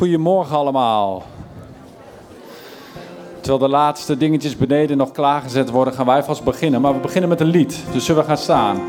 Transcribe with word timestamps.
Goedemorgen 0.00 0.56
allemaal. 0.56 1.22
Terwijl 3.40 3.58
de 3.58 3.68
laatste 3.68 4.16
dingetjes 4.16 4.56
beneden 4.56 4.96
nog 4.96 5.12
klaargezet 5.12 5.70
worden, 5.70 5.94
gaan 5.94 6.06
wij 6.06 6.22
vast 6.22 6.44
beginnen. 6.44 6.80
Maar 6.80 6.94
we 6.94 7.00
beginnen 7.00 7.28
met 7.28 7.40
een 7.40 7.46
lied, 7.46 7.84
dus 7.92 8.04
zullen 8.04 8.22
we 8.22 8.28
gaan 8.28 8.36
staan. 8.36 8.80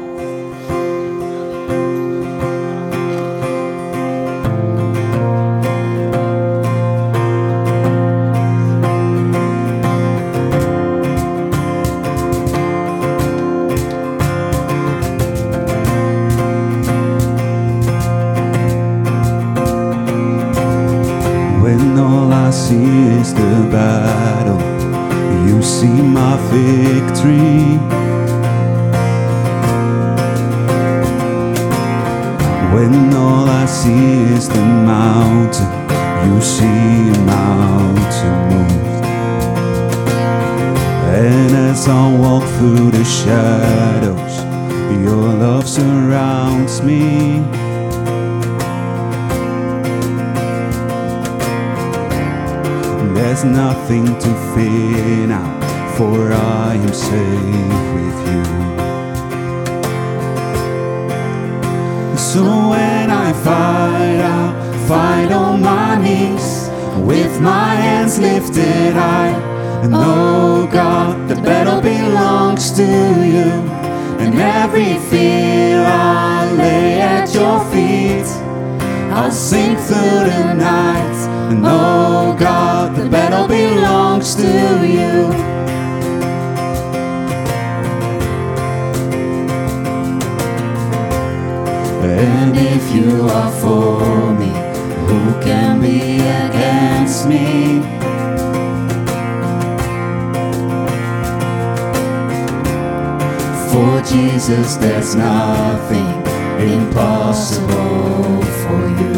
Jesus, 104.52 104.75
there's 104.75 105.16
nothing 105.16 106.12
impossible 106.59 108.41
for 108.62 108.81
you. 109.00 109.16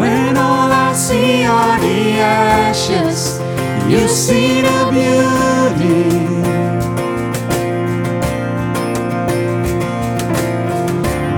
When 0.00 0.38
all 0.38 0.72
I 0.72 0.94
see 0.94 1.44
are 1.44 1.78
the 1.78 2.20
ashes, 2.20 3.38
you 3.86 4.08
see 4.08 4.62
the 4.62 4.80
beauty. 4.96 6.08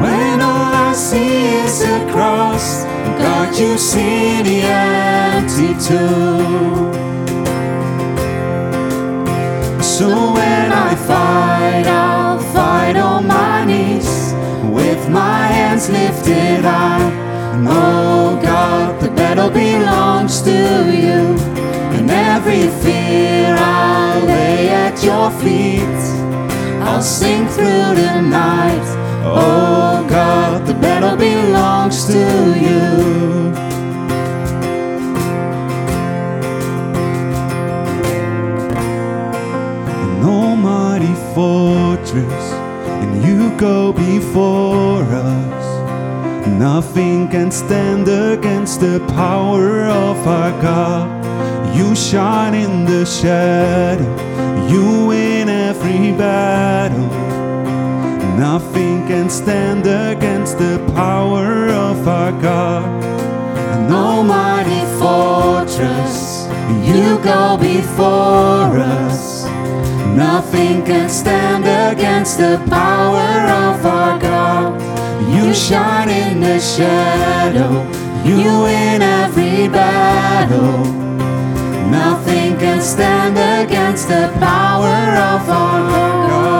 When 0.00 0.40
all 0.40 0.72
I 0.88 0.92
see 0.94 1.56
is 1.64 1.82
a 1.82 2.08
cross, 2.12 2.84
God, 3.18 3.58
you 3.58 3.76
see 3.78 4.42
the 4.42 4.60
empty 4.62 5.74
tomb. 5.88 6.81
Fight, 11.06 11.86
I'll 11.86 12.38
fight 12.38 12.96
on 12.96 13.26
my 13.26 13.64
knees 13.64 14.32
with 14.78 15.08
my 15.08 15.46
hands 15.56 15.88
lifted 15.90 16.64
high. 16.64 17.10
Oh 17.66 18.38
God, 18.42 19.00
the 19.00 19.10
battle 19.10 19.50
belongs 19.50 20.42
to 20.42 20.58
you. 21.04 21.36
And 21.96 22.10
every 22.10 22.68
fear 22.82 23.54
I 23.58 24.20
lay 24.24 24.68
at 24.70 25.02
your 25.04 25.30
feet. 25.42 26.00
I'll 26.82 27.02
sing 27.02 27.46
through 27.48 27.94
the 28.02 28.20
night. 28.20 28.86
Oh 29.24 30.06
God, 30.08 30.66
the 30.66 30.74
battle 30.74 31.16
belongs 31.16 32.06
to 32.06 32.20
you. 32.66 33.41
Before 44.32 45.04
us. 45.04 46.48
Nothing 46.48 47.28
can 47.28 47.50
stand 47.50 48.08
against 48.08 48.80
the 48.80 48.98
power 49.08 49.84
of 49.84 50.16
our 50.26 50.50
God. 50.62 51.06
You 51.76 51.94
shine 51.94 52.54
in 52.54 52.86
the 52.86 53.04
shadow, 53.04 54.10
you 54.68 55.06
win 55.08 55.50
every 55.50 56.12
battle. 56.12 57.10
Nothing 58.38 59.06
can 59.06 59.28
stand 59.28 59.86
against 59.86 60.56
the 60.56 60.78
power 60.94 61.68
of 61.68 62.08
our 62.08 62.32
God. 62.40 63.04
An 63.76 63.92
almighty 63.92 64.82
fortress, 64.98 66.46
you 66.88 67.18
go 67.22 67.58
before 67.58 68.78
us. 68.78 69.11
Nothing 70.16 70.84
can 70.84 71.08
stand 71.08 71.64
against 71.64 72.38
the 72.38 72.58
power 72.68 73.48
of 73.66 73.86
our 73.86 74.18
God. 74.20 74.80
You 75.34 75.54
shine 75.54 76.10
in 76.10 76.40
the 76.40 76.60
shadow, 76.60 77.82
you 78.22 78.62
win 78.62 79.00
every 79.02 79.68
battle. 79.68 80.84
Nothing 81.90 82.58
can 82.58 82.80
stand 82.82 83.38
against 83.38 84.08
the 84.08 84.30
power 84.38 85.16
of 85.32 85.48
our 85.48 86.28
God. 86.28 86.52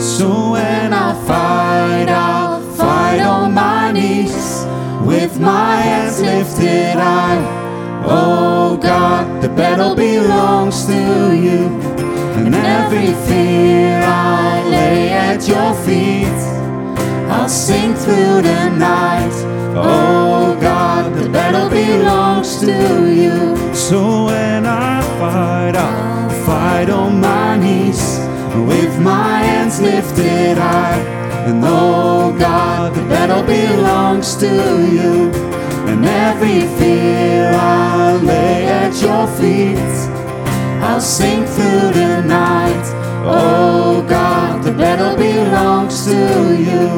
So 0.00 0.52
when 0.52 0.92
I 0.94 1.12
fight, 1.26 2.08
I'll 2.08 2.60
fight 2.72 3.20
on 3.20 3.52
my 3.52 3.92
knees 3.92 4.64
with 5.06 5.38
my 5.38 5.76
hands 5.76 6.20
lifted 6.22 6.94
high. 6.94 7.44
Oh 8.04 8.76
God, 8.80 9.27
the 9.48 9.54
battle 9.54 9.94
belongs 9.94 10.86
to 10.86 11.34
you. 11.34 11.66
And 12.36 12.54
every 12.54 13.12
fear 13.26 14.02
I 14.04 14.62
lay 14.68 15.10
at 15.10 15.48
your 15.48 15.74
feet. 15.84 16.38
I'll 17.30 17.48
sing 17.48 17.94
through 17.94 18.42
the 18.42 18.70
night. 18.70 19.32
Oh 19.74 20.56
God, 20.60 21.14
the 21.14 21.28
battle 21.28 21.68
belongs 21.68 22.60
to 22.60 23.12
you. 23.12 23.56
So 23.74 24.26
when 24.26 24.66
I 24.66 25.02
fight, 25.18 25.76
I'll 25.76 26.30
fight 26.44 26.90
on 26.90 27.20
my 27.20 27.56
knees 27.56 28.18
with 28.70 29.00
my 29.00 29.38
hands 29.38 29.80
lifted 29.80 30.58
high. 30.58 31.00
And 31.48 31.62
oh 31.64 32.36
God, 32.38 32.94
the 32.94 33.02
battle 33.02 33.42
belongs 33.42 34.36
to 34.36 34.46
you. 34.96 35.47
And 35.90 36.04
every 36.04 36.60
fear 36.78 37.50
I 37.54 38.16
lay 38.22 38.66
at 38.66 38.94
your 39.00 39.26
feet. 39.38 39.78
I'll 40.82 41.00
sing 41.00 41.44
through 41.44 41.92
the 42.00 42.22
night. 42.22 42.86
Oh 43.24 44.04
God, 44.08 44.62
the 44.62 44.72
battle 44.72 45.16
belongs 45.16 46.04
to 46.04 46.54
you. 46.66 46.88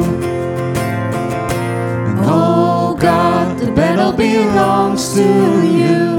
And 2.09 2.19
oh 2.23 2.97
God, 2.99 3.59
the 3.59 3.71
battle 3.71 4.13
belongs 4.13 5.15
to 5.15 5.67
you. 5.67 6.10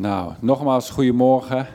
Nou, 0.00 0.32
nogmaals 0.38 0.90
goedemorgen. 0.90 1.66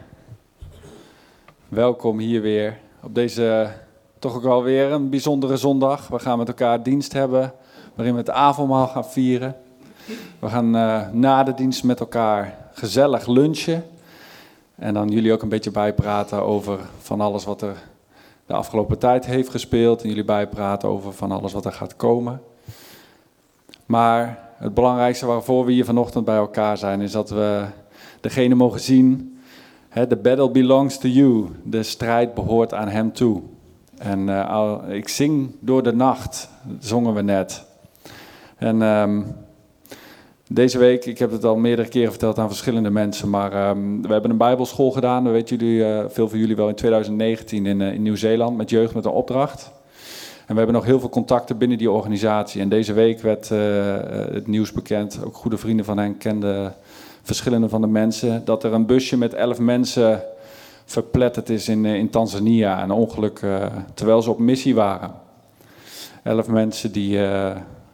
Welkom 1.68 2.20
hier 2.20 2.42
weer 2.42 2.80
op 3.04 3.16
deze 3.16 3.72
toch 4.20 4.36
ook 4.36 4.44
wel 4.44 4.64
weer 4.64 4.92
een 4.92 5.10
bijzondere 5.10 5.58
zondag. 5.58 6.08
We 6.08 6.20
gaan 6.20 6.38
met 6.38 6.48
elkaar 6.48 6.84
dienst 6.84 7.14
hebben 7.14 7.54
waarin 7.96 8.14
we 8.14 8.20
het 8.20 8.30
avondmaal 8.30 8.88
gaan 8.88 9.06
vieren. 9.06 9.56
We 10.40 10.50
gaan 10.50 10.76
uh, 10.76 11.10
na 11.12 11.44
de 11.44 11.54
dienst 11.54 11.84
met 11.84 12.00
elkaar 12.00 12.58
gezellig 12.74 13.28
lunchen. 13.28 13.86
En 14.76 14.94
dan 14.94 15.10
jullie 15.10 15.34
ook 15.34 15.42
een 15.42 15.50
beetje 15.50 15.72
bijpraten 15.72 16.44
over 16.44 16.80
van 17.02 17.22
alles 17.22 17.46
wat 17.46 17.62
er 17.62 17.76
de 18.46 18.54
afgelopen 18.54 19.00
tijd 19.00 19.26
heeft 19.26 19.50
gespeeld. 19.50 20.02
En 20.02 20.10
jullie 20.10 20.26
bijpraten 20.26 20.90
over 20.90 21.14
van 21.14 21.32
alles 21.32 21.54
wat 21.54 21.66
er 21.66 21.74
gaat 21.74 21.96
komen. 21.96 22.42
Maar 23.86 24.40
het 24.58 24.74
belangrijkste 24.74 25.26
waarvoor 25.26 25.66
we 25.66 25.72
hier 25.72 25.86
vanochtend 25.86 26.26
bij 26.26 26.38
elkaar 26.38 26.78
zijn, 26.78 27.02
is 27.02 27.12
dat 27.12 27.30
we 27.30 27.66
degene 28.26 28.56
mogen 28.56 28.80
zien. 28.80 29.40
The 30.10 30.16
battle 30.16 30.52
belongs 30.52 30.98
to 30.98 31.08
you. 31.08 31.48
De 31.64 31.84
strijd 31.84 32.34
behoort 32.34 32.74
aan 32.74 32.88
hem 32.88 33.14
toe. 33.14 33.42
En 33.98 34.20
uh, 34.28 34.78
ik 34.90 35.08
zing 35.08 35.56
door 35.60 35.84
de 35.84 35.94
nacht, 35.94 36.50
zongen 36.80 37.14
we 37.14 37.22
net. 37.22 37.66
En 38.58 38.82
um, 38.82 39.36
deze 40.48 40.78
week, 40.78 41.06
ik 41.06 41.18
heb 41.18 41.32
het 41.32 41.44
al 41.44 41.56
meerdere 41.56 41.88
keren 41.88 42.10
verteld 42.10 42.40
aan 42.40 42.48
verschillende 42.48 42.90
mensen, 42.90 43.30
maar 43.30 43.70
um, 43.70 44.02
we 44.02 44.12
hebben 44.12 44.32
een 44.32 44.38
bijbelschool 44.38 44.92
gedaan, 44.92 45.24
dat 45.24 45.34
weten 45.34 45.58
jullie, 45.58 45.80
uh, 45.80 46.04
veel 46.08 46.30
van 46.30 46.40
jullie 46.40 46.56
wel, 46.56 46.70
in 46.70 46.76
2019 46.76 47.66
in, 47.66 47.80
uh, 47.80 47.94
in 47.94 48.02
Nieuw-Zeeland 48.02 48.58
met 48.58 48.70
jeugd 48.70 48.94
met 48.94 49.06
een 49.06 49.12
opdracht. 49.12 49.72
En 50.46 50.52
we 50.52 50.58
hebben 50.58 50.76
nog 50.76 50.86
heel 50.86 51.00
veel 51.00 51.10
contacten 51.10 51.58
binnen 51.58 51.78
die 51.78 51.92
organisatie. 51.92 52.62
En 52.62 52.70
deze 52.70 52.94
week 52.94 53.20
werd 53.22 53.50
het 53.50 54.48
nieuws 54.48 54.72
bekend, 54.72 55.20
ook 55.26 55.36
goede 55.36 55.58
vrienden 55.58 55.86
van 55.86 55.98
hen 55.98 56.18
kenden 56.18 56.76
verschillende 57.26 57.70
van 57.70 57.82
de 57.82 57.88
mensen, 57.88 58.46
dat 58.46 58.64
er 58.64 58.74
een 58.74 58.86
busje 58.86 59.18
met 59.18 59.34
elf 59.34 59.60
mensen 59.60 60.24
verpletterd 60.86 61.50
is 61.50 61.70
in, 61.70 61.86
in 61.86 62.10
Tanzania. 62.10 62.84
Een 62.84 62.92
ongeluk 62.92 63.42
terwijl 63.94 64.22
ze 64.22 64.30
op 64.30 64.40
missie 64.40 64.76
waren. 64.76 65.14
Elf 66.24 66.48
mensen 66.48 66.92
die 66.92 67.20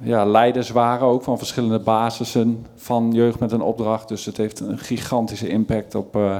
ja, 0.03 0.25
leiders 0.25 0.69
waren, 0.69 1.07
ook 1.07 1.23
van 1.23 1.37
verschillende 1.37 1.79
basissen 1.79 2.65
van 2.75 3.11
jeugd 3.11 3.39
met 3.39 3.51
een 3.51 3.61
opdracht. 3.61 4.07
Dus 4.07 4.25
het 4.25 4.37
heeft 4.37 4.59
een 4.59 4.77
gigantische 4.77 5.47
impact 5.47 5.95
op 5.95 6.15
uh, 6.15 6.37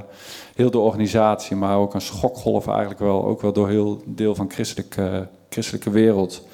heel 0.56 0.72
de 0.72 0.80
organisatie, 0.80 1.56
maar 1.56 1.78
ook 1.78 1.94
een 1.94 2.02
schokgolf 2.02 2.68
eigenlijk 2.68 3.00
wel, 3.00 3.26
ook 3.26 3.42
wel 3.42 3.54
door 3.54 3.70
heel 3.70 4.02
deel 4.06 4.36
van 4.36 4.52
christelijke, 4.52 5.28
christelijke 5.50 5.90
wereld. 5.90 6.48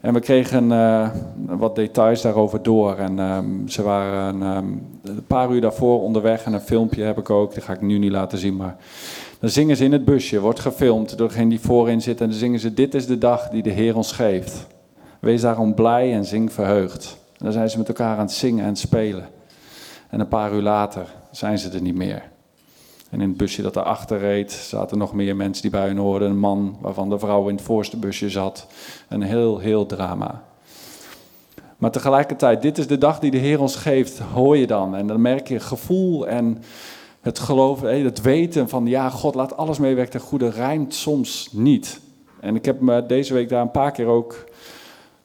En 0.00 0.14
we 0.14 0.20
kregen 0.20 0.70
uh, 0.70 1.10
wat 1.46 1.74
details 1.74 2.22
daarover 2.22 2.62
door. 2.62 2.96
En 2.96 3.18
um, 3.18 3.68
ze 3.68 3.82
waren 3.82 4.42
um, 4.42 4.86
een 5.02 5.26
paar 5.26 5.50
uur 5.50 5.60
daarvoor 5.60 6.02
onderweg 6.02 6.44
en 6.44 6.52
een 6.52 6.60
filmpje 6.60 7.02
heb 7.02 7.18
ik 7.18 7.30
ook, 7.30 7.52
die 7.52 7.62
ga 7.62 7.72
ik 7.72 7.80
nu 7.80 7.98
niet 7.98 8.10
laten 8.10 8.38
zien, 8.38 8.56
maar 8.56 8.76
dan 9.40 9.50
zingen 9.50 9.76
ze 9.76 9.84
in 9.84 9.92
het 9.92 10.04
busje, 10.04 10.40
wordt 10.40 10.60
gefilmd 10.60 11.18
door 11.18 11.28
degene 11.28 11.48
die 11.48 11.60
voorin 11.60 12.00
zit 12.00 12.20
en 12.20 12.28
dan 12.28 12.38
zingen 12.38 12.60
ze, 12.60 12.74
dit 12.74 12.94
is 12.94 13.06
de 13.06 13.18
dag 13.18 13.48
die 13.48 13.62
de 13.62 13.70
Heer 13.70 13.96
ons 13.96 14.12
geeft. 14.12 14.66
Wees 15.20 15.40
daarom 15.40 15.74
blij 15.74 16.12
en 16.12 16.24
zing 16.24 16.52
verheugd. 16.52 17.18
En 17.38 17.44
dan 17.44 17.52
zijn 17.52 17.70
ze 17.70 17.78
met 17.78 17.88
elkaar 17.88 18.16
aan 18.16 18.24
het 18.24 18.32
zingen 18.32 18.64
en 18.64 18.76
spelen. 18.76 19.28
En 20.08 20.20
een 20.20 20.28
paar 20.28 20.52
uur 20.52 20.62
later 20.62 21.06
zijn 21.30 21.58
ze 21.58 21.70
er 21.70 21.82
niet 21.82 21.94
meer. 21.94 22.22
En 23.10 23.20
in 23.20 23.28
het 23.28 23.36
busje 23.36 23.62
dat 23.62 23.76
erachter 23.76 24.18
reed, 24.18 24.52
zaten 24.52 24.98
nog 24.98 25.12
meer 25.12 25.36
mensen 25.36 25.62
die 25.62 25.70
bij 25.70 25.86
hun 25.86 25.98
hoorden. 25.98 26.30
Een 26.30 26.38
man 26.38 26.76
waarvan 26.80 27.10
de 27.10 27.18
vrouw 27.18 27.48
in 27.48 27.54
het 27.54 27.64
voorste 27.64 27.96
busje 27.96 28.30
zat. 28.30 28.66
Een 29.08 29.22
heel, 29.22 29.58
heel 29.58 29.86
drama. 29.86 30.42
Maar 31.78 31.90
tegelijkertijd, 31.90 32.62
dit 32.62 32.78
is 32.78 32.86
de 32.86 32.98
dag 32.98 33.18
die 33.18 33.30
de 33.30 33.38
Heer 33.38 33.60
ons 33.60 33.76
geeft, 33.76 34.18
hoor 34.18 34.56
je 34.56 34.66
dan. 34.66 34.94
En 34.96 35.06
dan 35.06 35.20
merk 35.20 35.48
je 35.48 35.60
gevoel 35.60 36.28
en 36.28 36.62
het 37.20 37.38
geloof, 37.38 37.80
het 37.80 38.20
weten 38.20 38.68
van, 38.68 38.86
ja, 38.86 39.10
God 39.10 39.34
laat 39.34 39.56
alles 39.56 39.78
meewerken 39.78 40.12
ten 40.12 40.20
goede, 40.20 40.50
rijmt 40.50 40.94
soms 40.94 41.48
niet. 41.52 42.00
En 42.40 42.54
ik 42.54 42.64
heb 42.64 42.80
me 42.80 43.06
deze 43.06 43.34
week 43.34 43.48
daar 43.48 43.60
een 43.60 43.70
paar 43.70 43.92
keer 43.92 44.06
ook 44.06 44.44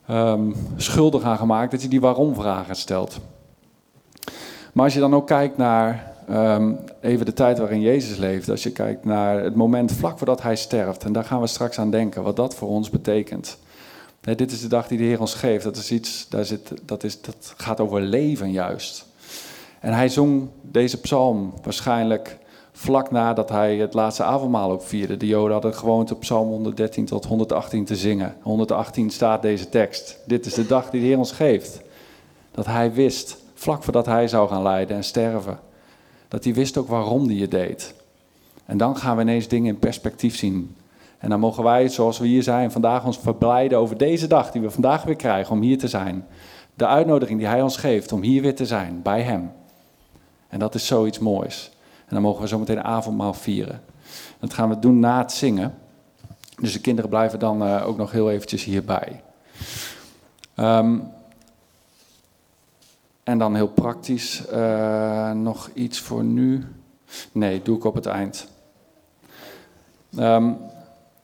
um, 0.10 0.56
schuldig 0.76 1.24
aan 1.24 1.38
gemaakt 1.38 1.72
dat 1.72 1.82
je 1.82 1.88
die 1.88 2.02
waarom-vragen 2.02 2.76
stelt. 2.76 3.20
Maar 4.74 4.84
als 4.84 4.94
je 4.94 5.00
dan 5.00 5.16
ook 5.16 5.28
kijkt 5.28 5.58
naar 5.58 6.15
um, 6.30 6.80
even 7.02 7.26
de 7.26 7.34
tijd 7.34 7.58
waarin 7.58 7.82
Jezus 7.82 8.18
leefde, 8.18 8.52
als 8.52 8.64
je 8.64 8.72
kijkt 8.72 9.06
naar 9.06 9.44
het 9.44 9.56
moment 9.56 9.92
vlak 9.92 10.18
voordat 10.18 10.42
hij 10.42 10.56
sterft, 10.56 11.04
en 11.04 11.14
daar 11.14 11.24
gaan 11.24 11.42
we 11.42 11.48
straks 11.48 11.80
aan 11.80 11.92
denken, 11.92 12.24
wat 12.24 12.36
dat 12.36 12.56
voor 12.56 12.68
ons 12.68 12.90
betekent. 12.90 13.58
dit 14.22 14.52
is 14.52 14.62
de 14.62 14.68
dag 14.68 14.88
die 14.88 14.98
de 14.98 15.04
Heer 15.04 15.20
ons 15.20 15.34
geeft. 15.34 15.64
Dat 15.64 15.78
is 15.78 15.92
iets, 15.92 16.30
daar 16.30 16.46
zit, 16.46 16.74
dat, 16.82 17.04
is, 17.04 17.22
dat 17.22 17.54
gaat 17.58 17.80
over 17.80 18.02
leven 18.02 18.52
juist. 18.52 19.06
En 19.80 19.94
hij 19.94 20.10
zong 20.10 20.48
deze 20.62 21.00
psalm 21.00 21.54
waarschijnlijk 21.64 22.38
vlak 22.72 23.12
nadat 23.12 23.50
hij 23.50 23.76
het 23.76 23.94
laatste 23.94 24.24
avondmaal 24.24 24.72
ook 24.72 24.82
vierde. 24.82 25.18
De 25.18 25.28
Joden 25.28 25.52
hadden 25.52 25.74
gewoond 25.74 26.12
op 26.12 26.20
Psalm 26.20 26.48
113 26.48 27.06
tot 27.06 27.26
118 27.26 27.86
te 27.86 27.96
zingen. 27.96 28.36
118 28.42 29.10
staat 29.10 29.42
deze 29.42 29.70
tekst. 29.70 30.20
Dit 30.26 30.46
is 30.46 30.54
de 30.54 30.66
dag 30.66 30.90
die 30.90 31.02
de 31.02 31.08
Heer 31.08 31.18
ons 31.18 31.32
geeft. 31.32 31.82
Dat 32.52 32.66
hij 32.66 32.94
wist, 32.94 33.38
vlak 33.54 33.84
voordat 33.84 34.06
hij 34.06 34.28
zou 34.28 34.50
gaan 34.50 34.64
lijden 34.64 34.96
en 34.96 35.04
sterven, 35.04 35.60
dat 36.36 36.44
hij 36.44 36.54
wist 36.54 36.78
ook 36.78 36.88
waarom 36.88 37.28
hij 37.28 37.36
het 37.38 37.52
deed. 37.52 37.94
En 38.66 38.78
dan 38.78 38.98
gaan 38.98 39.16
we 39.16 39.22
ineens 39.22 39.48
dingen 39.48 39.74
in 39.74 39.80
perspectief 39.80 40.38
zien. 40.38 40.76
En 41.18 41.30
dan 41.30 41.40
mogen 41.40 41.64
wij, 41.64 41.90
zoals 41.90 42.18
we 42.18 42.28
hier 42.28 42.44
zijn, 42.44 42.72
vandaag 42.72 43.06
ons 43.06 43.18
verblijden 43.18 43.78
over 43.78 43.98
deze 43.98 44.28
dag 44.28 44.52
die 44.52 44.62
we 44.62 44.70
vandaag 44.72 45.04
weer 45.04 45.16
krijgen 45.16 45.54
om 45.56 45.62
hier 45.62 45.78
te 45.78 45.88
zijn. 45.88 46.26
De 46.74 46.88
uitnodiging 46.88 47.40
die 47.40 47.48
hij 47.48 47.62
ons 47.62 47.78
geeft 47.78 48.12
om 48.12 48.22
hier 48.22 48.42
weer 48.42 48.56
te 48.56 48.66
zijn, 48.66 49.02
bij 49.02 49.22
hem. 49.22 49.52
En 50.48 50.60
dat 50.60 50.76
is 50.76 50.88
zoiets 50.88 51.20
moois. 51.20 51.72
En 52.00 52.14
dan 52.14 52.22
mogen 52.22 52.42
we 52.42 52.48
zo 52.48 52.60
meteen 52.60 52.84
avondmaal 52.84 53.34
vieren. 53.34 53.82
Dat 54.40 54.54
gaan 54.54 54.70
we 54.70 54.80
doen 54.80 55.00
na 55.00 55.18
het 55.18 55.32
zingen. 55.32 55.74
Dus 56.62 56.74
de 56.74 56.82
kinderen 56.82 57.10
blijven 57.10 57.40
dan 57.40 57.64
uh, 57.64 57.88
ook 57.88 57.98
nog 57.98 58.12
heel 58.12 58.32
eventjes 58.32 58.64
hierbij. 58.64 59.22
Um, 60.56 61.12
en 63.26 63.38
dan 63.38 63.56
heel 63.56 63.68
praktisch, 63.68 64.44
uh, 64.54 65.32
nog 65.32 65.70
iets 65.74 66.00
voor 66.00 66.24
nu. 66.24 66.66
Nee, 67.32 67.62
doe 67.64 67.78
ik 67.78 67.84
op 67.84 67.96
het 67.96 68.06
eind. 68.06 68.48
Um, 70.20 70.58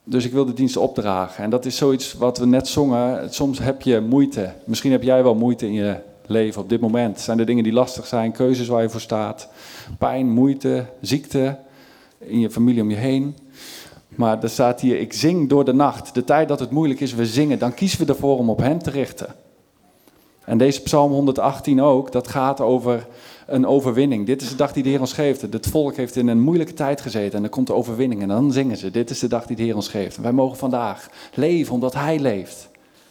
dus 0.03 0.25
ik 0.25 0.31
wil 0.31 0.45
de 0.45 0.53
dienst 0.53 0.77
opdragen. 0.77 1.43
En 1.43 1.49
dat 1.49 1.65
is 1.65 1.77
zoiets 1.77 2.13
wat 2.13 2.37
we 2.37 2.45
net 2.45 2.67
zongen. 2.67 3.33
Soms 3.33 3.59
heb 3.59 3.81
je 3.81 3.99
moeite. 3.99 4.53
Misschien 4.65 4.91
heb 4.91 5.03
jij 5.03 5.23
wel 5.23 5.35
moeite 5.35 5.65
in 5.65 5.73
je 5.73 5.95
leven 6.25 6.61
op 6.61 6.69
dit 6.69 6.81
moment? 6.81 7.19
Zijn 7.19 7.39
er 7.39 7.45
dingen 7.45 7.63
die 7.63 7.73
lastig 7.73 8.07
zijn, 8.07 8.31
keuzes 8.31 8.67
waar 8.67 8.81
je 8.81 8.89
voor 8.89 9.01
staat? 9.01 9.47
Pijn, 9.97 10.29
moeite, 10.29 10.85
ziekte 11.01 11.57
in 12.17 12.39
je 12.39 12.49
familie 12.49 12.81
om 12.81 12.89
je 12.89 12.95
heen? 12.95 13.37
Maar 14.07 14.43
er 14.43 14.49
staat 14.49 14.81
hier, 14.81 14.99
ik 14.99 15.13
zing 15.13 15.49
door 15.49 15.65
de 15.65 15.73
nacht. 15.73 16.13
De 16.13 16.23
tijd 16.23 16.47
dat 16.47 16.59
het 16.59 16.71
moeilijk 16.71 16.99
is, 16.99 17.13
we 17.13 17.25
zingen. 17.25 17.59
Dan 17.59 17.73
kiezen 17.73 18.05
we 18.05 18.11
ervoor 18.11 18.37
om 18.37 18.49
op 18.49 18.59
hem 18.59 18.79
te 18.79 18.89
richten. 18.89 19.35
En 20.51 20.57
deze 20.57 20.81
psalm 20.81 21.11
118 21.11 21.81
ook, 21.81 22.11
dat 22.11 22.27
gaat 22.27 22.61
over 22.61 23.07
een 23.45 23.65
overwinning. 23.65 24.25
Dit 24.25 24.41
is 24.41 24.49
de 24.49 24.55
dag 24.55 24.73
die 24.73 24.83
de 24.83 24.89
Heer 24.89 24.99
ons 24.99 25.13
geeft. 25.13 25.41
Het 25.41 25.67
volk 25.67 25.95
heeft 25.95 26.15
in 26.15 26.27
een 26.27 26.41
moeilijke 26.41 26.73
tijd 26.73 27.01
gezeten 27.01 27.37
en 27.37 27.43
er 27.43 27.49
komt 27.49 27.67
de 27.67 27.73
overwinning. 27.73 28.21
En 28.21 28.27
dan 28.27 28.51
zingen 28.51 28.77
ze, 28.77 28.91
dit 28.91 29.09
is 29.09 29.19
de 29.19 29.27
dag 29.27 29.45
die 29.45 29.55
de 29.55 29.63
Heer 29.63 29.75
ons 29.75 29.87
geeft. 29.87 30.17
wij 30.17 30.31
mogen 30.31 30.57
vandaag 30.57 31.09
leven 31.33 31.73
omdat 31.73 31.93
Hij 31.93 32.19
leeft. 32.19 32.69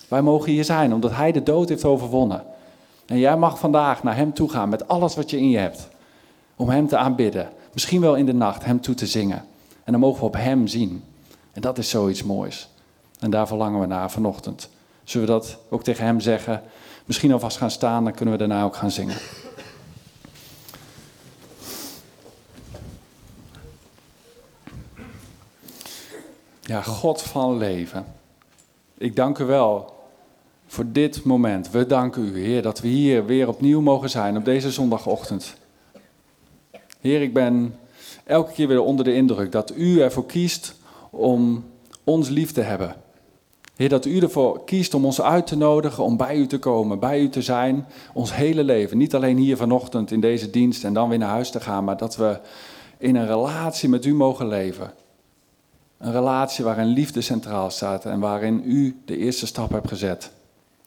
Wij 0.08 0.22
mogen 0.22 0.52
hier 0.52 0.64
zijn 0.64 0.94
omdat 0.94 1.10
Hij 1.10 1.32
de 1.32 1.42
dood 1.42 1.68
heeft 1.68 1.84
overwonnen. 1.84 2.44
En 3.06 3.18
jij 3.18 3.36
mag 3.36 3.58
vandaag 3.58 4.02
naar 4.02 4.16
Hem 4.16 4.32
toe 4.32 4.50
gaan 4.50 4.68
met 4.68 4.88
alles 4.88 5.14
wat 5.14 5.30
je 5.30 5.38
in 5.38 5.50
je 5.50 5.58
hebt. 5.58 5.88
Om 6.56 6.68
Hem 6.68 6.86
te 6.86 6.96
aanbidden. 6.96 7.48
Misschien 7.72 8.00
wel 8.00 8.16
in 8.16 8.26
de 8.26 8.34
nacht 8.34 8.64
Hem 8.64 8.80
toe 8.80 8.94
te 8.94 9.06
zingen. 9.06 9.44
En 9.84 9.92
dan 9.92 10.00
mogen 10.00 10.20
we 10.20 10.26
op 10.26 10.36
Hem 10.36 10.66
zien. 10.66 11.04
En 11.52 11.60
dat 11.60 11.78
is 11.78 11.88
zoiets 11.88 12.22
moois. 12.22 12.68
En 13.20 13.30
daar 13.30 13.46
verlangen 13.46 13.80
we 13.80 13.86
naar 13.86 14.10
vanochtend. 14.10 14.68
Zullen 15.04 15.26
we 15.26 15.32
dat 15.32 15.58
ook 15.68 15.82
tegen 15.82 16.04
Hem 16.04 16.20
zeggen? 16.20 16.62
Misschien 17.10 17.32
alvast 17.32 17.56
gaan 17.56 17.70
staan, 17.70 18.04
dan 18.04 18.14
kunnen 18.14 18.34
we 18.34 18.40
daarna 18.40 18.64
ook 18.64 18.76
gaan 18.76 18.90
zingen. 18.90 19.16
Ja, 26.60 26.82
God 26.82 27.22
van 27.22 27.56
leven. 27.56 28.06
Ik 28.98 29.16
dank 29.16 29.38
u 29.38 29.44
wel 29.44 29.94
voor 30.66 30.84
dit 30.92 31.24
moment. 31.24 31.70
We 31.70 31.86
danken 31.86 32.24
u, 32.24 32.44
Heer, 32.44 32.62
dat 32.62 32.80
we 32.80 32.88
hier 32.88 33.26
weer 33.26 33.48
opnieuw 33.48 33.80
mogen 33.80 34.10
zijn 34.10 34.36
op 34.36 34.44
deze 34.44 34.70
zondagochtend. 34.70 35.54
Heer, 37.00 37.22
ik 37.22 37.32
ben 37.32 37.78
elke 38.24 38.52
keer 38.52 38.68
weer 38.68 38.82
onder 38.82 39.04
de 39.04 39.14
indruk 39.14 39.52
dat 39.52 39.76
u 39.76 40.00
ervoor 40.00 40.26
kiest 40.26 40.74
om 41.10 41.64
ons 42.04 42.28
lief 42.28 42.52
te 42.52 42.62
hebben. 42.62 42.96
Heer, 43.80 43.88
dat 43.88 44.04
u 44.04 44.18
ervoor 44.18 44.64
kiest 44.64 44.94
om 44.94 45.04
ons 45.04 45.20
uit 45.20 45.46
te 45.46 45.56
nodigen, 45.56 46.04
om 46.04 46.16
bij 46.16 46.36
u 46.36 46.46
te 46.46 46.58
komen, 46.58 46.98
bij 46.98 47.20
u 47.20 47.28
te 47.28 47.42
zijn, 47.42 47.86
ons 48.12 48.34
hele 48.34 48.64
leven. 48.64 48.98
Niet 48.98 49.14
alleen 49.14 49.36
hier 49.36 49.56
vanochtend 49.56 50.10
in 50.10 50.20
deze 50.20 50.50
dienst 50.50 50.84
en 50.84 50.92
dan 50.92 51.08
weer 51.08 51.18
naar 51.18 51.28
huis 51.28 51.50
te 51.50 51.60
gaan, 51.60 51.84
maar 51.84 51.96
dat 51.96 52.16
we 52.16 52.38
in 52.98 53.16
een 53.16 53.26
relatie 53.26 53.88
met 53.88 54.04
u 54.04 54.14
mogen 54.14 54.48
leven. 54.48 54.92
Een 55.98 56.12
relatie 56.12 56.64
waarin 56.64 56.86
liefde 56.86 57.20
centraal 57.20 57.70
staat 57.70 58.04
en 58.04 58.20
waarin 58.20 58.62
u 58.64 59.00
de 59.04 59.16
eerste 59.16 59.46
stap 59.46 59.70
hebt 59.70 59.88
gezet. 59.88 60.30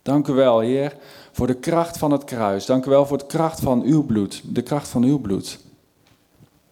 Dank 0.01 0.27
u 0.27 0.33
wel, 0.33 0.59
Heer, 0.59 0.95
voor 1.31 1.47
de 1.47 1.55
kracht 1.55 1.97
van 1.97 2.12
het 2.12 2.23
kruis. 2.23 2.65
Dank 2.65 2.85
u 2.85 2.89
wel 2.89 3.05
voor 3.05 3.17
de 3.17 3.25
kracht 3.25 3.59
van 3.59 3.81
uw 3.81 4.05
bloed, 4.05 4.41
de 4.45 4.62
kracht 4.62 4.88
van 4.88 5.03
uw 5.03 5.19
bloed. 5.19 5.59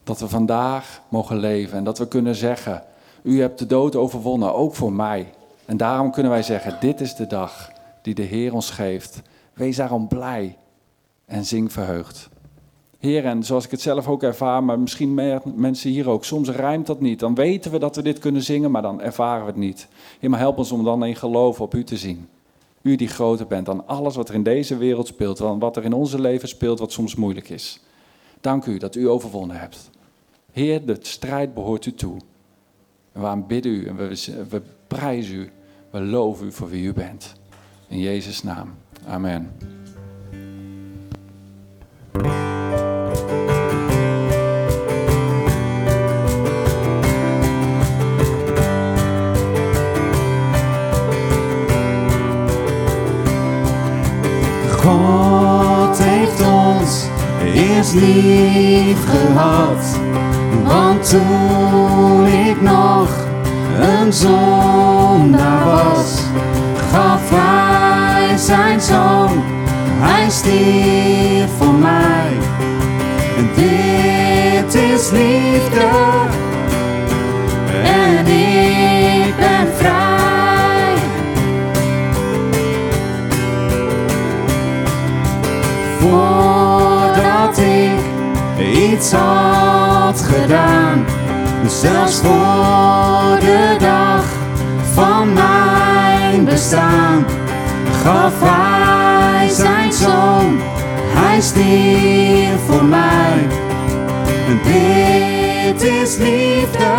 Dat 0.04 0.20
we 0.20 0.28
vandaag 0.28 1.02
mogen 1.10 1.38
leven 1.38 1.78
en 1.78 1.84
dat 1.84 1.98
we 1.98 2.08
kunnen 2.08 2.36
zeggen, 2.36 2.84
U 3.24 3.40
hebt 3.40 3.60
de 3.60 3.66
dood 3.66 3.96
overwonnen, 3.96 4.54
ook 4.54 4.76
voor 4.76 4.94
mij. 4.94 5.28
En 5.72 5.78
daarom 5.78 6.12
kunnen 6.12 6.32
wij 6.32 6.44
zeggen, 6.44 6.78
dit 6.80 7.02
is 7.02 7.16
de 7.16 7.28
dag 7.28 7.72
die 8.02 8.14
de 8.14 8.22
Heer 8.22 8.54
ons 8.54 8.70
geeft. 8.70 9.22
Wees 9.54 9.76
daarom 9.76 10.08
blij 10.08 10.58
en 11.26 11.46
zing 11.46 11.72
verheugd. 11.72 12.30
Heer, 13.00 13.26
en 13.26 13.44
zoals 13.44 13.66
ik 13.66 13.72
het 13.72 13.82
zelf 13.82 14.08
ook 14.08 14.24
ervaar, 14.24 14.64
maar 14.64 14.80
misschien 14.80 15.14
meer 15.14 15.42
mensen 15.56 15.90
hier 15.90 16.10
ook, 16.10 16.26
soms 16.26 16.50
rijmt 16.50 16.88
dat 16.88 17.00
niet. 17.00 17.20
Dan 17.20 17.36
weten 17.36 17.72
we 17.72 17.80
dat 17.80 17.96
we 17.96 18.02
dit 18.02 18.20
kunnen 18.20 18.42
zingen, 18.42 18.72
maar 18.72 18.82
dan 18.82 19.02
ervaren 19.02 19.42
we 19.42 19.48
het 19.48 19.60
niet. 19.60 19.88
Heer, 20.20 20.30
maar 20.30 20.40
help 20.40 20.58
ons 20.58 20.72
om 20.72 20.84
dan 20.84 21.06
in 21.06 21.16
geloof 21.16 21.62
op 21.62 21.74
U 21.74 21.84
te 21.84 21.98
zien. 21.98 22.28
U 22.82 22.96
die 22.96 23.08
groter 23.08 23.48
bent 23.48 23.66
dan 23.66 23.88
alles 23.88 24.16
wat 24.16 24.30
er 24.30 24.36
in 24.36 24.44
deze 24.44 24.78
wereld 24.78 25.08
speelt, 25.08 25.38
dan 25.38 25.60
wat 25.60 25.78
er 25.78 25.84
in 25.84 25.94
onze 25.94 26.22
leven 26.22 26.48
speelt, 26.48 26.80
wat 26.80 26.92
soms 26.92 27.16
moeilijk 27.16 27.50
is. 27.50 27.80
Dank 28.42 28.66
U 28.66 28.78
dat 28.78 28.96
U 28.96 29.10
overwonnen 29.10 29.60
hebt. 29.60 29.90
Heer, 30.52 30.86
de 30.86 30.98
strijd 31.02 31.54
behoort 31.54 31.86
U 31.86 31.94
toe. 31.94 32.18
En 33.12 33.22
we 33.22 33.28
aanbidden 33.28 33.72
U 33.72 33.86
en 33.86 33.96
we, 33.96 34.34
we 34.50 34.62
prijzen 34.88 35.36
U. 35.36 35.50
We 35.92 36.02
loven 36.02 36.46
U 36.46 36.52
voor 36.52 36.70
wie 36.70 36.84
U 36.84 36.94
bent. 36.94 37.34
In 37.88 38.00
Jezus' 38.00 38.44
naam. 38.44 38.74
Amen. 39.08 39.52
God 54.70 55.98
heeft 56.04 56.42
ons 56.42 57.06
eerst 57.54 57.94
lief 57.94 59.06
gehad. 59.06 60.00
Want 60.64 61.10
toen 61.10 62.26
ik 62.26 62.62
nog 62.62 63.31
een 63.82 64.14
zondaar 64.14 65.66
was, 65.66 66.24
gaf 66.92 67.22
hij 67.30 68.38
zijn 68.38 68.82
zoon. 68.82 69.44
Hij 70.00 70.30
stierf 70.30 71.50
voor 71.58 71.74
mij. 71.74 72.32
En 73.38 73.50
dit 73.56 74.74
is 74.74 75.10
liefde. 75.12 75.88
En 77.84 78.28
ik 78.28 79.36
ben 79.38 79.68
vrij. 79.78 80.96
Voordat 86.00 87.58
ik 87.58 88.00
iets 88.74 89.12
had 89.12 90.22
gedaan, 90.22 91.06
zelfs 91.82 92.20
voor 92.20 93.40
de 93.40 93.76
dag 93.80 94.24
van 94.94 95.34
mijn 95.34 96.46
bestaan, 96.46 97.26
gaf 98.04 98.34
hij 98.40 99.50
zijn 99.50 99.94
zoon. 99.94 100.60
Hij 101.14 101.42
stierf 101.42 102.62
voor 102.68 102.86
mij. 102.86 103.48
En 104.48 104.60
dit 104.64 105.82
is 105.82 106.18
liefde. 106.18 106.92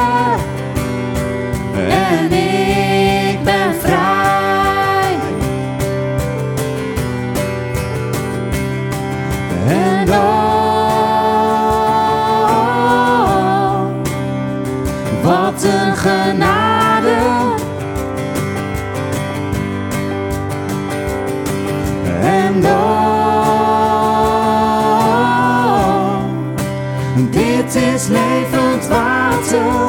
En 1.88 2.32
ik 2.32 3.11
so 29.52 29.81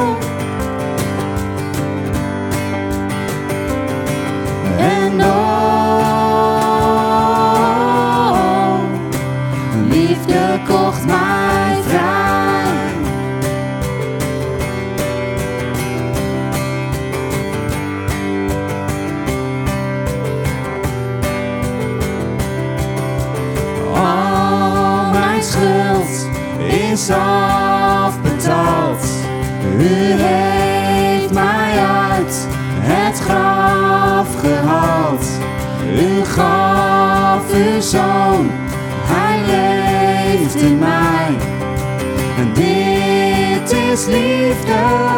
is 43.94 44.06
liefde. 44.08 45.13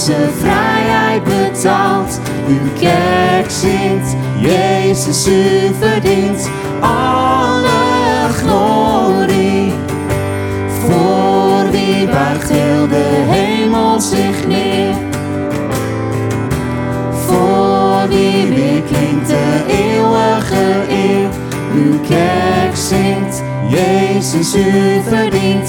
Onze 0.00 0.28
vrijheid 0.38 1.24
betaald? 1.24 2.20
Uw 2.48 2.80
kerk 2.80 3.50
zingt, 3.50 4.16
Jezus, 4.38 5.26
u 5.26 5.70
verdient 5.80 6.50
alle 6.80 8.28
glorie. 8.32 9.72
Voor 10.80 11.70
wie 11.70 12.06
buigt 12.06 12.50
heel 12.50 12.88
de 12.88 13.24
hemel 13.28 14.00
zich 14.00 14.46
neer? 14.46 14.94
Voor 17.26 18.08
wie 18.08 18.46
weer 18.46 18.82
de 19.26 19.64
eeuwige 19.66 20.84
eer? 20.88 21.28
Uw 21.74 22.00
kerk 22.00 22.76
zingt, 22.76 23.42
Jezus, 23.68 24.54
u 24.54 25.00
verdient 25.08 25.59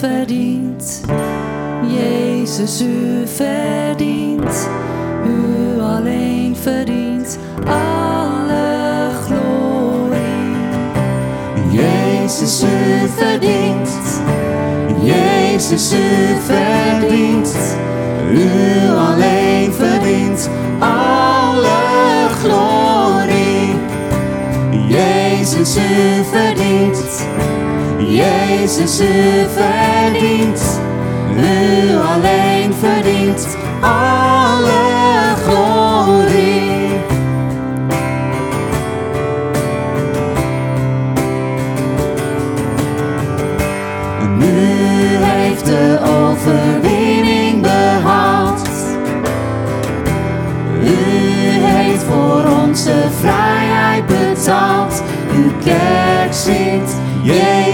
verdient. 0.00 1.02
Jezus, 1.86 2.80
u 2.80 3.26
verdient. 3.26 4.68
U 5.26 5.80
alleen 5.80 6.56
verdient 6.62 7.38
alle 7.66 9.10
glorie. 9.24 10.56
Jezus, 11.70 12.62
u 12.62 13.08
verdient. 13.16 13.88
Jezus, 15.02 15.92
u 15.92 16.36
verdient. 16.46 17.56
U 18.32 18.48
alleen 18.96 19.72
verdient 19.72 20.50
alle 20.78 22.28
glorie. 22.42 23.74
Jezus, 24.88 25.76
u 25.76 26.24
verdient. 26.32 27.19
Jezus, 28.10 29.00
u 29.00 29.46
verdient. 29.54 30.80
U 31.36 31.96
alleen 31.96 32.74
verdient 32.74 33.56
alle 33.80 35.34
glorie. 35.46 36.90
En 44.20 44.42
u 44.42 45.24
heeft 45.24 45.64
de 45.64 45.98
overwinning 46.02 47.62
behaald. 47.62 48.68
U 50.82 50.96
heeft 51.64 52.02
voor 52.02 52.44
onze 52.62 52.94
vrijheid 53.20 54.06
betaald. 54.06 55.02
Uw 55.34 55.50
kerk 55.64 56.32
zingt, 56.32 56.96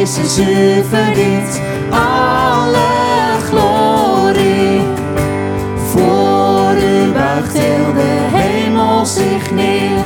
u 0.06 0.84
verdient 0.88 1.60
alle 1.90 2.78
glorie. 3.48 4.80
Voor 5.90 6.74
u 6.76 7.12
buigt 7.12 7.58
heel 7.58 7.92
de 7.94 8.36
hemel 8.36 9.06
zich 9.06 9.50
neer. 9.50 10.04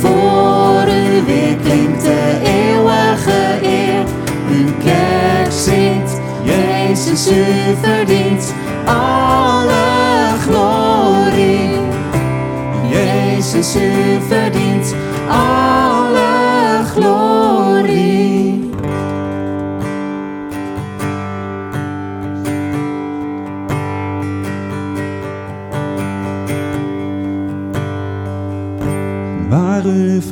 Voor 0.00 0.84
u 0.88 1.22
weer 1.26 1.56
klinkt 1.56 2.02
de 2.02 2.40
eeuwige 2.42 3.58
eer. 3.62 4.04
Uw 4.50 4.70
kerk 4.84 5.52
zingt, 5.52 6.20
Jezus, 6.42 7.30
u 7.30 7.44
verdient 7.82 8.54
alle 8.84 10.28
glorie. 10.46 11.80
Jezus, 12.88 13.76
u 13.76 14.11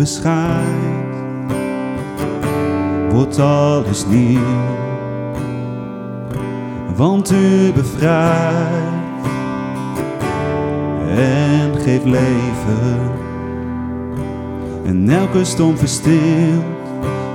verschijnt, 0.07 1.53
wordt 3.11 3.39
alles 3.39 4.07
nieuw. 4.07 4.41
Want 6.97 7.33
u 7.33 7.73
bevrijdt 7.73 9.27
en 11.17 11.81
geeft 11.81 12.05
leven. 12.05 13.11
En 14.85 15.09
elke 15.09 15.45
storm 15.45 15.77
verstilt 15.77 16.65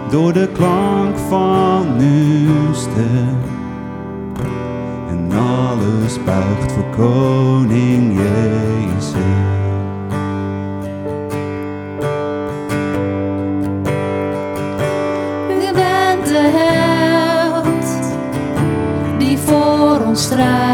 door 0.09 0.33
de 0.33 0.49
klank 0.53 1.17
van 1.17 1.85
uw 1.99 2.73
stem. 2.73 3.37
En 5.09 5.31
alles 5.31 6.23
buigt 6.23 6.71
voor 6.71 6.89
koning 6.95 8.17
Jezus. 8.17 9.14
Strijd. 20.35 20.64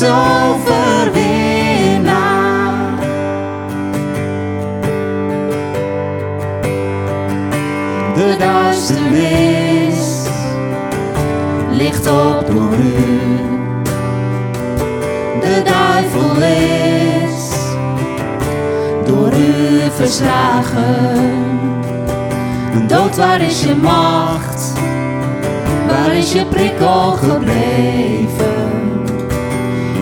Jezus 0.00 0.08
overwinnaar. 0.08 2.98
De 8.14 8.36
duisternis 8.38 10.26
ligt 11.70 12.06
op 12.06 12.46
door 12.46 12.72
u. 12.72 12.94
De 15.40 15.62
duivel 15.64 16.42
is 16.42 17.50
door 19.04 19.32
u 19.32 19.80
verslagen. 19.96 21.38
Dood, 22.86 23.16
waar 23.16 23.40
is 23.40 23.62
je 23.62 23.74
macht? 23.74 24.72
Waar 25.86 26.16
is 26.16 26.32
je 26.32 26.46
prikkel 26.46 27.10
gebleven? 27.10 28.19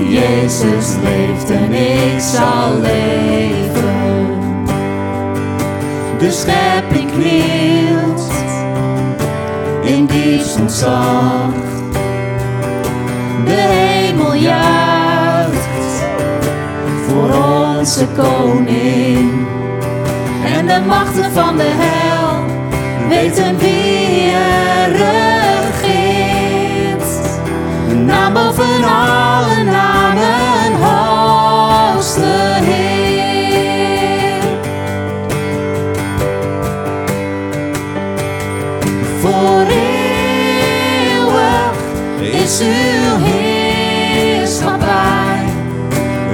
Jezus 0.09 0.87
leeft 1.03 1.51
en 1.51 1.73
ik 1.73 2.21
zal 2.21 2.81
leven. 2.81 4.27
De 6.19 6.31
schepping 6.31 7.11
knielt 7.11 8.33
in 9.83 10.07
diepst 10.07 10.61
ontzag. 10.61 11.53
De 13.45 13.51
hemel 13.51 14.35
juicht 14.35 16.05
voor 17.07 17.31
onze 17.79 18.07
koning. 18.17 19.47
En 20.57 20.67
de 20.67 20.81
machten 20.87 21.33
van 21.33 21.57
de 21.57 21.71
hel 21.77 22.45
weten 23.09 23.59
wie 23.59 24.31
er 24.31 24.91
regeert. 24.91 26.09
Naam 28.05 28.33
boven 28.33 28.85
is 42.49 42.61
uw 42.61 43.25
heerschappij. 43.25 45.45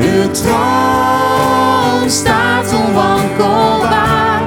Uw 0.00 0.30
troon 0.30 2.10
staat 2.10 2.72
onwankelbaar. 2.72 4.42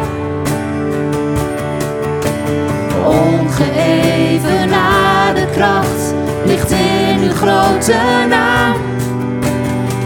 Ongeëvenaarde 3.06 5.48
kracht 5.52 6.14
ligt 6.46 6.72
in 6.72 7.22
uw 7.24 7.34
grote 7.34 7.96
naam. 8.30 8.76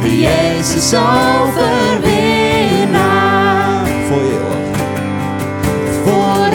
Jezus 0.04 0.94
overwinnaar. 0.94 3.88
Voor 4.08 4.22
eeuwig. 4.22 4.78
Voor 6.04 6.50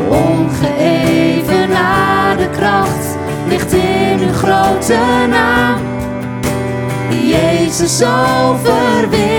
Ongeëvenaarde 0.10 2.50
kracht 2.50 3.18
ligt 3.48 3.74
in 3.74 4.20
uw 4.20 4.34
grote 4.34 5.00
naam. 5.30 5.80
Jezus 7.10 8.04
overwinnaar. 8.04 9.35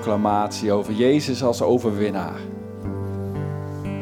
Proclamatie 0.00 0.72
over 0.72 0.92
Jezus 0.92 1.42
als 1.42 1.62
overwinnaar. 1.62 2.40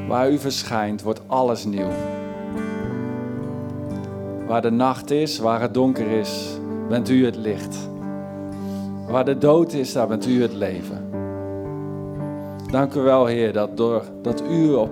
Waar 0.09 0.31
u 0.31 0.39
verschijnt, 0.39 1.03
wordt 1.03 1.21
alles 1.27 1.65
nieuw. 1.65 1.91
Waar 4.47 4.63
de 4.63 4.71
nacht 4.71 5.11
is, 5.11 5.39
waar 5.39 5.61
het 5.61 5.75
donker 5.75 6.07
is, 6.07 6.59
bent 6.89 7.09
u 7.09 7.25
het 7.25 7.37
licht. 7.37 7.89
Waar 9.09 9.25
de 9.25 9.39
dood 9.39 9.73
is, 9.73 9.93
daar 9.93 10.07
bent 10.07 10.27
u 10.27 10.43
het 10.43 10.53
leven. 10.53 11.11
Dank 12.71 12.95
u 12.95 13.01
wel, 13.01 13.27
Heer, 13.27 13.53
dat 13.53 13.77
doordat 13.77 14.43
u 14.51 14.73
op 14.73 14.91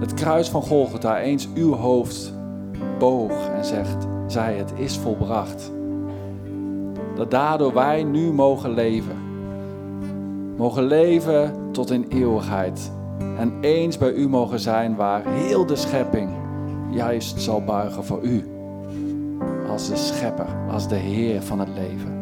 het 0.00 0.14
kruis 0.14 0.48
van 0.48 0.62
Golgotha 0.62 1.20
eens 1.20 1.48
uw 1.54 1.72
hoofd 1.72 2.32
boog 2.98 3.48
en 3.56 3.64
zegt, 3.64 4.06
zei 4.26 4.56
het 4.56 4.72
is 4.76 4.96
volbracht. 4.96 5.72
Dat 7.14 7.30
daardoor 7.30 7.74
wij 7.74 8.02
nu 8.02 8.32
mogen 8.32 8.70
leven. 8.70 9.25
Mogen 10.56 10.84
leven 10.84 11.52
tot 11.72 11.90
in 11.90 12.06
eeuwigheid. 12.08 12.92
En 13.38 13.52
eens 13.60 13.98
bij 13.98 14.12
u 14.12 14.28
mogen 14.28 14.60
zijn 14.60 14.94
waar 14.94 15.26
heel 15.26 15.66
de 15.66 15.76
schepping 15.76 16.30
juist 16.90 17.40
zal 17.40 17.64
buigen 17.64 18.04
voor 18.04 18.22
u. 18.22 18.44
Als 19.68 19.88
de 19.88 19.96
schepper, 19.96 20.46
als 20.70 20.88
de 20.88 20.94
Heer 20.94 21.42
van 21.42 21.58
het 21.58 21.68
leven. 21.68 22.14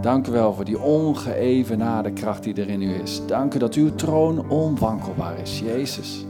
Dank 0.00 0.26
u 0.26 0.32
wel 0.32 0.54
voor 0.54 0.64
die 0.64 0.80
ongeëvenaarde 0.80 2.12
kracht 2.12 2.42
die 2.42 2.54
er 2.54 2.68
in 2.68 2.82
u 2.82 2.94
is. 3.02 3.22
Dank 3.26 3.54
u 3.54 3.58
dat 3.58 3.74
uw 3.74 3.94
troon 3.94 4.50
onwankelbaar 4.50 5.38
is, 5.38 5.58
Jezus. 5.58 6.26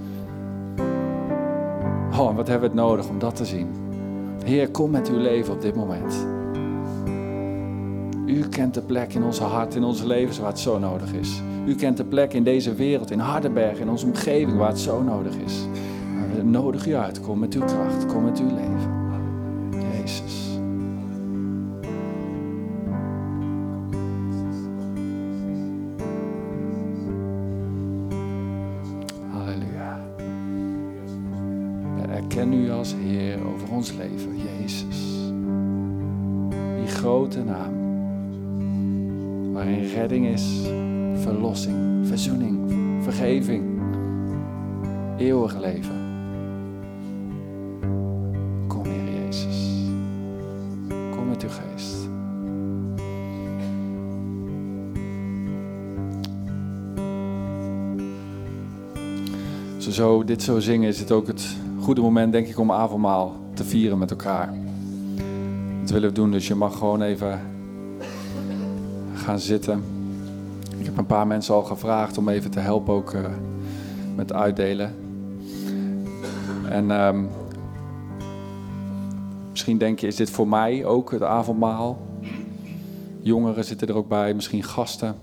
Oh, 2.18 2.28
en 2.28 2.34
wat 2.34 2.48
hebben 2.48 2.70
we 2.70 2.76
het 2.76 2.86
nodig 2.86 3.08
om 3.08 3.18
dat 3.18 3.36
te 3.36 3.44
zien? 3.44 3.68
Heer, 4.44 4.70
kom 4.70 4.90
met 4.90 5.08
uw 5.08 5.18
leven 5.18 5.52
op 5.52 5.60
dit 5.60 5.74
moment. 5.74 6.26
U 8.30 8.48
kent 8.48 8.74
de 8.74 8.80
plek 8.80 9.14
in 9.14 9.22
onze 9.22 9.42
hart, 9.42 9.74
in 9.74 9.84
onze 9.84 10.06
levens 10.06 10.38
waar 10.38 10.48
het 10.48 10.58
zo 10.58 10.78
nodig 10.78 11.12
is. 11.12 11.42
U 11.66 11.74
kent 11.74 11.96
de 11.96 12.04
plek 12.04 12.32
in 12.32 12.44
deze 12.44 12.74
wereld, 12.74 13.10
in 13.10 13.18
Hardenberg, 13.18 13.78
in 13.78 13.88
onze 13.88 14.06
omgeving 14.06 14.56
waar 14.56 14.68
het 14.68 14.78
zo 14.78 15.02
nodig 15.02 15.36
is. 15.36 15.54
Maar 16.14 16.36
we 16.36 16.42
nodigen 16.42 16.90
u 16.90 16.94
uit. 16.94 17.20
Kom 17.20 17.38
met 17.38 17.54
uw 17.54 17.64
kracht, 17.64 18.06
kom 18.06 18.24
met 18.24 18.40
uw 18.40 18.46
leven. 18.46 18.98
Jezus. 19.92 20.48
Halleluja. 29.30 30.00
We 31.96 32.12
erkennen 32.12 32.58
u 32.58 32.70
als 32.70 32.94
Heer 32.94 33.38
over 33.54 33.70
ons 33.70 33.92
leven, 33.92 34.36
Jezus. 34.36 35.08
Die 36.80 36.88
grote 36.88 37.44
naam, 37.44 37.79
waarin 39.60 39.88
redding 39.94 40.26
is, 40.26 40.60
verlossing, 41.22 42.06
verzoening, 42.06 42.58
vergeving, 43.02 43.80
eeuwig 45.18 45.60
leven. 45.60 45.98
Kom 48.66 48.84
Heer 48.84 49.24
Jezus. 49.24 49.88
Kom 50.88 51.28
met 51.28 51.42
uw 51.42 51.48
geest. 51.48 52.08
Als 59.76 59.86
we 59.86 59.92
zo, 59.92 60.24
dit 60.24 60.42
zo 60.42 60.58
zingen, 60.58 60.88
is 60.88 61.00
het 61.00 61.12
ook 61.12 61.26
het 61.26 61.56
goede 61.80 62.00
moment, 62.00 62.32
denk 62.32 62.46
ik, 62.46 62.58
om 62.58 62.72
avondmaal 62.72 63.36
te 63.54 63.64
vieren 63.64 63.98
met 63.98 64.10
elkaar. 64.10 64.54
Dat 65.80 65.90
willen 65.90 66.08
we 66.08 66.14
doen, 66.14 66.30
dus 66.30 66.48
je 66.48 66.54
mag 66.54 66.78
gewoon 66.78 67.02
even 67.02 67.40
zitten. 69.38 69.84
Ik 70.78 70.84
heb 70.86 70.98
een 70.98 71.06
paar 71.06 71.26
mensen 71.26 71.54
al 71.54 71.62
gevraagd 71.62 72.18
om 72.18 72.28
even 72.28 72.50
te 72.50 72.60
helpen 72.60 72.94
ook 72.94 73.12
uh, 73.12 73.20
met 74.16 74.32
uitdelen. 74.32 74.94
En 76.68 76.90
um, 76.90 77.28
misschien 79.50 79.78
denk 79.78 79.98
je, 79.98 80.06
is 80.06 80.16
dit 80.16 80.30
voor 80.30 80.48
mij 80.48 80.84
ook 80.84 81.10
het 81.10 81.22
avondmaal? 81.22 81.98
Jongeren 83.20 83.64
zitten 83.64 83.88
er 83.88 83.96
ook 83.96 84.08
bij, 84.08 84.34
misschien 84.34 84.62
gasten. 84.62 85.14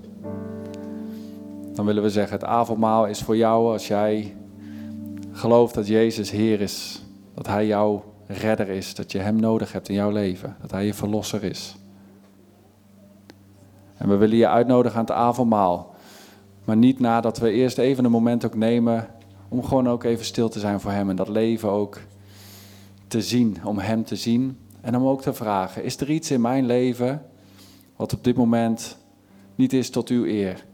Dan 1.73 1.85
willen 1.85 2.03
we 2.03 2.09
zeggen, 2.09 2.33
het 2.33 2.47
avondmaal 2.47 3.05
is 3.07 3.21
voor 3.21 3.37
jou 3.37 3.71
als 3.71 3.87
jij 3.87 4.35
gelooft 5.31 5.73
dat 5.73 5.87
Jezus 5.87 6.31
Heer 6.31 6.61
is. 6.61 7.01
Dat 7.35 7.47
Hij 7.47 7.65
jouw 7.65 8.03
redder 8.27 8.69
is, 8.69 8.95
dat 8.95 9.11
je 9.11 9.19
Hem 9.19 9.39
nodig 9.39 9.71
hebt 9.71 9.89
in 9.89 9.95
jouw 9.95 10.11
leven. 10.11 10.55
Dat 10.61 10.71
Hij 10.71 10.85
je 10.85 10.93
verlosser 10.93 11.43
is. 11.43 11.75
En 13.97 14.09
we 14.09 14.15
willen 14.15 14.37
je 14.37 14.47
uitnodigen 14.47 14.97
aan 14.97 15.05
het 15.05 15.15
avondmaal. 15.15 15.95
Maar 16.63 16.77
niet 16.77 16.99
nadat 16.99 17.37
we 17.37 17.51
eerst 17.51 17.77
even 17.77 18.05
een 18.05 18.11
moment 18.11 18.45
ook 18.45 18.55
nemen 18.55 19.07
om 19.49 19.63
gewoon 19.63 19.89
ook 19.89 20.03
even 20.03 20.25
stil 20.25 20.49
te 20.49 20.59
zijn 20.59 20.79
voor 20.79 20.91
Hem. 20.91 21.09
En 21.09 21.15
dat 21.15 21.29
leven 21.29 21.69
ook 21.69 21.99
te 23.07 23.21
zien, 23.21 23.57
om 23.63 23.77
Hem 23.77 24.03
te 24.03 24.15
zien. 24.15 24.57
En 24.81 24.95
om 24.95 25.07
ook 25.07 25.21
te 25.21 25.33
vragen, 25.33 25.83
is 25.83 25.99
er 25.99 26.09
iets 26.09 26.31
in 26.31 26.41
mijn 26.41 26.65
leven 26.65 27.25
wat 27.95 28.13
op 28.13 28.23
dit 28.23 28.35
moment 28.35 28.97
niet 29.55 29.73
is 29.73 29.89
tot 29.89 30.09
uw 30.09 30.25
eer? 30.25 30.65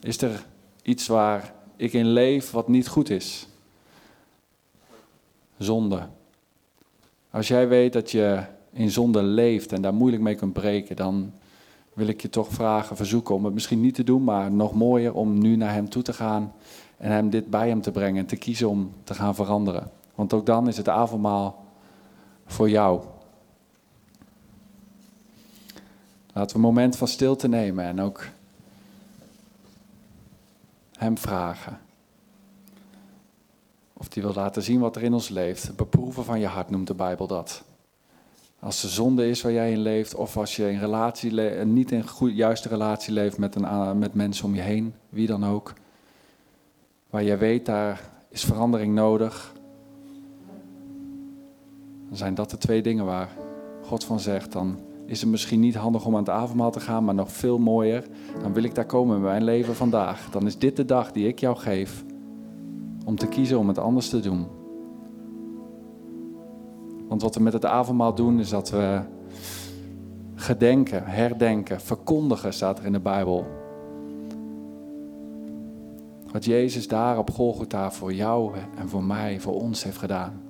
Is 0.00 0.22
er 0.22 0.46
iets 0.82 1.06
waar 1.06 1.52
ik 1.76 1.92
in 1.92 2.06
leef 2.06 2.50
wat 2.50 2.68
niet 2.68 2.88
goed 2.88 3.10
is? 3.10 3.48
Zonde. 5.58 6.06
Als 7.30 7.48
jij 7.48 7.68
weet 7.68 7.92
dat 7.92 8.10
je 8.10 8.42
in 8.72 8.90
zonde 8.90 9.22
leeft 9.22 9.72
en 9.72 9.82
daar 9.82 9.94
moeilijk 9.94 10.22
mee 10.22 10.34
kunt 10.34 10.52
breken, 10.52 10.96
dan 10.96 11.32
wil 12.00 12.08
ik 12.08 12.22
je 12.22 12.30
toch 12.30 12.48
vragen, 12.48 12.96
verzoeken 12.96 13.34
om 13.34 13.44
het 13.44 13.54
misschien 13.54 13.80
niet 13.80 13.94
te 13.94 14.04
doen, 14.04 14.24
maar 14.24 14.50
nog 14.50 14.74
mooier 14.74 15.14
om 15.14 15.38
nu 15.38 15.56
naar 15.56 15.72
Hem 15.72 15.88
toe 15.88 16.02
te 16.02 16.12
gaan 16.12 16.52
en 16.96 17.10
Hem 17.10 17.30
dit 17.30 17.50
bij 17.50 17.68
Hem 17.68 17.80
te 17.80 17.90
brengen 17.90 18.20
en 18.20 18.26
te 18.26 18.36
kiezen 18.36 18.68
om 18.68 18.92
te 19.04 19.14
gaan 19.14 19.34
veranderen. 19.34 19.90
Want 20.14 20.32
ook 20.32 20.46
dan 20.46 20.68
is 20.68 20.76
het 20.76 20.88
avondmaal 20.88 21.64
voor 22.46 22.70
jou. 22.70 23.02
Laten 26.32 26.50
we 26.50 26.54
een 26.54 26.60
moment 26.60 26.96
van 26.96 27.08
stilte 27.08 27.48
nemen 27.48 27.84
en 27.84 28.00
ook 28.00 28.26
Hem 30.92 31.18
vragen. 31.18 31.80
Of 33.92 34.14
hij 34.14 34.22
wil 34.22 34.34
laten 34.34 34.62
zien 34.62 34.80
wat 34.80 34.96
er 34.96 35.02
in 35.02 35.12
ons 35.12 35.28
leeft. 35.28 35.76
Beproeven 35.76 36.24
van 36.24 36.40
je 36.40 36.46
hart 36.46 36.70
noemt 36.70 36.86
de 36.86 36.94
Bijbel 36.94 37.26
dat. 37.26 37.64
Als 38.60 38.82
er 38.82 38.88
zonde 38.88 39.28
is 39.28 39.42
waar 39.42 39.52
jij 39.52 39.72
in 39.72 39.78
leeft, 39.78 40.14
of 40.14 40.36
als 40.36 40.56
je 40.56 40.70
in 40.70 40.78
relatie 40.78 41.32
le- 41.32 41.64
niet 41.64 41.92
in 41.92 42.08
goed, 42.08 42.36
juiste 42.36 42.68
relatie 42.68 43.12
leeft 43.12 43.38
met, 43.38 43.54
een, 43.54 43.98
met 43.98 44.14
mensen 44.14 44.44
om 44.44 44.54
je 44.54 44.60
heen, 44.60 44.94
wie 45.08 45.26
dan 45.26 45.44
ook. 45.46 45.72
Waar 47.10 47.24
jij 47.24 47.38
weet, 47.38 47.66
daar 47.66 48.10
is 48.28 48.44
verandering 48.44 48.94
nodig. 48.94 49.52
Dan 52.08 52.16
zijn 52.16 52.34
dat 52.34 52.50
de 52.50 52.58
twee 52.58 52.82
dingen 52.82 53.04
waar 53.04 53.28
God 53.82 54.04
van 54.04 54.20
zegt. 54.20 54.52
Dan 54.52 54.78
is 55.06 55.20
het 55.20 55.30
misschien 55.30 55.60
niet 55.60 55.74
handig 55.74 56.06
om 56.06 56.12
aan 56.14 56.20
het 56.20 56.30
avondmaal 56.30 56.70
te 56.70 56.80
gaan, 56.80 57.04
maar 57.04 57.14
nog 57.14 57.32
veel 57.32 57.58
mooier. 57.58 58.04
Dan 58.42 58.52
wil 58.52 58.62
ik 58.62 58.74
daar 58.74 58.86
komen 58.86 59.16
in 59.16 59.22
mijn 59.22 59.44
leven 59.44 59.74
vandaag. 59.74 60.30
Dan 60.30 60.46
is 60.46 60.58
dit 60.58 60.76
de 60.76 60.84
dag 60.84 61.12
die 61.12 61.28
ik 61.28 61.38
jou 61.38 61.56
geef 61.56 62.04
om 63.04 63.16
te 63.16 63.26
kiezen 63.26 63.58
om 63.58 63.68
het 63.68 63.78
anders 63.78 64.08
te 64.08 64.20
doen. 64.20 64.46
Want 67.10 67.22
wat 67.22 67.34
we 67.34 67.40
met 67.40 67.52
het 67.52 67.64
avondmaal 67.64 68.14
doen 68.14 68.38
is 68.40 68.48
dat 68.48 68.70
we 68.70 69.00
gedenken, 70.34 71.04
herdenken, 71.04 71.80
verkondigen, 71.80 72.52
staat 72.52 72.78
er 72.78 72.84
in 72.84 72.92
de 72.92 73.00
Bijbel. 73.00 73.46
Wat 76.32 76.44
Jezus 76.44 76.88
daar 76.88 77.18
op 77.18 77.30
Golgotha 77.30 77.90
voor 77.90 78.12
jou 78.12 78.54
en 78.78 78.88
voor 78.88 79.04
mij, 79.04 79.40
voor 79.40 79.54
ons 79.54 79.84
heeft 79.84 79.98
gedaan. 79.98 80.40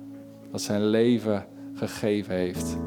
Dat 0.51 0.61
zijn 0.61 0.85
leven 0.85 1.45
gegeven 1.73 2.35
heeft. 2.35 2.77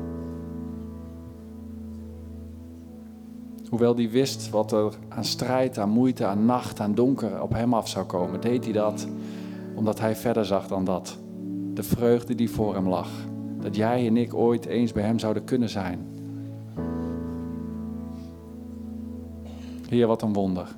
Hoewel 3.69 3.95
hij 3.95 4.11
wist 4.11 4.51
wat 4.51 4.73
er 4.73 4.93
aan 5.09 5.25
strijd, 5.25 5.79
aan 5.79 5.91
moeite, 5.91 6.25
aan 6.25 6.45
nacht, 6.45 6.81
aan 6.81 6.95
donker 6.95 7.43
op 7.43 7.53
hem 7.53 7.75
af 7.75 7.89
zou 7.89 8.07
komen, 8.07 8.41
deed 8.41 8.65
hij 8.65 8.73
dat 8.73 9.07
omdat 9.75 10.01
hij 10.01 10.17
verder 10.17 10.45
zag 10.45 10.67
dan 10.67 10.85
dat. 10.85 11.19
De 11.75 11.83
vreugde 11.83 12.35
die 12.35 12.51
voor 12.51 12.75
hem 12.75 12.89
lag. 12.89 13.11
Dat 13.65 13.77
jij 13.77 14.07
en 14.07 14.17
ik 14.17 14.35
ooit 14.35 14.67
eens 14.67 14.93
bij 14.93 15.03
hem 15.03 15.19
zouden 15.19 15.45
kunnen 15.45 15.69
zijn. 15.69 16.07
Heer, 19.89 20.07
wat 20.07 20.23
een 20.23 20.33
wonder. 20.33 20.75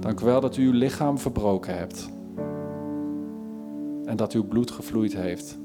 Dank 0.00 0.20
u 0.20 0.24
wel 0.24 0.40
dat 0.40 0.56
u 0.56 0.66
uw 0.66 0.72
lichaam 0.72 1.18
verbroken 1.18 1.76
hebt. 1.76 2.10
En 4.04 4.16
dat 4.16 4.32
uw 4.32 4.44
bloed 4.44 4.70
gevloeid 4.70 5.16
heeft. 5.16 5.58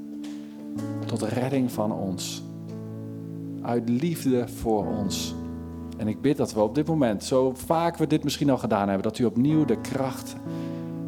Tot 1.06 1.22
redding 1.22 1.72
van 1.72 1.92
ons. 1.92 2.42
Uit 3.62 3.88
liefde 3.88 4.48
voor 4.48 4.86
ons. 4.86 5.34
En 5.96 6.08
ik 6.08 6.20
bid 6.20 6.36
dat 6.36 6.52
we 6.52 6.60
op 6.60 6.74
dit 6.74 6.86
moment, 6.86 7.24
zo 7.24 7.52
vaak 7.54 7.96
we 7.96 8.06
dit 8.06 8.24
misschien 8.24 8.50
al 8.50 8.58
gedaan 8.58 8.88
hebben, 8.88 9.02
dat 9.02 9.18
u 9.18 9.24
opnieuw 9.24 9.64
de 9.64 9.80
kracht 9.80 10.36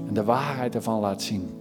en 0.07 0.15
de 0.15 0.25
waarheid 0.25 0.75
ervan 0.75 1.01
laat 1.01 1.23
zien. 1.23 1.58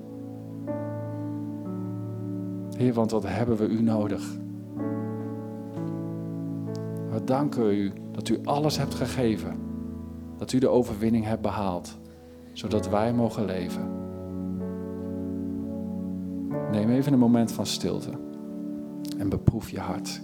Heer, 2.77 2.93
want 2.93 3.11
wat 3.11 3.23
hebben 3.27 3.57
we 3.57 3.67
u 3.67 3.81
nodig? 3.81 4.37
We 7.09 7.23
danken 7.23 7.71
u 7.71 7.91
dat 8.11 8.29
u 8.29 8.39
alles 8.43 8.77
hebt 8.77 8.95
gegeven. 8.95 9.55
Dat 10.37 10.51
u 10.51 10.59
de 10.59 10.67
overwinning 10.67 11.25
hebt 11.25 11.41
behaald. 11.41 11.97
Zodat 12.53 12.89
wij 12.89 13.13
mogen 13.13 13.45
leven. 13.45 13.95
Neem 16.71 16.89
even 16.89 17.13
een 17.13 17.19
moment 17.19 17.51
van 17.51 17.65
stilte. 17.65 18.11
En 19.17 19.29
beproef 19.29 19.69
je 19.69 19.79
hart. 19.79 20.21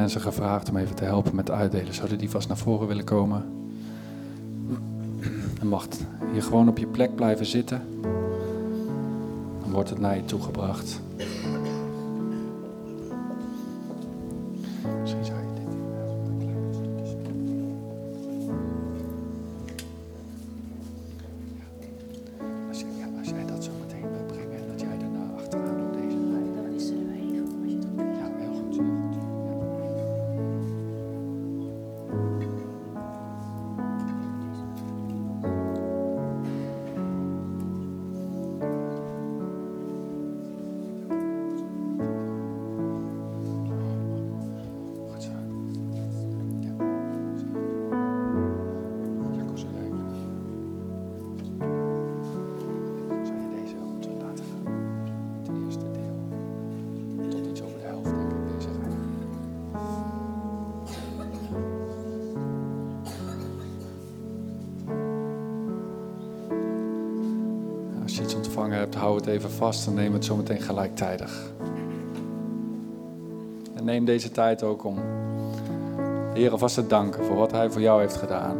Mensen 0.00 0.20
gevraagd 0.20 0.68
om 0.68 0.76
even 0.76 0.94
te 0.94 1.04
helpen 1.04 1.34
met 1.34 1.50
uitdelen. 1.50 1.94
Zouden 1.94 2.18
die 2.18 2.30
vast 2.30 2.48
naar 2.48 2.56
voren 2.56 2.86
willen 2.86 3.04
komen? 3.04 3.44
En 5.60 5.66
mag 5.66 5.86
hier 6.32 6.42
gewoon 6.42 6.68
op 6.68 6.78
je 6.78 6.86
plek 6.86 7.14
blijven 7.14 7.46
zitten. 7.46 7.82
Dan 9.60 9.70
wordt 9.70 9.90
het 9.90 9.98
naar 9.98 10.16
je 10.16 10.24
toegebracht. 10.24 11.00
Vast 69.60 69.86
en 69.86 69.94
neem 69.94 70.12
het 70.12 70.24
zometeen 70.24 70.60
gelijktijdig. 70.60 71.52
En 73.74 73.84
neem 73.84 74.04
deze 74.04 74.30
tijd 74.30 74.62
ook 74.62 74.84
om 74.84 74.94
de 76.32 76.38
Heer 76.38 76.50
alvast 76.50 76.74
te 76.74 76.86
danken 76.86 77.24
voor 77.24 77.36
wat 77.36 77.50
Hij 77.50 77.70
voor 77.70 77.80
jou 77.80 78.00
heeft 78.00 78.16
gedaan. 78.16 78.56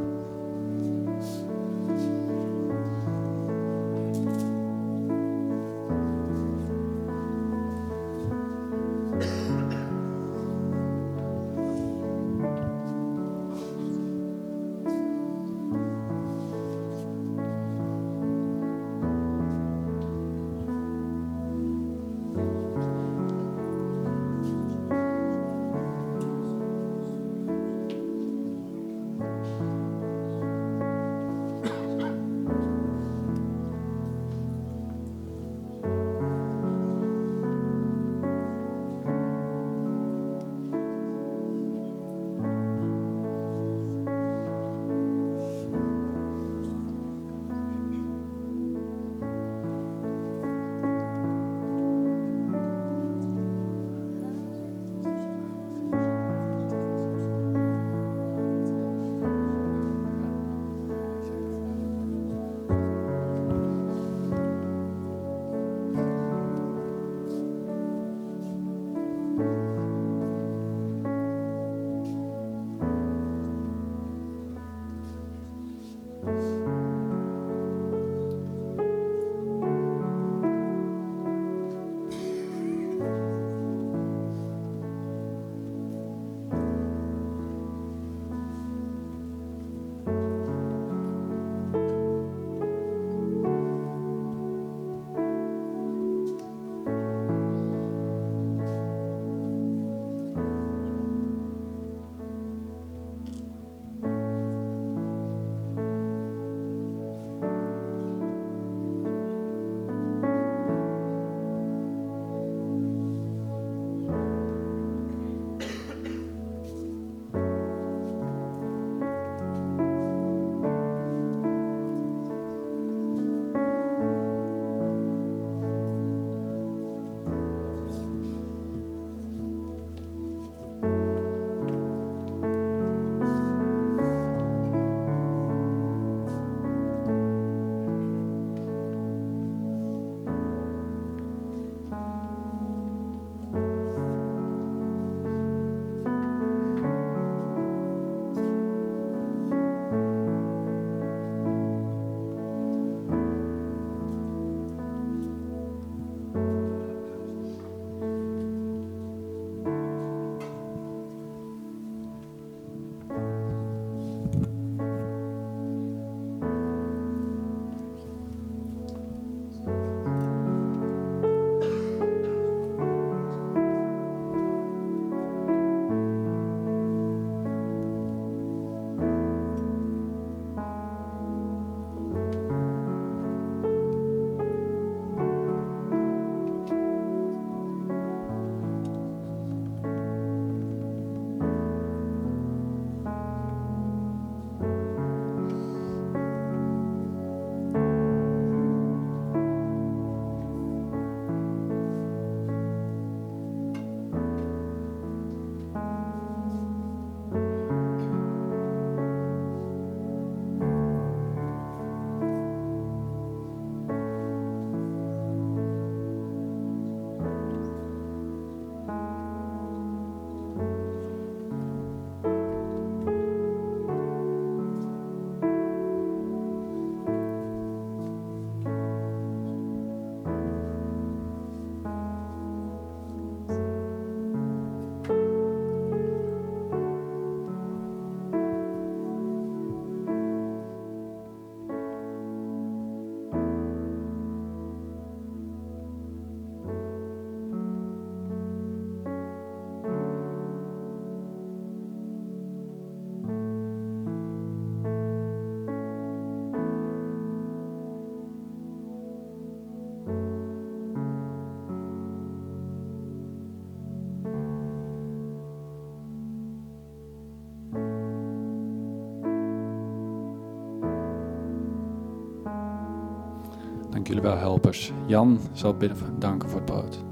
Dank 273.90 274.06
jullie 274.06 274.22
wel, 274.22 274.36
helpers. 274.36 274.92
Jan 275.06 275.40
zal 275.52 275.76
bidden, 275.76 276.18
danken 276.18 276.48
voor 276.48 276.60
het 276.60 276.70
brood. 276.70 277.04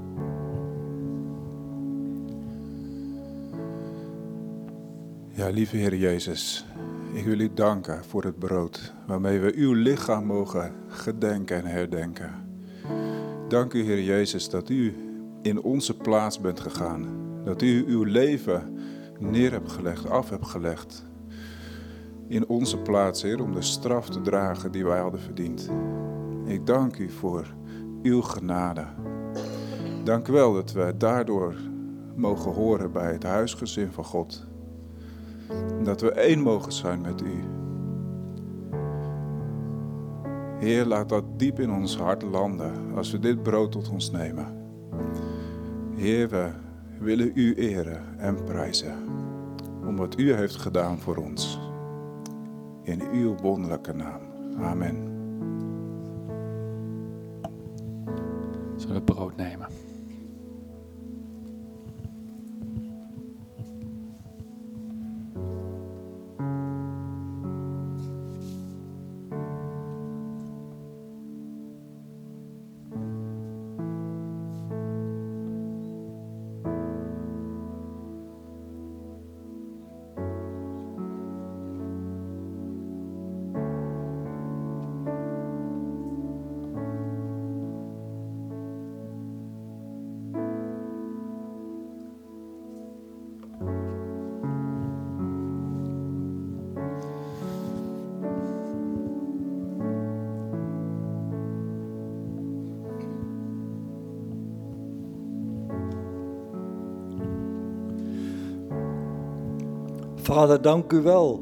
Ja, 5.27 5.49
lieve 5.49 5.77
Heer 5.77 5.95
Jezus, 5.95 6.65
ik 7.13 7.25
wil 7.25 7.39
u 7.39 7.53
danken 7.53 8.05
voor 8.05 8.23
het 8.23 8.39
brood 8.39 8.93
waarmee 9.07 9.39
we 9.39 9.53
uw 9.55 9.73
lichaam 9.73 10.25
mogen 10.25 10.73
gedenken 10.87 11.57
en 11.57 11.65
herdenken. 11.65 12.31
Dank 13.47 13.73
u, 13.73 13.83
Heer 13.83 14.03
Jezus, 14.03 14.49
dat 14.49 14.69
u 14.69 14.95
in 15.41 15.61
onze 15.61 15.97
plaats 15.97 16.39
bent 16.39 16.59
gegaan. 16.59 17.07
Dat 17.43 17.61
u 17.61 17.85
uw 17.87 18.03
leven 18.03 18.77
neer 19.19 19.51
hebt 19.51 19.71
gelegd, 19.71 20.09
af 20.09 20.29
hebt 20.29 20.47
gelegd. 20.47 21.05
In 22.27 22.47
onze 22.47 22.77
plaats, 22.77 23.21
Heer, 23.21 23.41
om 23.41 23.53
de 23.53 23.61
straf 23.61 24.09
te 24.09 24.21
dragen 24.21 24.71
die 24.71 24.85
wij 24.85 24.99
hadden 24.99 25.19
verdiend. 25.19 25.69
Ik 26.49 26.65
dank 26.65 26.97
u 26.97 27.09
voor 27.09 27.53
uw 28.03 28.21
genade. 28.21 28.85
Dank 30.03 30.27
u 30.27 30.31
wel 30.31 30.53
dat 30.53 30.71
we 30.71 30.93
daardoor 30.97 31.55
mogen 32.15 32.51
horen 32.51 32.91
bij 32.91 33.11
het 33.11 33.23
huisgezin 33.23 33.91
van 33.91 34.03
God. 34.03 34.47
Dat 35.83 36.01
we 36.01 36.11
één 36.11 36.39
mogen 36.39 36.71
zijn 36.71 37.01
met 37.01 37.21
u. 37.21 37.33
Heer, 40.57 40.85
laat 40.85 41.09
dat 41.09 41.23
diep 41.37 41.59
in 41.59 41.71
ons 41.71 41.97
hart 41.97 42.21
landen 42.21 42.95
als 42.95 43.11
we 43.11 43.19
dit 43.19 43.43
brood 43.43 43.71
tot 43.71 43.89
ons 43.89 44.11
nemen. 44.11 44.45
Heer, 45.95 46.29
we 46.29 46.49
willen 46.99 47.31
u 47.33 47.53
eren 47.53 48.19
en 48.19 48.43
prijzen 48.43 48.95
om 49.85 49.97
wat 49.97 50.19
u 50.19 50.33
heeft 50.33 50.55
gedaan 50.55 50.99
voor 50.99 51.15
ons. 51.15 51.59
In 52.83 53.01
uw 53.11 53.35
wonderlijke 53.35 53.93
naam. 53.93 54.21
Amen. 54.61 55.08
We 58.89 58.99
brood 58.99 59.37
nemen? 59.37 59.58
Vader, 110.39 110.61
dank 110.61 110.91
u 110.91 111.01
wel. 111.01 111.41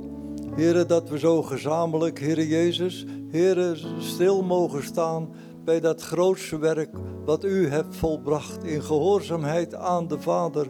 Heren, 0.55 0.87
dat 0.87 1.09
we 1.09 1.19
zo 1.19 1.41
gezamenlijk, 1.41 2.19
Heere 2.19 2.47
Jezus, 2.47 3.05
Heren, 3.29 3.77
stil 4.01 4.43
mogen 4.43 4.83
staan 4.83 5.29
bij 5.63 5.79
dat 5.79 6.01
grootste 6.01 6.57
werk 6.57 6.89
wat 7.25 7.43
u 7.43 7.67
hebt 7.67 7.95
volbracht 7.95 8.63
in 8.63 8.83
gehoorzaamheid 8.83 9.75
aan 9.75 10.07
de 10.07 10.21
Vader. 10.21 10.67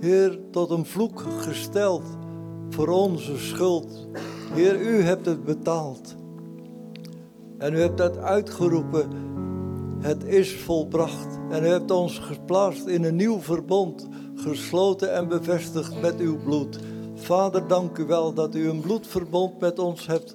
Heer, 0.00 0.38
tot 0.50 0.70
een 0.70 0.84
vloek 0.84 1.24
gesteld 1.38 2.04
voor 2.70 2.88
onze 2.88 3.38
schuld. 3.38 4.08
Heer, 4.52 4.80
u 4.80 5.02
hebt 5.02 5.26
het 5.26 5.44
betaald. 5.44 6.16
En 7.58 7.74
u 7.74 7.80
hebt 7.80 7.98
dat 7.98 8.18
uitgeroepen. 8.18 9.08
Het 10.00 10.24
is 10.24 10.56
volbracht. 10.56 11.38
En 11.50 11.62
u 11.62 11.66
hebt 11.66 11.90
ons 11.90 12.18
geplaatst 12.18 12.86
in 12.86 13.04
een 13.04 13.16
nieuw 13.16 13.40
verbond 13.40 14.08
gesloten 14.38 15.14
en 15.14 15.28
bevestigd 15.28 16.00
met 16.00 16.18
uw 16.18 16.38
bloed. 16.38 16.78
Vader, 17.14 17.66
dank 17.66 17.98
u 17.98 18.04
wel 18.04 18.32
dat 18.34 18.54
u 18.54 18.68
een 18.68 18.80
bloedverbond 18.80 19.60
met 19.60 19.78
ons 19.78 20.06
hebt, 20.06 20.34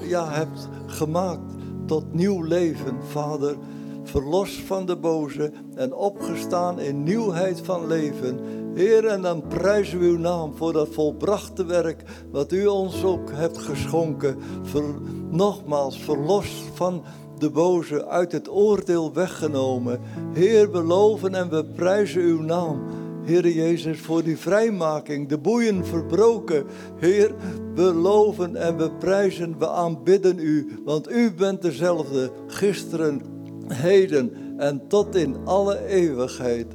ja, 0.00 0.30
hebt 0.30 0.68
gemaakt 0.86 1.54
tot 1.86 2.14
nieuw 2.14 2.42
leven, 2.42 2.96
Vader. 3.08 3.56
Verlost 4.02 4.60
van 4.60 4.86
de 4.86 4.96
boze 4.96 5.52
en 5.74 5.94
opgestaan 5.94 6.80
in 6.80 7.02
nieuwheid 7.02 7.60
van 7.60 7.86
leven. 7.86 8.40
Heer, 8.74 9.06
en 9.06 9.22
dan 9.22 9.42
prijzen 9.48 9.98
we 9.98 10.04
uw 10.04 10.18
naam 10.18 10.54
voor 10.56 10.72
dat 10.72 10.88
volbrachte 10.88 11.64
werk 11.64 12.02
wat 12.30 12.52
u 12.52 12.66
ons 12.66 13.04
ook 13.04 13.30
hebt 13.32 13.58
geschonken. 13.58 14.38
Nogmaals, 15.30 15.98
verlost 15.98 16.62
van 16.74 17.02
de 17.38 17.50
boze, 17.50 18.06
uit 18.06 18.32
het 18.32 18.50
oordeel 18.50 19.12
weggenomen. 19.12 20.00
Heer, 20.32 20.72
we 20.72 20.82
loven 20.82 21.34
en 21.34 21.50
we 21.50 21.64
prijzen 21.64 22.22
uw 22.22 22.42
naam. 22.42 22.80
Heer 23.26 23.48
Jezus, 23.48 24.00
voor 24.00 24.22
die 24.22 24.36
vrijmaking, 24.36 25.28
de 25.28 25.38
boeien 25.38 25.84
verbroken. 25.84 26.64
Heer, 26.98 27.34
we 27.74 27.82
loven 27.82 28.56
en 28.56 28.76
we 28.76 28.90
prijzen, 28.90 29.58
we 29.58 29.68
aanbidden 29.68 30.38
u, 30.38 30.80
want 30.84 31.10
u 31.10 31.32
bent 31.32 31.62
dezelfde, 31.62 32.30
gisteren, 32.46 33.20
heden 33.68 34.32
en 34.56 34.88
tot 34.88 35.14
in 35.14 35.36
alle 35.44 35.86
eeuwigheid. 35.86 36.66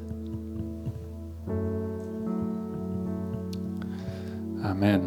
Amen. 4.62 5.02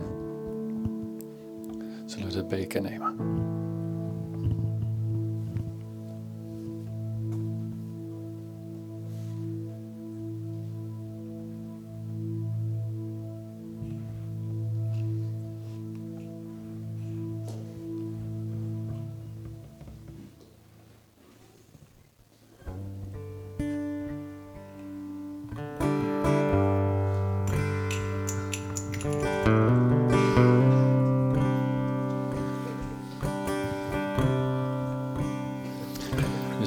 Zullen 2.04 2.28
we 2.28 2.34
de 2.34 2.44
beker 2.44 2.80
nemen? 2.80 3.33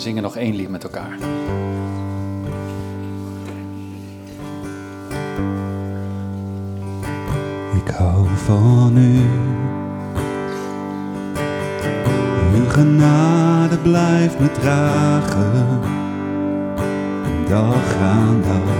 Zingen 0.08 0.24
nog 0.24 0.36
één 0.36 0.56
lied 0.56 0.70
met 0.70 0.84
elkaar. 0.84 1.18
Ik 7.76 7.90
hou 7.94 8.28
van 8.36 8.98
u. 8.98 9.22
Uw 12.56 12.70
genade 12.70 13.78
blijft 13.78 14.40
me 14.40 14.52
dragen. 14.52 15.80
Dag 17.48 17.96
aan 17.96 18.42
dag. 18.42 18.76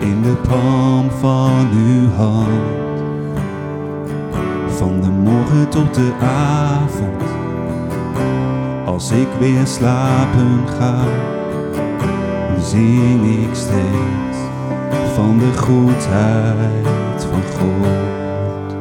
In 0.00 0.22
de 0.22 0.36
palm 0.48 1.10
van 1.10 1.68
uw 1.72 2.10
hand. 2.10 3.00
Van 4.68 5.00
de 5.00 5.08
morgen 5.08 5.68
tot 5.68 5.94
de 5.94 6.12
avond. 6.20 7.37
Als 8.98 9.10
ik 9.10 9.28
weer 9.38 9.66
slapen 9.66 10.64
ga, 10.78 11.04
zing 12.60 13.42
ik 13.42 13.54
steeds 13.54 14.38
van 15.14 15.38
de 15.38 15.58
goedheid 15.58 17.26
van 17.30 17.42
God. 17.58 18.76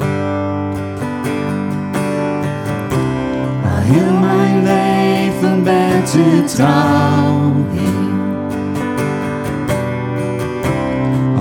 Al 3.63 3.81
heel 3.81 4.19
mijn 4.19 4.63
leven 4.63 5.63
bent 5.63 6.15
u 6.15 6.43
trouw. 6.45 7.53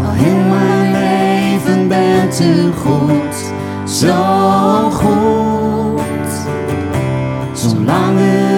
Al 0.05 0.13
heel 0.13 0.49
mijn 0.49 0.93
leven 0.93 1.89
bent 1.89 2.41
u 2.41 2.73
goed, 2.73 3.53
zo 3.85 4.91
goed. 4.91 5.36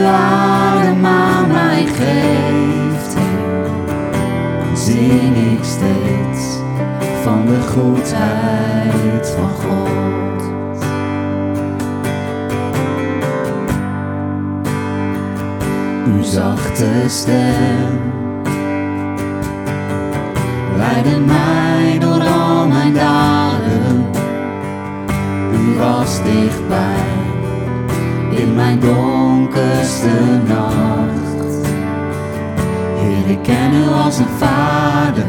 Adem 0.09 1.06
aan 1.06 1.48
mij 1.48 1.86
geeft, 1.86 3.16
zing 4.74 5.36
ik 5.36 5.64
steeds 5.64 6.56
van 7.22 7.46
de 7.46 7.61
goedheid 7.62 9.34
van 9.36 9.48
God. 9.48 10.09
uw 16.18 16.22
zachte 16.22 17.04
stem. 17.06 18.00
Leidde 20.76 21.18
mij 21.20 21.98
door 21.98 22.22
al 22.22 22.66
mijn 22.66 22.94
dagen. 22.94 24.06
U 25.52 25.78
was 25.78 26.22
dichtbij 26.22 27.06
in 28.30 28.54
mijn 28.54 28.80
donkerste 29.49 30.09
nacht. 30.46 31.66
Heer, 32.96 33.30
ik 33.30 33.42
ken 33.42 33.74
u 33.74 33.88
als 33.88 34.18
een 34.18 34.28
vader. 34.38 35.26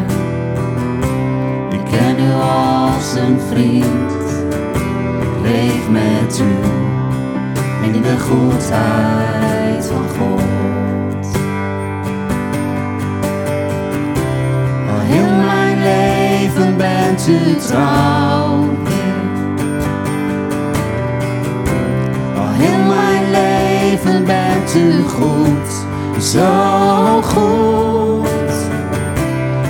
Ik 1.70 1.84
ken 1.92 2.20
u 2.20 2.32
als 2.34 3.14
een 3.16 3.40
vriend. 3.52 4.12
Ik 5.22 5.42
leef 5.42 5.90
met 5.90 6.42
u 6.42 6.68
in 7.94 8.02
de 8.02 8.20
goedheid 8.20 9.86
van 9.86 10.06
God. 10.18 11.38
Al 14.90 15.00
heel 15.00 15.36
mijn 15.46 15.82
leven 15.82 16.78
bent 16.78 17.28
u 17.28 17.56
trouw. 17.56 18.68
Leven 24.04 24.26
bent 24.26 24.76
u 24.76 25.04
goed, 25.04 25.72
zo 26.24 27.22
goed. 27.22 28.28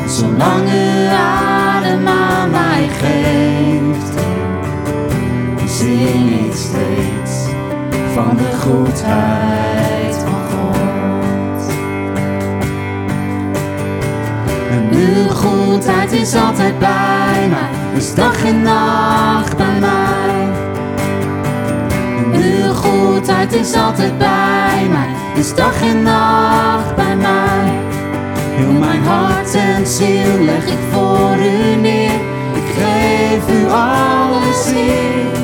Zolang 0.08 0.70
u 0.74 1.06
adem 1.14 2.08
aan 2.08 2.50
mij 2.50 2.90
geeft, 3.02 4.14
zing 5.66 6.46
ik 6.46 6.54
steeds 6.54 7.48
van 8.14 8.38
de 8.38 8.58
goedheid 8.62 10.16
van 10.16 10.42
God. 10.52 11.74
En 14.72 14.90
uw 14.92 15.30
goedheid 15.30 16.12
is 16.12 16.36
altijd 16.36 16.80
bij 16.80 17.48
mij, 17.50 17.98
is 17.98 18.16
dag 18.16 18.44
en 18.44 18.62
nacht 18.62 19.58
bij 19.58 19.80
mij. 19.80 20.59
Goedheid 23.10 23.54
is 23.54 23.74
altijd 23.74 24.18
bij 24.18 24.88
mij, 24.90 25.08
is 25.36 25.56
dag 25.56 25.82
en 25.82 26.04
nacht 26.04 26.96
bij 26.96 27.16
mij. 27.16 27.80
Heel 28.56 28.72
mijn 28.72 29.04
hart 29.04 29.56
en 29.56 29.88
ziel 29.88 30.40
leg 30.40 30.66
ik 30.66 30.78
voor 30.92 31.36
u 31.38 31.76
neer, 31.76 32.14
ik 32.54 32.74
geef 32.78 33.62
u 33.62 33.70
alles 33.70 34.70
hier. 34.74 35.38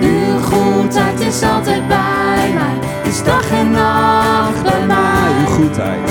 Uw 0.00 0.40
goedheid 0.40 1.20
is 1.20 1.42
altijd 1.42 1.88
bij 1.88 2.52
mij, 2.54 2.88
is 3.02 3.22
dag 3.24 3.50
en 3.50 3.70
nacht 3.70 4.62
bij 4.62 4.86
mij. 4.86 5.40
Uw 5.40 5.46
goedheid. 5.46 6.10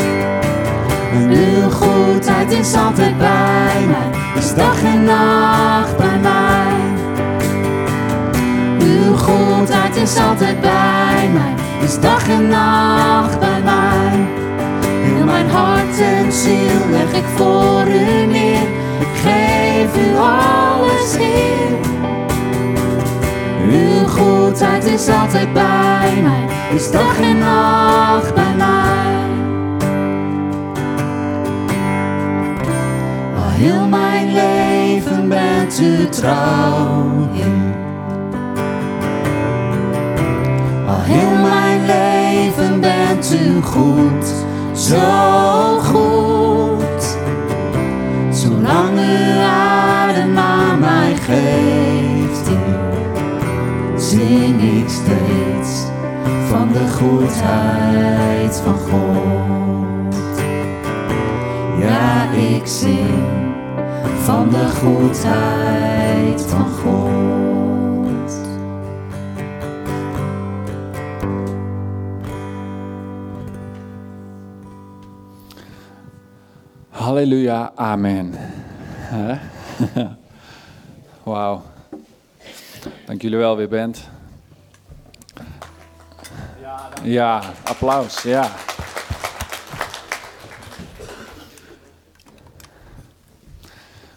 En 1.13 1.29
uw 1.29 1.69
goedheid 1.69 2.51
is 2.51 2.75
altijd 2.75 3.17
bij 3.17 3.85
mij, 3.87 4.19
is 4.35 4.53
dag 4.53 4.83
en 4.83 5.03
nacht 5.03 5.97
bij 5.97 5.97
mij. 5.97 6.02
Is 10.03 10.17
altijd 10.17 10.61
bij 10.61 11.29
mij, 11.33 11.53
is 11.81 11.99
dag 11.99 12.29
en 12.29 12.47
nacht 12.47 13.39
bij 13.39 13.61
mij. 13.63 14.27
Heel 14.81 15.25
mijn 15.25 15.49
hart 15.49 15.99
en 15.99 16.31
ziel 16.31 16.89
leg 16.89 17.13
ik 17.13 17.23
voor 17.35 17.87
u 17.87 18.25
neer, 18.25 18.67
ik 18.99 19.15
geef 19.23 19.97
u 20.07 20.17
alles 20.17 21.17
Heer. 21.17 21.77
Uw 23.67 24.07
goedheid 24.07 24.85
is 24.85 25.09
altijd 25.09 25.53
bij 25.53 26.21
mij, 26.23 26.75
is 26.75 26.91
dag 26.91 27.19
en 27.21 27.37
nacht 27.37 28.33
bij 28.33 28.55
mij. 28.57 29.27
Al 33.43 33.49
heel 33.49 33.87
mijn 33.87 34.33
leven 34.33 35.29
bent 35.29 35.79
u 35.79 36.09
trouw, 36.09 37.29
heel 41.03 41.41
mijn 41.41 41.85
leven 41.85 42.81
bent 42.81 43.35
u 43.41 43.61
goed, 43.61 44.25
zo 44.73 45.79
goed. 45.79 47.17
Zolang 48.31 48.99
u 48.99 49.39
adem 49.39 50.37
aan 50.37 50.79
mij 50.79 51.15
geeft, 51.15 52.49
zing 53.95 54.61
ik 54.61 54.89
steeds 54.89 55.83
van 56.49 56.71
de 56.71 56.89
goedheid 56.89 58.61
van 58.63 58.77
God. 58.77 60.15
Ja, 61.79 62.31
ik 62.31 62.67
zing 62.67 63.53
van 64.23 64.49
de 64.49 64.69
goedheid 64.81 66.41
van 66.41 66.67
God. 66.83 67.42
Halleluja, 77.23 77.71
amen. 77.75 78.33
Wauw. 81.23 81.61
Dank 83.05 83.21
jullie 83.21 83.37
wel 83.37 83.57
weer 83.57 83.67
bent. 83.67 84.09
Ja, 87.03 87.43
applaus, 87.63 88.21
ja. 88.21 88.51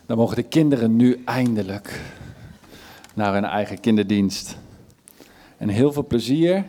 Dan 0.07 0.17
mogen 0.17 0.37
de 0.37 0.43
kinderen 0.43 0.97
nu 0.97 1.23
eindelijk 1.25 2.01
naar 3.15 3.33
hun 3.33 3.45
eigen 3.45 3.81
kinderdienst. 3.81 4.57
En 5.57 5.69
heel 5.69 5.93
veel 5.93 6.07
plezier. 6.07 6.65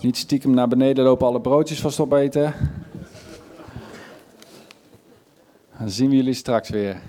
Niet 0.00 0.16
stiekem 0.16 0.50
naar 0.50 0.68
beneden 0.68 1.04
lopen, 1.04 1.26
alle 1.26 1.40
broodjes 1.40 1.80
vast 1.80 2.00
opeten. 2.00 2.54
Dan 5.78 5.90
zien 5.90 6.10
we 6.10 6.16
jullie 6.16 6.34
straks 6.34 6.68
weer. 6.68 7.00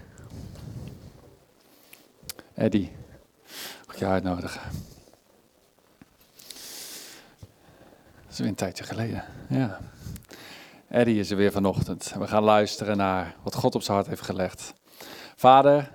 Eddie, 2.54 2.92
mag 3.88 4.00
je 4.00 4.06
uitnodigen? 4.06 4.62
Dat 8.24 8.32
is 8.32 8.38
weer 8.38 8.48
een 8.48 8.56
tijdje 8.56 8.84
geleden, 8.84 9.24
ja. 9.50 9.80
Eddie 10.88 11.20
is 11.20 11.32
er 11.32 11.38
weer 11.38 11.52
vanochtend. 11.52 12.14
We 12.18 12.28
gaan 12.28 12.44
luisteren 12.44 12.98
naar 12.98 13.36
wat 13.44 13.56
God 13.56 13.76
op 13.76 13.82
zijn 13.82 13.98
hart 13.98 14.10
heeft 14.10 14.22
gelegd. 14.22 14.74
Vader, 15.36 15.92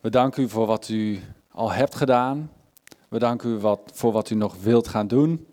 we 0.00 0.10
danken 0.10 0.42
u 0.42 0.48
voor 0.48 0.66
wat 0.66 0.88
u 0.88 1.20
al 1.50 1.72
hebt 1.72 1.94
gedaan. 1.94 2.50
We 3.08 3.18
danken 3.18 3.50
u 3.50 3.58
wat, 3.58 3.80
voor 3.94 4.12
wat 4.12 4.30
u 4.30 4.34
nog 4.34 4.56
wilt 4.62 4.88
gaan 4.88 5.06
doen. 5.06 5.46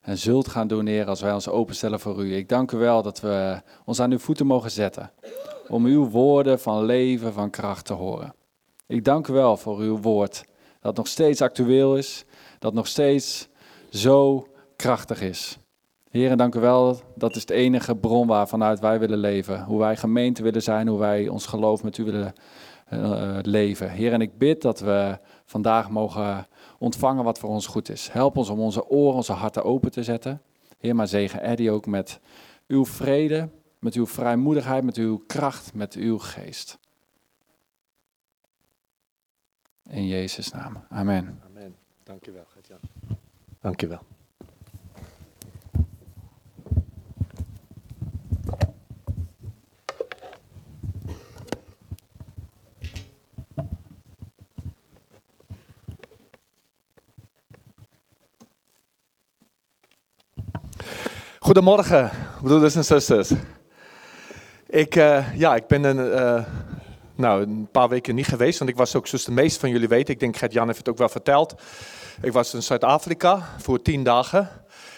En 0.00 0.18
zult 0.18 0.48
gaan 0.48 0.68
doen, 0.68 0.86
Heer, 0.86 1.06
als 1.06 1.20
wij 1.20 1.32
ons 1.32 1.48
openstellen 1.48 2.00
voor 2.00 2.24
u. 2.24 2.34
Ik 2.34 2.48
dank 2.48 2.72
u 2.72 2.76
wel 2.76 3.02
dat 3.02 3.20
we 3.20 3.62
ons 3.84 4.00
aan 4.00 4.10
uw 4.10 4.18
voeten 4.18 4.46
mogen 4.46 4.70
zetten 4.70 5.10
om 5.68 5.84
uw 5.84 6.08
woorden 6.08 6.60
van 6.60 6.84
leven, 6.84 7.32
van 7.32 7.50
kracht 7.50 7.84
te 7.84 7.92
horen. 7.92 8.34
Ik 8.86 9.04
dank 9.04 9.28
u 9.28 9.32
wel 9.32 9.56
voor 9.56 9.78
uw 9.78 10.00
woord, 10.00 10.44
dat 10.80 10.96
nog 10.96 11.06
steeds 11.06 11.42
actueel 11.42 11.96
is, 11.96 12.24
dat 12.58 12.74
nog 12.74 12.86
steeds 12.86 13.48
zo 13.90 14.46
krachtig 14.76 15.20
is. 15.20 15.58
Heer, 16.10 16.36
dank 16.36 16.54
u 16.54 16.60
wel, 16.60 17.00
dat 17.14 17.36
is 17.36 17.46
de 17.46 17.54
enige 17.54 17.96
bron 17.96 18.26
waarvanuit 18.26 18.80
wij 18.80 18.98
willen 18.98 19.18
leven. 19.18 19.64
Hoe 19.64 19.78
wij 19.78 19.96
gemeente 19.96 20.42
willen 20.42 20.62
zijn, 20.62 20.88
hoe 20.88 20.98
wij 20.98 21.28
ons 21.28 21.46
geloof 21.46 21.82
met 21.82 21.98
u 21.98 22.04
willen 22.04 22.32
uh, 22.92 23.38
leven. 23.42 23.90
Heer, 23.90 24.12
en 24.12 24.20
ik 24.20 24.38
bid 24.38 24.62
dat 24.62 24.80
we 24.80 25.18
vandaag 25.44 25.90
mogen 25.90 26.46
ontvangen 26.78 27.24
wat 27.24 27.38
voor 27.38 27.50
ons 27.50 27.66
goed 27.66 27.90
is. 27.90 28.08
Help 28.12 28.36
ons 28.36 28.48
om 28.48 28.60
onze 28.60 28.88
oren, 28.88 29.14
onze 29.14 29.32
harten 29.32 29.64
open 29.64 29.90
te 29.90 30.02
zetten. 30.02 30.42
Heer, 30.78 30.94
maar 30.94 31.08
zegen 31.08 31.42
Eddie 31.42 31.70
ook 31.70 31.86
met 31.86 32.20
uw 32.66 32.86
vrede, 32.86 33.48
met 33.78 33.94
uw 33.94 34.06
vrijmoedigheid, 34.06 34.84
met 34.84 34.96
uw 34.96 35.22
kracht, 35.26 35.74
met 35.74 35.94
uw 35.94 36.18
geest. 36.18 36.78
In 39.82 40.06
Jezus' 40.06 40.50
naam. 40.50 40.84
Amen. 40.88 41.40
Amen. 41.46 41.76
Dank 42.02 42.24
je 42.24 42.30
wel, 42.30 42.44
Gert-Jan. 42.48 42.80
Dank 43.60 43.80
je 43.80 43.86
wel. 43.86 44.00
Goedemorgen, 61.38 62.10
broeders 62.42 62.74
en 62.74 62.84
zusters. 62.84 63.32
Ik, 64.70 64.96
uh, 64.96 65.34
ja, 65.34 65.54
ik 65.56 65.66
ben 65.66 65.84
een, 65.84 65.96
uh, 65.96 66.44
nou, 67.14 67.42
een 67.42 67.68
paar 67.72 67.88
weken 67.88 68.14
niet 68.14 68.26
geweest, 68.26 68.58
want 68.58 68.70
ik 68.70 68.76
was 68.76 68.94
ook, 68.94 69.06
zoals 69.06 69.24
de 69.24 69.32
meeste 69.32 69.60
van 69.60 69.70
jullie 69.70 69.88
weten, 69.88 70.14
ik 70.14 70.20
denk 70.20 70.36
Gert-Jan 70.36 70.66
heeft 70.66 70.78
het 70.78 70.88
ook 70.88 70.98
wel 70.98 71.08
verteld. 71.08 71.54
Ik 72.22 72.32
was 72.32 72.54
in 72.54 72.62
Zuid-Afrika 72.62 73.42
voor 73.58 73.82
tien 73.82 74.02
dagen. 74.02 74.48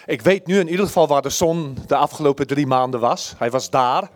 Ik 0.05 0.21
weet 0.21 0.47
nu 0.47 0.59
in 0.59 0.69
ieder 0.69 0.85
geval 0.85 1.07
waar 1.07 1.21
de 1.21 1.29
zon 1.29 1.77
de 1.87 1.95
afgelopen 1.95 2.47
drie 2.47 2.67
maanden 2.67 2.99
was. 2.99 3.33
Hij 3.37 3.49
was 3.49 3.69
daar. 3.69 4.09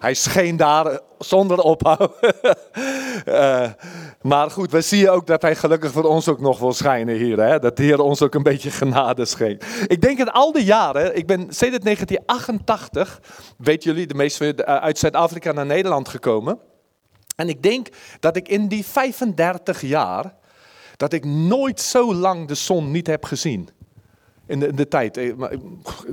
Hij 0.00 0.14
scheen 0.14 0.56
daar 0.56 0.86
eh, 0.86 0.98
zonder 1.18 1.58
ophouden. 1.58 2.10
uh, 3.26 3.68
maar 4.30 4.50
goed, 4.50 4.70
we 4.70 4.80
zien 4.80 5.10
ook 5.10 5.26
dat 5.26 5.42
hij 5.42 5.56
gelukkig 5.56 5.92
voor 5.92 6.04
ons 6.04 6.28
ook 6.28 6.40
nog 6.40 6.58
wil 6.58 6.72
schijnen 6.72 7.16
hier. 7.16 7.38
Hè? 7.38 7.58
Dat 7.58 7.76
de 7.76 7.82
Heer 7.82 8.00
ons 8.00 8.22
ook 8.22 8.34
een 8.34 8.42
beetje 8.42 8.70
genade 8.70 9.24
schenkt. 9.24 9.66
Ik 9.86 10.00
denk 10.00 10.18
in 10.18 10.30
al 10.30 10.52
die 10.52 10.64
jaren, 10.64 11.16
ik 11.16 11.26
ben 11.26 11.40
sinds 11.40 11.78
1988, 11.78 13.20
weten 13.58 13.90
jullie, 13.90 14.06
de 14.06 14.14
meeste 14.14 14.66
uit 14.66 14.98
Zuid-Afrika 14.98 15.52
naar 15.52 15.66
Nederland 15.66 16.08
gekomen. 16.08 16.58
En 17.36 17.48
ik 17.48 17.62
denk 17.62 17.88
dat 18.20 18.36
ik 18.36 18.48
in 18.48 18.68
die 18.68 18.84
35 18.84 19.80
jaar, 19.80 20.38
dat 21.00 21.12
ik 21.12 21.24
nooit 21.24 21.80
zo 21.80 22.14
lang 22.14 22.48
de 22.48 22.54
zon 22.54 22.90
niet 22.90 23.06
heb 23.06 23.24
gezien 23.24 23.68
in 24.46 24.60
de, 24.60 24.66
in 24.66 24.76
de 24.76 24.88
tijd. 24.88 25.16
Eh, 25.16 25.32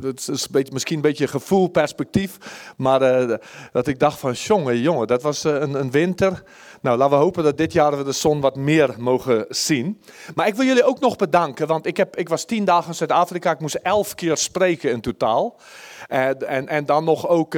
het 0.01 0.27
is 0.27 0.43
een 0.43 0.51
beetje, 0.51 0.73
misschien 0.73 0.95
een 0.95 1.01
beetje 1.01 1.27
gevoel, 1.27 1.67
perspectief. 1.67 2.37
Maar 2.77 3.29
uh, 3.29 3.35
dat 3.71 3.87
ik 3.87 3.99
dacht 3.99 4.19
van, 4.19 4.31
jongen, 4.31 4.79
jongen, 4.79 5.07
dat 5.07 5.21
was 5.21 5.45
uh, 5.45 5.53
een, 5.53 5.73
een, 5.73 5.91
winter. 5.91 6.43
Nou, 6.81 6.97
laten 6.97 7.17
we 7.17 7.23
hopen 7.23 7.43
dat 7.43 7.57
dit 7.57 7.73
jaar 7.73 7.97
we 7.97 8.03
de 8.03 8.11
zon 8.11 8.41
wat 8.41 8.55
meer 8.55 8.95
mogen 8.97 9.45
zien. 9.49 10.01
Maar 10.35 10.47
ik 10.47 10.55
wil 10.55 10.65
jullie 10.65 10.83
ook 10.83 10.99
nog 10.99 11.15
bedanken, 11.15 11.67
want 11.67 11.85
ik, 11.85 11.97
heb, 11.97 12.15
ik 12.15 12.29
was 12.29 12.45
tien 12.45 12.65
dagen 12.65 12.87
in 12.87 12.95
Zuid-Afrika. 12.95 13.51
Ik 13.51 13.59
moest 13.59 13.75
elf 13.75 14.15
keer 14.15 14.37
spreken 14.37 14.91
in 14.91 15.01
totaal. 15.01 15.59
En, 16.07 16.47
en, 16.47 16.67
en 16.67 16.85
dan 16.85 17.03
nog 17.03 17.27
ook 17.27 17.57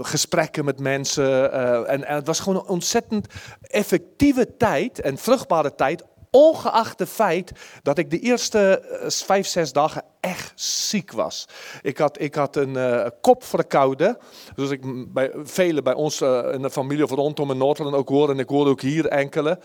gesprekken 0.00 0.64
met 0.64 0.80
mensen. 0.80 1.52
en, 1.86 2.04
en 2.04 2.14
het 2.14 2.26
was 2.26 2.40
gewoon 2.40 2.62
een 2.62 2.68
ontzettend 2.68 3.26
effectieve 3.60 4.56
tijd 4.56 5.00
en 5.00 5.18
vruchtbare 5.18 5.74
tijd 5.74 6.04
Ongeacht 6.34 6.98
het 6.98 7.08
feit 7.08 7.52
dat 7.82 7.98
ik 7.98 8.10
de 8.10 8.18
eerste 8.18 8.80
eh, 8.80 9.10
vijf, 9.10 9.46
zes 9.46 9.72
dagen 9.72 10.02
echt 10.20 10.52
ziek 10.54 11.12
was. 11.12 11.48
Ik 11.82 11.98
had, 11.98 12.20
ik 12.20 12.34
had 12.34 12.56
een 12.56 12.74
uh, 12.74 13.06
kop 13.20 13.44
verkouden. 13.44 14.18
Dus 14.54 14.70
ik 14.70 15.12
bij 15.12 15.32
velen 15.42 15.84
bij 15.84 15.94
ons 15.94 16.20
uh, 16.20 16.52
in 16.52 16.62
de 16.62 16.70
familie 16.70 17.04
of 17.04 17.10
rondom 17.10 17.50
in 17.50 17.56
Noord-Holland 17.56 17.96
ook 17.96 18.08
horen. 18.08 18.34
En 18.34 18.40
ik 18.40 18.48
hoorde 18.48 18.70
ook 18.70 18.80
hier 18.80 19.06
enkele. 19.06 19.58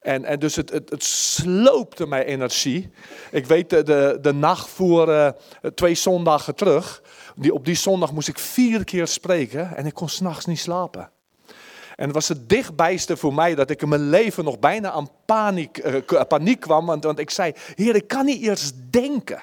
En, 0.00 0.24
en 0.24 0.38
dus 0.38 0.56
het, 0.56 0.70
het, 0.70 0.90
het 0.90 1.04
sloopte 1.04 2.06
mijn 2.06 2.24
energie. 2.24 2.90
Ik 3.30 3.46
weet 3.46 3.70
de, 3.70 3.82
de, 3.82 4.18
de 4.20 4.32
nacht 4.32 4.68
voor 4.68 5.34
twee 5.74 5.94
zondagen 5.94 6.54
terug. 6.54 7.02
Die, 7.36 7.54
op 7.54 7.64
die 7.64 7.76
zondag 7.76 8.12
moest 8.12 8.28
ik 8.28 8.38
vier 8.38 8.84
keer 8.84 9.06
spreken. 9.06 9.76
En 9.76 9.86
ik 9.86 9.94
kon 9.94 10.08
s'nachts 10.08 10.46
niet 10.46 10.60
slapen. 10.60 11.10
En 11.96 12.04
het 12.04 12.14
was 12.14 12.28
het 12.28 12.48
dichtbijste 12.48 13.16
voor 13.16 13.34
mij 13.34 13.54
dat 13.54 13.70
ik 13.70 13.82
in 13.82 13.88
mijn 13.88 14.08
leven 14.08 14.44
nog 14.44 14.58
bijna 14.58 14.90
aan 14.90 15.08
paniek, 15.24 15.84
uh, 15.84 16.20
paniek 16.28 16.60
kwam. 16.60 16.86
Want, 16.86 17.04
want 17.04 17.18
ik 17.18 17.30
zei, 17.30 17.52
heer, 17.74 17.94
ik 17.94 18.08
kan 18.08 18.24
niet 18.24 18.42
eerst 18.42 18.74
denken. 18.90 19.42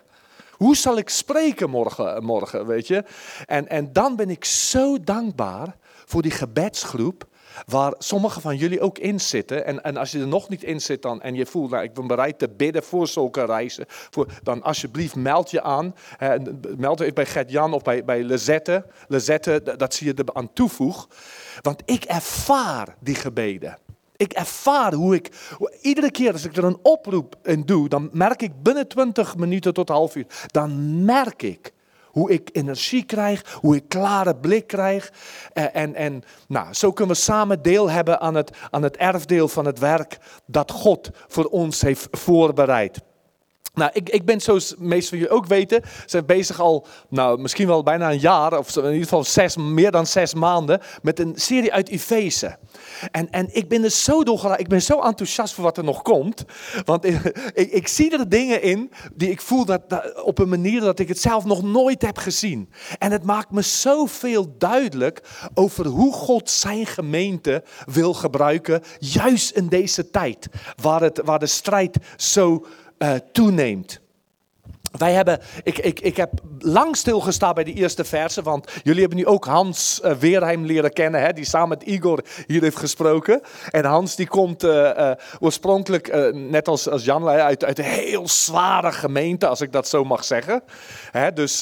Hoe 0.52 0.76
zal 0.76 0.98
ik 0.98 1.10
spreken 1.10 1.70
morgen, 1.70 2.24
morgen 2.24 2.66
weet 2.66 2.88
je? 2.88 3.04
En, 3.46 3.68
en 3.68 3.94
dan 3.94 4.16
ben 4.16 4.30
ik 4.30 4.46
zo 4.46 5.00
dankbaar 5.04 5.76
voor 6.06 6.22
die 6.22 6.32
gebedsgroep 6.32 7.28
waar 7.66 7.94
sommigen 7.98 8.42
van 8.42 8.58
jullie 8.58 8.82
ook 8.82 8.98
in 8.98 9.20
zitten. 9.20 9.66
En, 9.66 9.84
en 9.84 9.98
als 9.98 10.12
je 10.12 10.20
er 10.20 10.28
nog 10.28 10.50
niet 10.50 10.64
in 10.64 10.82
zit 10.82 11.02
dan, 11.02 11.22
en 11.22 11.36
je 11.36 11.46
voelt, 11.46 11.72
nou, 11.72 11.84
ik 11.84 11.94
ben 11.94 12.08
bereid 12.08 12.40
te 12.40 12.50
bidden 12.50 12.84
voor 12.84 13.08
zulke 13.08 13.46
reizen, 13.46 13.86
voor, 13.88 14.28
dan 14.44 14.64
alsjeblieft 14.64 15.16
meld 15.16 15.52
je 15.52 15.62
aan. 15.62 15.96
Eh, 16.18 16.34
meld 16.78 17.00
je 17.00 17.14
bij 17.14 17.26
Gert-Jan 17.26 17.74
of 17.74 17.82
bij, 17.82 18.04
bij 18.06 18.24
Lezette. 18.24 18.86
Lezette, 19.08 19.76
dat 19.78 19.94
zie 19.94 20.08
je 20.08 20.14
er 20.14 20.34
aan 20.34 20.54
toevoeg. 20.54 21.08
Want 21.62 21.82
ik 21.86 22.04
ervaar 22.04 22.96
die 23.00 23.16
gebeden. 23.16 23.78
Ik 24.16 24.34
ervaar 24.34 24.94
hoe 24.94 25.16
ik, 25.16 25.32
iedere 25.82 26.12
keer 26.12 26.32
als 26.32 26.46
ik 26.46 26.58
er 26.58 26.64
een 26.64 26.80
oproep 26.82 27.36
in 27.44 27.62
doe, 27.66 27.90
dan 27.90 28.10
merk 28.12 28.42
ik 28.42 28.64
binnen 28.64 28.88
20 28.88 29.38
minuten 29.38 29.74
tot 29.74 29.90
half 29.90 30.16
uur, 30.16 30.26
dan 30.48 31.04
merk 31.06 31.44
ik 31.44 31.74
hoe 32.14 32.32
ik 32.32 32.50
energie 32.52 33.04
krijg, 33.04 33.58
hoe 33.62 33.76
ik 33.76 33.84
klare 33.88 34.36
blik 34.36 34.68
krijg. 34.68 35.12
En, 35.54 35.74
en, 35.74 35.96
en 35.96 36.24
nou, 36.48 36.74
zo 36.74 36.92
kunnen 36.92 37.16
we 37.16 37.22
samen 37.22 37.62
deel 37.62 37.90
hebben 37.90 38.20
aan 38.20 38.36
het, 38.36 38.58
aan 38.70 38.84
het 38.84 38.98
erfdeel 38.98 39.48
van 39.48 39.66
het 39.66 39.80
werk 39.80 40.18
dat 40.46 40.72
God 40.72 41.10
voor 41.28 41.46
ons 41.46 41.82
heeft 41.82 42.08
voorbereid. 42.12 43.00
Nou, 43.74 43.92
ik, 43.94 44.10
ik 44.10 44.26
ben 44.26 44.42
zoals 44.42 44.76
meest 44.78 45.10
van 45.10 45.18
jullie 45.18 45.34
ook 45.34 45.46
weten, 45.46 45.82
zijn 46.06 46.26
bezig 46.26 46.60
al, 46.60 46.86
nou, 47.10 47.42
misschien 47.42 47.68
wel 47.68 47.84
bijna 47.84 48.12
een 48.12 48.20
jaar, 48.20 48.58
of 48.58 48.76
in 48.76 48.84
ieder 48.84 49.02
geval 49.02 49.24
zes, 49.24 49.58
meer 49.58 49.92
dan 49.92 50.08
zes 50.08 50.34
maanden, 50.34 50.82
met 51.02 51.20
een 51.20 51.34
serie 51.36 51.74
uit 51.74 51.90
Efeze. 51.90 52.58
En, 53.12 53.30
en 53.30 53.56
ik 53.56 53.68
ben 53.68 53.84
er 53.84 53.90
zo 53.90 54.24
doorgeraakt, 54.24 54.60
ik 54.60 54.68
ben 54.68 54.82
zo 54.82 55.00
enthousiast 55.00 55.54
voor 55.54 55.64
wat 55.64 55.78
er 55.78 55.84
nog 55.84 56.02
komt. 56.02 56.44
Want 56.86 57.06
ik, 57.06 57.22
ik, 57.54 57.72
ik 57.72 57.88
zie 57.88 58.18
er 58.18 58.30
dingen 58.30 58.62
in 58.62 58.92
die 59.14 59.30
ik 59.30 59.42
voel 59.42 59.66
dat, 59.66 59.90
dat, 59.90 60.24
op 60.24 60.40
een 60.40 60.50
manier 60.50 60.82
dat 60.82 61.00
ik 61.00 61.08
het 61.08 61.20
zelf 61.20 61.46
nog 61.46 61.64
nooit 61.64 62.02
heb 62.02 62.18
gezien. 62.18 62.70
En 62.98 63.12
het 63.12 63.24
maakt 63.24 63.52
me 63.52 63.62
zoveel 63.62 64.56
duidelijk 64.58 65.22
over 65.54 65.86
hoe 65.86 66.14
God 66.14 66.50
zijn 66.50 66.86
gemeente 66.86 67.64
wil 67.86 68.14
gebruiken, 68.14 68.82
juist 69.00 69.52
in 69.52 69.68
deze 69.68 70.10
tijd, 70.10 70.48
waar, 70.82 71.02
het, 71.02 71.22
waar 71.24 71.40
de 71.40 71.46
strijd 71.46 71.98
zo 72.18 72.66
uh, 73.04 73.14
toeneemt. 73.32 74.02
Wij 74.98 75.14
hebben, 75.14 75.40
ik, 75.64 75.78
ik, 75.78 76.00
ik 76.00 76.18
heb 76.18 76.32
lang 76.60 76.98
stilgestaan 76.98 77.54
bij 77.54 77.64
die 77.64 77.74
eerste 77.74 78.04
versen, 78.04 78.44
want 78.44 78.72
jullie 78.84 79.00
hebben 79.00 79.18
nu 79.18 79.26
ook 79.26 79.46
Hans 79.46 80.02
uh, 80.04 80.12
Weerheim 80.12 80.66
leren 80.66 80.94
kennen, 80.94 81.22
hè, 81.22 81.34
die 81.34 81.46
samen 81.46 81.70
met 81.70 81.84
Igor 81.84 82.24
hier 82.48 82.62
heeft 82.62 82.78
gesproken. 82.78 83.42
En 83.70 83.86
Hans 83.86 84.16
die 84.16 84.28
komt 84.28 84.64
uh, 84.64 85.12
oorspronkelijk, 85.40 86.34
net 86.34 86.68
als, 86.68 86.90
als 86.90 87.04
Jan, 87.04 87.28
uit, 87.28 87.64
uit 87.64 87.80
een 87.80 87.86
heel 87.86 88.28
zware 88.28 88.92
gemeente, 88.92 89.48
als 89.48 89.62
ik 89.62 89.72
dat 89.72 89.88
zo 89.88 90.04
mag 90.04 90.24
zeggen. 90.24 90.64
Hè, 91.12 91.34
dus, 91.34 91.62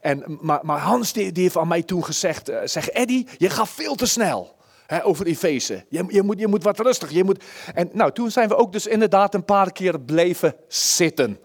en, 0.00 0.38
maar, 0.40 0.60
maar 0.62 0.78
Hans 0.78 1.12
die, 1.12 1.32
die 1.32 1.42
heeft 1.42 1.56
aan 1.56 1.68
mij 1.68 1.82
toen 1.82 2.04
gezegd, 2.04 2.52
zeg 2.64 2.88
Eddy, 2.88 3.26
je 3.36 3.50
gaat 3.50 3.68
veel 3.68 3.94
te 3.94 4.06
snel 4.06 4.57
over 5.02 5.26
Efeze. 5.26 5.84
Je, 5.88 6.04
je, 6.08 6.22
moet, 6.22 6.38
je 6.38 6.46
moet 6.46 6.62
wat 6.62 6.78
rustig. 6.78 7.10
Je 7.10 7.24
moet... 7.24 7.44
En 7.74 7.90
nou, 7.92 8.12
toen 8.12 8.30
zijn 8.30 8.48
we 8.48 8.56
ook 8.56 8.72
dus 8.72 8.86
inderdaad 8.86 9.34
een 9.34 9.44
paar 9.44 9.72
keer 9.72 10.00
bleven 10.00 10.54
zitten. 10.68 11.38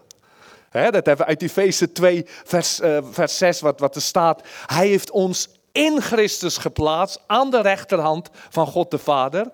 dat 0.70 0.92
hebben 0.92 1.16
we 1.16 1.24
uit 1.24 1.42
Efeze 1.42 1.92
2, 1.92 2.24
vers, 2.26 2.80
uh, 2.80 2.98
vers 3.10 3.38
6, 3.38 3.60
wat, 3.60 3.80
wat 3.80 3.94
er 3.94 4.02
staat. 4.02 4.42
Hij 4.66 4.88
heeft 4.88 5.10
ons 5.10 5.48
in 5.72 6.00
Christus 6.00 6.56
geplaatst, 6.56 7.20
aan 7.26 7.50
de 7.50 7.60
rechterhand 7.60 8.30
van 8.32 8.66
God 8.66 8.90
de 8.90 8.98
Vader. 8.98 9.50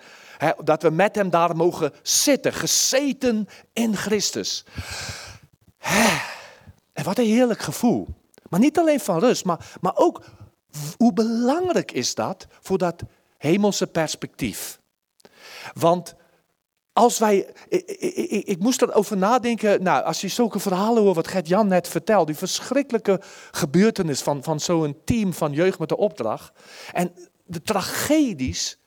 dat 0.65 0.83
we 0.83 0.91
met 0.91 1.15
hem 1.15 1.31
daar 1.31 1.57
mogen 1.57 1.93
zitten, 2.03 2.53
gezeten 2.53 3.49
in 3.73 3.97
Christus. 3.97 4.65
En 6.93 7.05
wat 7.05 7.19
een 7.19 7.25
heerlijk 7.25 7.61
gevoel. 7.61 8.09
Maar 8.49 8.61
niet 8.61 8.79
alleen 8.79 9.01
van 9.01 9.19
rust, 9.19 9.45
maar, 9.45 9.77
maar 9.81 9.93
ook 9.95 10.23
hoe 10.97 11.13
belangrijk 11.13 11.93
is 11.93 12.15
dat 12.15 12.47
voor 12.61 12.79
dat 12.79 13.03
hemelse 13.41 13.87
perspectief. 13.87 14.81
Want 15.73 16.15
als 16.93 17.19
wij, 17.19 17.55
ik, 17.69 17.87
ik, 17.89 18.47
ik, 18.47 18.59
moest 18.59 18.83
erover 18.83 19.17
nadenken, 19.17 19.83
nou, 19.83 20.05
als 20.05 20.21
je 20.21 20.29
zulke 20.29 20.59
verhalen 20.59 21.03
hoort, 21.03 21.17
wat 21.17 21.29
Gert-Jan 21.29 21.69
net 21.69 21.89
vertelt, 21.89 22.27
die 22.27 22.37
verschrikkelijke 22.37 23.21
gebeurtenis 23.51 24.21
van, 24.21 24.43
van 24.43 24.61
zo'n 24.61 24.97
team 25.05 25.33
van 25.33 25.53
jeugd 25.53 25.79
met 25.79 25.89
de 25.89 25.97
opdracht. 25.97 26.53
En 26.93 27.13
de 27.45 27.63
tragedies 27.63 28.79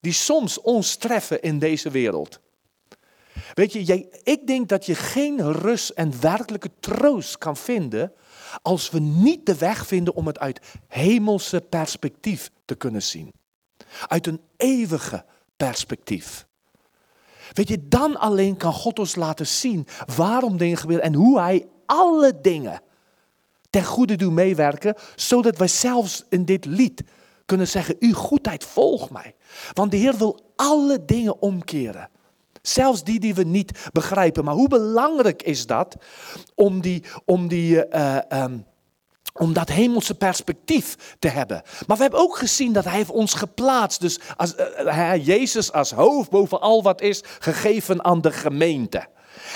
die 0.00 0.12
soms 0.12 0.60
ons 0.60 0.96
treffen 0.96 1.42
in 1.42 1.58
deze 1.58 1.90
wereld. 1.90 2.40
Weet 3.54 3.72
je, 3.72 3.84
jij, 3.84 4.08
ik 4.22 4.46
denk 4.46 4.68
dat 4.68 4.86
je 4.86 4.94
geen 4.94 5.52
rust 5.52 5.90
en 5.90 6.20
werkelijke 6.20 6.70
troost 6.80 7.38
kan 7.38 7.56
vinden 7.56 8.12
als 8.62 8.90
we 8.90 8.98
niet 9.00 9.46
de 9.46 9.56
weg 9.56 9.86
vinden 9.86 10.14
om 10.14 10.26
het 10.26 10.38
uit 10.38 10.60
hemelse 10.88 11.60
perspectief 11.60 12.50
te 12.64 12.74
kunnen 12.74 13.02
zien. 13.02 13.32
Uit 14.06 14.26
een 14.26 14.40
eeuwige 14.56 15.24
perspectief. 15.56 16.46
Weet 17.52 17.68
je, 17.68 17.88
dan 17.88 18.18
alleen 18.18 18.56
kan 18.56 18.72
God 18.72 18.98
ons 18.98 19.16
laten 19.16 19.46
zien 19.46 19.86
waarom 20.16 20.56
dingen 20.56 20.76
gebeuren 20.76 21.04
en 21.04 21.14
hoe 21.14 21.40
Hij 21.40 21.66
alle 21.86 22.40
dingen 22.40 22.82
ten 23.70 23.84
goede 23.84 24.16
doet 24.16 24.32
meewerken, 24.32 24.94
zodat 25.16 25.58
wij 25.58 25.68
zelfs 25.68 26.24
in 26.28 26.44
dit 26.44 26.64
lied 26.64 27.02
kunnen 27.44 27.68
zeggen, 27.68 27.96
uw 27.98 28.14
goedheid 28.14 28.64
volgt 28.64 29.10
mij. 29.10 29.34
Want 29.72 29.90
de 29.90 29.96
Heer 29.96 30.16
wil 30.16 30.40
alle 30.56 31.04
dingen 31.04 31.42
omkeren. 31.42 32.10
Zelfs 32.62 33.04
die 33.04 33.20
die 33.20 33.34
we 33.34 33.42
niet 33.42 33.88
begrijpen. 33.92 34.44
Maar 34.44 34.54
hoe 34.54 34.68
belangrijk 34.68 35.42
is 35.42 35.66
dat 35.66 35.96
om 36.54 36.80
die, 36.80 37.04
om 37.24 37.48
die 37.48 37.88
uh, 37.88 38.18
um, 38.28 38.64
om 39.32 39.52
dat 39.52 39.68
hemelse 39.68 40.14
perspectief 40.14 41.16
te 41.18 41.28
hebben. 41.28 41.62
Maar 41.86 41.96
we 41.96 42.02
hebben 42.02 42.20
ook 42.20 42.36
gezien 42.36 42.72
dat 42.72 42.84
hij 42.84 42.96
heeft 42.96 43.10
ons 43.10 43.34
geplaatst. 43.34 44.00
Dus 44.00 44.20
als, 44.36 44.54
uh, 44.84 45.26
Jezus 45.26 45.72
als 45.72 45.90
hoofd 45.90 46.30
boven 46.30 46.60
al 46.60 46.82
wat 46.82 47.00
is, 47.00 47.22
gegeven 47.38 48.04
aan 48.04 48.20
de 48.20 48.32
gemeente. 48.32 49.08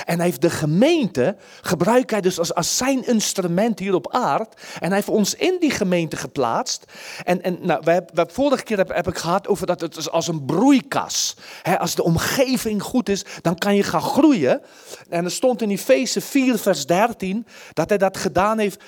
En 0.05 0.17
hij 0.17 0.27
heeft 0.27 0.41
de 0.41 0.51
gemeente, 0.51 1.37
gebruikt 1.61 2.11
hij 2.11 2.21
dus 2.21 2.39
als, 2.39 2.55
als 2.55 2.77
zijn 2.77 3.07
instrument 3.07 3.79
hier 3.79 3.95
op 3.95 4.13
aard. 4.13 4.61
En 4.81 4.87
hij 4.87 4.97
heeft 4.97 5.09
ons 5.09 5.35
in 5.35 5.57
die 5.61 5.71
gemeente 5.71 6.17
geplaatst. 6.17 6.85
En, 7.25 7.43
en 7.43 7.59
nou, 7.61 7.81
we 7.85 7.91
hebben, 7.91 8.31
vorige 8.31 8.63
keer 8.63 8.77
heb, 8.77 9.09
ik 9.09 9.17
gehad 9.17 9.49
over 9.49 9.67
dat 9.67 9.81
het 9.81 10.11
als 10.11 10.29
een 10.29 10.45
broeikas. 10.45 11.37
Als 11.79 11.95
de 11.95 12.03
omgeving 12.03 12.83
goed 12.83 13.09
is, 13.09 13.25
dan 13.41 13.55
kan 13.55 13.75
je 13.75 13.83
gaan 13.83 14.03
groeien. 14.03 14.61
En 15.09 15.25
er 15.25 15.31
stond 15.31 15.63
in 15.63 15.71
Efeze 15.71 16.21
4 16.21 16.59
vers 16.59 16.87
13 16.87 17.47
dat 17.73 17.89
hij 17.89 17.99
dat 17.99 18.17
gedaan 18.17 18.59
heeft 18.59 18.83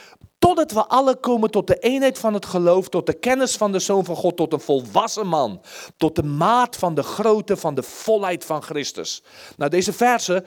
Totdat 0.47 0.73
we 0.73 0.87
alle 0.87 1.17
komen 1.17 1.51
tot 1.51 1.67
de 1.67 1.79
eenheid 1.79 2.19
van 2.19 2.35
het 2.35 2.47
geloof, 2.47 2.89
tot 2.89 3.07
de 3.07 3.13
kennis 3.13 3.57
van 3.57 3.73
de 3.73 3.79
Zoon 3.79 4.05
van 4.05 4.17
God, 4.17 4.37
tot 4.37 4.53
een 4.53 4.61
volwassen 4.61 5.27
man. 5.27 5.61
Tot 5.97 6.17
de 6.17 6.23
maat 6.23 6.77
van 6.77 6.95
de 6.95 7.03
grootte 7.03 7.57
van 7.57 7.75
de 7.75 7.83
volheid 7.83 8.45
van 8.45 8.63
Christus. 8.63 9.23
Nou, 9.57 9.71
deze 9.71 9.93
versen, 9.93 10.45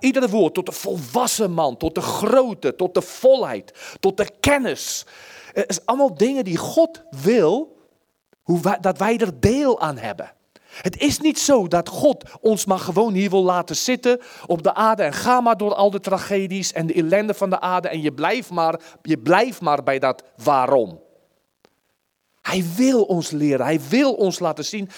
iedere 0.00 0.28
woord, 0.28 0.54
tot 0.54 0.66
de 0.66 0.72
volwassen 0.72 1.52
man, 1.52 1.76
tot 1.76 1.94
de 1.94 2.00
grootte, 2.00 2.76
tot 2.76 2.94
de 2.94 3.02
volheid, 3.02 3.96
tot 4.00 4.16
de 4.16 4.30
kennis. 4.40 5.06
Het 5.52 5.70
is 5.70 5.86
allemaal 5.86 6.14
dingen 6.14 6.44
die 6.44 6.56
God 6.56 7.02
wil, 7.10 7.76
dat 8.80 8.98
wij 8.98 9.18
er 9.18 9.40
deel 9.40 9.80
aan 9.80 9.96
hebben. 9.96 10.35
Het 10.80 10.98
is 11.00 11.18
niet 11.18 11.38
zo 11.38 11.68
dat 11.68 11.88
God 11.88 12.24
ons 12.40 12.64
maar 12.64 12.78
gewoon 12.78 13.14
hier 13.14 13.30
wil 13.30 13.42
laten 13.42 13.76
zitten 13.76 14.20
op 14.46 14.62
de 14.62 14.74
aarde 14.74 15.02
en 15.02 15.12
ga 15.12 15.40
maar 15.40 15.56
door 15.56 15.74
al 15.74 15.90
de 15.90 16.00
tragedies 16.00 16.72
en 16.72 16.86
de 16.86 16.94
ellende 16.94 17.34
van 17.34 17.50
de 17.50 17.60
aarde 17.60 17.88
en 17.88 18.02
je 18.02 18.12
blijft 18.12 18.50
maar, 18.50 18.80
je 19.02 19.18
blijft 19.18 19.60
maar 19.60 19.82
bij 19.82 19.98
dat 19.98 20.22
waarom. 20.36 21.00
Hij 22.40 22.64
wil 22.76 23.02
ons 23.02 23.30
leren, 23.30 23.66
hij 23.66 23.80
wil 23.88 24.12
ons 24.12 24.38
laten 24.38 24.64
zien. 24.64 24.88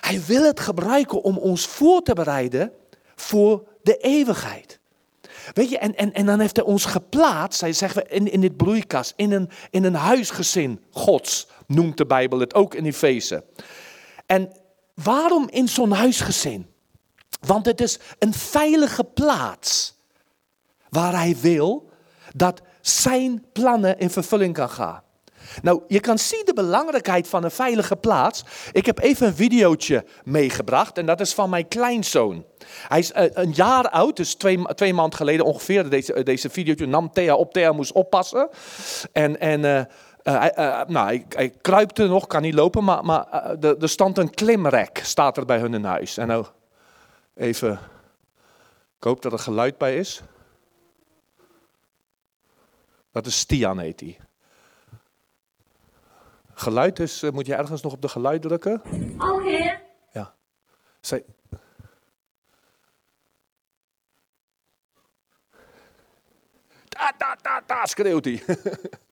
Hij 0.00 0.22
wil 0.26 0.42
het 0.42 0.60
gebruiken 0.60 1.22
om 1.22 1.38
ons 1.38 1.66
voor 1.66 2.02
te 2.02 2.14
bereiden 2.14 2.72
voor 3.14 3.68
de 3.82 3.96
eeuwigheid. 3.96 4.80
Weet 5.52 5.70
je, 5.70 5.78
en, 5.78 5.96
en, 5.96 6.12
en 6.12 6.26
dan 6.26 6.40
heeft 6.40 6.56
hij 6.56 6.64
ons 6.64 6.84
geplaatst, 6.84 7.60
hij 7.60 7.72
zegt 7.72 7.98
in, 8.08 8.32
in 8.32 8.40
dit 8.40 8.56
broeikas, 8.56 9.12
in 9.16 9.32
een, 9.32 9.50
in 9.70 9.84
een 9.84 9.94
huisgezin 9.94 10.80
Gods, 10.90 11.46
noemt 11.66 11.96
de 11.96 12.06
Bijbel 12.06 12.38
het 12.38 12.54
ook 12.54 12.74
in 12.74 12.84
Efeze. 12.84 13.44
En 14.26 14.52
Waarom 15.02 15.48
in 15.50 15.68
zo'n 15.68 15.92
huisgezin? 15.92 16.66
Want 17.40 17.66
het 17.66 17.80
is 17.80 17.98
een 18.18 18.34
veilige 18.34 19.04
plaats 19.04 19.94
waar 20.88 21.12
hij 21.12 21.36
wil 21.40 21.90
dat 22.36 22.62
zijn 22.80 23.44
plannen 23.52 23.98
in 23.98 24.10
vervulling 24.10 24.54
kan 24.54 24.70
gaan. 24.70 25.02
Nou, 25.62 25.82
je 25.88 26.00
kan 26.00 26.18
zien 26.18 26.42
de 26.44 26.54
belangrijkheid 26.54 27.28
van 27.28 27.44
een 27.44 27.50
veilige 27.50 27.96
plaats. 27.96 28.44
Ik 28.72 28.86
heb 28.86 28.98
even 28.98 29.26
een 29.26 29.34
videootje 29.34 30.04
meegebracht 30.24 30.98
en 30.98 31.06
dat 31.06 31.20
is 31.20 31.34
van 31.34 31.50
mijn 31.50 31.68
kleinzoon. 31.68 32.44
Hij 32.88 32.98
is 32.98 33.12
eh, 33.12 33.24
een 33.32 33.52
jaar 33.52 33.88
oud, 33.88 34.16
dus 34.16 34.34
twee, 34.34 34.62
twee 34.74 34.94
maanden 34.94 35.16
geleden 35.18 35.46
ongeveer. 35.46 35.90
Deze, 35.90 36.22
deze 36.22 36.50
videootje 36.50 36.86
nam 36.86 37.12
Thea 37.12 37.34
op. 37.34 37.52
Thea 37.52 37.72
moest 37.72 37.92
oppassen. 37.92 38.48
En, 39.12 39.40
en 39.40 39.60
uh, 39.60 39.82
uh, 40.24 40.46
uh, 40.56 40.82
nou, 40.86 41.06
hij, 41.06 41.26
hij 41.28 41.50
kruipte 41.50 42.06
nog, 42.06 42.26
kan 42.26 42.42
niet 42.42 42.54
lopen, 42.54 42.84
maar, 42.84 43.04
maar 43.04 43.26
er 43.60 43.88
stond 43.88 44.18
een 44.18 44.30
klimrek, 44.30 45.00
staat 45.02 45.36
er 45.36 45.44
bij 45.44 45.58
hun 45.58 45.74
in 45.74 45.84
huis. 45.84 46.16
En 46.16 46.26
nou, 46.26 46.46
even, 47.34 47.72
ik 48.96 49.04
hoop 49.04 49.22
dat 49.22 49.32
er 49.32 49.38
geluid 49.38 49.78
bij 49.78 49.96
is. 49.96 50.22
Dat 53.10 53.26
is 53.26 53.38
Stian 53.38 53.78
heet 53.78 54.00
hij. 54.00 54.18
Geluid 56.54 56.98
is, 56.98 57.22
moet 57.30 57.46
je 57.46 57.54
ergens 57.54 57.82
nog 57.82 57.92
op 57.92 58.02
de 58.02 58.08
geluid 58.08 58.42
drukken? 58.42 58.82
Oké. 59.18 59.80
Ja. 60.12 60.34
Zij... 61.00 61.24
Da, 66.88 67.12
da, 67.18 67.36
da, 67.42 67.62
da, 67.66 67.86
schreeuwt 67.86 68.24
hij. 68.24 68.42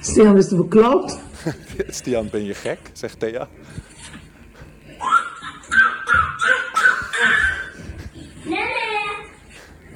Stian 0.00 0.36
is 0.36 0.48
bekloopt. 0.48 1.18
Stian, 1.96 2.28
ben 2.30 2.44
je 2.44 2.54
gek? 2.54 2.78
Zegt 2.92 3.20
Thea. 3.20 3.48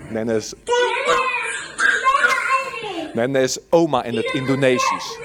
Nene 0.08 0.34
is... 0.34 0.54
Nene 3.12 3.42
is 3.42 3.58
oma 3.70 4.04
in 4.04 4.16
het 4.16 4.30
Indonesisch. 4.32 5.18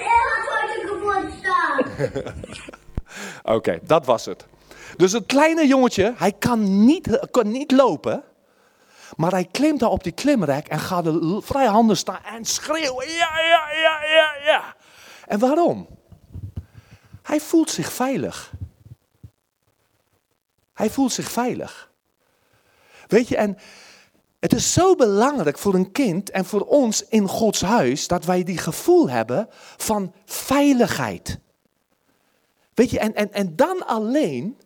Oké, 3.43 3.79
dat 3.83 4.05
was 4.05 4.25
het. 4.25 4.45
Dus 4.97 5.11
het 5.11 5.25
kleine 5.25 5.67
jongetje, 5.67 6.13
hij 6.17 6.31
kan 6.39 6.85
niet, 6.85 7.27
kan 7.31 7.51
niet 7.51 7.71
lopen. 7.71 8.23
Maar 9.15 9.31
hij 9.31 9.45
klimt 9.45 9.79
daar 9.79 9.89
op 9.89 10.03
die 10.03 10.11
klimrek 10.11 10.67
en 10.67 10.79
gaat 10.79 11.05
er 11.05 11.43
vrij 11.43 11.65
handen 11.65 11.97
staan 11.97 12.23
en 12.23 12.45
schreeuwen. 12.45 13.07
Ja, 13.07 13.39
ja, 13.39 13.71
ja, 13.71 14.03
ja, 14.03 14.35
ja. 14.45 14.75
En 15.27 15.39
waarom? 15.39 15.87
Hij 17.21 17.39
voelt 17.39 17.69
zich 17.69 17.93
veilig. 17.93 18.51
Hij 20.73 20.89
voelt 20.89 21.11
zich 21.11 21.31
veilig. 21.31 21.91
Weet 23.07 23.27
je, 23.27 23.37
en 23.37 23.57
het 24.39 24.53
is 24.53 24.73
zo 24.73 24.95
belangrijk 24.95 25.57
voor 25.57 25.73
een 25.73 25.91
kind 25.91 26.29
en 26.29 26.45
voor 26.45 26.61
ons 26.61 27.05
in 27.07 27.27
Gods 27.27 27.61
huis 27.61 28.07
dat 28.07 28.25
wij 28.25 28.43
die 28.43 28.57
gevoel 28.57 29.09
hebben 29.09 29.47
van 29.77 30.13
veiligheid. 30.25 31.39
Weet 32.73 32.89
je, 32.89 32.99
en, 32.99 33.15
en, 33.15 33.33
en 33.33 33.55
dan 33.55 33.87
alleen 33.87 34.57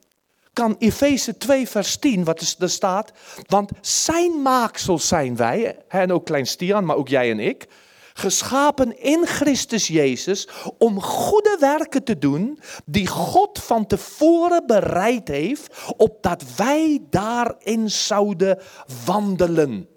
kan 0.54 0.76
Efeze 0.80 1.38
2 1.38 1.68
vers 1.68 1.98
10, 1.98 2.24
wat 2.24 2.56
er 2.60 2.70
staat, 2.70 3.12
want 3.48 3.72
zijn 3.82 4.42
maaksel 4.42 5.00
zijn 5.00 5.36
wij, 5.36 5.78
en 5.88 6.12
ook 6.12 6.26
klein 6.26 6.48
Stian, 6.48 6.86
maar 6.86 6.96
ook 6.96 7.08
jij 7.08 7.32
en 7.32 7.40
ik, 7.40 7.68
geschapen 8.14 9.02
in 9.02 9.26
Christus 9.26 9.88
Jezus 9.88 10.48
om 10.78 11.02
goede 11.02 11.58
werken 11.60 12.04
te 12.04 12.18
doen 12.18 12.60
die 12.86 13.08
God 13.08 13.60
van 13.60 13.88
tevoren 13.88 14.68
bereid 14.68 15.28
heeft, 15.28 15.94
opdat 15.98 16.44
wij 16.56 17.02
daarin 17.10 17.90
zouden 17.90 18.60
wandelen. 19.06 19.88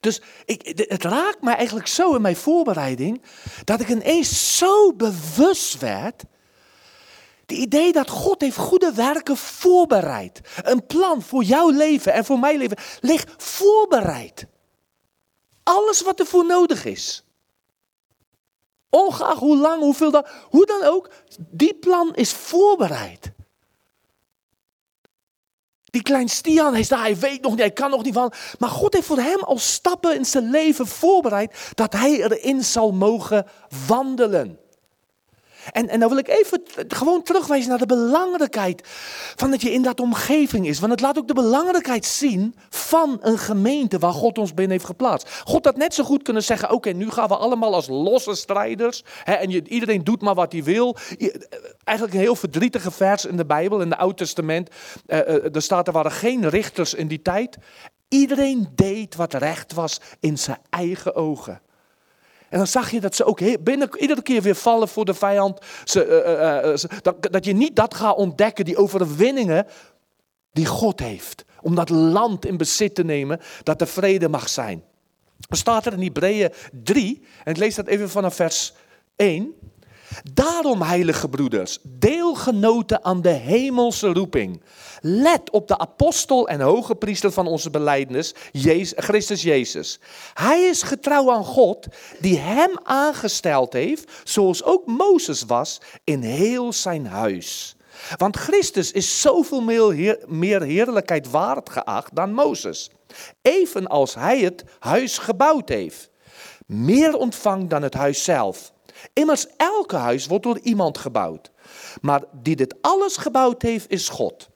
Dus 0.00 0.22
ik, 0.44 0.84
het 0.88 1.04
raakt 1.04 1.42
mij 1.42 1.54
eigenlijk 1.54 1.86
zo 1.86 2.14
in 2.14 2.22
mijn 2.22 2.36
voorbereiding 2.36 3.22
dat 3.64 3.80
ik 3.80 3.88
ineens 3.88 4.58
zo 4.58 4.92
bewust 4.92 5.78
werd 5.78 6.24
het 7.50 7.58
idee 7.58 7.92
dat 7.92 8.10
God 8.10 8.40
heeft 8.40 8.56
goede 8.56 8.92
werken 8.92 9.36
voorbereid. 9.36 10.40
Een 10.62 10.86
plan 10.86 11.22
voor 11.22 11.42
jouw 11.42 11.70
leven 11.70 12.12
en 12.12 12.24
voor 12.24 12.38
mijn 12.38 12.58
leven 12.58 12.76
ligt 13.00 13.42
voorbereid. 13.42 14.46
Alles 15.62 16.02
wat 16.02 16.20
er 16.20 16.26
voor 16.26 16.46
nodig 16.46 16.84
is. 16.84 17.24
Ongeacht 18.88 19.38
hoe 19.38 19.56
lang, 19.56 19.80
hoeveel 19.80 20.10
dan, 20.10 20.26
hoe 20.42 20.66
dan 20.66 20.82
ook, 20.82 21.10
die 21.38 21.74
plan 21.74 22.14
is 22.14 22.32
voorbereid. 22.32 23.32
Die 25.84 26.02
klein 26.02 26.28
Stian, 26.28 26.74
hij, 26.74 26.84
hij 26.88 27.18
weet 27.18 27.42
nog 27.42 27.50
niet, 27.50 27.60
hij 27.60 27.70
kan 27.70 27.90
nog 27.90 28.02
niet 28.02 28.14
van. 28.14 28.32
Maar 28.58 28.68
God 28.68 28.94
heeft 28.94 29.06
voor 29.06 29.18
hem 29.18 29.40
al 29.40 29.58
stappen 29.58 30.14
in 30.14 30.24
zijn 30.24 30.50
leven 30.50 30.86
voorbereid 30.86 31.70
dat 31.74 31.92
hij 31.92 32.22
erin 32.22 32.64
zal 32.64 32.92
mogen 32.92 33.46
wandelen. 33.86 34.58
En, 35.70 35.88
en 35.88 36.00
dan 36.00 36.08
wil 36.08 36.18
ik 36.18 36.28
even 36.28 36.62
gewoon 36.88 37.22
terugwijzen 37.22 37.68
naar 37.68 37.78
de 37.78 37.86
belangrijkheid 37.86 38.88
van 39.36 39.50
dat 39.50 39.62
je 39.62 39.72
in 39.72 39.82
dat 39.82 40.00
omgeving 40.00 40.66
is. 40.66 40.78
Want 40.78 40.92
het 40.92 41.00
laat 41.00 41.18
ook 41.18 41.28
de 41.28 41.34
belangrijkheid 41.34 42.06
zien 42.06 42.54
van 42.68 43.18
een 43.20 43.38
gemeente 43.38 43.98
waar 43.98 44.12
God 44.12 44.38
ons 44.38 44.54
binnen 44.54 44.72
heeft 44.72 44.84
geplaatst. 44.84 45.40
God 45.44 45.64
had 45.64 45.76
net 45.76 45.94
zo 45.94 46.04
goed 46.04 46.22
kunnen 46.22 46.42
zeggen, 46.42 46.70
oké, 46.70 46.90
nu 46.90 47.10
gaan 47.10 47.28
we 47.28 47.36
allemaal 47.36 47.74
als 47.74 47.88
losse 47.88 48.34
strijders. 48.34 49.04
Hè, 49.24 49.32
en 49.32 49.50
je, 49.50 49.68
iedereen 49.68 50.04
doet 50.04 50.22
maar 50.22 50.34
wat 50.34 50.52
hij 50.52 50.64
wil. 50.64 50.96
eigenlijk 51.84 52.18
een 52.18 52.24
heel 52.24 52.36
verdrietige 52.36 52.90
vers 52.90 53.24
in 53.24 53.36
de 53.36 53.46
Bijbel, 53.46 53.80
in 53.80 53.90
het 53.90 53.98
Oude 53.98 54.14
Testament. 54.14 54.68
Uh, 55.06 55.18
uh, 55.18 55.54
er 55.54 55.62
staat, 55.62 55.86
er 55.86 55.92
waren 55.92 56.12
geen 56.12 56.48
richters 56.48 56.94
in 56.94 57.08
die 57.08 57.22
tijd. 57.22 57.56
Iedereen 58.08 58.68
deed 58.74 59.14
wat 59.14 59.34
recht 59.34 59.72
was 59.72 60.00
in 60.20 60.38
zijn 60.38 60.58
eigen 60.70 61.14
ogen. 61.14 61.60
En 62.50 62.58
dan 62.58 62.66
zag 62.66 62.90
je 62.90 63.00
dat 63.00 63.14
ze 63.14 63.24
ook 63.24 63.62
binnen, 63.62 63.88
iedere 63.98 64.22
keer 64.22 64.42
weer 64.42 64.54
vallen 64.54 64.88
voor 64.88 65.04
de 65.04 65.14
vijand. 65.14 65.58
Ze, 65.84 66.06
uh, 66.06 66.70
uh, 66.70 66.76
ze, 66.76 66.88
dat, 67.02 67.32
dat 67.32 67.44
je 67.44 67.52
niet 67.52 67.76
dat 67.76 67.94
gaat 67.94 68.16
ontdekken, 68.16 68.64
die 68.64 68.76
overwinningen 68.76 69.66
die 70.52 70.66
God 70.66 71.00
heeft. 71.00 71.44
Om 71.60 71.74
dat 71.74 71.88
land 71.88 72.46
in 72.46 72.56
bezit 72.56 72.94
te 72.94 73.04
nemen, 73.04 73.40
dat 73.62 73.80
er 73.80 73.86
vrede 73.86 74.28
mag 74.28 74.48
zijn. 74.48 74.82
Er 75.48 75.56
staat 75.56 75.86
er 75.86 75.92
in 75.92 76.02
Hebreeën 76.02 76.52
3, 76.82 77.22
en 77.44 77.52
ik 77.52 77.58
lees 77.58 77.74
dat 77.74 77.86
even 77.86 78.10
vanaf 78.10 78.34
vers 78.34 78.72
1. 79.16 79.54
Daarom, 80.32 80.82
heilige 80.82 81.28
broeders, 81.28 81.78
deelgenoten 81.82 83.04
aan 83.04 83.22
de 83.22 83.28
hemelse 83.28 84.12
roeping. 84.12 84.62
Let 85.00 85.50
op 85.50 85.68
de 85.68 85.78
apostel 85.78 86.48
en 86.48 86.60
hoge 86.60 86.94
priester 86.94 87.32
van 87.32 87.46
onze 87.46 87.70
belijdenis, 87.70 88.34
Christus 88.96 89.42
Jezus. 89.42 90.00
Hij 90.34 90.62
is 90.62 90.82
getrouw 90.82 91.32
aan 91.32 91.44
God, 91.44 91.86
die 92.20 92.38
hem 92.38 92.70
aangesteld 92.82 93.72
heeft, 93.72 94.10
zoals 94.24 94.64
ook 94.64 94.86
Mozes 94.86 95.42
was, 95.42 95.80
in 96.04 96.22
heel 96.22 96.72
zijn 96.72 97.06
huis. 97.06 97.76
Want 98.16 98.36
Christus 98.36 98.92
is 98.92 99.20
zoveel 99.20 99.60
meer, 99.60 99.92
heer- 99.92 100.24
meer 100.26 100.62
heerlijkheid 100.62 101.30
waard 101.30 101.70
geacht 101.70 102.14
dan 102.14 102.32
Mozes. 102.32 102.90
Evenals 103.42 104.14
hij 104.14 104.40
het 104.40 104.64
huis 104.78 105.18
gebouwd 105.18 105.68
heeft. 105.68 106.10
Meer 106.66 107.16
ontvangt 107.16 107.70
dan 107.70 107.82
het 107.82 107.94
huis 107.94 108.24
zelf. 108.24 108.72
Immers 109.12 109.46
elke 109.56 109.96
huis 109.96 110.26
wordt 110.26 110.44
door 110.44 110.58
iemand 110.58 110.98
gebouwd. 110.98 111.50
Maar 112.00 112.24
die 112.32 112.56
dit 112.56 112.74
alles 112.80 113.16
gebouwd 113.16 113.62
heeft 113.62 113.90
is 113.90 114.08
God. 114.08 114.48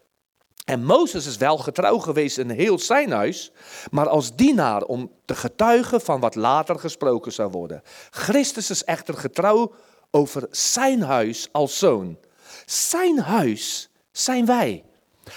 En 0.64 0.84
Mozes 0.84 1.26
is 1.26 1.36
wel 1.36 1.58
getrouw 1.58 1.98
geweest 1.98 2.38
in 2.38 2.50
heel 2.50 2.78
zijn 2.78 3.10
huis, 3.10 3.52
maar 3.90 4.08
als 4.08 4.36
dienaar 4.36 4.82
om 4.82 5.10
te 5.24 5.34
getuigen 5.34 6.00
van 6.00 6.20
wat 6.20 6.34
later 6.34 6.78
gesproken 6.78 7.32
zou 7.32 7.50
worden. 7.50 7.82
Christus 8.10 8.70
is 8.70 8.84
echter 8.84 9.14
getrouw 9.14 9.72
over 10.10 10.46
zijn 10.50 11.02
huis 11.02 11.48
als 11.52 11.78
zoon. 11.78 12.18
Zijn 12.66 13.18
huis 13.18 13.90
zijn 14.12 14.46
wij. 14.46 14.84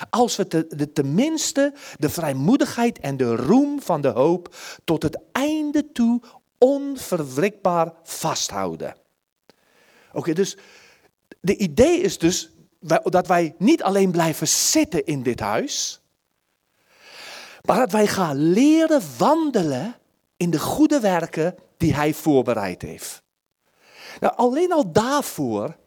Als 0.10 0.36
we 0.36 0.47
de, 0.47 0.91
tenminste 0.93 1.74
de 1.99 2.10
vrijmoedigheid 2.10 2.99
en 2.99 3.18
de 3.18 3.36
roem 3.36 3.82
van 3.82 4.01
de 4.01 4.08
hoop 4.08 4.55
tot 4.84 5.03
het 5.03 5.20
einde 5.32 5.91
toe 5.91 6.22
onverwrikbaar 6.58 7.93
vasthouden. 8.03 8.95
Oké, 10.12 10.34
dus 10.34 10.58
de 11.39 11.58
idee 11.58 11.99
is 11.99 12.18
dus 12.18 12.51
dat 13.03 13.28
wij 13.28 13.55
niet 13.58 13.84
alleen 13.84 14.12
blijven 14.12 14.47
zitten 14.47 15.05
in 15.05 15.24
dit 15.24 15.39
huis, 15.39 16.01
maar 17.62 17.78
dat 17.78 17.91
wij 17.91 18.08
gaan 18.08 18.36
leren 18.36 19.01
wandelen 19.18 19.95
in 20.38 20.49
de 20.49 20.60
goede 20.60 20.99
werken 20.99 21.55
die 21.78 21.93
Hij 21.93 22.14
voorbereid 22.14 22.82
heeft. 22.82 23.24
Nou, 24.20 24.36
alleen 24.36 24.72
al 24.72 24.91
daarvoor 24.91 25.78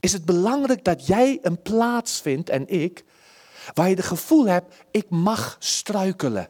is 0.00 0.12
het 0.12 0.24
belangrijk 0.24 0.84
dat 0.84 1.06
jij 1.06 1.38
een 1.42 1.62
plaats 1.62 2.20
vindt 2.20 2.48
en 2.48 2.68
ik, 2.68 3.04
waar 3.74 3.88
je 3.88 3.94
het 3.94 4.04
gevoel 4.04 4.46
hebt, 4.46 4.74
ik 4.90 5.10
mag 5.10 5.56
struikelen. 5.58 6.48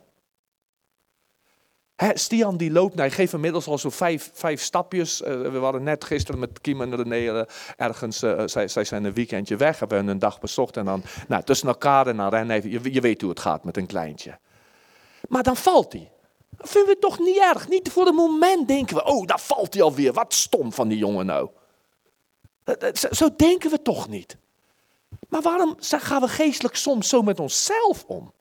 Hè, 1.96 2.18
Stian 2.18 2.56
die 2.56 2.70
loopt, 2.70 2.94
nou, 2.94 3.08
hij 3.08 3.16
geeft 3.16 3.32
inmiddels 3.32 3.66
al 3.66 3.78
zo'n 3.78 3.90
vijf, 3.90 4.30
vijf 4.32 4.62
stapjes. 4.62 5.22
Eh, 5.22 5.40
we 5.40 5.58
waren 5.58 5.82
net 5.82 6.04
gisteren 6.04 6.40
met 6.40 6.60
Kim 6.60 6.82
en 6.82 6.96
René 6.96 7.40
eh, 7.40 7.46
ergens, 7.76 8.22
eh, 8.22 8.42
zij, 8.44 8.68
zij 8.68 8.84
zijn 8.84 9.04
een 9.04 9.14
weekendje 9.14 9.56
weg, 9.56 9.78
hebben 9.78 9.98
hun 9.98 10.08
een 10.08 10.18
dag 10.18 10.40
bezocht. 10.40 10.76
En 10.76 10.84
dan 10.84 11.02
nou, 11.28 11.42
tussen 11.42 11.68
elkaar 11.68 12.06
en 12.06 12.16
dan 12.16 12.28
rennen 12.28 12.70
je, 12.92 13.00
weet 13.00 13.20
hoe 13.20 13.30
het 13.30 13.40
gaat 13.40 13.64
met 13.64 13.76
een 13.76 13.86
kleintje. 13.86 14.38
Maar 15.28 15.42
dan 15.42 15.56
valt 15.56 15.92
hij. 15.92 16.10
Dat 16.50 16.68
vinden 16.68 16.94
we 16.94 17.00
toch 17.00 17.18
niet 17.18 17.38
erg. 17.38 17.68
Niet 17.68 17.88
voor 17.88 18.06
een 18.06 18.14
moment 18.14 18.68
denken 18.68 18.96
we, 18.96 19.04
oh, 19.04 19.26
daar 19.26 19.40
valt 19.40 19.74
hij 19.74 19.82
alweer. 19.82 20.12
Wat 20.12 20.34
stom 20.34 20.72
van 20.72 20.88
die 20.88 20.98
jongen 20.98 21.26
nou. 21.26 21.48
Zo, 22.92 23.08
zo 23.10 23.28
denken 23.36 23.70
we 23.70 23.82
toch 23.82 24.08
niet. 24.08 24.36
Maar 25.28 25.42
waarom 25.42 25.76
gaan 25.78 26.20
we 26.20 26.28
geestelijk 26.28 26.76
soms 26.76 27.08
zo 27.08 27.22
met 27.22 27.40
onszelf 27.40 28.04
om? 28.06 28.32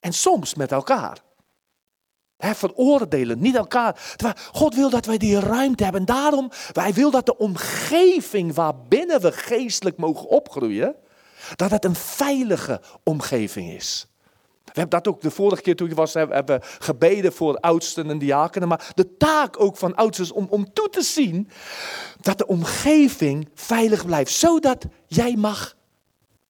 En 0.00 0.12
soms 0.12 0.54
met 0.54 0.72
elkaar. 0.72 1.22
Veroordelen, 2.42 3.40
niet 3.40 3.56
elkaar. 3.56 4.16
God 4.52 4.74
wil 4.74 4.90
dat 4.90 5.06
wij 5.06 5.18
die 5.18 5.40
ruimte 5.40 5.82
hebben. 5.82 6.00
En 6.00 6.06
daarom, 6.06 6.50
hij 6.72 6.92
wil 6.92 7.10
dat 7.10 7.26
de 7.26 7.36
omgeving 7.36 8.54
waarbinnen 8.54 9.20
we 9.20 9.32
geestelijk 9.32 9.96
mogen 9.96 10.28
opgroeien, 10.28 10.94
dat 11.56 11.70
het 11.70 11.84
een 11.84 11.94
veilige 11.94 12.80
omgeving 13.04 13.70
is. 13.70 14.06
We 14.64 14.80
hebben 14.80 15.02
dat 15.02 15.14
ook 15.14 15.20
de 15.20 15.30
vorige 15.30 15.62
keer 15.62 15.76
toen 15.76 15.88
je 15.88 15.94
was, 15.94 16.14
hebben 16.14 16.60
gebeden 16.78 17.32
voor 17.32 17.56
oudsten 17.58 18.10
en 18.10 18.18
diakenen. 18.18 18.68
Maar 18.68 18.90
de 18.94 19.16
taak 19.16 19.60
ook 19.60 19.76
van 19.76 19.94
oudsten 19.94 20.34
om, 20.34 20.46
om 20.50 20.72
toe 20.72 20.88
te 20.88 21.02
zien 21.02 21.48
dat 22.20 22.38
de 22.38 22.46
omgeving 22.46 23.48
veilig 23.54 24.06
blijft. 24.06 24.32
Zodat 24.32 24.84
jij 25.06 25.36
mag 25.36 25.76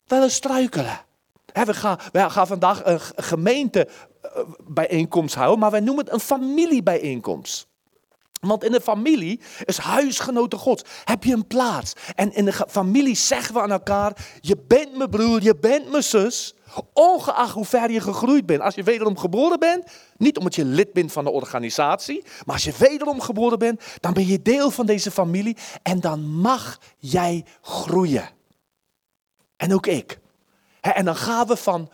wel 0.07 0.23
eens 0.23 0.35
struikelen. 0.35 1.01
We, 1.53 1.75
gaan, 1.75 1.99
we 2.13 2.31
gaan 2.31 2.47
vandaag 2.47 2.85
een 2.85 3.01
g- 3.01 3.13
gemeentebijeenkomst 4.23 5.35
houden, 5.35 5.59
maar 5.59 5.71
wij 5.71 5.81
noemen 5.81 6.05
het 6.05 6.15
een 6.15 6.21
familiebijeenkomst. 6.21 7.71
Want 8.41 8.65
in 8.65 8.73
de 8.73 8.81
familie 8.81 9.41
is 9.65 9.79
huisgenoten 9.79 10.59
Gods. 10.59 10.83
Heb 11.05 11.25
je 11.25 11.33
een 11.33 11.47
plaats. 11.47 11.93
En 12.15 12.35
in 12.35 12.45
de 12.45 12.53
familie 12.69 13.15
zeggen 13.15 13.55
we 13.55 13.61
aan 13.61 13.71
elkaar: 13.71 14.27
Je 14.41 14.57
bent 14.67 14.97
mijn 14.97 15.11
broer, 15.11 15.43
je 15.43 15.57
bent 15.57 15.91
mijn 15.91 16.03
zus. 16.03 16.55
Ongeacht 16.93 17.55
hoe 17.55 17.65
ver 17.65 17.91
je 17.91 18.01
gegroeid 18.01 18.47
bent. 18.47 18.61
Als 18.61 18.75
je 18.75 18.83
wederom 18.83 19.19
geboren 19.19 19.59
bent, 19.59 19.85
niet 20.17 20.39
omdat 20.39 20.55
je 20.55 20.65
lid 20.65 20.93
bent 20.93 21.13
van 21.13 21.25
de 21.25 21.31
organisatie, 21.31 22.25
maar 22.45 22.55
als 22.55 22.65
je 22.65 22.75
wederom 22.79 23.21
geboren 23.21 23.59
bent, 23.59 23.83
dan 24.01 24.13
ben 24.13 24.27
je 24.27 24.43
deel 24.43 24.71
van 24.71 24.87
deze 24.87 25.11
familie 25.11 25.57
en 25.83 26.01
dan 26.01 26.31
mag 26.31 26.79
jij 26.99 27.45
groeien. 27.61 28.29
En 29.57 29.75
ook 29.75 29.87
ik. 29.87 30.19
En 30.81 31.05
dan 31.05 31.17
gaan 31.17 31.47
we 31.47 31.57
van 31.57 31.91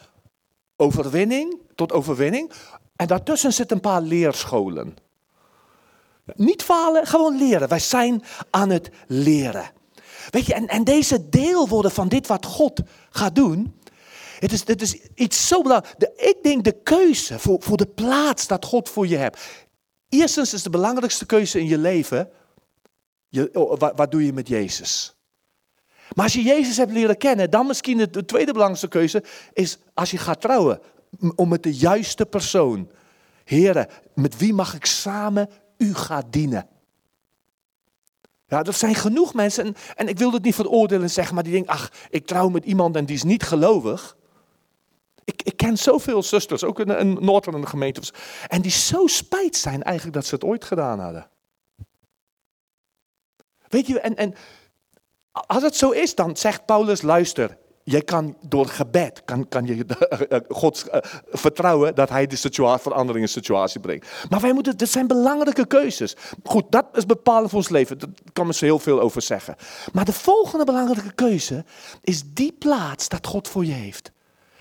overwinning 0.77 1.68
tot 1.79 1.93
overwinning. 1.93 2.51
En 2.97 3.07
daartussen 3.07 3.53
zitten 3.53 3.77
een 3.77 3.83
paar 3.83 4.01
leerscholen. 4.03 4.97
Niet 6.35 6.63
falen, 6.63 7.07
gewoon 7.07 7.37
leren. 7.37 7.69
Wij 7.69 7.79
zijn 7.79 8.23
aan 8.51 8.71
het 8.71 8.91
leren. 9.07 9.71
Weet 10.31 10.47
je, 10.47 10.55
en, 10.55 10.67
en 10.67 10.85
deze 10.85 11.29
deel 11.29 11.69
worden 11.69 11.91
van 11.91 12.09
dit 12.09 12.27
wat 12.27 12.47
God 12.47 12.81
gaat 13.11 13.35
doen. 13.35 13.81
Het 14.39 14.53
is, 14.53 14.67
het 14.67 14.83
is 14.83 14.99
iets 15.15 15.47
zo 15.47 15.63
belangrijk. 15.63 16.13
Ik 16.17 16.39
denk 16.43 16.65
de 16.65 16.83
keuze 16.83 17.39
voor, 17.39 17.63
voor 17.63 17.77
de 17.77 17.87
plaats 17.87 18.47
dat 18.47 18.65
God 18.65 18.89
voor 18.89 19.07
je 19.07 19.17
hebt. 19.17 19.41
Eerstens 20.09 20.53
is 20.53 20.63
de 20.63 20.71
belangrijkste 20.71 21.27
keuze 21.27 21.59
in 21.59 21.67
je 21.67 21.79
leven. 21.79 22.31
Je, 23.29 23.51
oh, 23.53 23.79
wat, 23.95 24.11
doe 24.11 24.25
je 24.25 24.33
met 24.33 24.49
Jezus? 24.49 25.17
Maar 26.15 26.25
als 26.25 26.35
je 26.35 26.43
Jezus 26.43 26.77
hebt 26.77 26.93
leren 26.93 27.17
kennen, 27.17 27.51
dan 27.51 27.67
misschien 27.67 27.97
de 27.97 28.25
tweede 28.25 28.53
belangrijkste 28.53 28.89
keuze 28.89 29.23
is 29.53 29.79
als 29.95 30.11
je 30.11 30.19
gaat 30.19 30.41
trouwen. 30.41 30.81
Om 31.35 31.49
met 31.49 31.63
de 31.63 31.75
juiste 31.75 32.27
persoon. 32.27 32.91
Heren, 33.45 33.89
met 34.15 34.37
wie 34.37 34.53
mag 34.53 34.75
ik 34.75 34.85
samen 34.85 35.51
u 35.77 35.95
gaan 35.95 36.25
dienen? 36.31 36.69
Ja, 38.47 38.63
er 38.63 38.73
zijn 38.73 38.95
genoeg 38.95 39.35
mensen, 39.35 39.65
en, 39.65 39.75
en 39.95 40.09
ik 40.09 40.19
wil 40.19 40.33
het 40.33 40.43
niet 40.43 40.55
veroordelen 40.55 41.11
zeggen, 41.11 41.35
maar 41.35 41.45
die 41.45 41.53
denken, 41.53 41.73
ach, 41.73 41.93
ik 42.11 42.27
trouw 42.27 42.49
met 42.49 42.65
iemand 42.65 42.97
en 42.97 43.07
die 43.07 43.17
is 43.17 43.23
niet 43.23 43.43
gelovig. 43.43 44.17
Ik, 45.25 45.43
ik 45.43 45.57
ken 45.57 45.79
zoveel 45.79 46.23
zusters, 46.23 46.65
ook 46.65 46.81
in 46.81 46.89
een 46.89 47.13
Noord-Hollandse 47.21 47.71
gemeente, 47.71 48.13
en 48.47 48.63
die 48.63 48.71
zo 48.71 49.07
spijt 49.07 49.57
zijn 49.57 49.83
eigenlijk 49.83 50.17
dat 50.17 50.27
ze 50.27 50.35
het 50.35 50.45
ooit 50.45 50.65
gedaan 50.65 51.01
hadden. 51.01 51.31
Weet 53.69 53.87
je, 53.87 54.01
en, 54.01 54.17
en 54.17 54.35
als 55.31 55.63
het 55.63 55.77
zo 55.77 55.91
is, 55.91 56.15
dan 56.15 56.37
zegt 56.37 56.65
Paulus, 56.65 57.03
luister, 57.03 57.59
jij 57.91 58.03
kan 58.03 58.37
door 58.41 58.67
gebed, 58.67 59.23
kan, 59.25 59.49
kan 59.49 59.67
je 59.67 59.85
eh, 59.85 60.39
God 60.49 60.89
eh, 60.89 61.01
vertrouwen 61.31 61.95
dat 61.95 62.09
hij 62.09 62.27
de 62.27 62.37
situatie, 62.37 62.83
verandering 62.83 63.19
in 63.19 63.33
de 63.33 63.41
situatie 63.41 63.81
brengt. 63.81 64.07
Maar 64.31 64.41
wij 64.41 64.53
moeten, 64.53 64.77
dit 64.77 64.89
zijn 64.89 65.07
belangrijke 65.07 65.67
keuzes. 65.67 66.17
Goed, 66.45 66.65
dat 66.71 66.87
is 66.93 67.07
bepalend 67.07 67.51
voor 67.51 67.59
ons 67.59 67.69
leven, 67.69 67.99
daar 67.99 68.09
kan 68.33 68.47
men 68.47 68.55
zo 68.55 68.65
heel 68.65 68.79
veel 68.79 69.01
over 69.01 69.23
zeggen. 69.23 69.57
Maar 69.93 70.05
de 70.05 70.13
volgende 70.13 70.65
belangrijke 70.65 71.13
keuze 71.13 71.65
is 72.03 72.23
die 72.27 72.53
plaats 72.53 73.09
dat 73.09 73.27
God 73.27 73.49
voor 73.49 73.65
je 73.65 73.73
heeft. 73.73 74.11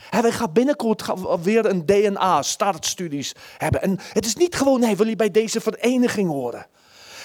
Wij 0.09 0.31
gaan 0.31 0.53
binnenkort 0.53 1.05
weer 1.41 1.65
een 1.65 1.85
DNA-startstudies 1.85 3.35
hebben. 3.57 3.81
En 3.81 3.99
het 4.13 4.25
is 4.25 4.35
niet 4.35 4.55
gewoon, 4.55 4.79
nee, 4.79 4.95
wil 4.95 5.07
je 5.07 5.15
bij 5.15 5.31
deze 5.31 5.61
vereniging 5.61 6.29
horen? 6.29 6.65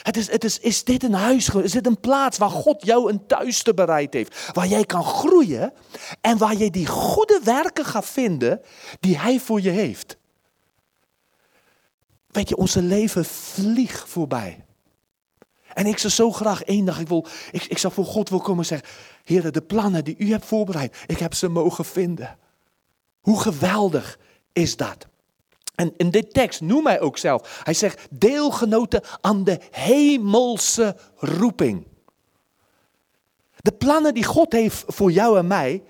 Het 0.03 0.17
is, 0.17 0.31
het 0.31 0.45
is, 0.45 0.59
is 0.59 0.85
dit 0.85 1.03
een 1.03 1.15
huis, 1.15 1.49
is 1.49 1.73
dit 1.73 1.87
een 1.87 2.01
plaats 2.01 2.39
waar 2.39 2.51
God 2.51 2.85
jou 2.85 3.11
een 3.11 3.27
thuis 3.27 3.63
te 3.63 3.75
bereid 3.75 4.13
heeft? 4.13 4.51
Waar 4.53 4.67
jij 4.67 4.85
kan 4.85 5.05
groeien 5.05 5.73
en 6.21 6.39
waar 6.39 6.57
je 6.57 6.71
die 6.71 6.87
goede 6.87 7.41
werken 7.45 7.85
gaat 7.85 8.07
vinden 8.07 8.61
die 9.01 9.19
Hij 9.19 9.41
voor 9.41 9.61
je 9.61 9.71
heeft. 9.71 10.17
Weet 12.27 12.49
je, 12.49 12.57
onze 12.57 12.83
leven 12.83 13.25
vliegt 13.25 14.09
voorbij. 14.09 14.65
En 15.75 15.87
ik 15.87 15.99
zou 15.99 16.13
zo 16.13 16.33
graag 16.33 16.63
één 16.63 16.85
dag, 16.85 17.01
ik, 17.01 17.09
wil, 17.09 17.27
ik, 17.51 17.65
ik 17.65 17.79
zou 17.79 17.93
voor 17.93 18.05
God 18.05 18.29
wil 18.29 18.41
komen 18.41 18.65
zeggen, 18.65 18.89
Heer, 19.25 19.53
de 19.53 19.63
plannen 19.63 20.05
die 20.05 20.15
u 20.19 20.31
hebt 20.31 20.45
voorbereid, 20.45 20.97
ik 21.07 21.19
heb 21.19 21.35
ze 21.35 21.49
mogen 21.49 21.85
vinden. 21.85 22.39
Hoe 23.21 23.41
geweldig 23.41 24.19
is 24.53 24.77
dat? 24.77 25.07
En 25.75 25.95
in 25.97 26.11
dit 26.11 26.35
tekst 26.35 26.61
noemt 26.61 26.87
hij 26.87 27.01
ook 27.01 27.19
zelf. 27.19 27.61
Hij 27.63 27.75
zegt 27.75 28.07
deelgenoten 28.11 29.03
aan 29.21 29.45
de 29.45 29.59
hemelse 29.71 30.97
roeping. 31.17 31.87
De 33.57 33.73
plannen 33.73 34.15
die 34.15 34.25
God 34.25 34.53
heeft 34.53 34.85
voor 34.87 35.11
jou 35.11 35.39
en 35.39 35.47
mij, 35.47 35.83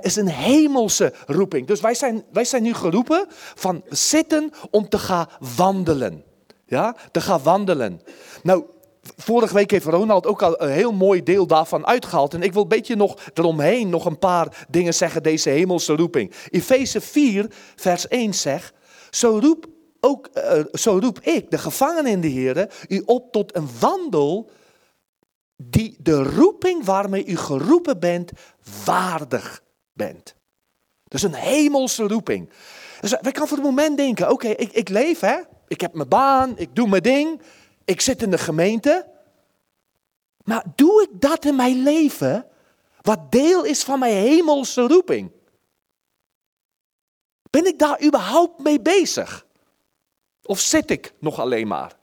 is 0.00 0.16
een 0.16 0.28
hemelse 0.28 1.12
roeping. 1.26 1.66
Dus 1.66 1.80
wij 1.80 1.94
zijn, 1.94 2.24
wij 2.32 2.44
zijn 2.44 2.62
nu 2.62 2.74
geroepen 2.74 3.26
van 3.54 3.82
zitten 3.88 4.52
om 4.70 4.88
te 4.88 4.98
gaan 4.98 5.28
wandelen. 5.56 6.24
Ja, 6.66 6.96
te 7.10 7.20
gaan 7.20 7.42
wandelen. 7.42 8.00
Nou, 8.42 8.64
vorige 9.16 9.54
week 9.54 9.70
heeft 9.70 9.86
Ronald 9.86 10.26
ook 10.26 10.42
al 10.42 10.62
een 10.62 10.70
heel 10.70 10.92
mooi 10.92 11.22
deel 11.22 11.46
daarvan 11.46 11.86
uitgehaald. 11.86 12.34
En 12.34 12.42
ik 12.42 12.52
wil 12.52 12.62
een 12.62 12.68
beetje 12.68 12.96
nog 12.96 13.16
eromheen 13.34 13.88
nog 13.88 14.04
een 14.04 14.18
paar 14.18 14.66
dingen 14.68 14.94
zeggen, 14.94 15.22
deze 15.22 15.50
hemelse 15.50 15.96
roeping. 15.96 16.32
Efeze 16.50 17.00
4, 17.00 17.50
vers 17.76 18.08
1 18.08 18.34
zegt, 18.34 18.72
zo 19.10 19.38
roep, 19.38 19.66
ook, 20.00 20.26
eh, 20.26 20.64
zo 20.72 20.98
roep 20.98 21.20
ik, 21.20 21.50
de 21.50 21.58
gevangenen 21.58 22.12
in 22.12 22.20
de 22.20 22.28
Heer, 22.28 22.86
u 22.88 23.02
op 23.04 23.32
tot 23.32 23.56
een 23.56 23.68
wandel 23.80 24.50
die 25.56 25.96
de 26.00 26.22
roeping 26.22 26.84
waarmee 26.84 27.26
u 27.26 27.36
geroepen 27.36 27.98
bent, 27.98 28.30
waardig 28.84 29.62
bent. 29.92 30.34
Dus 31.04 31.22
een 31.22 31.34
hemelse 31.34 32.06
roeping. 32.06 32.50
Dus 33.00 33.14
wij 33.20 33.32
kan 33.32 33.48
voor 33.48 33.56
het 33.56 33.66
moment 33.66 33.96
denken, 33.96 34.30
oké, 34.30 34.48
ik, 34.48 34.72
ik 34.72 34.88
leef 34.88 35.20
hè, 35.20 35.36
ik 35.68 35.80
heb 35.80 35.94
mijn 35.94 36.08
baan, 36.08 36.58
ik 36.58 36.76
doe 36.76 36.88
mijn 36.88 37.02
ding, 37.02 37.40
ik 37.84 38.00
zit 38.00 38.22
in 38.22 38.30
de 38.30 38.38
gemeente. 38.38 39.06
Maar 40.44 40.64
doe 40.74 41.02
ik 41.02 41.20
dat 41.20 41.44
in 41.44 41.56
mijn 41.56 41.82
leven, 41.82 42.46
wat 43.00 43.32
deel 43.32 43.64
is 43.64 43.82
van 43.82 43.98
mijn 43.98 44.14
hemelse 44.14 44.86
roeping? 44.86 45.30
Ben 47.50 47.66
ik 47.66 47.78
daar 47.78 48.04
überhaupt 48.04 48.62
mee 48.62 48.80
bezig? 48.80 49.46
Of 50.42 50.60
zit 50.60 50.90
ik 50.90 51.12
nog 51.18 51.40
alleen 51.40 51.68
maar? 51.68 51.96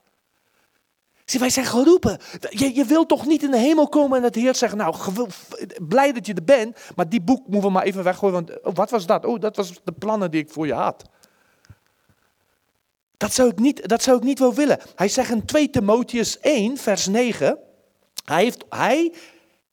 Zie, 1.24 1.40
wij 1.40 1.50
zijn 1.50 1.66
geroepen. 1.66 2.18
Je, 2.50 2.74
je 2.74 2.84
wilt 2.84 3.08
toch 3.08 3.26
niet 3.26 3.42
in 3.42 3.50
de 3.50 3.58
hemel 3.58 3.88
komen 3.88 4.18
en 4.18 4.24
het 4.24 4.34
Heer 4.34 4.54
zeggen, 4.54 4.78
nou, 4.78 4.96
blij 5.88 6.12
dat 6.12 6.26
je 6.26 6.34
er 6.34 6.44
bent, 6.44 6.78
maar 6.96 7.08
die 7.08 7.20
boek 7.20 7.46
moeten 7.46 7.68
we 7.68 7.70
maar 7.70 7.82
even 7.82 8.04
weggooien, 8.04 8.34
want 8.34 8.62
oh, 8.62 8.74
wat 8.74 8.90
was 8.90 9.06
dat? 9.06 9.24
Oh, 9.24 9.40
dat 9.40 9.56
was 9.56 9.72
de 9.84 9.92
plannen 9.92 10.30
die 10.30 10.42
ik 10.42 10.50
voor 10.50 10.66
je 10.66 10.72
had. 10.72 11.04
Dat 13.16 13.32
zou 13.32 13.48
ik 13.48 13.58
niet, 13.58 13.88
dat 13.88 14.02
zou 14.02 14.16
ik 14.16 14.22
niet 14.22 14.38
wel 14.38 14.54
willen. 14.54 14.78
Hij 14.96 15.08
zegt 15.08 15.30
in 15.30 15.44
2 15.44 15.70
Timotheus 15.70 16.40
1, 16.40 16.76
vers 16.76 17.06
9, 17.06 17.58
hij 18.24 18.42
heeft, 18.42 18.64
hij 18.68 19.12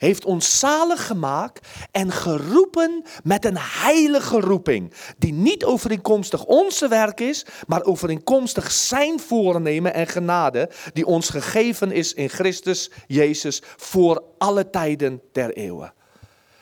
heeft 0.03 0.25
ons 0.25 0.59
zalig 0.59 1.07
gemaakt 1.07 1.67
en 1.91 2.11
geroepen 2.11 3.03
met 3.23 3.45
een 3.45 3.57
heilige 3.57 4.39
roeping, 4.39 4.93
die 5.17 5.33
niet 5.33 5.65
overeenkomstig 5.65 6.45
onze 6.45 6.87
werk 6.87 7.19
is, 7.19 7.45
maar 7.67 7.83
overeenkomstig 7.83 8.71
zijn 8.71 9.19
voornemen 9.19 9.93
en 9.93 10.07
genade, 10.07 10.69
die 10.93 11.05
ons 11.05 11.29
gegeven 11.29 11.91
is 11.91 12.13
in 12.13 12.29
Christus 12.29 12.91
Jezus 13.07 13.61
voor 13.77 14.23
alle 14.37 14.69
tijden 14.69 15.21
der 15.31 15.53
eeuwen. 15.53 15.93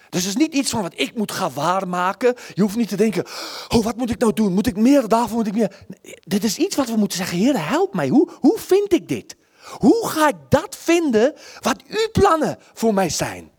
Dus 0.10 0.24
het 0.24 0.30
is 0.30 0.42
niet 0.42 0.54
iets 0.54 0.70
van 0.70 0.82
wat 0.82 0.94
ik 0.96 1.16
moet 1.16 1.32
gaan 1.32 1.54
waarmaken. 1.54 2.36
Je 2.54 2.62
hoeft 2.62 2.76
niet 2.76 2.90
te 2.90 2.96
denken, 2.96 3.26
oh 3.68 3.84
wat 3.84 3.98
moet 3.98 4.10
ik 4.10 4.20
nou 4.20 4.34
doen? 4.34 4.54
Moet 4.54 4.68
ik 4.68 4.78
meer, 4.78 5.08
daarvoor 5.08 5.38
moet 5.38 5.48
ik 5.48 5.54
meer. 5.54 5.86
dit 6.24 6.44
is 6.44 6.58
iets 6.58 6.76
wat 6.76 6.90
we 6.90 6.96
moeten 6.96 7.18
zeggen, 7.18 7.38
Heer 7.38 7.68
help 7.68 7.94
mij. 7.94 8.08
Hoe, 8.08 8.30
hoe 8.40 8.60
vind 8.60 8.94
ik 8.94 9.08
dit? 9.08 9.36
Hoe 9.64 10.08
ga 10.08 10.28
ik 10.28 10.36
dat 10.50 10.76
vinden 10.76 11.34
wat 11.60 11.78
uw 11.88 12.10
plannen 12.12 12.58
voor 12.74 12.94
mij 12.94 13.10
zijn? 13.10 13.52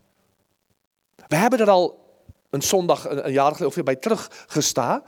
We 1.27 1.35
hebben 1.35 1.59
er 1.59 1.69
al 1.69 2.03
een 2.49 2.61
zondag, 2.61 3.09
een, 3.09 3.31
jaar 3.31 3.51
geleden 3.51 3.77
of 3.77 3.83
bij 3.83 3.95
teruggestaan. 3.95 5.03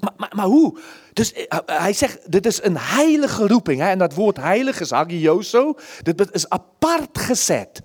Maar, 0.00 0.12
maar, 0.16 0.32
maar, 0.34 0.46
hoe? 0.46 0.78
Dus 1.12 1.32
eh, 1.32 1.58
hij 1.66 1.92
zegt, 1.92 2.32
dit 2.32 2.46
is 2.46 2.62
een 2.62 2.78
heilige 2.78 3.46
roeping. 3.46 3.80
Hè? 3.80 3.88
En 3.88 3.98
dat 3.98 4.14
woord 4.14 4.36
heilig 4.36 4.80
is 4.80 4.92
agioso. 4.92 5.74
Dit 6.02 6.28
is 6.32 6.48
apart 6.48 7.18
gezet. 7.18 7.82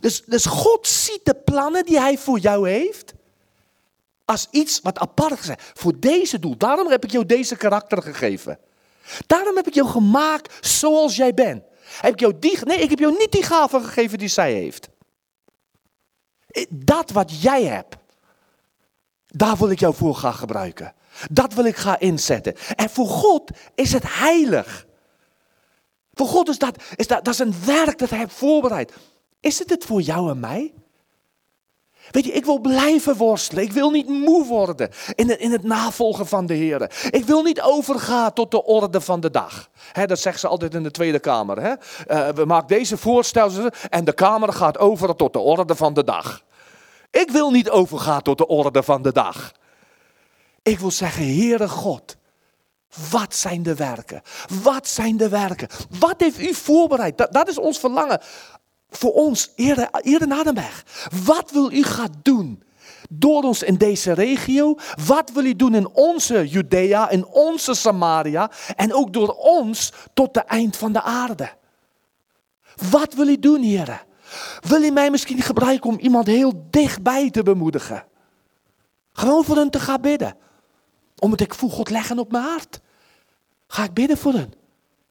Dus, 0.00 0.22
dus 0.24 0.46
God 0.46 0.86
ziet 0.86 1.20
de 1.22 1.34
plannen 1.34 1.84
die 1.84 2.00
hij 2.00 2.18
voor 2.18 2.38
jou 2.38 2.68
heeft. 2.68 3.14
Als 4.24 4.48
iets 4.50 4.80
wat 4.82 4.98
apart 4.98 5.38
gezet. 5.38 5.62
Voor 5.74 5.92
deze 5.98 6.38
doel. 6.38 6.56
Daarom 6.56 6.90
heb 6.90 7.04
ik 7.04 7.10
jou 7.10 7.26
deze 7.26 7.56
karakter 7.56 8.02
gegeven. 8.02 8.58
Daarom 9.26 9.56
heb 9.56 9.66
ik 9.66 9.74
jou 9.74 9.88
gemaakt 9.88 10.66
zoals 10.66 11.16
jij 11.16 11.34
bent. 11.34 11.62
Heb 12.00 12.12
ik 12.12 12.20
jou 12.20 12.38
die, 12.38 12.58
nee, 12.64 12.78
ik 12.78 12.90
heb 12.90 12.98
jou 12.98 13.16
niet 13.18 13.32
die 13.32 13.42
gave 13.42 13.80
gegeven 13.80 14.18
die 14.18 14.28
zij 14.28 14.52
heeft. 14.52 14.88
Dat 16.70 17.10
wat 17.10 17.42
jij 17.42 17.64
hebt, 17.64 17.96
daar 19.26 19.56
wil 19.56 19.70
ik 19.70 19.80
jou 19.80 19.94
voor 19.94 20.14
gaan 20.14 20.34
gebruiken. 20.34 20.94
Dat 21.30 21.54
wil 21.54 21.64
ik 21.64 21.76
gaan 21.76 21.98
inzetten. 21.98 22.56
En 22.76 22.90
voor 22.90 23.08
God 23.08 23.50
is 23.74 23.92
het 23.92 24.04
heilig. 24.06 24.86
Voor 26.12 26.26
God 26.26 26.48
is 26.48 26.58
dat, 26.58 26.82
is 26.94 27.06
dat, 27.06 27.24
dat 27.24 27.34
is 27.34 27.40
een 27.40 27.64
werk 27.64 27.98
dat 27.98 28.10
hij 28.10 28.18
heeft 28.18 28.32
voorbereid. 28.32 28.92
Is 29.40 29.58
het 29.58 29.70
het 29.70 29.84
voor 29.84 30.00
jou 30.00 30.30
en 30.30 30.40
mij? 30.40 30.74
Weet 32.10 32.24
je, 32.24 32.32
ik 32.32 32.44
wil 32.44 32.58
blijven 32.58 33.16
worstelen. 33.16 33.64
Ik 33.64 33.72
wil 33.72 33.90
niet 33.90 34.08
moe 34.08 34.46
worden 34.46 34.90
in 35.14 35.28
het, 35.28 35.38
in 35.38 35.52
het 35.52 35.62
navolgen 35.62 36.26
van 36.26 36.46
de 36.46 36.54
Heer. 36.54 37.08
Ik 37.10 37.24
wil 37.24 37.42
niet 37.42 37.60
overgaan 37.60 38.32
tot 38.32 38.50
de 38.50 38.64
orde 38.64 39.00
van 39.00 39.20
de 39.20 39.30
dag. 39.30 39.68
dat 40.06 40.18
zeggen 40.18 40.40
ze 40.40 40.48
altijd 40.48 40.74
in 40.74 40.82
de 40.82 40.90
Tweede 40.90 41.18
Kamer. 41.18 41.58
Uh, 41.58 42.28
we 42.28 42.44
maken 42.44 42.68
deze 42.68 42.96
voorstellen 42.96 43.70
en 43.90 44.04
de 44.04 44.12
Kamer 44.12 44.52
gaat 44.52 44.78
over 44.78 45.16
tot 45.16 45.32
de 45.32 45.38
orde 45.38 45.74
van 45.74 45.94
de 45.94 46.04
dag. 46.04 46.44
Ik 47.10 47.30
wil 47.30 47.50
niet 47.50 47.70
overgaan 47.70 48.22
tot 48.22 48.38
de 48.38 48.46
orde 48.46 48.82
van 48.82 49.02
de 49.02 49.12
dag. 49.12 49.52
Ik 50.62 50.78
wil 50.78 50.90
zeggen, 50.90 51.24
Heere 51.24 51.68
God, 51.68 52.16
wat 53.10 53.34
zijn 53.34 53.62
de 53.62 53.74
werken? 53.74 54.22
Wat 54.62 54.88
zijn 54.88 55.16
de 55.16 55.28
werken? 55.28 55.68
Wat 55.98 56.14
heeft 56.18 56.40
u 56.40 56.54
voorbereid? 56.54 57.18
Dat, 57.18 57.32
dat 57.32 57.48
is 57.48 57.58
ons 57.58 57.78
verlangen 57.78 58.20
voor 58.90 59.12
ons, 59.12 59.52
Heer, 59.56 59.88
Heer 59.92 60.26
Nadenberg. 60.26 60.84
Wat 61.24 61.50
wil 61.50 61.72
u 61.72 61.82
gaan 61.82 62.14
doen? 62.22 62.62
Door 63.08 63.42
ons 63.42 63.62
in 63.62 63.76
deze 63.76 64.12
regio. 64.12 64.74
Wat 65.06 65.30
wil 65.32 65.44
u 65.44 65.56
doen 65.56 65.74
in 65.74 65.88
onze 65.88 66.48
Judea, 66.48 67.10
in 67.10 67.26
onze 67.26 67.74
Samaria. 67.74 68.50
En 68.76 68.94
ook 68.94 69.12
door 69.12 69.28
ons 69.28 69.92
tot 70.14 70.34
de 70.34 70.40
eind 70.40 70.76
van 70.76 70.92
de 70.92 71.02
aarde. 71.02 71.52
Wat 72.90 73.14
wil 73.14 73.28
u 73.28 73.38
doen, 73.38 73.62
Heer? 73.62 74.04
Wil 74.60 74.82
u 74.82 74.90
mij 74.90 75.10
misschien 75.10 75.42
gebruiken 75.42 75.90
om 75.90 75.98
iemand 75.98 76.26
heel 76.26 76.66
dichtbij 76.70 77.30
te 77.30 77.42
bemoedigen? 77.42 78.04
Gewoon 79.12 79.44
voor 79.44 79.56
hen 79.56 79.70
te 79.70 79.80
gaan 79.80 80.00
bidden. 80.00 80.36
Omdat 81.18 81.40
ik 81.40 81.54
voel 81.54 81.70
God 81.70 81.90
leggen 81.90 82.18
op 82.18 82.32
mijn 82.32 82.44
hart. 82.44 82.80
Ga 83.66 83.84
ik 83.84 83.94
bidden 83.94 84.18
voor 84.18 84.32
hen. 84.32 84.52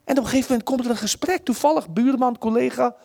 En 0.04 0.18
op 0.18 0.24
een 0.24 0.30
gegeven 0.30 0.48
moment 0.50 0.64
komt 0.64 0.86
er 0.86 0.90
een 0.90 0.98
gesprek. 0.98 1.46
Toevallig, 1.46 1.90
buurman, 1.90 2.38
collega. 2.38 2.96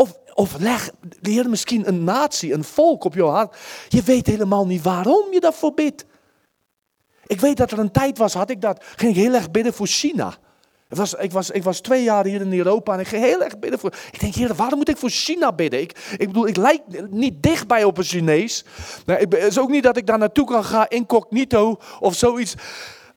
Of, 0.00 0.18
of 0.34 0.58
leg 0.58 0.90
de 1.20 1.30
Heer 1.30 1.48
misschien 1.48 1.88
een 1.88 2.04
natie, 2.04 2.52
een 2.52 2.64
volk 2.64 3.04
op 3.04 3.14
jouw 3.14 3.28
hart. 3.28 3.56
Je 3.88 4.02
weet 4.02 4.26
helemaal 4.26 4.66
niet 4.66 4.82
waarom 4.82 5.32
je 5.32 5.40
daarvoor 5.40 5.74
bidt. 5.74 6.04
Ik 7.26 7.40
weet 7.40 7.56
dat 7.56 7.70
er 7.70 7.78
een 7.78 7.90
tijd 7.90 8.18
was, 8.18 8.34
had 8.34 8.50
ik 8.50 8.60
dat, 8.60 8.84
ging 8.96 9.16
ik 9.16 9.22
heel 9.22 9.34
erg 9.34 9.50
bidden 9.50 9.74
voor 9.74 9.86
China. 9.86 10.34
Was, 10.88 11.14
ik, 11.14 11.32
was, 11.32 11.50
ik 11.50 11.62
was 11.62 11.80
twee 11.80 12.02
jaar 12.02 12.24
hier 12.24 12.40
in 12.40 12.52
Europa 12.52 12.92
en 12.92 13.00
ik 13.00 13.08
ging 13.08 13.24
heel 13.24 13.42
erg 13.42 13.58
bidden 13.58 13.78
voor. 13.78 13.92
Ik 14.12 14.20
denk, 14.20 14.34
Heer, 14.34 14.54
waarom 14.54 14.78
moet 14.78 14.88
ik 14.88 14.96
voor 14.96 15.10
China 15.10 15.52
bidden? 15.52 15.80
Ik, 15.80 16.14
ik 16.18 16.26
bedoel, 16.26 16.46
ik 16.46 16.56
lijk 16.56 16.82
niet 17.10 17.42
dichtbij 17.42 17.84
op 17.84 17.98
een 17.98 18.04
Chinees. 18.04 18.64
het 19.06 19.34
is 19.34 19.58
ook 19.58 19.70
niet 19.70 19.82
dat 19.82 19.96
ik 19.96 20.06
daar 20.06 20.18
naartoe 20.18 20.46
kan 20.46 20.64
gaan, 20.64 20.86
incognito 20.88 21.76
of 22.00 22.14
zoiets. 22.14 22.54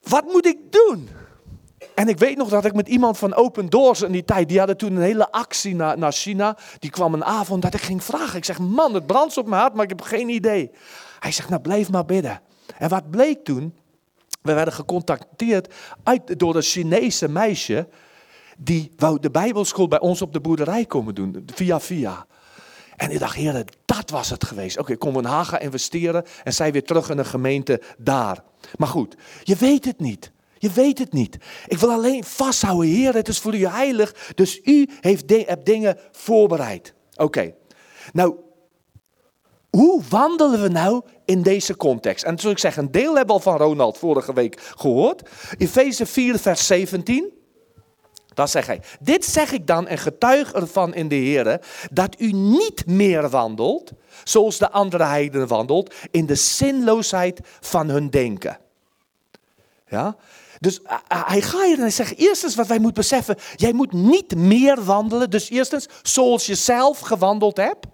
Wat 0.01 0.23
moet 0.23 0.45
ik 0.45 0.57
doen? 0.69 1.09
En 1.95 2.07
ik 2.07 2.17
weet 2.17 2.37
nog 2.37 2.49
dat 2.49 2.65
ik 2.65 2.73
met 2.73 2.87
iemand 2.87 3.17
van 3.17 3.33
Open 3.33 3.69
Doors 3.69 4.01
in 4.01 4.11
die 4.11 4.25
tijd, 4.25 4.49
die 4.49 4.57
hadden 4.57 4.77
toen 4.77 4.95
een 4.95 5.01
hele 5.01 5.31
actie 5.31 5.75
naar, 5.75 5.97
naar 5.97 6.11
China. 6.11 6.57
Die 6.79 6.89
kwam 6.89 7.13
een 7.13 7.25
avond 7.25 7.61
dat 7.61 7.73
ik 7.73 7.81
ging 7.81 8.03
vragen. 8.03 8.37
Ik 8.37 8.45
zeg, 8.45 8.59
man, 8.59 8.93
het 8.93 9.05
brandt 9.05 9.37
op 9.37 9.47
mijn 9.47 9.61
hart, 9.61 9.73
maar 9.73 9.83
ik 9.83 9.89
heb 9.89 10.01
geen 10.01 10.29
idee. 10.29 10.71
Hij 11.19 11.31
zegt, 11.31 11.49
nou 11.49 11.61
blijf 11.61 11.89
maar 11.89 12.05
bidden. 12.05 12.41
En 12.77 12.89
wat 12.89 13.09
bleek 13.09 13.43
toen? 13.43 13.75
We 14.41 14.53
werden 14.53 14.73
gecontacteerd 14.73 15.73
uit, 16.03 16.39
door 16.39 16.55
een 16.55 16.61
Chinese 16.61 17.27
meisje. 17.27 17.87
Die 18.57 18.91
wou 18.95 19.19
de 19.19 19.31
Bijbelschool 19.31 19.87
bij 19.87 19.99
ons 19.99 20.21
op 20.21 20.33
de 20.33 20.39
boerderij 20.39 20.85
komen 20.85 21.15
doen, 21.15 21.45
via 21.53 21.79
via. 21.79 22.25
En 22.95 23.11
ik 23.11 23.19
dacht, 23.19 23.35
heren, 23.35 23.65
dat 23.85 24.09
was 24.09 24.29
het 24.29 24.43
geweest. 24.43 24.77
Oké, 24.77 24.95
kom 24.95 25.17
in 25.17 25.25
Haga 25.25 25.59
investeren 25.59 26.25
en 26.43 26.53
zij 26.53 26.71
weer 26.71 26.83
terug 26.83 27.09
in 27.09 27.17
een 27.17 27.25
gemeente 27.25 27.81
daar. 27.97 28.43
Maar 28.77 28.87
goed, 28.87 29.15
je 29.43 29.55
weet 29.55 29.85
het 29.85 29.99
niet. 29.99 30.31
Je 30.61 30.71
weet 30.71 30.97
het 30.99 31.13
niet. 31.13 31.37
Ik 31.67 31.77
wil 31.77 31.91
alleen 31.91 32.23
vasthouden, 32.23 32.89
Heer, 32.89 33.13
het 33.13 33.27
is 33.27 33.39
voor 33.39 33.55
u 33.55 33.65
heilig. 33.65 34.15
Dus 34.35 34.59
u 34.63 34.89
heeft 34.99 35.29
hebt 35.29 35.65
dingen 35.65 35.97
voorbereid. 36.11 36.93
Oké. 37.15 37.53
Nou, 38.13 38.35
hoe 39.69 40.03
wandelen 40.09 40.61
we 40.61 40.67
nou 40.67 41.01
in 41.25 41.41
deze 41.41 41.77
context? 41.77 42.23
En 42.23 42.39
zoals 42.39 42.55
ik 42.55 42.61
zeg, 42.61 42.77
een 42.77 42.91
deel 42.91 43.15
hebben 43.15 43.25
we 43.25 43.31
al 43.33 43.39
van 43.39 43.57
Ronald 43.57 43.97
vorige 43.97 44.33
week 44.33 44.61
gehoord. 44.75 45.29
Efeze 45.57 46.05
4, 46.05 46.39
vers 46.39 46.67
17. 46.67 47.31
Dat 48.33 48.49
zegt 48.49 48.67
hij. 48.67 48.81
Dit 48.99 49.25
zeg 49.25 49.51
ik 49.51 49.67
dan 49.67 49.87
en 49.87 49.97
getuig 49.97 50.53
ervan 50.53 50.93
in 50.93 51.07
de 51.07 51.15
Heer, 51.15 51.61
dat 51.91 52.19
u 52.19 52.31
niet 52.31 52.85
meer 52.85 53.29
wandelt, 53.29 53.91
zoals 54.23 54.57
de 54.57 54.71
andere 54.71 55.03
heidenen 55.03 55.47
wandelt, 55.47 55.93
in 56.11 56.25
de 56.25 56.35
zinloosheid 56.35 57.39
van 57.59 57.89
hun 57.89 58.09
denken. 58.09 58.59
Ja? 59.87 60.15
Dus 60.61 60.79
hij 61.07 61.41
gaat 61.41 61.65
hier 61.65 61.75
en 61.75 61.79
hij 61.79 61.89
zegt, 61.89 62.17
eerstens 62.17 62.55
wat 62.55 62.67
wij 62.67 62.79
moeten 62.79 63.01
beseffen, 63.01 63.37
jij 63.55 63.73
moet 63.73 63.91
niet 63.91 64.35
meer 64.35 64.83
wandelen. 64.83 65.29
Dus 65.29 65.49
eerstens, 65.49 65.87
zoals 66.01 66.45
je 66.45 66.55
zelf 66.55 66.99
gewandeld 66.99 67.57
hebt. 67.57 67.85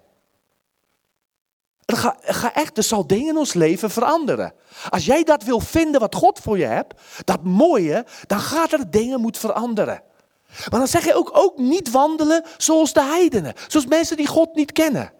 Er 1.84 1.96
ga 2.20 2.54
echt, 2.54 2.76
er 2.76 2.82
zal 2.82 3.06
dingen 3.06 3.28
in 3.28 3.36
ons 3.36 3.52
leven 3.52 3.90
veranderen. 3.90 4.52
Als 4.88 5.04
jij 5.04 5.24
dat 5.24 5.42
wil 5.42 5.60
vinden 5.60 6.00
wat 6.00 6.14
God 6.14 6.38
voor 6.38 6.58
je 6.58 6.64
hebt, 6.64 7.00
dat 7.24 7.44
mooie, 7.44 8.06
dan 8.26 8.40
gaat 8.40 8.72
er 8.72 8.90
dingen 8.90 9.20
moeten 9.20 9.40
veranderen. 9.40 10.02
Maar 10.70 10.78
dan 10.78 10.88
zeg 10.88 11.04
je 11.04 11.14
ook, 11.14 11.30
ook 11.32 11.58
niet 11.58 11.90
wandelen 11.90 12.44
zoals 12.56 12.92
de 12.92 13.02
heidenen. 13.02 13.54
Zoals 13.68 13.86
mensen 13.86 14.16
die 14.16 14.26
God 14.26 14.54
niet 14.54 14.72
kennen. 14.72 15.12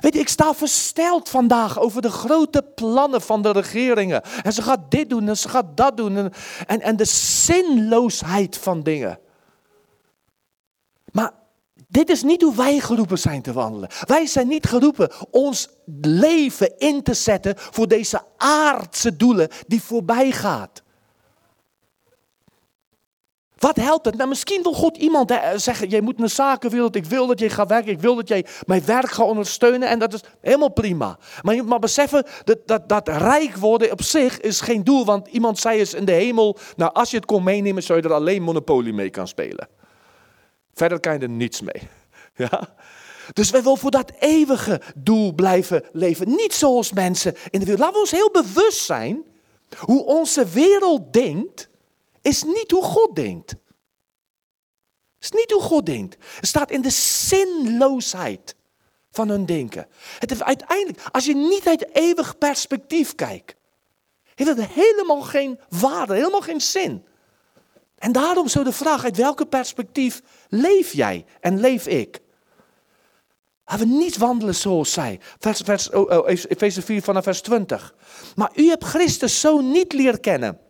Weet 0.00 0.14
je, 0.14 0.20
ik 0.20 0.28
sta 0.28 0.54
versteld 0.54 1.28
vandaag 1.28 1.80
over 1.80 2.02
de 2.02 2.10
grote 2.10 2.62
plannen 2.74 3.20
van 3.20 3.42
de 3.42 3.50
regeringen. 3.50 4.22
En 4.42 4.52
ze 4.52 4.62
gaat 4.62 4.90
dit 4.90 5.10
doen 5.10 5.28
en 5.28 5.36
ze 5.36 5.48
gaat 5.48 5.76
dat 5.76 5.96
doen. 5.96 6.16
En, 6.16 6.32
en, 6.66 6.80
en 6.80 6.96
de 6.96 7.04
zinloosheid 7.04 8.56
van 8.56 8.82
dingen. 8.82 9.18
Maar 11.12 11.32
Dit 11.94 12.10
is 12.10 12.22
niet 12.22 12.42
hoe 12.42 12.54
wij 12.54 12.78
geroepen 12.78 13.18
zijn 13.18 13.42
te 13.42 13.52
wandelen. 13.52 13.88
Wij 14.06 14.26
zijn 14.26 14.48
niet 14.48 14.66
geroepen 14.66 15.10
ons 15.30 15.68
leven 16.00 16.78
in 16.78 17.02
te 17.02 17.14
zetten 17.14 17.54
voor 17.56 17.88
deze 17.88 18.22
aardse 18.36 19.16
doelen 19.16 19.48
die 19.66 19.82
voorbij 19.82 20.32
gaat. 20.32 20.82
Wat 23.64 23.76
helpt 23.76 24.04
het? 24.04 24.16
Nou, 24.16 24.28
misschien 24.28 24.62
wil 24.62 24.72
God 24.72 24.96
iemand 24.96 25.40
zeggen, 25.56 25.88
jij 25.88 26.00
moet 26.00 26.20
een 26.20 26.30
zakenwereld, 26.30 26.96
ik 26.96 27.04
wil 27.04 27.26
dat 27.26 27.38
jij 27.38 27.50
gaat 27.50 27.68
werken, 27.68 27.92
ik 27.92 28.00
wil 28.00 28.14
dat 28.14 28.28
jij 28.28 28.46
mijn 28.66 28.84
werk 28.84 29.10
gaat 29.10 29.26
ondersteunen 29.26 29.88
en 29.88 29.98
dat 29.98 30.14
is 30.14 30.20
helemaal 30.40 30.72
prima. 30.72 31.18
Maar 31.42 31.54
je 31.54 31.60
moet 31.60 31.70
maar 31.70 31.78
beseffen, 31.78 32.26
dat, 32.44 32.58
dat, 32.66 32.88
dat 32.88 33.08
rijk 33.08 33.56
worden 33.56 33.92
op 33.92 34.02
zich 34.02 34.40
is 34.40 34.60
geen 34.60 34.84
doel, 34.84 35.04
want 35.04 35.28
iemand 35.28 35.58
zei 35.58 35.78
eens 35.78 35.94
in 35.94 36.04
de 36.04 36.12
hemel, 36.12 36.58
nou 36.76 36.92
als 36.92 37.10
je 37.10 37.16
het 37.16 37.26
kon 37.26 37.42
meenemen, 37.42 37.82
zou 37.82 38.00
je 38.00 38.04
er 38.04 38.14
alleen 38.14 38.42
Monopoly 38.42 38.90
mee 38.90 39.10
kan 39.10 39.28
spelen. 39.28 39.68
Verder 40.74 41.00
kan 41.00 41.12
je 41.12 41.18
er 41.18 41.28
niets 41.28 41.60
mee. 41.60 41.82
Ja? 42.36 42.74
Dus 43.32 43.50
wij 43.50 43.62
willen 43.62 43.78
voor 43.78 43.90
dat 43.90 44.12
eeuwige 44.18 44.80
doel 44.96 45.32
blijven 45.32 45.84
leven. 45.92 46.28
Niet 46.28 46.54
zoals 46.54 46.92
mensen 46.92 47.34
in 47.50 47.60
de 47.60 47.66
wereld. 47.66 47.78
Laten 47.78 47.94
we 47.94 48.00
ons 48.00 48.10
heel 48.10 48.30
bewust 48.30 48.84
zijn. 48.84 49.22
Hoe 49.78 50.04
onze 50.04 50.46
wereld 50.46 51.12
denkt, 51.12 51.68
is 52.24 52.42
niet 52.42 52.70
hoe 52.70 52.82
God 52.82 53.16
denkt. 53.16 53.54
is 55.20 55.30
niet 55.30 55.50
hoe 55.50 55.62
God 55.62 55.86
denkt. 55.86 56.16
Het 56.36 56.46
staat 56.46 56.70
in 56.70 56.80
de 56.80 56.90
zinloosheid 56.90 58.54
van 59.10 59.28
hun 59.28 59.46
denken. 59.46 59.86
Het 60.18 60.30
heeft 60.30 60.42
uiteindelijk, 60.42 61.02
als 61.12 61.24
je 61.24 61.34
niet 61.34 61.66
uit 61.66 61.94
eeuwig 61.96 62.38
perspectief 62.38 63.14
kijkt, 63.14 63.54
heeft 64.34 64.56
het 64.56 64.66
helemaal 64.66 65.22
geen 65.22 65.60
waarde, 65.68 66.14
helemaal 66.14 66.40
geen 66.40 66.60
zin. 66.60 67.04
En 67.98 68.12
daarom 68.12 68.48
zo 68.48 68.62
de 68.62 68.72
vraag, 68.72 69.04
uit 69.04 69.16
welke 69.16 69.46
perspectief 69.46 70.22
leef 70.48 70.92
jij 70.92 71.24
en 71.40 71.60
leef 71.60 71.86
ik? 71.86 72.20
Laten 73.64 73.88
we 73.88 73.94
niet 73.94 74.16
wandelen 74.16 74.54
zoals 74.54 74.92
zij. 74.92 75.20
Vers, 75.38 75.60
vers, 75.60 75.90
oh, 75.90 76.10
oh, 76.10 76.28
Efeze 76.28 76.82
4 76.82 77.02
vanaf 77.02 77.24
vers 77.24 77.40
20. 77.40 77.94
Maar 78.34 78.50
u 78.54 78.68
hebt 78.68 78.84
Christus 78.84 79.40
zo 79.40 79.60
niet 79.60 79.92
leren 79.92 80.20
kennen. 80.20 80.63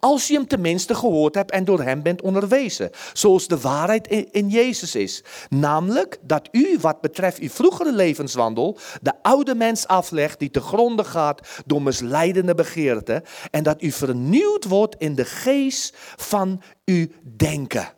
Als 0.00 0.26
je 0.26 0.34
hem 0.34 0.46
tenminste 0.46 0.94
gehoord 0.94 1.34
hebt 1.34 1.50
en 1.50 1.64
door 1.64 1.82
hem 1.82 2.02
bent 2.02 2.22
onderwezen. 2.22 2.90
Zoals 3.12 3.46
de 3.46 3.60
waarheid 3.60 4.06
in, 4.30 4.48
Jezus 4.48 4.94
is. 4.94 5.24
Namelijk 5.48 6.18
dat 6.22 6.48
u, 6.50 6.78
wat 6.80 7.00
betreft 7.00 7.38
uw 7.38 7.48
vroegere 7.48 7.92
levenswandel, 7.92 8.78
de 9.02 9.12
oude 9.22 9.54
mens 9.54 9.86
aflegt 9.86 10.38
die 10.38 10.50
te 10.50 10.60
gronden 10.60 11.04
gaat 11.04 11.48
door 11.66 11.82
misleidende 11.82 12.54
begeerten. 12.54 13.22
En 13.50 13.62
dat 13.62 13.82
u 13.82 13.90
vernieuwd 13.90 14.64
wordt 14.64 14.96
in 14.98 15.14
de 15.14 15.24
geest 15.24 15.96
van 16.16 16.62
uw 16.84 17.06
denken. 17.36 17.92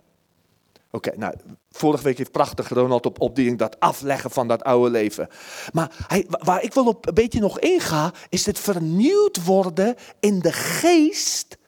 Oké, 0.95 1.13
nou, 1.17 1.35
vorige 1.71 2.05
week 2.05 2.19
heeft 2.19 2.31
prachtig 2.31 2.69
Ronald 2.69 3.07
op 3.07 3.21
opdiening 3.21 3.59
dat 3.59 3.81
afleggen 3.81 4.31
van 4.31 4.49
dat 4.49 4.63
oude 4.63 4.91
leven. 4.91 5.29
Maar 5.73 6.05
hij, 6.07 6.27
waar 6.29 6.63
ik 6.63 6.75
wel 6.75 6.87
op 6.87 7.07
een 7.07 7.15
beetje 7.15 7.41
nog 7.41 7.59
inga, 7.61 8.13
is 8.29 8.47
het 8.47 8.59
vernieuwd 8.59 9.45
worden 9.45 9.95
in 10.21 10.39
de 10.39 10.53
geest 10.53 11.59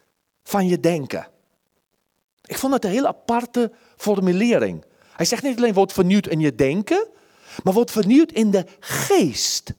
van 0.48 0.66
je 0.66 0.80
denken. 0.80 1.28
Ik 2.44 2.58
vond 2.58 2.72
het 2.72 2.84
een 2.84 2.90
heel 2.90 3.06
aparte 3.06 3.72
formulering. 3.96 4.84
Hij 5.12 5.26
zegt 5.26 5.42
niet 5.42 5.56
alleen 5.56 5.74
wordt 5.74 5.92
vernieuwd 5.92 6.26
in 6.26 6.40
je 6.40 6.54
denken, 6.54 7.08
maar 7.62 7.72
wordt 7.72 7.90
vernieuwd 7.90 8.32
in 8.32 8.50
de 8.50 8.64
geest 8.80 9.74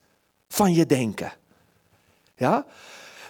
van 0.47 0.73
je 0.73 0.85
denken. 0.85 1.31
Ja? 2.35 2.65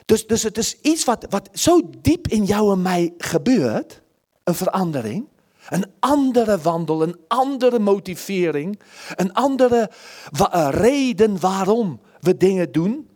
Dus, 0.06 0.28
dus 0.28 0.44
het 0.44 0.58
is 0.58 0.80
iets 0.82 1.04
wat, 1.04 1.26
wat 1.30 1.50
zo 1.54 1.90
diep 2.02 2.28
in 2.28 2.44
jou 2.46 2.72
en 2.72 2.82
mij 2.82 3.14
gebeurt, 3.18 4.02
een 4.44 4.56
verandering. 4.56 5.28
Een 5.70 5.86
andere 6.00 6.58
wandel, 6.58 7.02
een 7.02 7.20
andere 7.28 7.80
motivering, 7.80 8.80
een 9.16 9.34
andere 9.34 9.92
wa 10.30 10.70
reden 10.70 11.40
waarom 11.40 12.02
we 12.20 12.38
dingen 12.38 12.72
doen. 12.72 13.10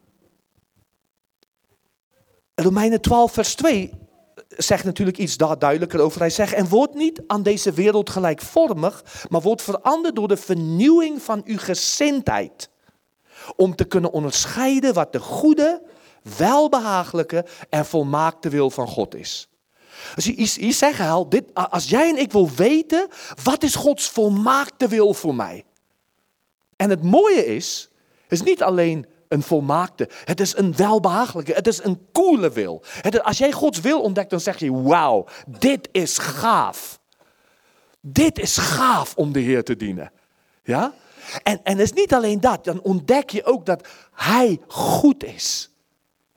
Romeinen 2.55 3.01
12, 3.01 3.31
vers 3.31 3.55
2 3.55 4.00
zegt 4.57 4.83
natuurlijk 4.83 5.17
iets 5.17 5.37
daar 5.37 5.59
duidelijker 5.59 5.99
over. 5.99 6.19
Hij 6.19 6.29
zegt, 6.29 6.53
en 6.53 6.67
word 6.67 6.93
niet 6.93 7.21
aan 7.27 7.43
deze 7.43 7.71
wereld 7.71 8.09
gelijkvormig, 8.09 9.03
maar 9.29 9.41
word 9.41 9.61
veranderd 9.61 10.15
door 10.15 10.27
de 10.27 10.37
vernieuwing 10.37 11.21
van 11.21 11.41
uw 11.45 11.57
gezindheid. 11.57 12.69
Om 13.55 13.75
te 13.75 13.83
kunnen 13.83 14.11
onderscheiden 14.11 14.93
wat 14.93 15.13
de 15.13 15.19
goede, 15.19 15.81
welbehagelijke 16.37 17.45
en 17.69 17.85
volmaakte 17.85 18.49
wil 18.49 18.69
van 18.69 18.87
God 18.87 19.15
is. 19.15 19.49
Dus 20.15 20.55
je, 20.55 20.71
zegt 20.71 20.99
al, 20.99 21.29
dit, 21.29 21.43
als 21.53 21.89
jij 21.89 22.09
en 22.09 22.17
ik 22.17 22.31
wil 22.31 22.49
weten, 22.49 23.07
wat 23.43 23.63
is 23.63 23.75
Gods 23.75 24.09
volmaakte 24.09 24.87
wil 24.87 25.13
voor 25.13 25.35
mij? 25.35 25.65
En 26.75 26.89
het 26.89 27.03
mooie 27.03 27.45
is, 27.45 27.89
is 28.27 28.41
niet 28.41 28.63
alleen 28.63 29.05
een 29.31 29.43
volmaakte, 29.43 30.09
het 30.23 30.39
is 30.39 30.57
een 30.57 30.75
welbehagelijke, 30.75 31.53
het 31.53 31.67
is 31.67 31.83
een 31.83 32.07
coole 32.11 32.51
wil. 32.51 32.83
Als 33.21 33.37
jij 33.37 33.51
Gods 33.51 33.79
wil 33.79 34.01
ontdekt, 34.01 34.29
dan 34.29 34.39
zeg 34.39 34.59
je, 34.59 34.81
wauw, 34.81 35.25
dit 35.45 35.89
is 35.91 36.17
gaaf. 36.17 36.99
Dit 38.01 38.39
is 38.39 38.57
gaaf 38.57 39.15
om 39.15 39.31
de 39.31 39.39
Heer 39.39 39.63
te 39.63 39.75
dienen. 39.75 40.11
Ja? 40.63 40.93
En, 41.43 41.59
en 41.63 41.77
het 41.77 41.91
is 41.91 41.93
niet 41.93 42.13
alleen 42.13 42.39
dat, 42.39 42.63
dan 42.63 42.81
ontdek 42.81 43.29
je 43.29 43.45
ook 43.45 43.65
dat 43.65 43.87
Hij 44.13 44.59
goed 44.67 45.23
is. 45.23 45.69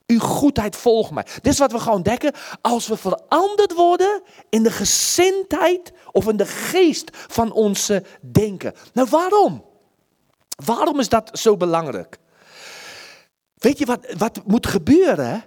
Uw 0.06 0.18
goedheid 0.18 0.76
volgt 0.76 1.10
mij. 1.10 1.22
Dit 1.22 1.52
is 1.52 1.58
wat 1.58 1.72
we 1.72 1.78
gaan 1.78 1.94
ontdekken. 1.94 2.32
Als 2.60 2.86
we 2.86 2.96
veranderd 2.96 3.74
worden 3.74 4.22
in 4.48 4.62
de 4.62 4.70
gezindheid 4.70 5.92
of 6.12 6.28
in 6.28 6.36
de 6.36 6.46
geest 6.46 7.10
van 7.12 7.52
onze 7.52 8.04
denken. 8.20 8.74
Nou, 8.92 9.08
waarom? 9.10 9.64
Waarom 10.64 11.00
is 11.00 11.08
dat 11.08 11.38
zo 11.38 11.56
belangrijk? 11.56 12.18
Weet 13.64 13.78
je 13.78 13.86
wat, 13.86 14.06
wat 14.16 14.40
moet 14.46 14.66
gebeuren? 14.66 15.44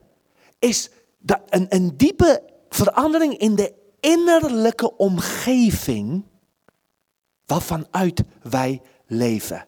Is 0.60 0.89
dat 1.19 1.39
een, 1.49 1.98
diepe 1.98 2.44
verandering 2.69 3.38
in 3.38 3.56
de 3.56 3.73
innerlijke 3.99 4.95
omgeving 4.95 6.23
waarvan 7.45 7.88
uit 7.91 8.23
wij 8.41 8.81
leven. 9.07 9.65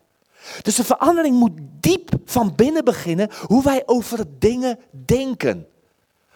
Dus 0.62 0.76
de 0.76 0.84
verandering 0.84 1.36
moet 1.36 1.52
diep 1.62 2.10
van 2.26 2.56
binnen 2.56 2.84
beginnen 2.84 3.30
hoe 3.48 3.64
wij 3.64 3.84
over 3.86 4.26
dingen 4.40 4.80
denken. 4.92 5.68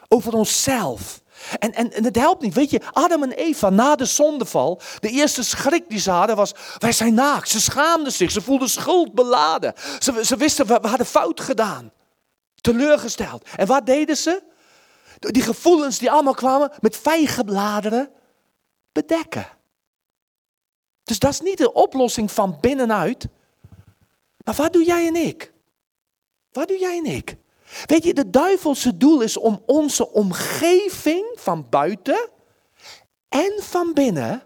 Over 0.08 0.34
onszelf. 0.34 1.22
En, 1.60 1.74
en, 1.74 2.04
het 2.04 2.16
helpt 2.16 2.42
niet, 2.42 2.54
weet 2.54 2.70
je, 2.70 2.82
Adam 2.92 3.24
en 3.24 3.32
Eva 3.32 3.70
na 3.70 3.96
de 3.96 4.06
zondeval, 4.06 4.82
de 5.00 5.10
eerste 5.10 5.44
schrik 5.44 5.90
die 5.90 6.00
ze 6.00 6.12
hadden 6.12 6.36
was, 6.36 6.54
wij 6.78 6.92
zijn 6.92 7.14
naakt. 7.14 7.50
Ze 7.50 7.62
schaamden 7.62 8.12
zich, 8.14 8.32
ze 8.32 8.42
voelden 8.42 8.70
schuld 8.70 9.14
beladen. 9.14 9.74
Ze, 10.00 10.26
ze 10.26 10.36
wisten, 10.36 10.66
we 10.68 10.88
hadden 10.88 11.06
fout 11.08 11.42
gedaan. 11.42 11.92
Teleurgesteld. 12.64 13.50
En 13.56 13.68
wat 13.68 13.86
deden 13.86 14.18
ze? 14.18 14.44
Die 15.20 15.42
gevoelens 15.42 16.00
die 16.00 16.12
allemaal 16.12 16.34
kwamen 16.34 16.72
met 16.80 16.98
vijgenbladeren 16.98 18.12
bedekken. 18.92 19.48
Dus 21.04 21.20
dat 21.20 21.32
is 21.32 21.42
niet 21.42 21.58
de 21.58 21.74
oplossing 21.74 22.32
van 22.32 22.58
binnenuit. 22.62 23.28
Maar 24.44 24.56
wat 24.56 24.74
doe 24.74 24.84
jij 24.84 25.08
en 25.08 25.16
ik? 25.16 25.54
Wat 26.52 26.68
doe 26.68 26.80
jij 26.80 26.98
en 26.98 27.06
ik? 27.06 27.36
Weet 27.86 28.04
je, 28.04 28.14
de 28.14 28.30
duivelse 28.30 28.98
doel 28.98 29.22
is 29.22 29.38
om 29.38 29.64
onze 29.66 30.12
omgeving 30.12 31.26
van 31.36 31.70
buiten 31.70 32.30
en 33.30 33.54
van 33.60 33.94
binnen 33.94 34.44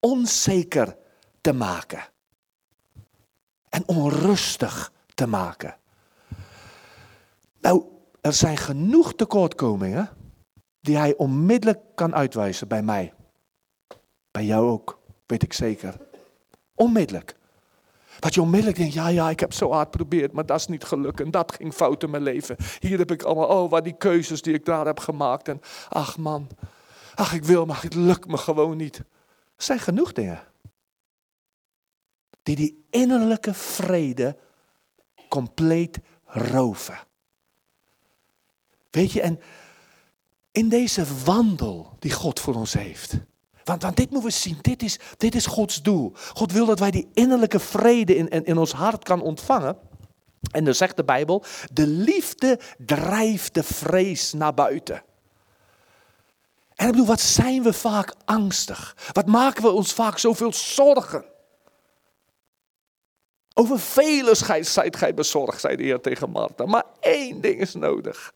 onzeker 0.00 0.96
te 1.40 1.52
maken. 1.52 2.04
En 3.68 3.82
onrustig 3.88 4.92
te 5.14 5.26
maken. 5.26 5.76
Nou, 7.62 7.84
er 8.20 8.32
zijn 8.32 8.56
genoeg 8.56 9.14
tekortkomingen 9.14 10.10
die 10.80 10.96
hij 10.96 11.16
onmiddellijk 11.16 11.80
kan 11.94 12.14
uitwijzen 12.14 12.68
bij 12.68 12.82
mij. 12.82 13.14
Bij 14.30 14.44
jou 14.44 14.70
ook, 14.70 14.98
weet 15.26 15.42
ik 15.42 15.52
zeker. 15.52 15.96
Onmiddellijk. 16.74 17.36
Wat 18.20 18.34
je 18.34 18.40
onmiddellijk 18.40 18.76
denkt, 18.76 18.94
ja, 18.94 19.08
ja, 19.08 19.30
ik 19.30 19.40
heb 19.40 19.52
zo 19.52 19.70
hard 19.70 19.88
geprobeerd, 19.90 20.32
maar 20.32 20.46
dat 20.46 20.58
is 20.58 20.66
niet 20.66 20.84
gelukt 20.84 21.20
en 21.20 21.30
dat 21.30 21.52
ging 21.52 21.74
fout 21.74 22.02
in 22.02 22.10
mijn 22.10 22.22
leven. 22.22 22.56
Hier 22.78 22.98
heb 22.98 23.10
ik 23.10 23.22
allemaal, 23.22 23.62
oh, 23.62 23.70
wat 23.70 23.84
die 23.84 23.96
keuzes 23.96 24.42
die 24.42 24.54
ik 24.54 24.64
daar 24.64 24.86
heb 24.86 25.00
gemaakt. 25.00 25.48
En 25.48 25.60
ach 25.88 26.18
man, 26.18 26.48
ach 27.14 27.34
ik 27.34 27.44
wil, 27.44 27.66
maar 27.66 27.82
het 27.82 27.94
lukt 27.94 28.26
me 28.28 28.36
gewoon 28.36 28.76
niet. 28.76 28.96
Er 29.56 29.64
zijn 29.64 29.78
genoeg 29.78 30.12
dingen. 30.12 30.42
Die 32.42 32.56
die 32.56 32.86
innerlijke 32.90 33.54
vrede 33.54 34.36
compleet 35.28 35.98
roven. 36.24 36.98
Weet 38.92 39.12
je, 39.12 39.20
en 39.20 39.40
in 40.52 40.68
deze 40.68 41.04
wandel 41.24 41.96
die 41.98 42.12
God 42.12 42.40
voor 42.40 42.54
ons 42.54 42.72
heeft, 42.72 43.14
want, 43.64 43.82
want 43.82 43.96
dit 43.96 44.10
moeten 44.10 44.28
we 44.28 44.36
zien, 44.36 44.58
dit 44.60 44.82
is, 44.82 44.98
dit 45.16 45.34
is 45.34 45.46
Gods 45.46 45.82
doel. 45.82 46.12
God 46.32 46.52
wil 46.52 46.66
dat 46.66 46.78
wij 46.78 46.90
die 46.90 47.08
innerlijke 47.12 47.60
vrede 47.60 48.16
in, 48.16 48.28
in, 48.28 48.58
ons 48.58 48.72
hart 48.72 49.04
kan 49.04 49.20
ontvangen. 49.22 49.76
En 50.50 50.64
dan 50.64 50.74
zegt 50.74 50.96
de 50.96 51.04
Bijbel, 51.04 51.44
de 51.72 51.86
liefde 51.86 52.60
drijft 52.78 53.54
de 53.54 53.62
vrees 53.62 54.32
naar 54.32 54.54
buiten. 54.54 55.02
En 56.74 56.86
ik 56.86 56.90
bedoel, 56.90 57.06
wat 57.06 57.20
zijn 57.20 57.62
we 57.62 57.72
vaak 57.72 58.14
angstig? 58.24 58.96
Wat 59.12 59.26
maken 59.26 59.62
we 59.62 59.70
ons 59.70 59.92
vaak 59.92 60.18
zoveel 60.18 60.52
zorgen? 60.52 61.24
Over 63.54 63.80
vele 63.80 64.34
zijt 64.60 64.96
gij 64.96 65.14
bezorgd, 65.14 65.60
zei 65.60 65.76
de 65.76 65.82
Heer 65.82 66.00
tegen 66.00 66.30
Martha. 66.30 66.66
Maar 66.66 66.84
één 67.00 67.40
ding 67.40 67.60
is 67.60 67.74
nodig. 67.74 68.32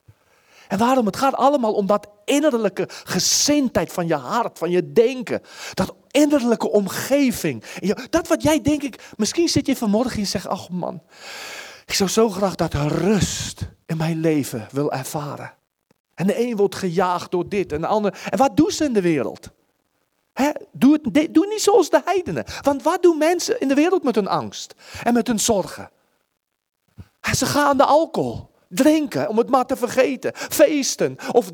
En 0.68 0.78
waarom? 0.78 1.06
Het 1.06 1.16
gaat 1.16 1.34
allemaal 1.34 1.74
om 1.74 1.86
dat 1.86 2.08
innerlijke 2.24 2.88
gezindheid 2.88 3.92
van 3.92 4.06
je 4.06 4.14
hart, 4.14 4.58
van 4.58 4.70
je 4.70 4.92
denken. 4.92 5.42
Dat 5.74 5.94
innerlijke 6.10 6.70
omgeving. 6.70 7.64
Dat 8.10 8.28
wat 8.28 8.42
jij 8.42 8.60
denk 8.60 8.82
ik, 8.82 9.12
misschien 9.16 9.48
zit 9.48 9.66
je 9.66 9.76
vanmorgen 9.76 10.12
en 10.12 10.20
je 10.20 10.26
zegt, 10.26 10.46
ach 10.46 10.68
man, 10.68 11.02
ik 11.86 11.94
zou 11.94 12.10
zo 12.10 12.30
graag 12.30 12.54
dat 12.54 12.74
rust 12.74 13.68
in 13.86 13.96
mijn 13.96 14.20
leven 14.20 14.68
wil 14.70 14.92
ervaren. 14.92 15.52
En 16.14 16.26
de 16.26 16.40
een 16.40 16.56
wordt 16.56 16.74
gejaagd 16.74 17.30
door 17.30 17.48
dit 17.48 17.72
en 17.72 17.80
de 17.80 17.86
ander. 17.86 18.18
En 18.30 18.38
wat 18.38 18.56
doen 18.56 18.70
ze 18.70 18.84
in 18.84 18.92
de 18.92 19.00
wereld? 19.00 19.50
doe, 20.72 21.00
het, 21.12 21.34
doe 21.34 21.46
niet 21.46 21.62
zoals 21.62 21.90
de 21.90 22.00
heidenen. 22.04 22.44
Want 22.62 22.82
wat 22.82 23.02
doen 23.02 23.18
mensen 23.18 23.60
in 23.60 23.68
de 23.68 23.74
wereld 23.74 24.02
met 24.02 24.14
hun 24.14 24.28
angst 24.28 24.74
en 25.02 25.14
met 25.14 25.26
hun 25.26 25.40
zorgen? 25.40 25.90
Ze 27.34 27.46
gaan 27.46 27.76
de 27.76 27.84
alcohol 27.84 28.50
drinken 28.68 29.28
om 29.28 29.38
het 29.38 29.50
maar 29.50 29.66
te 29.66 29.76
vergeten. 29.76 30.32
Feesten 30.34 31.16
of 31.32 31.50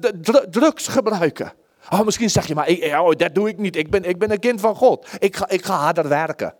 drugs 0.50 0.88
gebruiken. 0.88 1.52
Oh, 1.90 2.00
misschien 2.00 2.30
zeg 2.30 2.46
je 2.46 2.54
maar, 2.54 2.68
ik, 2.68 2.98
oh, 3.00 3.10
dat 3.16 3.34
doe 3.34 3.48
ik 3.48 3.58
niet. 3.58 3.76
Ik 3.76 3.90
ben, 3.90 4.04
ik 4.04 4.18
ben 4.18 4.30
een 4.30 4.38
kind 4.38 4.60
van 4.60 4.74
God. 4.74 5.08
Ik 5.18 5.36
ga, 5.36 5.48
ik 5.48 5.64
ga 5.64 5.76
harder 5.76 6.08
werken. 6.08 6.54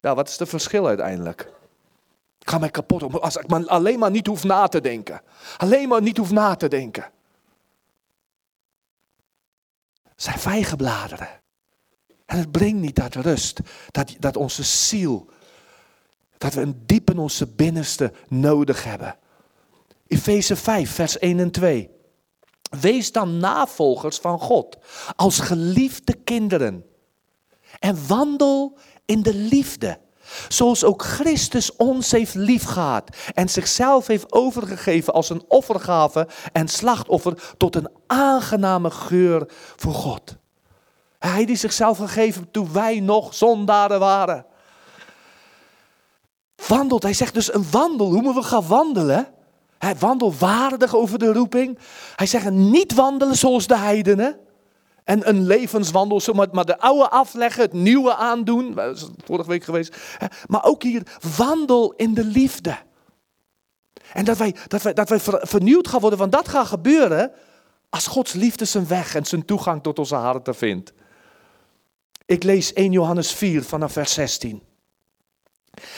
Ja, 0.00 0.14
wat 0.14 0.28
is 0.28 0.38
het 0.38 0.48
verschil 0.48 0.86
uiteindelijk? 0.86 1.48
Ik 2.38 2.50
ga 2.50 2.58
mij 2.58 2.70
kapot 2.70 3.20
als 3.20 3.36
ik 3.36 3.48
maar 3.48 3.66
alleen 3.66 3.98
maar 3.98 4.10
niet 4.10 4.26
hoef 4.26 4.44
na 4.44 4.66
te 4.66 4.80
denken. 4.80 5.22
Alleen 5.56 5.88
maar 5.88 6.02
niet 6.02 6.16
hoef 6.16 6.30
na 6.30 6.54
te 6.54 6.68
denken. 6.68 7.10
zijn 10.22 10.38
vijgenbladeren. 10.38 11.28
En 12.26 12.38
het 12.38 12.50
brengt 12.50 12.80
niet 12.80 12.96
dat 12.96 13.14
rust, 13.14 13.60
dat, 13.90 14.14
dat 14.18 14.36
onze 14.36 14.62
ziel, 14.62 15.30
dat 16.40 16.54
we 16.54 16.60
een 16.60 16.82
diep 16.86 17.10
in 17.10 17.18
onze 17.18 17.46
binnenste 17.46 18.12
nodig 18.28 18.84
hebben. 18.84 19.16
Efeze 20.06 20.56
5, 20.56 20.90
vers 20.90 21.18
1 21.18 21.38
en 21.38 21.50
2. 21.50 21.90
Wees 22.80 23.12
dan 23.12 23.38
navolgers 23.38 24.16
van 24.18 24.38
God 24.38 24.78
als 25.16 25.38
geliefde 25.38 26.14
kinderen. 26.14 26.84
En 27.78 28.06
wandel 28.06 28.78
in 29.04 29.22
de 29.22 29.34
liefde. 29.34 29.98
Zoals 30.48 30.84
ook 30.84 31.02
Christus 31.02 31.76
ons 31.76 32.10
heeft 32.10 32.34
liefgehad 32.34 33.16
en 33.34 33.48
zichzelf 33.48 34.06
heeft 34.06 34.32
overgegeven 34.32 35.12
als 35.12 35.30
een 35.30 35.44
offergave 35.48 36.28
en 36.52 36.68
slachtoffer 36.68 37.54
tot 37.56 37.76
een 37.76 37.90
aangename 38.06 38.90
geur 38.90 39.44
voor 39.76 39.94
God. 39.94 40.36
Hij 41.18 41.44
die 41.44 41.56
zichzelf 41.56 41.98
gegeven 41.98 42.50
toen 42.50 42.72
wij 42.72 43.00
nog 43.00 43.34
zondaren 43.34 44.00
waren. 44.00 44.46
Wandelt, 46.68 47.02
hij 47.02 47.14
zegt 47.14 47.34
dus 47.34 47.54
een 47.54 47.70
wandel, 47.70 48.06
hoe 48.06 48.22
moeten 48.22 48.42
we 48.42 48.48
gaan 48.48 48.66
wandelen? 48.66 49.28
Hij 49.78 49.96
wandelt 49.96 50.38
waardig 50.38 50.94
over 50.94 51.18
de 51.18 51.32
roeping. 51.32 51.78
Hij 52.16 52.26
zegt 52.26 52.50
niet 52.50 52.94
wandelen 52.94 53.36
zoals 53.36 53.66
de 53.66 53.76
heidenen. 53.76 54.38
En 55.04 55.28
een 55.28 55.46
levenswandel, 55.46 56.48
maar 56.52 56.64
de 56.64 56.78
oude 56.78 57.10
afleggen, 57.10 57.62
het 57.62 57.72
nieuwe 57.72 58.14
aandoen. 58.14 58.74
Dat 58.74 58.96
is 58.96 59.08
vorige 59.24 59.48
week 59.48 59.64
geweest. 59.64 59.96
Maar 60.46 60.64
ook 60.64 60.82
hier, 60.82 61.02
wandel 61.36 61.92
in 61.96 62.14
de 62.14 62.24
liefde. 62.24 62.76
En 64.12 64.24
dat 64.24 64.36
wij, 64.36 64.54
dat 64.66 64.82
wij, 64.82 64.92
dat 64.92 65.08
wij 65.08 65.18
vernieuwd 65.20 65.88
gaan 65.88 66.00
worden, 66.00 66.18
want 66.18 66.32
dat 66.32 66.48
gaat 66.48 66.66
gebeuren 66.66 67.32
als 67.90 68.06
Gods 68.06 68.32
liefde 68.32 68.64
zijn 68.64 68.86
weg 68.86 69.14
en 69.14 69.24
zijn 69.24 69.44
toegang 69.44 69.82
tot 69.82 69.98
onze 69.98 70.14
harten 70.14 70.54
vindt. 70.54 70.92
Ik 72.26 72.42
lees 72.42 72.72
1 72.72 72.92
Johannes 72.92 73.32
4 73.32 73.64
vanaf 73.64 73.92
vers 73.92 74.12
16. 74.12 74.62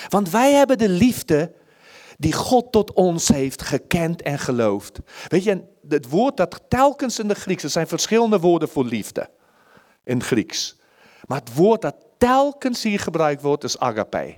Want 0.09 0.31
wij 0.31 0.53
hebben 0.53 0.79
de 0.79 0.89
liefde 0.89 1.53
die 2.19 2.33
God 2.33 2.73
tot 2.73 2.93
ons 2.93 3.29
heeft 3.29 3.63
gekend 3.63 4.23
en 4.23 4.39
geloofd. 4.39 4.99
Weet 5.29 5.45
je, 5.45 5.63
het 5.89 6.09
woord 6.09 6.37
dat 6.37 6.61
telkens 6.69 7.19
in 7.19 7.29
de 7.29 7.35
Grieks, 7.35 7.63
er 7.63 7.71
zijn 7.71 7.87
verschillende 7.87 8.39
woorden 8.39 8.69
voor 8.69 8.85
liefde 8.85 9.31
in 10.05 10.23
Grieks. 10.23 10.77
Maar 11.27 11.39
het 11.39 11.55
woord 11.55 11.83
dat 11.83 11.97
telkens 12.19 12.83
hier 12.83 13.01
gebruikt 13.01 13.43
wordt 13.43 13.65
is 13.65 13.79
agape. 13.79 14.35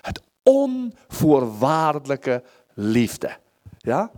Het 0.00 0.22
onvoorwaardelijke 0.42 2.42
liefde. 2.74 3.36
Ja? 3.78 4.10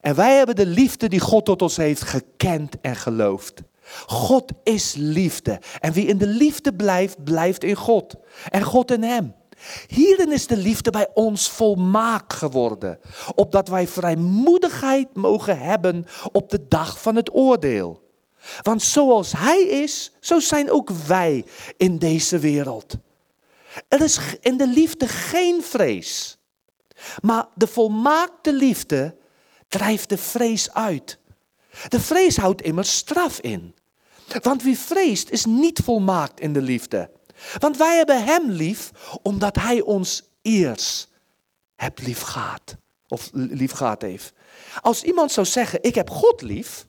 En 0.00 0.14
wij 0.14 0.36
hebben 0.36 0.56
de 0.56 0.66
liefde 0.66 1.08
die 1.08 1.20
God 1.20 1.44
tot 1.44 1.62
ons 1.62 1.76
heeft 1.76 2.02
gekend 2.02 2.80
en 2.80 2.96
geloofd. 2.96 3.62
God 4.06 4.52
is 4.62 4.94
liefde. 4.98 5.60
En 5.80 5.92
wie 5.92 6.06
in 6.06 6.18
de 6.18 6.26
liefde 6.26 6.74
blijft, 6.74 7.24
blijft 7.24 7.64
in 7.64 7.74
God. 7.74 8.14
En 8.48 8.62
God 8.62 8.90
in 8.90 9.02
hem. 9.02 9.34
Hierin 9.86 10.32
is 10.32 10.46
de 10.46 10.56
liefde 10.56 10.90
bij 10.90 11.08
ons 11.14 11.50
volmaakt 11.50 12.32
geworden, 12.32 12.98
opdat 13.34 13.68
wij 13.68 13.88
vrijmoedigheid 13.88 15.14
mogen 15.14 15.58
hebben 15.58 16.06
op 16.32 16.50
de 16.50 16.68
dag 16.68 17.00
van 17.02 17.16
het 17.16 17.34
oordeel. 17.34 18.08
Want 18.62 18.82
zoals 18.82 19.32
Hij 19.32 19.62
is, 19.62 20.12
zo 20.20 20.40
zijn 20.40 20.70
ook 20.70 20.90
wij 20.90 21.44
in 21.76 21.98
deze 21.98 22.38
wereld. 22.38 22.94
Er 23.88 24.00
is 24.00 24.18
in 24.40 24.56
de 24.56 24.66
liefde 24.66 25.08
geen 25.08 25.62
vrees, 25.62 26.38
maar 27.22 27.46
de 27.54 27.66
volmaakte 27.66 28.52
liefde 28.52 29.16
drijft 29.68 30.08
de 30.08 30.18
vrees 30.18 30.72
uit. 30.72 31.18
De 31.88 32.00
vrees 32.00 32.36
houdt 32.36 32.62
immers 32.62 32.96
straf 32.96 33.40
in. 33.40 33.74
Want 34.42 34.62
wie 34.62 34.78
vreest 34.78 35.30
is 35.30 35.44
niet 35.44 35.80
volmaakt 35.84 36.40
in 36.40 36.52
de 36.52 36.62
liefde. 36.62 37.10
Want 37.58 37.76
wij 37.76 37.96
hebben 37.96 38.24
Hem 38.24 38.50
lief 38.50 38.90
omdat 39.22 39.56
Hij 39.56 39.80
ons 39.80 40.22
eerst 40.42 41.08
hebt 41.76 42.06
lief 42.06 42.20
gehad. 42.20 42.76
Of 43.08 43.30
lief 43.32 43.72
gehad 43.72 44.02
heeft. 44.02 44.32
Als 44.80 45.02
iemand 45.02 45.32
zou 45.32 45.46
zeggen, 45.46 45.82
ik 45.82 45.94
heb 45.94 46.10
God 46.10 46.42
lief. 46.42 46.86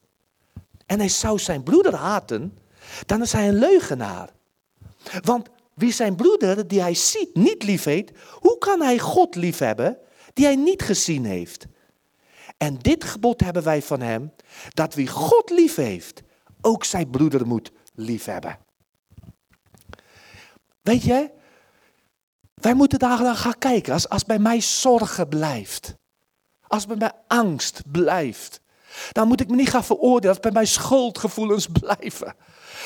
En 0.86 1.00
hij 1.00 1.10
zou 1.10 1.40
zijn 1.40 1.64
broeder 1.64 1.96
haten. 1.96 2.58
Dan 3.06 3.22
is 3.22 3.32
hij 3.32 3.48
een 3.48 3.60
leugenaar. 3.60 4.30
Want 5.22 5.48
wie 5.74 5.94
zijn 5.94 6.16
broeder 6.16 6.68
die 6.68 6.82
hij 6.82 6.94
ziet 6.94 7.36
niet 7.36 7.64
lief 7.64 7.84
heeft. 7.84 8.12
Hoe 8.32 8.58
kan 8.58 8.82
hij 8.82 9.00
God 9.00 9.36
lief 9.36 9.58
hebben 9.58 9.98
die 10.34 10.46
hij 10.46 10.56
niet 10.56 10.82
gezien 10.82 11.26
heeft? 11.26 11.66
En 12.58 12.78
dit 12.78 13.04
gebod 13.04 13.42
hebben 13.42 13.64
wij 13.64 13.82
van 13.82 14.02
hem. 14.02 14.34
Dat 14.70 14.94
wie 14.94 15.08
God 15.08 15.50
lief 15.50 15.76
heeft 15.76 16.22
ook 16.62 16.84
zijn 16.84 17.10
broeder 17.10 17.48
moet 17.48 17.72
lief 17.94 18.26
hebben. 18.26 18.58
Weet 20.82 21.04
je, 21.04 21.32
wij 22.54 22.74
moeten 22.74 23.00
daar 23.00 23.36
gaan 23.36 23.58
kijken. 23.58 23.94
Als, 23.94 24.10
als 24.10 24.24
bij 24.24 24.40
mij 24.40 24.62
zorgen 24.62 25.28
blijft, 25.28 25.96
als 26.68 26.86
bij 26.86 26.96
mij 26.96 27.12
angst 27.28 27.82
blijft, 27.92 28.62
dan 29.12 29.28
moet 29.28 29.42
ik 29.42 29.50
me 29.50 29.56
niet 29.56 29.70
gaan 29.70 29.84
veroordelen 29.84 30.30
als 30.30 30.40
bij 30.40 30.52
mij 30.52 30.66
schuldgevoelens 30.66 31.68
blijven. 31.82 32.36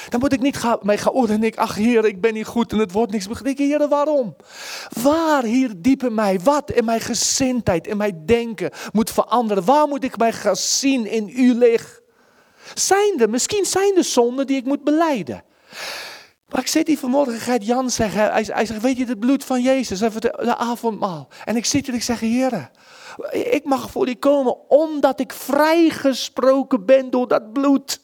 Dan 0.10 0.20
moet 0.20 0.34
ik 0.34 0.42
niet 0.42 0.58
gaan, 0.58 0.78
mij 0.82 0.98
gaan 0.98 1.14
oordelen 1.14 1.42
en 1.42 1.48
ik, 1.48 1.56
ach 1.56 1.76
heer, 1.76 2.06
ik 2.06 2.22
ben 2.22 2.34
niet 2.34 2.46
goed 2.46 2.72
en 2.72 2.78
het 2.78 2.92
wordt 2.92 3.12
niks. 3.12 3.28
Ik 3.44 3.58
heer, 3.58 3.88
waarom? 3.88 4.36
Waar 5.02 5.44
hier 5.44 5.72
diep 5.78 6.04
in 6.04 6.14
mij, 6.14 6.40
wat 6.40 6.72
in 6.72 6.86
mijn 6.86 7.02
gezindheid, 7.02 7.88
in 7.88 7.98
mijn 7.98 8.26
denken 8.26 8.72
moet 8.92 9.12
veranderen? 9.12 9.66
Waar 9.66 9.88
moet 9.88 10.04
ik 10.04 10.18
mij 10.18 10.34
gaan 10.34 10.56
zien 10.56 11.06
in 11.06 11.32
uw 11.36 11.58
licht? 11.58 12.02
Zijn 12.74 13.20
er, 13.20 13.30
misschien 13.30 13.66
zijn 13.66 13.98
er 13.98 14.04
zonden 14.04 14.48
die 14.48 14.58
ik 14.58 14.66
moet 14.66 14.84
beleiden. 14.84 15.44
Maar 16.56 16.64
ik 16.64 16.70
zit 16.70 16.88
hier 16.88 16.98
vanmorgen, 16.98 17.40
gaat 17.40 17.66
Jan 17.66 17.90
zeggen, 17.90 18.32
hij, 18.32 18.44
hij 18.48 18.66
zegt, 18.66 18.82
weet 18.82 18.98
je, 18.98 19.06
het 19.06 19.20
bloed 19.20 19.44
van 19.44 19.62
Jezus, 19.62 20.02
even 20.02 20.22
de, 20.22 20.56
avondmaal. 20.56 21.28
En 21.46 21.56
ik 21.56 21.66
zit 21.66 21.82
hier 21.82 21.90
en 21.90 22.00
ik 22.00 22.04
zeg, 22.04 22.20
heren, 22.20 22.72
ik 23.32 23.64
mag 23.64 23.92
voor 23.92 24.06
die 24.06 24.18
komen 24.18 24.70
omdat 24.70 25.20
ik 25.20 25.34
vrijgesproken 25.34 26.86
ben 26.86 27.10
door 27.10 27.28
dat 27.28 27.54
bloed. 27.54 28.02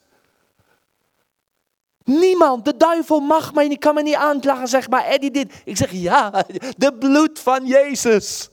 Niemand, 2.03 2.65
de 2.65 2.77
duivel 2.77 3.19
mag 3.19 3.53
mij 3.53 3.67
niet, 3.67 3.79
kan 3.79 3.93
mij 3.93 4.03
niet 4.03 4.15
aanklagen, 4.15 4.67
zeg 4.67 4.89
maar, 4.89 5.05
Eddie 5.05 5.31
dit. 5.31 5.61
Ik 5.65 5.77
zeg, 5.77 5.91
ja, 5.91 6.45
de 6.77 6.93
bloed 6.99 7.39
van 7.39 7.65
Jezus. 7.65 8.49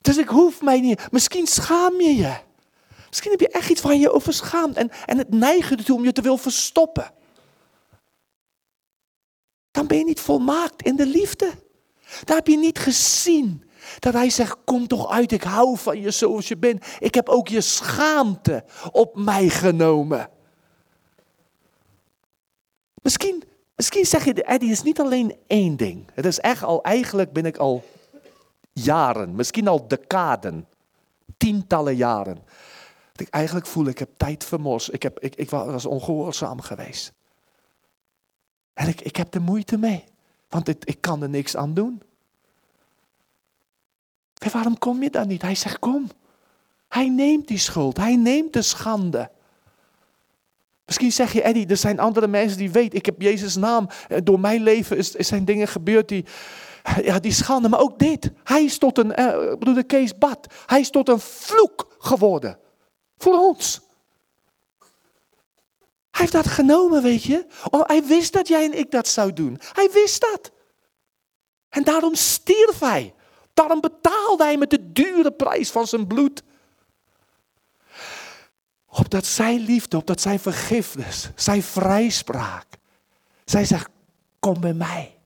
Dus 0.00 0.18
ik 0.18 0.28
hoef 0.28 0.62
mij 0.62 0.80
niet, 0.80 1.10
misschien 1.10 1.46
schaam 1.46 2.00
je 2.00 2.16
je. 2.16 2.50
Misschien 3.12 3.30
heb 3.30 3.40
je 3.40 3.48
echt 3.48 3.70
iets 3.70 3.80
waar 3.80 3.94
je 3.94 4.12
over 4.12 4.32
schaamt 4.32 4.76
en, 4.76 4.90
en 5.06 5.18
het 5.18 5.30
neigen 5.30 5.78
ertoe 5.78 5.96
om 5.96 6.04
je 6.04 6.12
te 6.12 6.22
wil 6.22 6.36
verstoppen. 6.36 7.12
Dan 9.70 9.86
ben 9.86 9.98
je 9.98 10.04
niet 10.04 10.20
volmaakt 10.20 10.82
in 10.82 10.96
de 10.96 11.06
liefde. 11.06 11.50
Dan 12.24 12.36
heb 12.36 12.46
je 12.46 12.58
niet 12.58 12.78
gezien 12.78 13.70
dat 13.98 14.12
hij 14.12 14.30
zegt, 14.30 14.56
kom 14.64 14.86
toch 14.86 15.10
uit, 15.10 15.32
ik 15.32 15.42
hou 15.42 15.78
van 15.78 16.00
je 16.00 16.10
zoals 16.10 16.48
je 16.48 16.56
bent. 16.56 16.86
Ik 16.98 17.14
heb 17.14 17.28
ook 17.28 17.48
je 17.48 17.60
schaamte 17.60 18.64
op 18.90 19.16
mij 19.16 19.48
genomen. 19.48 20.30
Misschien, 23.02 23.42
misschien 23.76 24.06
zeg 24.06 24.24
je, 24.24 24.44
Eddie, 24.44 24.70
is 24.70 24.82
niet 24.82 25.00
alleen 25.00 25.36
één 25.46 25.76
ding. 25.76 26.10
Het 26.14 26.24
is 26.24 26.38
echt 26.38 26.62
al, 26.62 26.82
eigenlijk 26.82 27.32
ben 27.32 27.46
ik 27.46 27.56
al 27.56 27.84
jaren, 28.72 29.34
misschien 29.34 29.68
al 29.68 29.88
decaden, 29.88 30.68
tientallen 31.36 31.96
jaren, 31.96 32.44
ik 33.22 33.28
eigenlijk 33.28 33.66
voel, 33.66 33.86
ik 33.86 33.98
heb 33.98 34.10
tijd 34.16 34.44
vermors. 34.44 34.88
Ik, 34.88 35.02
heb, 35.02 35.20
ik, 35.20 35.34
ik 35.34 35.50
was 35.50 35.86
ongehoorzaam 35.86 36.60
geweest. 36.60 37.12
En 38.74 38.88
ik, 38.88 39.00
ik 39.00 39.16
heb 39.16 39.34
er 39.34 39.42
moeite 39.42 39.76
mee. 39.76 40.04
Want 40.48 40.68
ik, 40.68 41.00
kan 41.00 41.22
er 41.22 41.28
niks 41.28 41.56
aan 41.56 41.74
doen. 41.74 42.02
En 44.38 44.50
waarom 44.52 44.78
kom 44.78 45.02
je 45.02 45.10
dan 45.10 45.28
niet? 45.28 45.42
Hij 45.42 45.54
zegt, 45.54 45.78
kom. 45.78 46.10
Hij 46.88 47.08
neemt 47.08 47.48
die 47.48 47.58
schuld. 47.58 47.96
Hij 47.96 48.16
neemt 48.16 48.52
de 48.52 48.62
schande. 48.62 49.30
Misschien 50.84 51.12
zeg 51.12 51.32
je, 51.32 51.42
Eddie, 51.42 51.66
er 51.66 51.76
zijn 51.76 52.00
andere 52.00 52.26
mensen 52.26 52.58
die 52.58 52.70
weten, 52.70 52.98
ik 52.98 53.06
heb 53.06 53.22
Jezus' 53.22 53.56
naam. 53.56 53.88
Eh, 54.08 54.18
door 54.24 54.40
mijn 54.40 54.62
leven 54.62 54.96
is, 54.96 55.10
zijn 55.10 55.44
dingen 55.44 55.68
gebeurd 55.68 56.08
die, 56.08 56.24
ja, 57.02 57.18
die 57.18 57.32
schande. 57.32 57.68
Maar 57.68 57.80
ook 57.80 57.98
dit. 57.98 58.30
Hij 58.44 58.64
is 58.64 58.78
tot 58.78 58.98
een, 58.98 59.20
uh, 59.20 59.54
broeder 59.58 59.84
Kees 59.84 60.18
Bad, 60.18 60.46
hij 60.66 60.80
is 60.80 60.90
tot 60.90 61.08
een 61.08 61.20
vloek 61.20 61.96
geworden. 61.98 62.58
Voor 63.22 63.38
ons. 63.38 63.80
Hij 66.10 66.20
heeft 66.20 66.32
dat 66.32 66.46
genomen, 66.46 67.02
weet 67.02 67.22
je. 67.22 67.46
Oh, 67.70 67.86
hij 67.86 68.04
wist 68.04 68.32
dat 68.32 68.48
jij 68.48 68.64
en 68.64 68.78
ik 68.78 68.90
dat 68.90 69.08
zou 69.08 69.32
doen. 69.32 69.60
Hij 69.72 69.90
wist 69.92 70.20
dat. 70.20 70.50
En 71.68 71.84
daarom 71.84 72.14
stierf 72.14 72.78
hij. 72.78 73.14
Daarom 73.54 73.80
betaalde 73.80 74.44
hij 74.44 74.56
met 74.56 74.70
de 74.70 74.92
dure 74.92 75.32
prijs 75.32 75.70
van 75.70 75.86
zijn 75.86 76.06
bloed. 76.06 76.42
Opdat 78.86 79.26
zijn 79.26 79.60
liefde, 79.60 79.96
opdat 79.96 80.20
zijn 80.20 80.40
vergifnis, 80.40 81.30
zijn 81.34 81.62
vrijspraak. 81.62 82.66
Zij 83.44 83.64
zegt, 83.64 83.88
kom 84.40 84.60
bij 84.60 84.74
mij. 84.74 85.18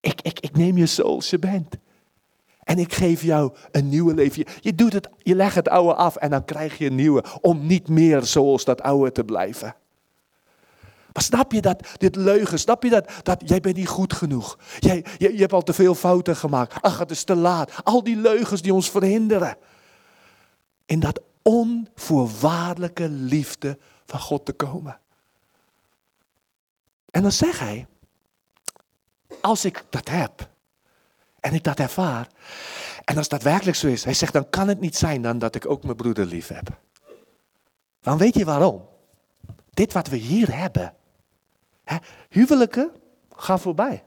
Ik, 0.00 0.20
ik, 0.22 0.40
ik 0.40 0.56
neem 0.56 0.76
je 0.76 0.86
zoals 0.86 1.30
je 1.30 1.38
bent. 1.38 1.76
En 2.64 2.78
ik 2.78 2.92
geef 2.92 3.22
jou 3.22 3.54
een 3.70 3.88
nieuwe 3.88 4.14
leven. 4.14 4.44
Je, 4.60 4.74
doet 4.74 4.92
het, 4.92 5.08
je 5.18 5.34
legt 5.34 5.54
het 5.54 5.68
oude 5.68 5.94
af 5.94 6.16
en 6.16 6.30
dan 6.30 6.44
krijg 6.44 6.78
je 6.78 6.86
een 6.86 6.94
nieuwe. 6.94 7.24
Om 7.40 7.66
niet 7.66 7.88
meer 7.88 8.22
zoals 8.22 8.64
dat 8.64 8.82
oude 8.82 9.12
te 9.12 9.24
blijven. 9.24 9.76
Maar 11.12 11.22
snap 11.22 11.52
je 11.52 11.60
dat, 11.60 11.88
dit 11.96 12.16
leugen, 12.16 12.58
snap 12.58 12.82
je 12.82 12.90
dat, 12.90 13.10
dat 13.22 13.42
jij 13.44 13.60
bent 13.60 13.76
niet 13.76 13.88
goed 13.88 14.12
genoeg. 14.12 14.58
Jij, 14.78 15.04
je, 15.18 15.32
je 15.32 15.40
hebt 15.40 15.52
al 15.52 15.62
te 15.62 15.72
veel 15.72 15.94
fouten 15.94 16.36
gemaakt. 16.36 16.82
Ach, 16.82 16.98
het 16.98 17.10
is 17.10 17.24
te 17.24 17.34
laat. 17.34 17.84
Al 17.84 18.02
die 18.02 18.16
leugens 18.16 18.62
die 18.62 18.74
ons 18.74 18.90
verhinderen. 18.90 19.56
In 20.86 21.00
dat 21.00 21.20
onvoorwaardelijke 21.42 23.08
liefde 23.08 23.78
van 24.06 24.20
God 24.20 24.44
te 24.44 24.52
komen. 24.52 24.98
En 27.10 27.22
dan 27.22 27.32
zegt 27.32 27.58
hij, 27.58 27.86
als 29.40 29.64
ik 29.64 29.84
dat 29.90 30.08
heb 30.08 30.48
en 31.44 31.54
ik 31.54 31.64
dat 31.64 31.78
ervaar, 31.78 32.28
en 33.04 33.16
als 33.16 33.28
dat 33.28 33.42
werkelijk 33.42 33.76
zo 33.76 33.86
is, 33.86 34.04
hij 34.04 34.14
zegt, 34.14 34.32
dan 34.32 34.50
kan 34.50 34.68
het 34.68 34.80
niet 34.80 34.96
zijn 34.96 35.22
dan 35.22 35.38
dat 35.38 35.54
ik 35.54 35.70
ook 35.70 35.82
mijn 35.82 35.96
broeder 35.96 36.26
lief 36.26 36.48
heb. 36.48 36.68
Dan 38.00 38.18
weet 38.18 38.34
je 38.34 38.44
waarom? 38.44 38.88
Dit 39.70 39.92
wat 39.92 40.08
we 40.08 40.16
hier 40.16 40.56
hebben, 40.56 40.94
hè, 41.84 41.96
huwelijken 42.28 42.92
gaan 43.36 43.60
voorbij. 43.60 44.04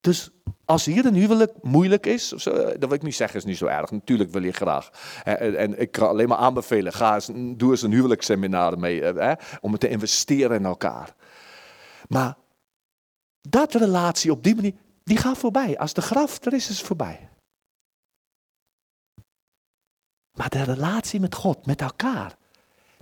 Dus 0.00 0.30
als 0.64 0.84
hier 0.84 1.06
een 1.06 1.14
huwelijk 1.14 1.52
moeilijk 1.62 2.06
is, 2.06 2.28
zo, 2.28 2.50
eh, 2.50 2.66
dat 2.66 2.88
wil 2.88 2.92
ik 2.92 3.02
niet 3.02 3.14
zeggen, 3.14 3.38
is 3.38 3.44
niet 3.44 3.56
zo 3.56 3.66
erg. 3.66 3.90
Natuurlijk 3.90 4.30
wil 4.30 4.42
je 4.42 4.52
graag. 4.52 4.90
En 5.24 5.80
ik 5.80 5.90
kan 5.90 6.08
alleen 6.08 6.28
maar 6.28 6.38
aanbevelen, 6.38 6.92
ga 6.92 7.14
eens, 7.14 7.30
doe 7.56 7.70
eens 7.70 7.82
een 7.82 7.92
huwelijksseminar 7.92 8.78
mee, 8.78 9.04
eh, 9.04 9.14
hè, 9.14 9.32
om 9.60 9.78
te 9.78 9.88
investeren 9.88 10.56
in 10.56 10.64
elkaar. 10.64 11.14
Maar 12.08 12.36
dat 13.40 13.74
relatie 13.74 14.30
op 14.30 14.42
die 14.42 14.54
manier, 14.54 14.74
die 15.12 15.20
gaat 15.20 15.38
voorbij. 15.38 15.78
Als 15.78 15.92
de 15.92 16.02
graf 16.02 16.44
er 16.44 16.52
is, 16.52 16.68
is 16.68 16.78
het 16.78 16.86
voorbij. 16.86 17.28
Maar 20.32 20.48
de 20.48 20.62
relatie 20.62 21.20
met 21.20 21.34
God, 21.34 21.66
met 21.66 21.80
elkaar, 21.80 22.36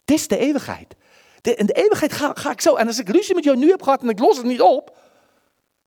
dit 0.04 0.18
is 0.18 0.28
de 0.28 0.36
eeuwigheid. 0.36 0.96
De, 1.40 1.54
in 1.54 1.66
de 1.66 1.72
eeuwigheid 1.72 2.12
ga, 2.12 2.32
ga 2.34 2.50
ik 2.50 2.60
zo, 2.60 2.74
en 2.74 2.86
als 2.86 2.98
ik 2.98 3.08
ruzie 3.08 3.34
met 3.34 3.44
jou 3.44 3.56
nu 3.56 3.70
heb 3.70 3.82
gehad 3.82 4.02
en 4.02 4.08
ik 4.08 4.18
los 4.18 4.36
het 4.36 4.46
niet 4.46 4.60
op, 4.60 4.96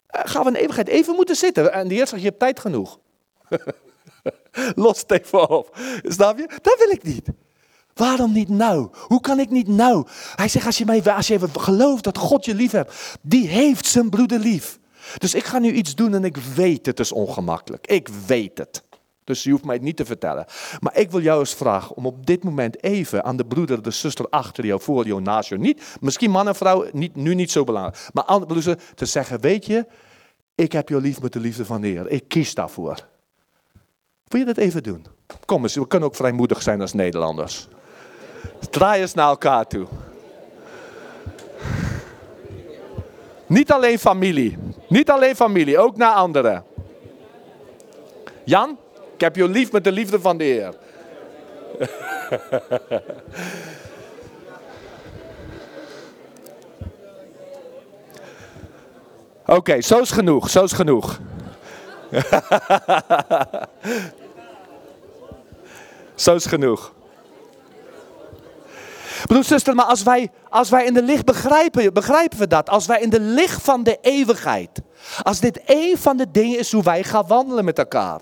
eh, 0.08 0.22
gaan 0.24 0.44
we 0.44 0.50
een 0.50 0.56
eeuwigheid 0.56 0.88
even 0.88 1.16
moeten 1.16 1.36
zitten. 1.36 1.74
En 1.74 1.88
de 1.88 1.94
Heer 1.94 2.08
zegt, 2.08 2.22
je 2.22 2.28
hebt 2.28 2.40
tijd 2.40 2.60
genoeg. 2.60 3.00
Los 4.76 5.00
het 5.00 5.12
even 5.12 5.50
op. 5.50 5.78
Snap 6.04 6.38
je? 6.38 6.48
Dat 6.62 6.78
wil 6.78 6.90
ik 6.90 7.04
niet. 7.04 7.28
Waarom 7.94 8.32
niet 8.32 8.50
nou? 8.50 8.90
Hoe 8.94 9.22
kan 9.22 9.40
ik 9.40 9.50
niet 9.50 9.68
nou? 9.68 10.08
Hij 10.36 10.48
zegt, 10.48 10.66
als 10.66 10.78
je, 10.78 10.86
mij, 10.86 11.04
als 11.04 11.28
je 11.28 11.40
gelooft 11.50 12.04
dat 12.04 12.18
God 12.18 12.46
je 12.46 12.56
lief 12.56 12.72
hebt, 12.72 13.18
die 13.22 13.48
heeft 13.48 13.86
zijn 13.86 14.10
broeder 14.10 14.40
lief. 14.40 14.82
Dus 15.18 15.34
ik 15.34 15.44
ga 15.44 15.60
nu 15.60 15.72
iets 15.72 15.96
doen 15.96 16.14
en 16.14 16.24
ik 16.24 16.38
weet 16.38 16.86
het 16.86 17.00
is 17.00 17.12
ongemakkelijk. 17.12 17.88
Ik 17.88 18.08
weet 18.28 18.58
het. 18.58 18.84
Dus 19.24 19.44
je 19.44 19.52
hoeft 19.52 19.66
mij 19.66 19.76
het 19.76 19.84
niet 19.84 19.98
te 19.98 20.06
vertellen. 20.06 20.46
Maar 20.80 20.98
ik 20.98 21.12
wil 21.12 21.22
jou 21.22 21.40
eens 21.40 21.54
vragen 21.54 21.96
om 21.96 22.06
op 22.06 22.26
dit 22.26 22.44
moment 22.44 22.84
even 22.84 23.24
aan 23.24 23.38
de 23.38 23.46
broeder, 23.46 23.82
de 23.82 23.92
zuster 23.92 24.30
achter 24.30 24.66
jou, 24.66 24.82
voor 24.82 25.06
jou, 25.06 25.22
naast 25.22 25.50
jou. 25.50 25.62
Niet, 25.62 25.98
misschien 26.02 26.32
man 26.32 26.48
en 26.48 26.56
vrouw, 26.56 26.86
niet, 26.92 27.16
nu 27.16 27.36
niet 27.36 27.52
zo 27.52 27.64
belangrijk. 27.64 28.10
Maar 28.14 28.26
aan 28.26 28.40
de 28.40 28.46
broeder 28.46 28.80
te 28.96 29.06
zeggen, 29.06 29.40
weet 29.40 29.66
je, 29.66 29.86
ik 30.56 30.72
heb 30.72 30.90
jou 30.90 31.02
lief 31.02 31.22
met 31.22 31.34
de 31.34 31.40
liefde 31.40 31.66
van 31.66 31.82
de 31.82 31.88
Heer. 31.88 32.10
Ik 32.10 32.28
kies 32.28 32.54
daarvoor. 32.54 33.08
Wil 34.28 34.40
je 34.40 34.46
dat 34.46 34.58
even 34.58 34.84
doen? 34.84 35.06
Kom 35.46 35.64
eens, 35.64 35.76
we 35.76 35.88
kunnen 35.88 36.10
ook 36.10 36.16
vrijmoedig 36.16 36.62
zijn 36.62 36.82
als 36.82 36.94
Nederlanders. 36.94 37.68
Draai 38.70 39.02
eens 39.02 39.14
naar 39.14 39.28
elkaar 39.28 39.68
toe. 39.68 39.88
Niet 43.54 43.72
alleen 43.72 44.00
familie. 44.00 44.58
Niet 44.88 45.10
alleen 45.10 45.36
familie, 45.36 45.78
ook 45.78 45.98
naar 45.98 46.14
anderen. 46.14 46.64
Jan, 48.44 48.78
ik 49.14 49.22
heb 49.22 49.36
je 49.36 49.48
lief 49.48 49.72
met 49.72 49.84
de 49.84 49.92
liefde 49.92 50.20
van 50.20 50.38
de 50.38 50.44
Heer. 50.44 50.74
Oké, 59.58 59.82
zo 59.82 60.00
is 60.00 60.12
genoeg, 60.12 60.50
zo 60.50 60.64
is 60.64 60.72
genoeg. 60.72 61.20
zo 66.26 66.36
is 66.36 66.46
genoeg. 66.46 66.94
Broer, 69.28 69.44
zuster, 69.44 69.76
maar 69.76 69.86
als 69.86 70.04
wij, 70.04 70.32
als 70.50 70.70
wij 70.70 70.86
in 70.86 70.94
de 70.94 71.04
licht 71.04 71.26
begrijpen, 71.26 71.94
begrijpen 71.94 72.40
we 72.40 72.48
dat. 72.48 72.70
Als 72.70 72.86
wij 72.86 73.02
in 73.02 73.10
de 73.10 73.20
licht 73.20 73.62
van 73.62 73.84
de 73.84 73.98
eeuwigheid. 74.02 74.82
Als 75.22 75.40
dit 75.40 75.62
een 75.66 75.98
van 75.98 76.18
de 76.18 76.32
dingen 76.32 76.60
is 76.60 76.72
hoe 76.72 76.84
wij 76.84 77.04
gaan 77.04 77.28
wandelen 77.28 77.66
met 77.66 77.78
elkaar. 77.78 78.22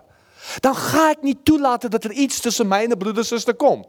Dan 0.59 0.75
ga 0.75 1.09
ik 1.09 1.21
niet 1.21 1.45
toelaten 1.45 1.89
dat 1.89 2.03
er 2.03 2.11
iets 2.11 2.39
tussen 2.39 2.67
mij 2.67 2.83
en 2.83 2.89
de 2.89 2.97
broeder 2.97 3.21
en 3.21 3.27
zuster 3.27 3.55
komt. 3.55 3.87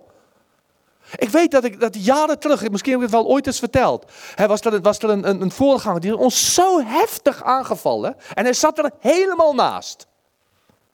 Ik 1.16 1.28
weet 1.28 1.51
dat 1.51 1.64
ik 1.64 1.80
dat 1.80 2.05
jaren 2.05 2.39
terug, 2.39 2.70
misschien 2.70 2.93
heb 2.93 3.02
ik 3.02 3.06
het 3.06 3.22
wel 3.22 3.26
ooit 3.26 3.47
eens 3.47 3.59
verteld. 3.59 4.12
Hè, 4.34 4.47
was 4.47 4.60
er, 4.60 4.80
was 4.80 4.98
er 4.98 5.10
een, 5.10 5.28
een, 5.28 5.40
een 5.40 5.51
voorganger 5.51 6.01
die 6.01 6.16
ons 6.16 6.55
zo 6.55 6.84
heftig 6.84 7.43
aangevallen. 7.43 8.16
En 8.34 8.44
hij 8.44 8.52
zat 8.52 8.78
er 8.78 8.90
helemaal 8.98 9.55
naast. 9.55 10.06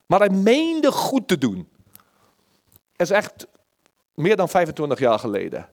Maar 0.06 0.18
hij 0.18 0.30
meende 0.30 0.92
goed 0.92 1.28
te 1.28 1.38
doen. 1.38 1.68
Dat 2.96 3.10
is 3.10 3.10
echt 3.10 3.46
meer 4.14 4.36
dan 4.36 4.48
25 4.48 4.98
jaar 4.98 5.18
geleden. 5.18 5.68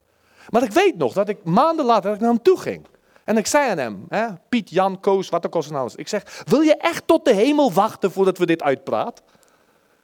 Maar 0.49 0.63
ik 0.63 0.72
weet 0.72 0.97
nog 0.97 1.13
dat 1.13 1.30
ik 1.30 1.43
maanden 1.43 1.85
later 1.85 2.03
dat 2.03 2.13
ik 2.13 2.19
naar 2.19 2.30
hem 2.30 2.41
toe 2.41 2.59
ging. 2.59 2.88
En 3.23 3.38
ik 3.38 3.47
zei 3.47 3.69
aan 3.69 3.77
hem, 3.77 4.05
hè, 4.09 4.27
Piet, 4.49 4.69
Jan, 4.69 4.99
Koos, 4.99 5.30
wat 5.30 5.45
ook 5.45 5.55
al 5.55 5.63
nou 5.69 5.85
is. 5.85 5.95
Ik 5.95 6.07
zeg, 6.07 6.43
wil 6.45 6.61
je 6.61 6.76
echt 6.76 7.07
tot 7.07 7.26
de 7.26 7.34
hemel 7.34 7.73
wachten 7.73 8.11
voordat 8.11 8.38
we 8.38 8.45
dit 8.45 8.63
uitpraat? 8.63 9.22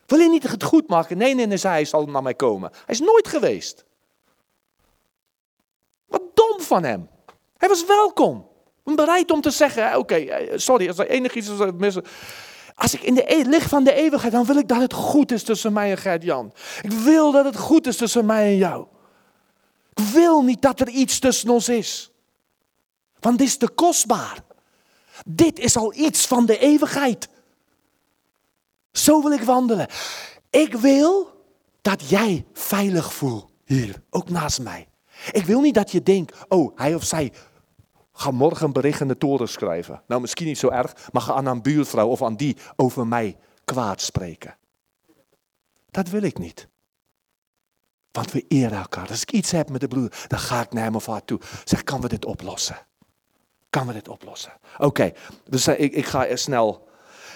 Wil 0.06 0.18
je 0.18 0.28
niet 0.28 0.42
het 0.42 0.62
goed 0.62 0.88
maken? 0.88 1.18
Nee, 1.18 1.34
nee, 1.34 1.46
nee, 1.46 1.58
hij, 1.58 1.84
zal 1.84 2.06
naar 2.06 2.22
mij 2.22 2.34
komen. 2.34 2.70
Hij 2.72 2.94
is 2.94 3.00
nooit 3.00 3.28
geweest. 3.28 3.84
Wat 6.06 6.22
dom 6.34 6.60
van 6.60 6.84
hem. 6.84 7.08
Hij 7.56 7.68
was 7.68 7.86
welkom. 7.86 8.50
Bereid 8.84 9.30
om 9.30 9.40
te 9.40 9.50
zeggen, 9.50 9.98
oké, 9.98 10.14
eh, 10.14 10.58
sorry, 10.58 10.88
als 10.88 10.98
er 10.98 11.08
enig 11.08 11.34
iets 11.34 11.48
is. 11.48 11.98
Als 12.74 12.94
ik 12.94 13.02
in 13.02 13.14
de 13.14 13.34
e- 13.34 13.42
licht 13.42 13.68
van 13.68 13.84
de 13.84 13.94
eeuwigheid, 13.94 14.32
dan 14.32 14.44
wil 14.44 14.56
ik 14.56 14.68
dat 14.68 14.80
het 14.80 14.92
goed 14.92 15.32
is 15.32 15.42
tussen 15.42 15.72
mij 15.72 15.90
en 15.90 15.98
Gert-Jan. 15.98 16.52
Ik 16.82 16.90
wil 16.90 17.32
dat 17.32 17.44
het 17.44 17.56
goed 17.56 17.86
is 17.86 17.96
tussen 17.96 18.26
mij 18.26 18.44
en 18.44 18.56
jou. 18.56 18.86
Ik 19.94 20.04
wil 20.04 20.42
niet 20.42 20.62
dat 20.62 20.80
er 20.80 20.88
iets 20.88 21.18
tussen 21.18 21.50
ons 21.50 21.68
is. 21.68 22.10
Want 23.20 23.38
dit 23.38 23.46
is 23.46 23.56
te 23.56 23.68
kostbaar. 23.68 24.44
Dit 25.26 25.58
is 25.58 25.76
al 25.76 25.94
iets 25.94 26.26
van 26.26 26.46
de 26.46 26.58
eeuwigheid. 26.58 27.28
Zo 28.92 29.22
wil 29.22 29.32
ik 29.32 29.42
wandelen. 29.42 29.86
Ik 30.50 30.74
wil 30.74 31.30
dat 31.82 32.08
jij 32.08 32.46
veilig 32.52 33.14
voelt 33.14 33.50
hier, 33.64 34.02
ook 34.10 34.28
naast 34.28 34.60
mij. 34.60 34.88
Ik 35.30 35.44
wil 35.44 35.60
niet 35.60 35.74
dat 35.74 35.90
je 35.90 36.02
denkt, 36.02 36.36
oh, 36.48 36.76
hij 36.76 36.94
of 36.94 37.04
zij 37.04 37.32
gaat 38.12 38.32
morgen 38.32 38.66
een 38.66 38.72
bericht 38.72 39.00
in 39.00 39.08
de 39.08 39.18
toren 39.18 39.48
schrijven. 39.48 40.02
Nou, 40.06 40.20
misschien 40.20 40.46
niet 40.46 40.58
zo 40.58 40.68
erg, 40.68 41.08
maar 41.12 41.22
ga 41.22 41.34
aan 41.34 41.46
een 41.46 41.62
buurvrouw 41.62 42.08
of 42.08 42.22
aan 42.22 42.36
die 42.36 42.56
over 42.76 43.06
mij 43.06 43.36
kwaad 43.64 44.00
spreken. 44.00 44.56
Dat 45.90 46.08
wil 46.08 46.22
ik 46.22 46.38
niet. 46.38 46.68
Want 48.12 48.32
we 48.32 48.44
eren 48.48 48.78
elkaar. 48.78 49.08
Als 49.08 49.22
ik 49.22 49.32
iets 49.32 49.50
heb 49.50 49.70
met 49.70 49.80
de 49.80 49.88
broer, 49.88 50.12
dan 50.26 50.38
ga 50.38 50.60
ik 50.60 50.72
naar 50.72 50.84
hem 50.84 50.94
of 50.94 51.06
haar 51.06 51.24
toe. 51.24 51.40
Zeg, 51.64 51.82
kan 51.84 52.00
we 52.00 52.08
dit 52.08 52.24
oplossen? 52.24 52.86
Kan 53.70 53.86
we 53.86 53.92
dit 53.92 54.08
oplossen? 54.08 54.52
Oké, 54.78 55.12
dus 55.48 55.68
ik, 55.68 55.92
ik 55.92 56.06
ga 56.06 56.36
snel. 56.36 56.88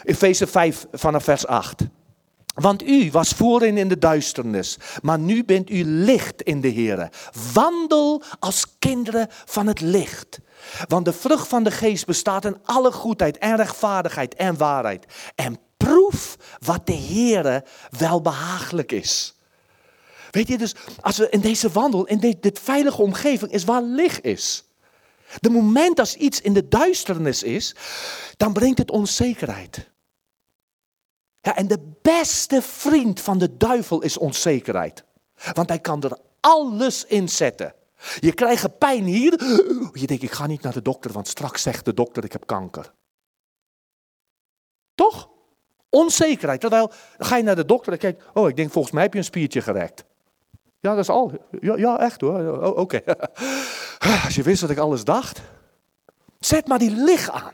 Efeze 0.05 0.47
5 0.47 0.87
vanaf 0.93 1.25
vers 1.25 1.47
8. 1.47 1.87
Want 2.55 2.83
u 2.83 3.11
was 3.11 3.29
voorin 3.29 3.77
in 3.77 3.89
de 3.89 3.99
duisternis, 3.99 4.79
maar 5.03 5.19
nu 5.19 5.45
bent 5.45 5.71
u 5.71 5.85
licht 5.85 6.43
in 6.43 6.61
de 6.61 6.69
Heer. 6.69 7.09
Wandel 7.53 8.23
als 8.39 8.79
kinderen 8.79 9.27
van 9.31 9.67
het 9.67 9.81
licht. 9.81 10.39
Want 10.89 11.05
de 11.05 11.13
vrucht 11.13 11.49
van 11.49 11.63
de 11.63 11.71
geest 11.71 12.07
bestaat 12.07 12.45
in 12.45 12.57
alle 12.65 12.93
goedheid 12.93 13.39
en 13.39 13.57
rechtvaardigheid 13.57 14.35
en 14.35 14.57
waarheid. 14.57 15.05
En 15.35 15.59
proef 15.77 16.37
wat 16.59 16.87
de 16.87 16.93
Heer 16.93 17.65
wel 17.99 18.21
behagelijk 18.21 18.93
is. 18.93 19.36
Weet 20.37 20.49
je, 20.49 20.59
dus 20.59 20.75
als 21.01 21.17
we 21.17 21.29
in 21.31 21.41
deze 21.41 21.71
wandel, 21.71 22.07
in 22.07 22.19
dit, 22.19 22.43
dit 22.43 22.59
veilige 22.59 23.03
omgeving 23.03 23.53
is 23.53 23.65
waar 23.65 23.83
licht 23.83 24.25
is. 24.25 24.65
De 25.41 25.51
moment 25.51 25.99
als 25.99 26.17
iets 26.17 26.41
in 26.41 26.53
de 26.53 26.69
duisternis 26.69 27.43
is, 27.43 27.75
dan 28.37 28.53
brengt 28.53 28.79
het 28.79 28.91
onzekerheid. 28.91 29.91
Ja, 31.41 31.57
en 31.57 31.67
de 31.67 31.93
beste 32.03 32.63
vriend 32.63 33.21
van 33.21 33.39
de 33.39 33.57
duivel 33.57 34.03
is 34.03 34.19
onzekerheid. 34.19 35.05
Want 35.53 35.69
hij 35.69 35.79
kan 35.79 36.03
er 36.03 36.19
alles 36.41 37.05
in 37.05 37.29
zetten. 37.29 37.75
Je 38.21 38.33
krijgt 38.33 38.79
pijn 38.79 39.05
hier. 39.05 39.33
Je 39.93 40.07
denkt, 40.07 40.23
ik 40.23 40.33
ga 40.33 40.47
niet 40.47 40.63
naar 40.63 40.73
de 40.73 40.83
dokter, 40.83 41.13
want 41.13 41.29
straks 41.29 41.63
zegt 41.63 41.85
de 41.85 41.95
dokter, 41.95 42.25
ik 42.25 42.33
heb 42.33 42.47
kanker. 42.47 42.93
Toch? 44.95 45.29
Onzekerheid. 45.91 46.61
Terwijl, 46.61 46.91
ga 47.19 47.37
je 47.37 47.43
naar 47.43 47.57
de 47.57 47.65
dokter 47.65 47.93
en 47.93 47.99
kijkt, 47.99 48.23
oh, 48.35 48.49
ik 48.49 48.57
denk, 48.57 48.71
volgens 48.71 48.95
mij 48.95 49.03
heb 49.03 49.13
je 49.13 49.19
een 49.19 49.25
spiertje 49.25 49.63
gerekt. 49.63 50.05
Ja, 50.87 50.95
dat 50.95 51.03
is 51.03 51.09
al. 51.09 51.33
Ja, 51.61 51.77
ja 51.77 51.99
echt 51.99 52.21
hoor. 52.21 52.63
Oké. 52.77 53.03
Als 54.25 54.35
je 54.35 54.43
wist 54.43 54.61
wat 54.61 54.71
ik 54.71 54.79
alles 54.79 55.05
dacht. 55.05 55.41
Zet 56.41 56.69
maar 56.69 56.79
die 56.79 56.91
licht 56.91 57.31
aan. 57.31 57.53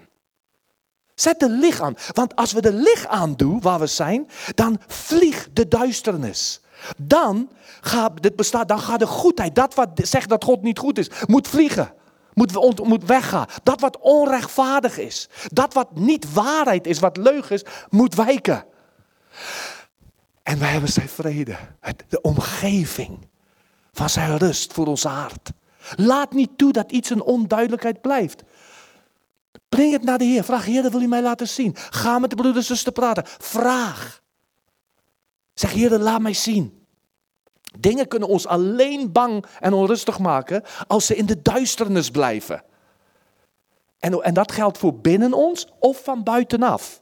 Zet 1.14 1.40
de 1.40 1.48
licht 1.48 1.80
aan. 1.80 1.96
Want 2.12 2.36
als 2.36 2.52
we 2.52 2.60
de 2.60 2.72
licht 2.72 3.06
aandoen 3.06 3.60
waar 3.60 3.78
we 3.78 3.86
zijn, 3.86 4.28
dan 4.54 4.80
vliegt 4.86 5.48
de 5.52 5.68
duisternis. 5.68 6.60
Dan 6.96 7.50
gaat, 7.80 8.22
dit 8.22 8.36
bestaat, 8.36 8.68
dan 8.68 8.78
gaat 8.78 8.98
de 8.98 9.06
goedheid, 9.06 9.54
dat 9.54 9.74
wat 9.74 9.88
zegt 9.94 10.28
dat 10.28 10.44
God 10.44 10.62
niet 10.62 10.78
goed 10.78 10.98
is, 10.98 11.10
moet 11.26 11.48
vliegen. 11.48 11.94
Moet, 12.34 12.84
moet 12.84 13.04
weggaan. 13.04 13.46
Dat 13.62 13.80
wat 13.80 13.98
onrechtvaardig 13.98 14.98
is. 14.98 15.28
Dat 15.52 15.74
wat 15.74 15.94
niet 15.94 16.32
waarheid 16.32 16.86
is, 16.86 16.98
wat 16.98 17.16
leugen 17.16 17.54
is, 17.54 17.64
moet 17.88 18.14
wijken. 18.14 18.64
En 20.43 20.59
wij 20.59 20.69
hebben 20.69 20.93
zijn 20.93 21.09
vrede. 21.09 21.56
De 22.09 22.20
omgeving 22.20 23.28
van 23.93 24.09
zijn 24.09 24.39
rust 24.39 24.73
voor 24.73 24.86
ons 24.86 25.02
hart. 25.02 25.52
Laat 25.97 26.32
niet 26.32 26.51
toe 26.59 26.73
dat 26.73 26.93
iets 26.93 27.10
een 27.10 27.23
onduidelijkheid 27.23 28.01
blijft. 28.01 28.43
Breng 29.69 29.93
het 29.93 30.02
naar 30.02 30.19
de 30.19 30.24
Heer. 30.24 30.44
Vraag, 30.44 30.64
Heer, 30.64 30.90
wil 30.90 31.02
u 31.02 31.06
mij 31.06 31.23
laten 31.23 31.48
zien. 31.48 31.77
Ga 31.77 32.19
met 32.19 32.31
de 32.31 32.36
broeders 32.36 32.69
en 32.69 32.77
zusters 32.77 32.94
praten. 32.94 33.24
Vraag. 33.27 34.23
Zeg, 35.55 35.73
Heer, 35.73 35.98
laat 35.98 36.20
mij 36.20 36.35
zien. 36.35 36.86
Dingen 37.78 38.09
kunnen 38.09 38.28
ons 38.28 38.47
alleen 38.47 39.12
bang 39.12 39.44
en 39.60 39.73
onrustig 39.73 40.19
maken 40.19 40.62
als 40.86 41.06
ze 41.06 41.16
in 41.16 41.27
de 41.27 41.43
duisternis 41.43 42.10
blijven. 42.10 42.64
En, 43.98 44.23
en 44.23 44.35
dat 44.35 44.52
geldt 44.52 44.78
voor 44.78 44.94
binnen 44.94 45.32
ons 45.32 45.66
of 45.78 46.05
van 46.05 46.23
buitenaf. 46.23 47.01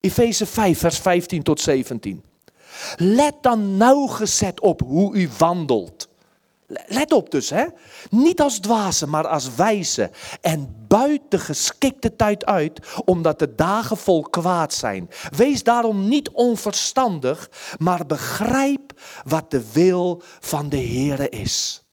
Efeze 0.00 0.46
5, 0.46 0.78
vers 0.78 0.98
15 0.98 1.42
tot 1.42 1.60
17. 1.60 2.24
Let 2.96 3.34
dan 3.40 3.76
nauwgezet 3.76 4.60
op 4.60 4.80
hoe 4.80 5.14
u 5.14 5.28
wandelt. 5.38 6.08
Let 6.86 7.12
op 7.12 7.30
dus, 7.30 7.50
hè? 7.50 7.64
Niet 8.10 8.40
als 8.40 8.58
dwazen, 8.58 9.08
maar 9.08 9.26
als 9.26 9.54
wijze. 9.54 10.10
En 10.40 10.84
buit 10.88 11.20
de 11.28 11.38
geschikte 11.38 12.16
tijd 12.16 12.44
uit, 12.44 12.80
omdat 13.04 13.38
de 13.38 13.54
dagen 13.54 13.96
vol 13.96 14.22
kwaad 14.22 14.74
zijn. 14.74 15.08
Wees 15.36 15.62
daarom 15.62 16.08
niet 16.08 16.30
onverstandig, 16.30 17.50
maar 17.78 18.06
begrijp 18.06 19.00
wat 19.24 19.50
de 19.50 19.72
wil 19.72 20.22
van 20.40 20.68
de 20.68 20.76
Heer 20.76 21.32
is. 21.32 21.84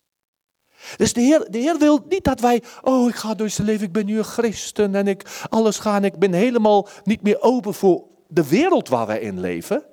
Dus 0.95 1.13
de 1.13 1.21
Heer, 1.21 1.47
de 1.49 1.57
Heer 1.57 1.77
wil 1.77 2.05
niet 2.09 2.23
dat 2.23 2.39
wij, 2.39 2.63
oh 2.81 3.09
ik 3.09 3.15
ga 3.15 3.33
door 3.33 3.49
zijn 3.49 3.67
leven, 3.67 3.85
ik 3.85 3.91
ben 3.91 4.05
nu 4.05 4.17
een 4.17 4.23
christen 4.23 4.95
en 4.95 5.07
ik 5.07 5.45
alles 5.49 5.79
ga 5.79 5.95
en 5.95 6.03
ik 6.03 6.19
ben 6.19 6.33
helemaal 6.33 6.87
niet 7.03 7.21
meer 7.21 7.41
open 7.41 7.73
voor 7.73 8.03
de 8.27 8.47
wereld 8.47 8.89
waar 8.89 9.05
wij 9.05 9.19
in 9.19 9.39
leven. 9.39 9.83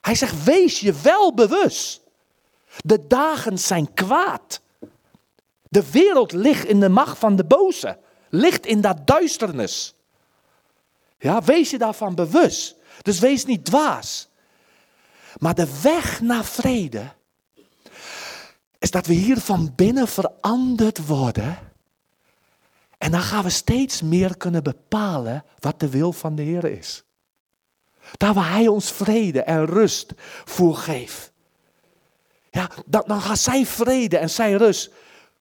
Hij 0.00 0.14
zegt, 0.14 0.44
wees 0.44 0.80
je 0.80 0.94
wel 1.02 1.34
bewust. 1.34 2.00
De 2.84 3.06
dagen 3.06 3.58
zijn 3.58 3.94
kwaad. 3.94 4.60
De 5.68 5.90
wereld 5.90 6.32
ligt 6.32 6.64
in 6.64 6.80
de 6.80 6.88
macht 6.88 7.18
van 7.18 7.36
de 7.36 7.44
boze. 7.44 7.98
Ligt 8.28 8.66
in 8.66 8.80
dat 8.80 9.06
duisternis. 9.06 9.94
Ja, 11.18 11.42
wees 11.42 11.70
je 11.70 11.78
daarvan 11.78 12.14
bewust. 12.14 12.76
Dus 13.02 13.18
wees 13.18 13.44
niet 13.44 13.64
dwaas. 13.64 14.28
Maar 15.38 15.54
de 15.54 15.80
weg 15.82 16.20
naar 16.20 16.44
vrede 16.44 17.12
is 18.78 18.90
dat 18.90 19.06
we 19.06 19.12
hier 19.12 19.40
van 19.40 19.72
binnen 19.76 20.08
veranderd 20.08 21.06
worden. 21.06 21.58
En 22.98 23.10
dan 23.10 23.20
gaan 23.20 23.44
we 23.44 23.50
steeds 23.50 24.02
meer 24.02 24.36
kunnen 24.36 24.62
bepalen 24.62 25.44
wat 25.58 25.80
de 25.80 25.88
wil 25.88 26.12
van 26.12 26.34
de 26.34 26.42
Heer 26.42 26.64
is. 26.64 27.04
Daar 28.16 28.34
waar 28.34 28.50
Hij 28.50 28.66
ons 28.66 28.92
vrede 28.92 29.42
en 29.42 29.66
rust 29.66 30.12
voor 30.44 30.76
geeft. 30.76 31.32
Ja, 32.50 32.70
dan, 32.86 33.04
dan 33.06 33.20
gaat 33.20 33.38
zijn 33.38 33.66
vrede 33.66 34.18
en 34.18 34.30
zijn 34.30 34.56
rust 34.56 34.90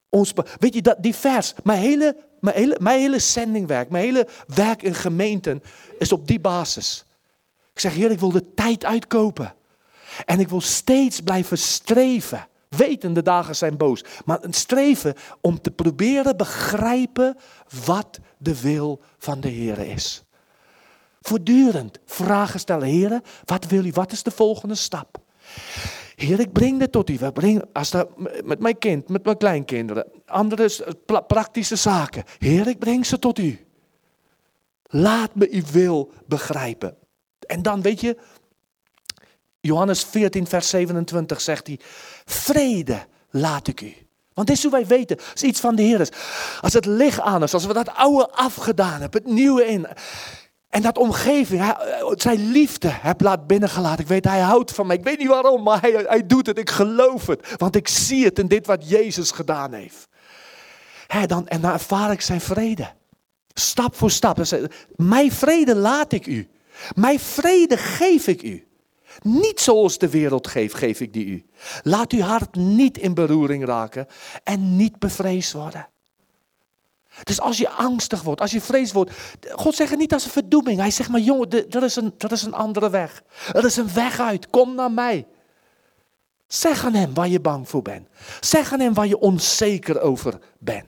ons. 0.09 0.33
Weet 0.59 0.73
je, 0.73 0.81
dat, 0.81 0.97
die 0.99 1.15
vers, 1.15 1.53
mijn 1.63 1.79
hele, 1.79 2.17
mijn, 2.39 2.55
hele, 2.55 2.77
mijn 2.79 2.99
hele 2.99 3.19
zendingwerk, 3.19 3.89
mijn 3.89 4.03
hele 4.03 4.27
werk 4.47 4.81
in 4.81 4.95
gemeenten 4.95 5.63
is 5.99 6.11
op 6.11 6.27
die 6.27 6.39
basis. 6.39 7.05
Ik 7.73 7.79
zeg, 7.79 7.93
Heer, 7.93 8.11
ik 8.11 8.19
wil 8.19 8.31
de 8.31 8.53
tijd 8.53 8.85
uitkopen. 8.85 9.55
En 10.25 10.39
ik 10.39 10.49
wil 10.49 10.61
steeds 10.61 11.21
blijven 11.21 11.57
streven. 11.57 12.47
Weten, 12.69 13.13
de 13.13 13.21
dagen 13.21 13.55
zijn 13.55 13.77
boos. 13.77 14.03
Maar 14.25 14.43
een 14.43 14.53
streven 14.53 15.13
om 15.41 15.61
te 15.61 15.71
proberen 15.71 16.37
begrijpen 16.37 17.37
wat 17.85 18.19
de 18.37 18.61
wil 18.61 19.01
van 19.17 19.39
de 19.39 19.49
Heer 19.49 19.79
is. 19.79 20.23
Voortdurend 21.21 21.99
vragen 22.05 22.59
stellen. 22.59 22.87
Heer, 22.87 23.21
wat 23.45 23.65
wil 23.65 23.85
u? 23.85 23.91
Wat 23.93 24.11
is 24.11 24.23
de 24.23 24.31
volgende 24.31 24.75
stap? 24.75 25.17
Heer, 26.15 26.39
ik 26.39 26.51
breng 26.51 26.79
dit 26.79 26.91
tot 26.91 27.09
u. 27.09 27.17
We 27.17 27.67
als 27.73 27.91
dat, 27.91 28.09
met 28.43 28.59
mijn 28.59 28.77
kind, 28.77 29.09
met 29.09 29.23
mijn 29.23 29.37
kleinkinderen, 29.37 30.05
andere 30.25 30.95
praktische 31.27 31.75
zaken. 31.75 32.23
Heer, 32.37 32.67
ik 32.67 32.79
breng 32.79 33.05
ze 33.05 33.19
tot 33.19 33.39
u. 33.39 33.65
Laat 34.83 35.35
me 35.35 35.47
uw 35.51 35.65
wil 35.71 36.11
begrijpen. 36.25 36.97
En 37.39 37.61
dan 37.61 37.81
weet 37.81 38.01
je, 38.01 38.17
Johannes 39.59 40.03
14, 40.03 40.47
vers 40.47 40.69
27 40.69 41.41
zegt 41.41 41.67
hij, 41.67 41.79
vrede 42.31 43.05
laat 43.29 43.67
ik 43.67 43.81
u. 43.81 43.93
Want 44.33 44.47
dit 44.47 44.57
is 44.57 44.63
hoe 44.63 44.71
wij 44.71 44.85
weten, 44.85 45.17
als 45.31 45.43
iets 45.43 45.59
van 45.59 45.75
de 45.75 45.81
Heer 45.81 45.99
is. 45.99 46.09
Als 46.61 46.73
het 46.73 46.85
licht 46.85 47.19
aan 47.19 47.43
is, 47.43 47.53
als 47.53 47.65
we 47.65 47.73
dat 47.73 47.95
oude 47.95 48.29
afgedaan 48.31 49.01
hebben, 49.01 49.23
het 49.23 49.31
nieuwe 49.31 49.65
in. 49.65 49.87
En 50.69 50.81
dat 50.81 50.97
omgeving, 50.97 51.61
hij- 51.61 52.13
zijn 52.15 52.51
liefde 52.51 52.87
heb 52.91 53.21
laat 53.21 53.47
binnengelaten. 53.47 53.99
Ik 53.99 54.07
weet, 54.07 54.25
hij 54.25 54.39
houdt 54.39 54.71
van 54.71 54.87
mij. 54.87 54.95
Ik 54.95 55.03
weet 55.03 55.17
niet 55.17 55.27
waarom, 55.27 55.63
maar 55.63 55.81
hij, 55.81 56.05
hij 56.07 56.25
doet 56.27 56.47
het. 56.47 56.57
Ik 56.57 56.69
geloof 56.69 57.27
het. 57.27 57.53
Want 57.57 57.75
ik 57.75 57.87
zie 57.87 58.25
het 58.25 58.39
in 58.39 58.47
dit 58.47 58.65
wat 58.65 58.89
Jezus 58.89 59.31
gedaan 59.31 59.73
heeft. 59.73 60.07
Hè, 61.07 61.25
dan, 61.25 61.47
en 61.47 61.61
dan 61.61 61.71
ervaar 61.71 62.11
ik 62.11 62.21
zijn 62.21 62.41
vrede. 62.41 62.87
Stap 63.53 63.95
voor 63.95 64.11
stap. 64.11 64.39
Mijn 64.95 65.31
vrede 65.31 65.75
laat 65.75 66.11
ik 66.11 66.25
u. 66.25 66.49
Mijn 66.95 67.19
vrede 67.19 67.77
geef 67.77 68.27
ik 68.27 68.41
u. 68.41 68.66
Niet 69.21 69.59
zoals 69.59 69.97
de 69.97 70.09
wereld 70.09 70.47
geeft, 70.47 70.75
geef 70.75 70.99
ik 70.99 71.13
die 71.13 71.25
u. 71.25 71.45
Laat 71.83 72.11
uw 72.11 72.21
hart 72.21 72.55
niet 72.55 72.97
in 72.97 73.13
beroering 73.13 73.65
raken 73.65 74.07
en 74.43 74.75
niet 74.75 74.99
bevreesd 74.99 75.51
worden. 75.53 75.87
Dus 77.23 77.39
als 77.39 77.57
je 77.57 77.69
angstig 77.69 78.21
wordt, 78.21 78.41
als 78.41 78.51
je 78.51 78.61
vrees 78.61 78.91
wordt, 78.91 79.11
God 79.51 79.75
zegt 79.75 79.89
het 79.89 79.99
niet 79.99 80.13
als 80.13 80.25
een 80.25 80.31
verdoeming. 80.31 80.79
Hij 80.79 80.91
zegt 80.91 81.09
maar 81.09 81.19
jongen, 81.19 81.49
er 81.69 81.83
is, 81.83 81.95
een, 81.95 82.13
er 82.17 82.31
is 82.31 82.43
een 82.43 82.53
andere 82.53 82.89
weg. 82.89 83.23
Er 83.53 83.65
is 83.65 83.75
een 83.75 83.93
weg 83.93 84.19
uit, 84.19 84.49
kom 84.49 84.75
naar 84.75 84.91
mij. 84.91 85.27
Zeg 86.47 86.85
aan 86.85 86.93
hem 86.93 87.13
waar 87.13 87.27
je 87.27 87.39
bang 87.39 87.69
voor 87.69 87.81
bent. 87.81 88.07
Zeg 88.39 88.73
aan 88.73 88.79
hem 88.79 88.93
waar 88.93 89.07
je 89.07 89.19
onzeker 89.19 90.01
over 90.01 90.39
bent. 90.59 90.87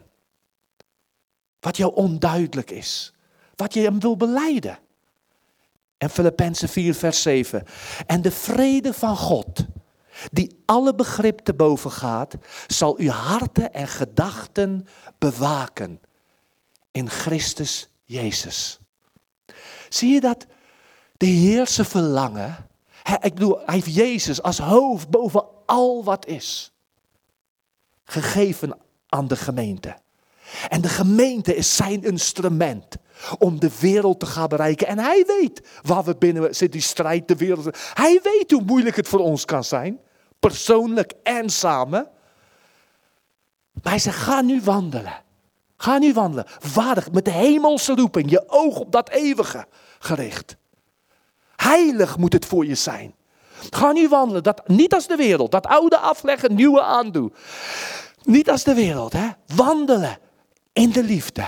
Wat 1.60 1.78
jou 1.78 1.96
onduidelijk 1.96 2.72
is. 2.72 3.14
Wat 3.56 3.74
je 3.74 3.82
hem 3.82 4.00
wil 4.00 4.18
beleiden. 4.18 4.80
En 6.00 6.10
Filippenzen 6.10 6.70
4 6.70 6.96
vers 6.96 7.22
7. 7.22 7.64
En 8.06 8.22
de 8.22 8.32
vrede 8.32 8.94
van 8.94 9.18
God, 9.18 9.66
die 10.32 10.64
alle 10.66 10.96
begrip 10.96 11.40
te 11.40 11.54
boven 11.54 11.92
gaat, 11.92 12.36
zal 12.68 12.98
uw 12.98 13.10
harten 13.10 13.74
en 13.74 13.88
gedachten 13.88 14.88
bewaken 15.18 16.02
in 16.92 17.10
Christus 17.10 17.90
Jezus. 18.04 18.80
Zie 19.90 20.14
je 20.14 20.20
dat 20.20 20.46
de 21.18 21.26
Heer 21.26 21.68
zijn 21.68 21.88
verlangen, 21.88 22.68
ik 23.22 23.34
bedoel, 23.34 23.60
hij 23.66 23.76
heeft 23.76 23.96
Jezus 23.96 24.42
als 24.42 24.58
hoofd 24.58 25.10
boven 25.10 25.46
al 25.66 26.04
wat 26.04 26.26
is, 26.26 26.72
gegeven 28.04 28.78
aan 29.08 29.28
de 29.28 29.36
gemeente. 29.36 29.98
En 30.68 30.82
de 30.82 30.90
gemeente 30.90 31.56
is 31.56 31.76
zijn 31.76 32.04
instrument 32.04 32.98
om 33.38 33.60
de 33.60 33.72
wereld 33.80 34.20
te 34.20 34.26
gaan 34.26 34.48
bereiken. 34.48 34.88
En 34.88 35.00
hij 35.00 35.24
weet 35.28 35.62
waar 35.82 36.04
we 36.04 36.16
binnen 36.16 36.44
zitten, 36.44 36.72
die 36.72 36.82
strijd, 36.82 37.28
de 37.28 37.36
wereld. 37.36 37.78
Hij 37.94 38.20
weet 38.24 38.52
hoe 38.52 38.64
moeilijk 38.64 38.96
het 38.96 39.08
voor 39.08 39.20
ons 39.20 39.46
kan 39.46 39.64
zijn, 39.64 40.00
persoonlijk 40.40 41.14
en 41.24 41.50
samen. 41.50 42.08
Maar 43.82 43.92
hij 43.92 44.00
zegt, 44.00 44.18
ga 44.18 44.42
nu 44.42 44.62
wandelen. 44.62 45.28
Ga 45.78 45.98
nu 45.98 46.14
wandelen, 46.14 46.46
waardig, 46.74 47.12
met 47.12 47.26
de 47.26 47.32
hemelse 47.32 47.96
roeping, 47.96 48.30
je 48.30 48.44
oog 48.48 48.80
op 48.80 48.92
dat 48.92 49.10
eeuwige 49.10 49.66
gericht. 50.00 50.58
Heilig 51.56 52.18
moet 52.18 52.34
het 52.34 52.46
voor 52.46 52.66
je 52.66 52.76
zijn. 52.76 53.16
Ga 53.70 53.92
nu 53.92 54.08
wandelen, 54.08 54.44
dat, 54.44 54.68
niet 54.68 54.94
als 54.94 55.08
de 55.08 55.16
wereld, 55.16 55.52
dat 55.52 55.68
oude 55.68 55.98
afleggen, 55.98 56.56
nieuwe 56.56 56.82
aandoen. 56.82 57.34
Niet 58.24 58.50
als 58.50 58.64
de 58.64 58.74
wereld, 58.74 59.14
hè. 59.14 59.28
Wandelen 59.56 60.18
in 60.80 60.92
de 60.92 61.04
liefde. 61.04 61.46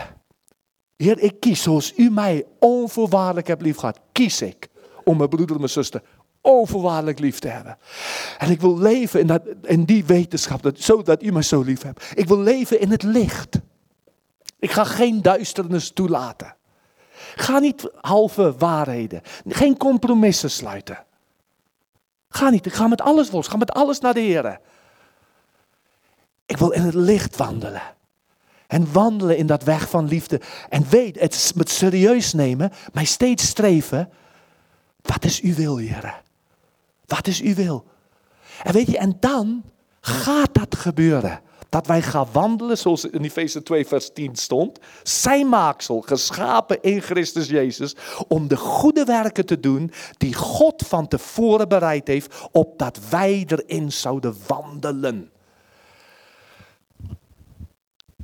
Heer, 0.97 1.19
ik 1.19 1.39
kies 1.39 1.61
zoals 1.61 1.93
u 1.97 2.09
mij 2.09 2.45
onvoorwaardelijk 2.59 3.47
hebt 3.47 3.61
liefgehad. 3.61 3.99
Kies 4.11 4.41
ik 4.41 4.67
om 5.03 5.17
mijn 5.17 5.29
broeder 5.29 5.55
en 5.55 5.61
mijn 5.61 5.71
zuster 5.71 6.01
onvoorwaardelijk 6.41 7.19
lief 7.19 7.39
te 7.39 7.47
hebben. 7.47 7.77
En 8.37 8.49
ik 8.49 8.61
wil 8.61 8.77
leven 8.77 9.19
in, 9.19 9.27
dat, 9.27 9.41
die 9.79 10.05
wetenschap, 10.05 10.61
dat, 10.61 10.79
zodat 10.79 11.23
u 11.23 11.31
mij 11.31 11.41
zo 11.41 11.61
lief 11.61 11.81
hebt. 11.81 12.11
Ik 12.13 12.27
wil 12.27 12.39
leven 12.39 12.79
in 12.79 12.91
het 12.91 13.03
licht. 13.03 13.59
Ik 14.59 14.71
ga 14.71 14.83
geen 14.83 15.21
duisternis 15.21 15.91
toelaten. 15.91 16.55
Ga 17.35 17.59
niet 17.59 17.89
halve 18.01 18.55
waarheden. 18.57 19.21
Geen 19.47 19.77
compromissen 19.77 20.51
sluiten. 20.51 21.05
Ga 22.29 22.49
niet. 22.49 22.65
Ik 22.65 22.73
ga 22.73 22.87
met 22.87 23.01
alles 23.01 23.31
los. 23.31 23.47
Ga 23.47 23.57
met 23.57 23.71
alles 23.71 23.99
naar 23.99 24.13
de 24.13 24.19
Heer. 24.19 24.59
Ik 26.45 26.57
wil 26.57 26.69
in 26.69 26.81
het 26.81 26.93
licht 26.93 27.37
wandelen. 27.37 27.81
En 28.71 28.91
wandelen 28.91 29.37
in 29.37 29.45
dat 29.45 29.63
weg 29.63 29.89
van 29.89 30.07
liefde. 30.07 30.41
En 30.69 30.89
weet, 30.89 31.19
het 31.19 31.51
met 31.55 31.69
serieus 31.69 32.33
nemen, 32.33 32.71
maar 32.93 33.05
steeds 33.05 33.47
streven. 33.47 34.09
Wat 35.01 35.25
is 35.25 35.41
uw 35.41 35.53
wil, 35.53 35.77
Heer? 35.77 36.21
Wat 37.05 37.27
is 37.27 37.41
uw 37.41 37.53
wil? 37.53 37.85
En 38.63 38.73
weet 38.73 38.87
je, 38.87 38.97
en 38.97 39.17
dan 39.19 39.63
gaat 40.01 40.53
dat 40.53 40.75
gebeuren. 40.75 41.41
Dat 41.69 41.87
wij 41.87 42.01
gaan 42.01 42.27
wandelen, 42.31 42.77
zoals 42.77 43.05
in 43.05 43.23
Efeze 43.23 43.63
2, 43.63 43.87
vers 43.87 44.13
10 44.13 44.35
stond. 44.35 44.79
Zijn 45.03 45.49
maaksel, 45.49 46.01
geschapen 46.01 46.81
in 46.81 47.01
Christus 47.01 47.47
Jezus. 47.47 47.95
Om 48.27 48.47
de 48.47 48.57
goede 48.57 49.03
werken 49.03 49.45
te 49.45 49.59
doen 49.59 49.91
die 50.17 50.33
God 50.33 50.83
van 50.87 51.07
tevoren 51.07 51.67
bereid 51.67 52.07
heeft. 52.07 52.35
Opdat 52.51 52.99
wij 53.09 53.45
erin 53.47 53.91
zouden 53.91 54.35
wandelen. 54.47 55.30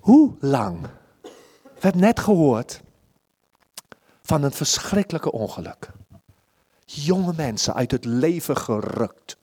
Hoe 0.07 0.35
lang? 0.39 0.81
We 1.61 1.79
hebben 1.79 2.01
net 2.01 2.19
gehoord 2.19 2.81
van 4.21 4.43
een 4.43 4.51
verschrikkelijke 4.51 5.31
ongeluk. 5.31 5.91
Jonge 6.85 7.33
mensen 7.35 7.73
uit 7.73 7.91
het 7.91 8.05
leven 8.05 8.57
gerukt. 8.57 9.37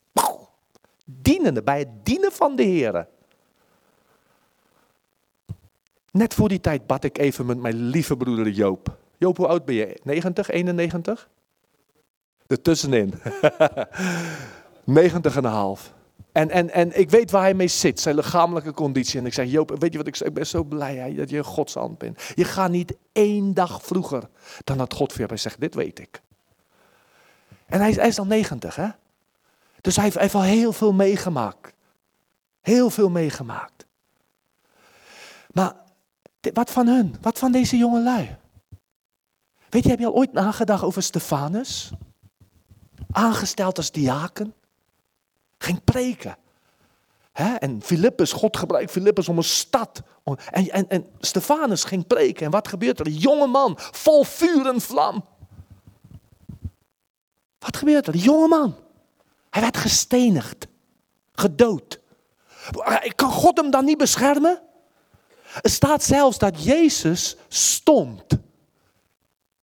Dienende 1.05 1.62
bij 1.62 1.78
het 1.78 2.05
dienen 2.05 2.32
van 2.32 2.57
de 2.57 2.62
Heer. 2.62 3.09
Net 6.11 6.35
voor 6.35 6.49
die 6.49 6.61
tijd 6.61 6.86
bad 6.86 7.05
ik 7.05 7.19
even 7.19 7.47
met 7.47 7.59
mijn 7.59 7.77
lieve 7.77 8.16
broeder 8.16 8.49
Joop. 8.49 8.97
Joop, 9.16 9.36
hoe 9.36 9.47
oud 9.47 9.65
ben 9.65 9.74
je? 9.74 10.01
90, 10.03 10.49
91? 10.49 11.28
Ertussenin. 12.47 13.15
90 14.85 15.36
en 15.36 15.45
een 15.45 15.51
half. 15.51 15.93
En, 16.35 16.51
en, 16.51 16.70
en 16.70 16.98
ik 16.98 17.11
weet 17.11 17.31
waar 17.31 17.43
hij 17.43 17.55
mee 17.55 17.69
zit, 17.69 18.01
zijn 18.01 18.15
lichamelijke 18.15 18.73
conditie. 18.73 19.20
En 19.20 19.27
ik 19.27 19.35
zeg, 19.35 19.51
Joop, 19.51 19.77
weet 19.78 19.93
je 19.93 19.98
wat 19.98 20.06
ik? 20.06 20.19
Ik 20.19 20.35
ben 20.35 20.47
zo 20.47 20.65
blij 20.65 21.15
dat 21.15 21.31
je 21.31 21.39
een 21.39 21.44
Gods 21.44 21.74
hand 21.74 21.98
bent. 21.98 22.23
Je 22.35 22.44
gaat 22.44 22.70
niet 22.70 22.94
één 23.12 23.55
dag 23.55 23.82
vroeger 23.82 24.28
dan 24.65 24.78
dat 24.78 24.94
God 24.94 25.12
voor 25.12 25.27
je 25.28 25.36
zegt, 25.36 25.61
dit 25.61 25.74
weet 25.74 25.98
ik. 25.98 26.23
En 27.66 27.81
hij, 27.81 27.93
hij 27.93 28.09
is 28.09 28.19
al 28.19 28.27
90, 28.27 28.77
hè? 28.77 28.89
Dus 29.81 29.94
hij 29.94 30.05
heeft, 30.05 30.16
hij 30.16 30.24
heeft 30.24 30.35
al 30.35 30.43
heel 30.43 30.73
veel 30.73 30.93
meegemaakt. 30.93 31.73
Heel 32.61 32.90
veel 32.90 33.11
meegemaakt. 33.11 33.86
Maar 35.52 35.74
wat 36.52 36.70
van 36.70 36.86
hun? 36.86 37.16
Wat 37.20 37.39
van 37.39 37.52
deze 37.52 37.77
jonge 37.77 38.02
lui? 38.02 38.36
Weet 39.69 39.82
je, 39.82 39.89
heb 39.89 39.98
je 39.98 40.06
al 40.06 40.15
ooit 40.15 40.32
nagedacht 40.32 40.82
over 40.82 41.02
Stefanus? 41.02 41.93
Aangesteld 43.11 43.77
als 43.77 43.90
diaken. 43.90 44.55
Ging 45.65 45.85
preken. 45.85 46.36
En 47.59 47.82
Filippus, 47.82 48.32
God 48.32 48.57
gebruikt 48.57 48.91
Filippus 48.91 49.28
om 49.28 49.36
een 49.36 49.45
stad. 49.45 50.03
En, 50.51 50.70
en, 50.70 50.89
en 50.89 51.07
Stefanus 51.20 51.85
ging 51.85 52.07
preken. 52.07 52.45
En 52.45 52.51
wat 52.51 52.69
gebeurt 52.69 53.01
er? 53.01 53.07
Een 53.07 53.16
jonge 53.16 53.47
man, 53.47 53.74
vol 53.78 54.24
vuur 54.24 54.66
en 54.66 54.81
vlam. 54.81 55.24
Wat 57.59 57.77
gebeurt 57.77 58.07
er? 58.07 58.15
Een 58.15 58.20
jonge 58.20 58.49
man. 58.49 58.77
Hij 59.51 59.62
werd 59.62 59.77
gestenigd. 59.77 60.66
Gedood. 61.32 62.01
Kan 63.15 63.31
God 63.31 63.57
hem 63.57 63.70
dan 63.70 63.85
niet 63.85 63.99
beschermen? 63.99 64.62
Er 65.61 65.70
staat 65.70 66.03
zelfs 66.03 66.39
dat 66.39 66.65
Jezus 66.65 67.36
stond. 67.49 68.24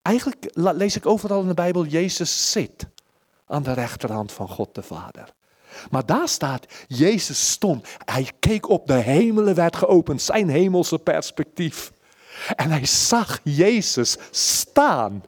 Eigenlijk 0.02 0.50
lees 0.54 0.96
ik 0.96 1.06
overal 1.06 1.40
in 1.40 1.48
de 1.48 1.54
Bijbel, 1.54 1.84
Jezus 1.84 2.50
zit 2.50 2.86
aan 3.46 3.62
de 3.62 3.72
rechterhand 3.72 4.32
van 4.32 4.48
God 4.48 4.74
de 4.74 4.82
Vader. 4.82 5.34
Maar 5.90 6.06
daar 6.06 6.28
staat, 6.28 6.66
Jezus 6.86 7.50
stond. 7.50 7.86
Hij 8.04 8.30
keek 8.38 8.68
op, 8.68 8.86
de 8.86 8.92
hemelen 8.92 9.54
werd 9.54 9.76
geopend, 9.76 10.22
zijn 10.22 10.48
hemelse 10.48 10.98
perspectief. 10.98 11.92
En 12.56 12.70
hij 12.70 12.86
zag 12.86 13.40
Jezus 13.42 14.16
staan. 14.30 15.22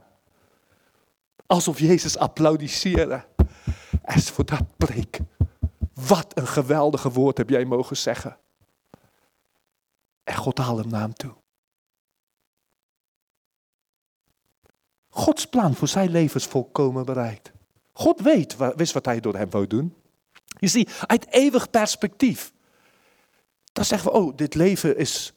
Alsof 1.46 1.78
Jezus 1.78 2.18
applaudisseerde. 2.18 3.24
En 4.02 4.20
voor 4.20 4.44
dat 4.44 4.76
preek. 4.76 5.18
Wat 5.94 6.26
een 6.34 6.46
geweldige 6.46 7.10
woord 7.10 7.38
heb 7.38 7.48
jij 7.48 7.64
mogen 7.64 7.96
zeggen. 7.96 8.36
En 10.24 10.36
God 10.36 10.58
haalde 10.58 10.80
hem 10.80 10.90
naar 10.90 11.00
hem 11.00 11.14
toe. 11.14 11.34
Gods 15.08 15.46
plan 15.46 15.74
voor 15.74 15.88
zijn 15.88 16.10
leven 16.10 16.40
is 16.40 16.46
volkomen 16.46 17.04
bereikt. 17.04 17.52
God 17.92 18.20
weet, 18.20 18.56
wist 18.76 18.92
wat 18.92 19.04
hij 19.04 19.20
door 19.20 19.36
hem 19.36 19.50
wou 19.50 19.66
doen. 19.66 19.94
Je 20.44 20.66
ziet, 20.66 21.02
uit 21.06 21.26
eeuwig 21.30 21.70
perspectief. 21.70 22.52
Dan 23.72 23.84
zeggen 23.84 24.12
we, 24.12 24.18
oh, 24.18 24.36
dit 24.36 24.54
leven 24.54 24.96
is 24.96 25.32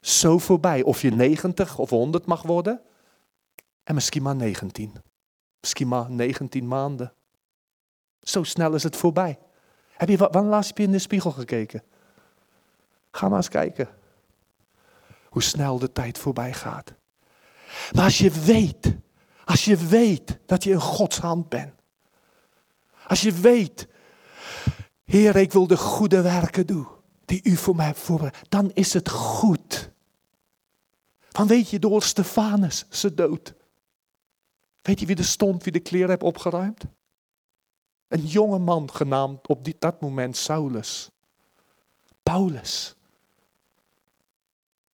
zo 0.00 0.38
voorbij. 0.38 0.82
Of 0.82 1.02
je 1.02 1.10
90 1.10 1.78
of 1.78 1.90
100 1.90 2.26
mag 2.26 2.42
worden. 2.42 2.80
En 3.84 3.94
misschien 3.94 4.22
maar 4.22 4.36
19. 4.36 4.92
Misschien 5.60 5.88
maar 5.88 6.10
19 6.10 6.68
maanden. 6.68 7.12
Zo 8.20 8.42
snel 8.42 8.74
is 8.74 8.82
het 8.82 8.96
voorbij. 8.96 9.38
Heb 9.90 10.08
je, 10.08 10.16
wanneer 10.16 10.50
laatst 10.50 10.68
heb 10.68 10.78
je 10.78 10.84
in 10.84 10.92
de 10.92 10.98
spiegel 10.98 11.30
gekeken? 11.30 11.82
Ga 13.10 13.28
maar 13.28 13.36
eens 13.36 13.48
kijken 13.48 13.88
hoe 15.34 15.42
snel 15.42 15.78
de 15.78 15.92
tijd 15.92 16.18
voorbij 16.18 16.52
gaat. 16.52 16.92
Maar 17.92 18.04
als 18.04 18.18
je 18.18 18.30
weet, 18.30 18.96
als 19.44 19.64
je 19.64 19.76
weet 19.76 20.38
dat 20.46 20.64
je 20.64 20.70
in 20.70 20.80
Gods 20.80 21.18
hand 21.18 21.48
bent. 21.48 21.72
Als 23.06 23.20
je 23.20 23.32
weet, 23.32 23.88
Heer, 25.04 25.36
ik 25.36 25.52
wil 25.52 25.66
de 25.66 25.76
goede 25.76 26.22
werken 26.22 26.66
doen 26.66 26.86
die 27.24 27.40
u 27.42 27.56
voor 27.56 27.76
mij 27.76 27.86
hebt 27.86 27.98
voorbereid. 27.98 28.38
Dan 28.48 28.70
is 28.72 28.92
het 28.92 29.08
goed. 29.08 29.90
Dan 31.30 31.46
weet 31.46 31.70
je 31.70 31.78
door 31.78 32.02
Stefanus, 32.02 32.86
ze 32.90 33.14
dood. 33.14 33.54
Weet 34.82 35.00
je 35.00 35.06
wie 35.06 35.16
er 35.16 35.24
stond, 35.24 35.64
wie 35.64 35.72
de 35.72 35.80
kleren 35.80 36.08
heeft 36.08 36.22
opgeruimd? 36.22 36.84
Een 38.08 38.26
jonge 38.26 38.58
man 38.58 38.90
genaamd 38.92 39.48
op 39.48 39.68
dat 39.78 40.00
moment 40.00 40.36
Saulus. 40.36 41.10
Paulus. 42.22 42.94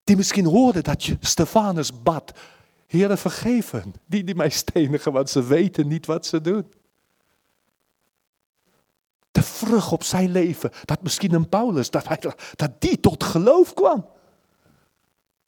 Die 0.03 0.15
misschien 0.15 0.45
hoorde 0.45 0.81
dat 0.81 1.03
je 1.03 1.17
Stefanus 1.19 2.01
bad. 2.01 2.39
Heere, 2.87 3.17
vergeven 3.17 3.93
die 4.05 4.23
die 4.23 4.35
mij 4.35 4.49
stenigen, 4.49 5.11
want 5.11 5.29
ze 5.29 5.43
weten 5.43 5.87
niet 5.87 6.05
wat 6.05 6.25
ze 6.25 6.41
doen. 6.41 6.71
De 9.39 9.45
vrucht 9.45 9.91
op 9.91 10.03
zijn 10.03 10.31
leven, 10.31 10.71
dat 10.85 11.01
misschien 11.01 11.33
een 11.33 11.49
Paulus, 11.49 11.89
dat, 11.89 12.07
hij, 12.07 12.19
dat 12.55 12.71
die 12.79 12.99
tot 12.99 13.23
geloof 13.23 13.73
kwam. 13.73 14.05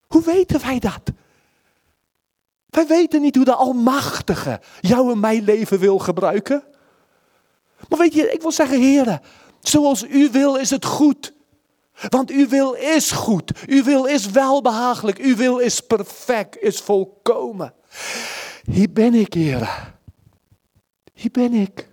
Hoe 0.07 0.23
weten 0.23 0.61
wij 0.61 0.79
dat? 0.79 1.01
Wij 2.65 2.87
weten 2.87 3.21
niet 3.21 3.35
hoe 3.35 3.45
de 3.45 3.53
Almachtige 3.53 4.61
jou 4.79 5.11
en 5.11 5.19
mijn 5.19 5.43
leven 5.43 5.79
wil 5.79 5.97
gebruiken. 5.97 6.63
Maar 7.89 7.99
weet 7.99 8.13
je, 8.13 8.31
ik 8.31 8.41
wil 8.41 8.51
zeggen, 8.51 8.79
heren, 8.79 9.21
zoals 9.59 10.03
u 10.03 10.29
wil 10.31 10.55
is 10.55 10.69
het 10.69 10.85
goed. 10.85 11.33
Want 12.09 12.29
uw 12.29 12.47
wil 12.47 12.73
is 12.73 13.11
goed. 13.11 13.51
Uw 13.67 13.83
wil 13.83 14.05
is 14.05 14.29
welbehagelijk. 14.29 15.17
Uw 15.17 15.35
wil 15.35 15.57
is 15.57 15.79
perfect, 15.79 16.61
is 16.61 16.79
volkomen. 16.79 17.73
Hier 18.63 18.91
ben 18.91 19.13
ik, 19.13 19.33
Heer. 19.33 19.93
Hier 21.13 21.31
ben 21.31 21.53
ik. 21.53 21.90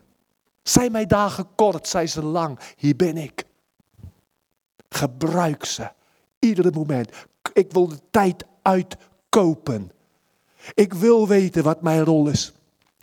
Zijn 0.69 0.93
mijn 0.93 1.09
dagen 1.09 1.47
kort, 1.55 1.89
zijn 1.89 2.09
ze 2.09 2.25
lang. 2.25 2.59
Hier 2.77 2.97
ben 2.97 3.17
ik. 3.17 3.45
Gebruik 4.89 5.65
ze. 5.65 5.91
Iedere 6.39 6.71
moment. 6.75 7.11
Ik 7.53 7.73
wil 7.73 7.89
de 7.89 7.99
tijd 8.11 8.45
uitkopen. 8.63 9.93
Ik 10.75 10.95
wil 10.95 11.29
weten 11.29 11.63
wat 11.63 11.83
mijn 11.83 12.05
rol 12.05 12.29
is. 12.29 12.53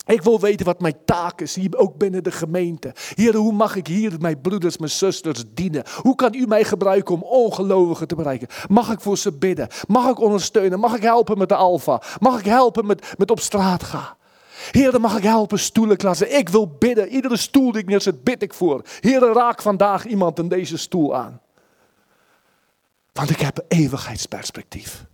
Ik 0.05 0.21
wil 0.21 0.39
weten 0.39 0.65
wat 0.65 0.81
mijn 0.81 0.97
taak 1.05 1.41
is, 1.41 1.57
ook 1.75 1.97
binnen 1.97 2.23
de 2.23 2.31
gemeente. 2.31 2.93
Heer, 2.95 3.35
hoe 3.35 3.53
mag 3.53 3.75
ik 3.75 3.87
hier 3.87 4.13
mijn 4.19 4.41
broeders, 4.41 4.77
mijn 4.77 4.91
zusters 4.91 5.43
dienen? 5.53 5.83
Hoe 6.01 6.15
kan 6.15 6.33
u 6.33 6.47
mij 6.47 6.63
gebruiken 6.63 7.15
om 7.15 7.23
ongelovigen 7.23 8.07
te 8.07 8.15
bereiken? 8.15 8.47
Mag 8.67 8.91
ik 8.91 9.01
voor 9.01 9.17
ze 9.17 9.31
bidden? 9.31 9.67
Mag 9.87 10.09
ik 10.09 10.19
ondersteunen? 10.19 10.79
Mag 10.79 10.95
ik 10.95 11.01
helpen 11.01 11.37
met 11.37 11.49
de 11.49 11.55
alfa? 11.55 12.01
Mag 12.19 12.39
ik 12.39 12.45
helpen 12.45 12.85
met, 12.85 13.13
met 13.17 13.31
op 13.31 13.39
straat 13.39 13.83
gaan? 13.83 14.15
Heer, 14.72 14.99
mag 14.99 15.18
ik 15.18 15.23
helpen 15.23 15.60
stoelen 15.60 15.98
klassen? 15.98 16.38
Ik 16.38 16.49
wil 16.49 16.68
bidden. 16.68 17.10
Iedere 17.10 17.38
stoel 17.38 17.72
die 17.72 17.82
ik 17.82 17.88
neerzet, 17.88 18.23
bid 18.23 18.41
ik 18.41 18.53
voor. 18.53 18.82
Heer, 18.99 19.19
raak 19.19 19.61
vandaag 19.61 20.06
iemand 20.06 20.40
in 20.40 20.48
deze 20.48 20.77
stoel 20.77 21.15
aan. 21.15 21.41
Want 23.11 23.30
ik 23.30 23.40
heb 23.40 23.57
een 23.57 23.65
eeuwigheidsperspectief. 23.68 25.06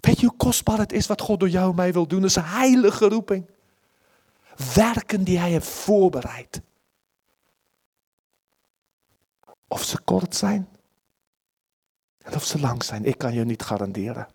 Weet 0.00 0.20
je 0.20 0.26
hoe 0.26 0.36
kostbaar 0.36 0.78
het 0.78 0.92
is 0.92 1.06
wat 1.06 1.20
God 1.20 1.40
door 1.40 1.48
jou 1.48 1.70
en 1.70 1.76
mij 1.76 1.92
wil 1.92 2.06
doen? 2.06 2.20
Dat 2.20 2.30
is 2.30 2.36
een 2.36 2.44
heilige 2.44 3.08
roeping. 3.08 3.50
Werken 4.74 5.24
die 5.24 5.38
hij 5.38 5.50
heeft 5.50 5.68
voorbereid. 5.68 6.60
Of 9.68 9.82
ze 9.82 10.00
kort 10.00 10.36
zijn. 10.36 10.68
En 12.18 12.34
of 12.34 12.44
ze 12.44 12.60
lang 12.60 12.84
zijn, 12.84 13.04
ik 13.04 13.18
kan 13.18 13.32
je 13.32 13.44
niet 13.44 13.62
garanderen. 13.62 14.28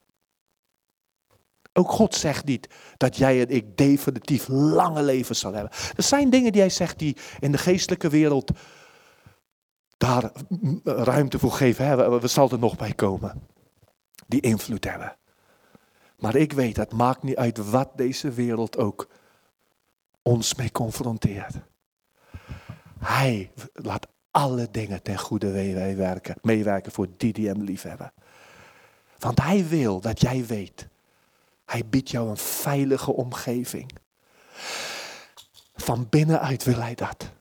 Ook 1.73 1.91
God 1.91 2.15
zegt 2.15 2.45
niet 2.45 2.69
dat 2.97 3.17
jij 3.17 3.41
en 3.41 3.49
ik 3.49 3.77
definitief 3.77 4.47
lange 4.47 5.03
levens 5.03 5.39
zal 5.39 5.53
hebben. 5.53 5.71
Er 5.95 6.03
zijn 6.03 6.29
dingen 6.29 6.51
die 6.51 6.61
hij 6.61 6.69
zegt 6.69 6.99
die 6.99 7.17
in 7.39 7.51
de 7.51 7.57
geestelijke 7.57 8.09
wereld 8.09 8.51
daar 9.97 10.31
ruimte 10.83 11.39
voor 11.39 11.51
geven. 11.51 11.85
Hè? 11.85 12.19
We 12.19 12.27
zal 12.27 12.51
er 12.51 12.59
nog 12.59 12.77
bij 12.77 12.93
komen. 12.93 13.41
Die 14.27 14.41
invloed 14.41 14.83
hebben. 14.83 15.15
Maar 16.17 16.35
ik 16.35 16.53
weet, 16.53 16.77
het 16.77 16.93
maakt 16.93 17.23
niet 17.23 17.35
uit 17.35 17.69
wat 17.69 17.89
deze 17.95 18.31
wereld 18.31 18.77
ook 18.77 19.09
ons 20.21 20.55
mee 20.55 20.71
confronteert. 20.71 21.55
Hij 22.99 23.51
laat 23.73 24.07
alle 24.31 24.67
dingen 24.71 25.01
ten 25.01 25.17
goede 25.17 25.51
werken, 25.95 26.35
meewerken 26.41 26.91
voor 26.91 27.07
die 27.17 27.33
die 27.33 27.47
hem 27.47 27.61
lief 27.61 27.81
hebben. 27.81 28.13
Want 29.19 29.41
hij 29.41 29.67
wil 29.67 29.99
dat 29.99 30.21
jij 30.21 30.45
weet, 30.45 30.87
hij 31.69 31.85
biedt 31.89 32.09
jou 32.09 32.29
een 32.29 32.37
veilige 32.37 33.13
omgeving. 33.13 33.91
Van 35.75 36.07
binnenuit 36.09 36.63
wil 36.63 36.79
hij 36.79 36.95
dat. 36.95 37.31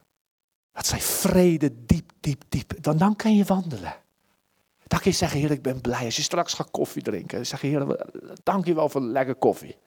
Dat 0.71 0.85
zij 0.85 0.99
vrede 0.99 1.85
diep, 1.85 2.11
diep, 2.19 2.43
diep. 2.49 2.83
Dan, 2.83 2.97
dan 2.97 3.15
kan 3.15 3.35
je 3.35 3.43
wandelen. 3.43 3.95
Dan 4.87 4.99
kun 4.99 5.11
je 5.11 5.17
zeggen, 5.17 5.39
heer, 5.39 5.51
ik 5.51 5.61
ben 5.61 5.81
blij. 5.81 6.05
Als 6.05 6.15
je 6.15 6.21
straks 6.21 6.53
gaat 6.53 6.71
koffie 6.71 7.01
drinken, 7.01 7.35
dan 7.35 7.45
zeg 7.45 7.61
je, 7.61 7.67
heer, 7.67 8.05
dank 8.43 8.65
je 8.65 8.73
wel 8.73 8.89
voor 8.89 9.01
lekker 9.01 9.35
koffie. 9.35 9.77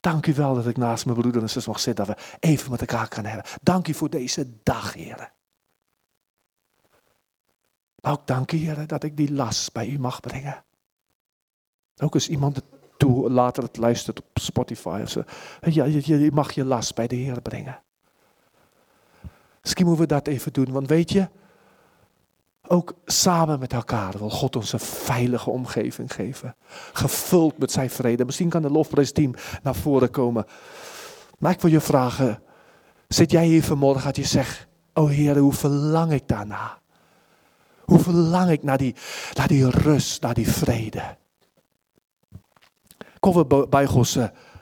Dank 0.00 0.26
u 0.26 0.34
wel 0.34 0.54
dat 0.54 0.66
ik 0.66 0.76
naast 0.76 1.04
mijn 1.04 1.18
broeder 1.18 1.42
en 1.42 1.50
zus 1.50 1.66
mag 1.66 1.80
zitten, 1.80 2.06
dat 2.06 2.16
we 2.16 2.22
even 2.40 2.70
met 2.70 2.80
elkaar 2.80 3.08
kunnen 3.08 3.32
hebben. 3.32 3.50
Dank 3.62 3.88
u 3.88 3.94
voor 3.94 4.10
deze 4.10 4.62
dag, 4.62 4.92
heer. 4.92 5.32
Maar 8.00 8.12
ook 8.12 8.26
dank 8.26 8.52
u, 8.52 8.56
heer, 8.56 8.86
dat 8.86 9.02
ik 9.02 9.16
die 9.16 9.32
last 9.32 9.72
bij 9.72 9.88
u 9.88 9.98
mag 9.98 10.20
brengen. 10.20 10.64
Ook 11.96 12.14
als 12.14 12.28
iemand 12.28 12.62
toe, 13.02 13.30
later 13.30 13.62
het 13.62 13.76
luistert 13.76 14.20
op 14.20 14.26
Spotify 14.34 15.00
of 15.02 15.10
zo. 15.10 15.22
Je, 15.60 16.20
je 16.20 16.30
mag 16.32 16.52
je 16.52 16.64
last 16.64 16.94
bij 16.94 17.06
de 17.06 17.16
Heer 17.16 17.40
brengen. 17.40 17.80
Misschien 19.62 19.86
moeten 19.86 20.02
we 20.02 20.14
dat 20.14 20.26
even 20.26 20.52
doen, 20.52 20.72
want 20.72 20.88
weet 20.88 21.12
je, 21.12 21.28
ook 22.66 22.94
samen 23.04 23.58
met 23.58 23.72
elkaar 23.72 24.18
wil 24.18 24.30
God 24.30 24.56
ons 24.56 24.72
een 24.72 24.80
veilige 24.80 25.50
omgeving 25.50 26.14
geven. 26.14 26.56
Gevuld 26.92 27.58
met 27.58 27.72
zijn 27.72 27.90
vrede. 27.90 28.24
Misschien 28.24 28.48
kan 28.48 28.62
de 28.62 28.70
lofprijsteam 28.70 29.34
naar 29.62 29.74
voren 29.74 30.10
komen. 30.10 30.44
Maar 31.38 31.52
ik 31.52 31.60
wil 31.60 31.70
je 31.70 31.80
vragen, 31.80 32.42
zit 33.08 33.30
jij 33.30 33.46
hier 33.46 33.62
vanmorgen 33.62 34.04
dat 34.04 34.16
je 34.16 34.24
zegt, 34.24 34.66
oh 34.94 35.10
Heer, 35.10 35.38
hoe 35.38 35.52
verlang 35.52 36.12
ik 36.12 36.28
daarna? 36.28 36.78
Hoe 37.84 37.98
verlang 37.98 38.50
ik 38.50 38.62
naar 38.62 38.78
die, 38.78 38.94
naar 39.34 39.48
die 39.48 39.70
rust, 39.70 40.22
naar 40.22 40.34
die 40.34 40.50
vrede? 40.50 41.16
Kom 43.22 43.34
we 43.34 43.66
bij 43.68 43.86
Gods 43.86 44.18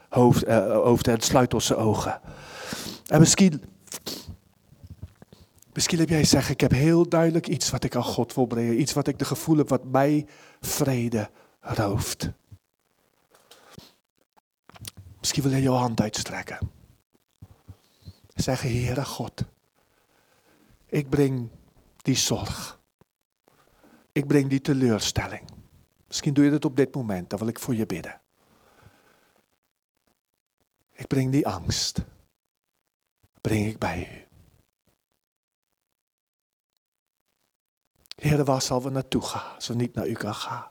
hoofd, 0.08 0.48
uh, 0.48 0.72
hoofd 0.72 1.08
en 1.08 1.20
sluit 1.20 1.54
onze 1.54 1.76
ogen. 1.76 2.20
En 3.06 3.20
misschien 3.20 3.62
Misschien 5.72 5.98
heb 5.98 6.08
jij 6.08 6.24
zeggen, 6.24 6.52
ik 6.52 6.60
heb 6.60 6.70
heel 6.70 7.08
duidelijk 7.08 7.48
iets 7.48 7.70
wat 7.70 7.84
ik 7.84 7.96
aan 7.96 8.04
God 8.04 8.34
wil 8.34 8.46
brengen. 8.46 8.80
Iets 8.80 8.92
wat 8.92 9.06
ik 9.06 9.18
de 9.18 9.24
gevoel 9.24 9.56
heb 9.56 9.68
wat 9.68 9.84
mij 9.84 10.26
vrede 10.60 11.30
rooft. 11.60 12.30
Misschien 15.18 15.42
wil 15.42 15.52
je 15.52 15.62
jouw 15.62 15.74
hand 15.74 16.00
uitstrekken. 16.00 16.58
Zeggen, 18.34 18.70
Heere 18.70 19.04
God, 19.04 19.44
ik 20.86 21.08
breng 21.08 21.48
die 21.96 22.16
zorg. 22.16 22.80
Ik 24.12 24.26
breng 24.26 24.48
die 24.48 24.60
teleurstelling. 24.60 25.42
Misschien 26.06 26.34
doe 26.34 26.44
je 26.44 26.50
dat 26.50 26.64
op 26.64 26.76
dit 26.76 26.94
moment, 26.94 27.30
dan 27.30 27.38
wil 27.38 27.48
ik 27.48 27.58
voor 27.58 27.74
je 27.74 27.86
bidden. 27.86 28.20
Ik 31.00 31.06
breng 31.06 31.32
die 31.32 31.46
angst. 31.46 32.04
Breng 33.40 33.66
ik 33.66 33.78
bij 33.78 34.08
u. 34.12 34.26
Heer, 38.16 38.44
waar 38.44 38.62
zal 38.62 38.82
we 38.82 38.90
naartoe 38.90 39.22
gaan 39.22 39.54
als 39.54 39.66
we 39.66 39.74
niet 39.74 39.94
naar 39.94 40.08
u 40.08 40.12
kan 40.12 40.34
gaan? 40.34 40.70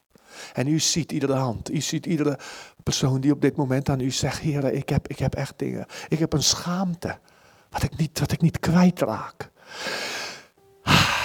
En 0.53 0.67
u 0.67 0.79
ziet 0.79 1.11
iedere 1.11 1.33
hand, 1.33 1.71
u 1.71 1.81
ziet 1.81 2.05
iedere 2.05 2.39
persoon 2.83 3.21
die 3.21 3.31
op 3.31 3.41
dit 3.41 3.55
moment 3.55 3.89
aan 3.89 3.99
u 3.99 4.11
zegt, 4.11 4.39
Heer, 4.39 4.73
ik 4.73 4.89
heb, 4.89 5.07
ik 5.07 5.19
heb 5.19 5.35
echt 5.35 5.59
dingen. 5.59 5.85
Ik 6.07 6.19
heb 6.19 6.33
een 6.33 6.43
schaamte, 6.43 7.19
wat 7.69 7.83
ik 7.83 7.97
niet, 7.97 8.19
wat 8.19 8.31
ik 8.31 8.41
niet 8.41 8.59
kwijtraak. 8.59 9.51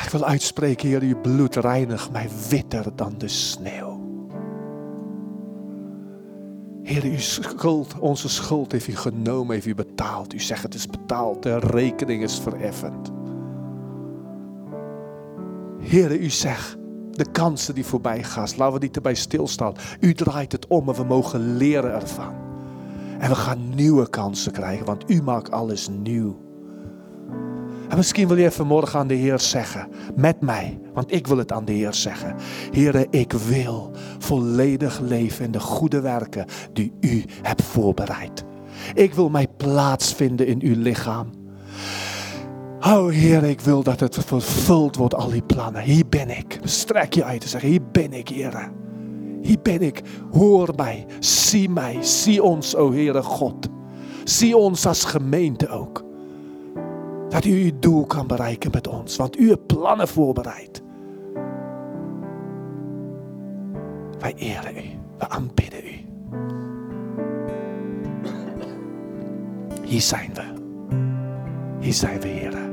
Ik 0.04 0.10
wil 0.10 0.24
uitspreken, 0.24 0.88
Heer, 0.88 1.02
uw 1.02 1.20
bloed 1.20 1.56
reinigt 1.56 2.10
mij 2.10 2.28
witter 2.48 2.96
dan 2.96 3.18
de 3.18 3.28
sneeuw. 3.28 3.93
Heer, 6.84 7.02
uw 7.02 7.18
schuld, 7.18 7.98
onze 7.98 8.28
schuld 8.28 8.72
heeft 8.72 8.88
u 8.88 8.96
genomen, 8.96 9.54
heeft 9.54 9.66
u 9.66 9.74
betaald. 9.74 10.34
U 10.34 10.40
zegt 10.40 10.62
het 10.62 10.74
is 10.74 10.86
betaald, 10.86 11.42
de 11.42 11.58
rekening 11.58 12.22
is 12.22 12.38
vereffend. 12.38 13.12
Heere, 15.80 16.18
u 16.18 16.30
zegt, 16.30 16.76
de 17.10 17.30
kansen 17.30 17.74
die 17.74 17.84
voorbij 17.84 18.22
gaan, 18.22 18.48
laten 18.56 18.74
we 18.74 18.84
niet 18.84 18.96
erbij 18.96 19.14
stilstaan. 19.14 19.74
U 20.00 20.14
draait 20.14 20.52
het 20.52 20.66
om 20.66 20.88
en 20.88 20.94
we 20.94 21.04
mogen 21.04 21.56
leren 21.56 21.92
ervan. 21.92 22.34
En 23.18 23.28
we 23.28 23.34
gaan 23.34 23.74
nieuwe 23.74 24.10
kansen 24.10 24.52
krijgen, 24.52 24.86
want 24.86 25.10
u 25.10 25.22
maakt 25.22 25.50
alles 25.50 25.88
nieuw. 25.88 26.43
En 27.88 27.96
misschien 27.96 28.28
wil 28.28 28.36
je 28.36 28.50
vanmorgen 28.50 28.98
aan 28.98 29.06
de 29.06 29.14
Heer 29.14 29.40
zeggen, 29.40 29.88
met 30.16 30.40
mij, 30.40 30.78
want 30.94 31.12
ik 31.12 31.26
wil 31.26 31.38
het 31.38 31.52
aan 31.52 31.64
de 31.64 31.72
Heer 31.72 31.94
zeggen. 31.94 32.36
Heere, 32.70 33.06
ik 33.10 33.32
wil 33.32 33.90
volledig 34.18 35.00
leven 35.00 35.44
in 35.44 35.50
de 35.50 35.60
goede 35.60 36.00
werken 36.00 36.46
die 36.72 36.92
u 37.00 37.24
hebt 37.42 37.62
voorbereid. 37.62 38.44
Ik 38.94 39.14
wil 39.14 39.28
mij 39.28 39.48
plaatsvinden 39.56 40.46
in 40.46 40.60
uw 40.62 40.74
lichaam. 40.76 41.30
Oh 42.80 43.08
Heer, 43.08 43.44
ik 43.44 43.60
wil 43.60 43.82
dat 43.82 44.00
het 44.00 44.18
vervuld 44.26 44.96
wordt, 44.96 45.14
al 45.14 45.28
die 45.28 45.42
plannen. 45.42 45.82
Hier 45.82 46.08
ben 46.08 46.30
ik. 46.30 46.58
Strek 46.62 47.12
je 47.12 47.24
uit 47.24 47.42
en 47.42 47.48
zeg, 47.48 47.60
hier 47.60 47.82
ben 47.92 48.12
ik, 48.12 48.28
Heer. 48.28 48.72
Hier 49.42 49.58
ben 49.62 49.82
ik. 49.82 50.02
Hoor 50.32 50.72
mij. 50.76 51.06
Zie 51.18 51.68
mij. 51.68 51.96
Zie 52.00 52.42
ons, 52.42 52.76
o 52.76 52.92
Heere 52.92 53.22
God. 53.22 53.68
Zie 54.24 54.56
ons 54.56 54.86
als 54.86 55.04
gemeente 55.04 55.68
ook. 55.68 56.04
Dat 57.34 57.44
u 57.44 57.64
uw 57.64 57.78
doel 57.78 58.06
kan 58.06 58.26
bereiken 58.26 58.70
met 58.70 58.88
ons. 58.88 59.16
Want 59.16 59.38
u 59.38 59.48
hebt 59.48 59.66
plannen 59.66 60.08
voorbereid. 60.08 60.82
Wij 64.18 64.34
eren 64.36 64.76
u. 64.76 64.88
We 65.18 65.28
aanbidden 65.28 65.80
u. 65.84 66.04
Hier 69.84 70.00
zijn 70.00 70.34
we. 70.34 70.42
Hier 71.80 71.92
zijn 71.92 72.20
we, 72.20 72.28
Heer. 72.28 72.63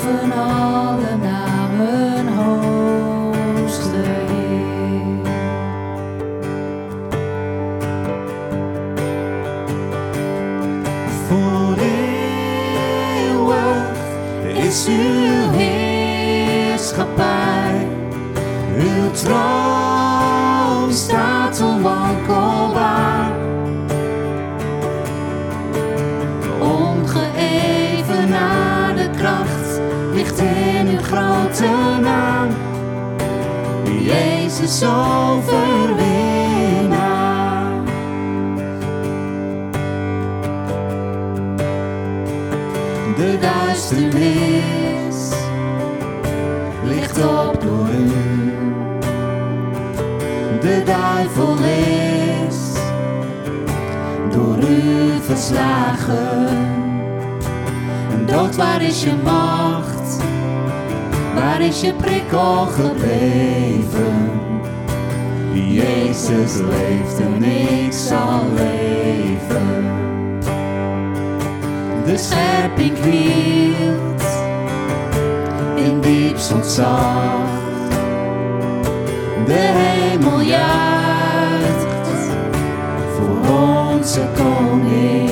For 0.00 0.26
now. 0.26 0.69
Prikkel 62.30 62.66
gebleven? 62.66 64.30
Jezus 65.52 66.56
leeft 66.56 67.20
en 67.20 67.42
ik 67.42 67.92
zal 67.92 68.42
leven. 68.54 69.84
De 72.04 72.16
scherping 72.16 73.00
knielt 73.00 74.24
in 75.76 76.00
diepst 76.00 76.52
ontzag. 76.52 77.48
De 79.46 79.72
hemel 79.72 80.40
juicht 80.40 81.86
voor 83.14 83.56
onze 83.56 84.20
koning. 84.36 85.30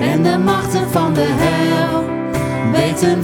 En 0.00 0.22
de 0.22 0.38
machten 0.44 0.90
van 0.90 1.14
de 1.14 1.26
hel 1.28 2.04
weten 2.72 3.22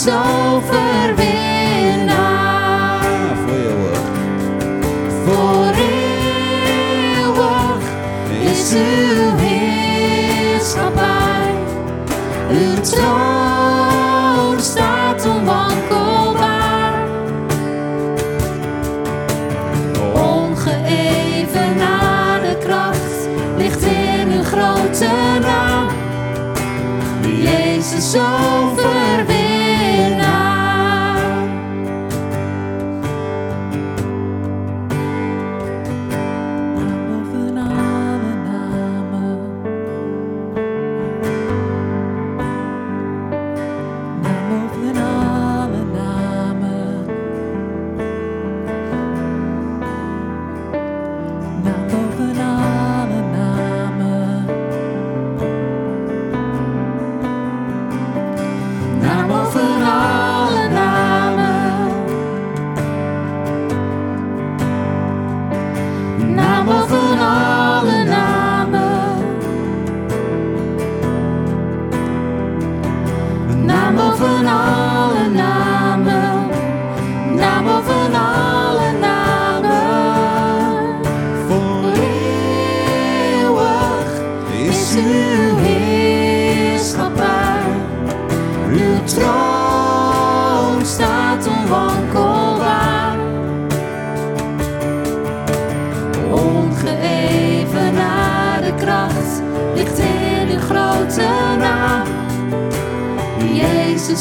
Jezus 0.00 0.12
overwinnaar. 0.12 0.89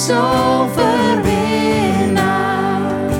Jezus 0.09 0.25
overwinnaar. 0.25 3.11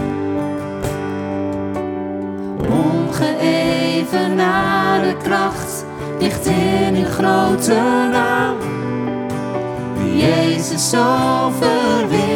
Ongeëvenaarde 2.70 5.18
kracht 5.18 5.86
ligt 6.20 6.46
in 6.46 6.96
uw 6.96 7.06
grote 7.06 7.74
naam. 8.12 8.58
Jezus 10.16 10.94
overwinnaar. 10.96 12.28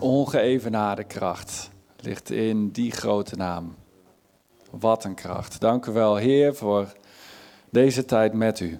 Ongeëvenaarde 0.00 1.04
kracht 1.04 1.70
ligt 1.96 2.30
in 2.30 2.70
die 2.70 2.90
grote 2.90 3.36
naam. 3.36 3.74
Wat 4.70 5.04
een 5.04 5.14
kracht. 5.14 5.60
Dank 5.60 5.86
u 5.86 5.92
wel, 5.92 6.16
Heer, 6.16 6.54
voor 6.54 6.92
deze 7.70 8.04
tijd 8.04 8.32
met 8.32 8.60
u. 8.60 8.78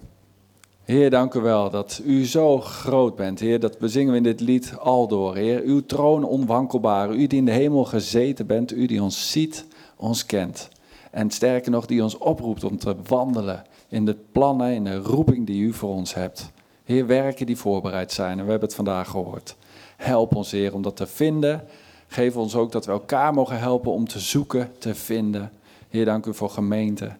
Heer, 0.88 1.10
dank 1.10 1.34
u 1.34 1.40
wel 1.40 1.70
dat 1.70 2.00
u 2.04 2.26
zo 2.26 2.60
groot 2.60 3.16
bent. 3.16 3.40
Heer, 3.40 3.60
dat 3.60 3.78
we 3.78 4.00
in 4.00 4.22
dit 4.22 4.40
lied 4.40 4.74
al 4.78 5.08
door. 5.08 5.36
Heer, 5.36 5.62
uw 5.62 5.86
troon 5.86 6.24
onwankelbaar. 6.24 7.10
U 7.10 7.26
die 7.26 7.38
in 7.38 7.44
de 7.44 7.50
hemel 7.50 7.84
gezeten 7.84 8.46
bent. 8.46 8.72
U 8.72 8.86
die 8.86 9.02
ons 9.02 9.30
ziet, 9.30 9.66
ons 9.96 10.26
kent. 10.26 10.68
En 11.10 11.30
sterker 11.30 11.70
nog, 11.70 11.86
die 11.86 12.02
ons 12.02 12.18
oproept 12.18 12.64
om 12.64 12.78
te 12.78 12.96
wandelen 13.06 13.64
in 13.88 14.04
de 14.04 14.16
plannen, 14.32 14.74
in 14.74 14.84
de 14.84 14.96
roeping 14.96 15.46
die 15.46 15.62
u 15.62 15.72
voor 15.72 15.94
ons 15.94 16.14
hebt. 16.14 16.50
Heer, 16.84 17.06
werken 17.06 17.46
die 17.46 17.56
voorbereid 17.56 18.12
zijn. 18.12 18.38
En 18.38 18.44
we 18.44 18.50
hebben 18.50 18.68
het 18.68 18.76
vandaag 18.76 19.08
gehoord. 19.08 19.56
Help 19.96 20.34
ons, 20.34 20.50
Heer, 20.50 20.74
om 20.74 20.82
dat 20.82 20.96
te 20.96 21.06
vinden. 21.06 21.64
Geef 22.06 22.36
ons 22.36 22.54
ook 22.54 22.72
dat 22.72 22.86
we 22.86 22.92
elkaar 22.92 23.34
mogen 23.34 23.58
helpen 23.58 23.92
om 23.92 24.08
te 24.08 24.18
zoeken, 24.18 24.70
te 24.78 24.94
vinden. 24.94 25.50
Heer, 25.88 26.04
dank 26.04 26.26
u 26.26 26.34
voor 26.34 26.50
gemeente. 26.50 27.16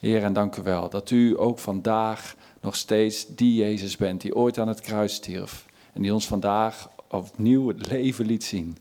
Heer, 0.00 0.22
en 0.22 0.32
dank 0.32 0.56
u 0.56 0.62
wel 0.62 0.88
dat 0.88 1.10
u 1.10 1.38
ook 1.40 1.58
vandaag 1.58 2.34
nog 2.60 2.76
steeds 2.76 3.26
die 3.26 3.54
Jezus 3.54 3.96
bent 3.96 4.20
die 4.20 4.36
ooit 4.36 4.58
aan 4.58 4.68
het 4.68 4.80
kruis 4.80 5.14
stierf. 5.14 5.66
En 5.92 6.02
die 6.02 6.14
ons 6.14 6.26
vandaag 6.26 6.88
opnieuw 7.08 7.68
het 7.68 7.90
leven 7.90 8.26
liet 8.26 8.44
zien. 8.44 8.76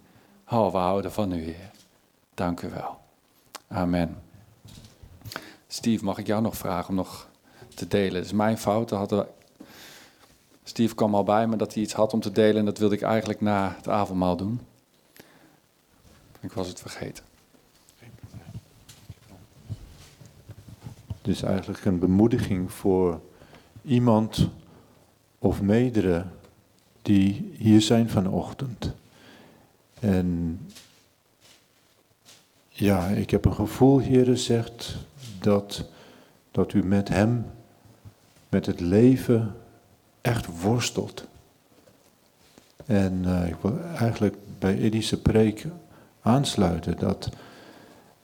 Oh, 0.49 0.71
we 0.71 0.77
houden 0.77 1.11
van 1.11 1.31
u, 1.31 1.43
Heer. 1.43 1.71
Dank 2.33 2.61
u 2.61 2.69
wel. 2.69 2.97
Amen. 3.67 4.21
Steve, 5.67 6.03
mag 6.03 6.17
ik 6.17 6.27
jou 6.27 6.41
nog 6.41 6.57
vragen 6.57 6.89
om 6.89 6.95
nog 6.95 7.27
te 7.75 7.87
delen? 7.87 8.21
Is 8.21 8.31
mijn 8.31 8.57
fout. 8.57 8.89
Hadden... 8.89 9.27
Steve 10.63 10.95
kwam 10.95 11.15
al 11.15 11.23
bij 11.23 11.47
me 11.47 11.55
dat 11.55 11.73
hij 11.73 11.83
iets 11.83 11.93
had 11.93 12.13
om 12.13 12.19
te 12.19 12.31
delen 12.31 12.57
en 12.57 12.65
dat 12.65 12.77
wilde 12.77 12.95
ik 12.95 13.01
eigenlijk 13.01 13.41
na 13.41 13.73
het 13.77 13.87
avondmaal 13.87 14.35
doen. 14.35 14.61
Ik 16.39 16.51
was 16.51 16.67
het 16.67 16.79
vergeten. 16.79 17.30
Is 21.21 21.41
eigenlijk 21.41 21.85
een 21.85 21.99
bemoediging 21.99 22.71
voor 22.71 23.21
iemand 23.83 24.49
of 25.39 25.61
meerdere 25.61 26.25
die 27.01 27.53
hier 27.57 27.81
zijn 27.81 28.09
vanochtend. 28.09 28.93
En 29.99 30.59
ja, 32.69 33.07
ik 33.07 33.29
heb 33.29 33.45
een 33.45 33.53
gevoel, 33.53 33.99
Heer, 33.99 34.37
zegt 34.37 34.95
dat, 35.39 35.85
dat 36.51 36.73
u 36.73 36.83
met 36.83 37.09
hem, 37.09 37.45
met 38.49 38.65
het 38.65 38.79
leven, 38.79 39.55
echt 40.21 40.61
worstelt. 40.61 41.27
En 42.85 43.21
uh, 43.25 43.47
ik 43.47 43.55
wil 43.61 43.79
eigenlijk 43.79 44.35
bij 44.59 44.77
Edische 44.77 45.21
preek 45.21 45.65
aansluiten 46.21 46.97
dat, 46.97 47.29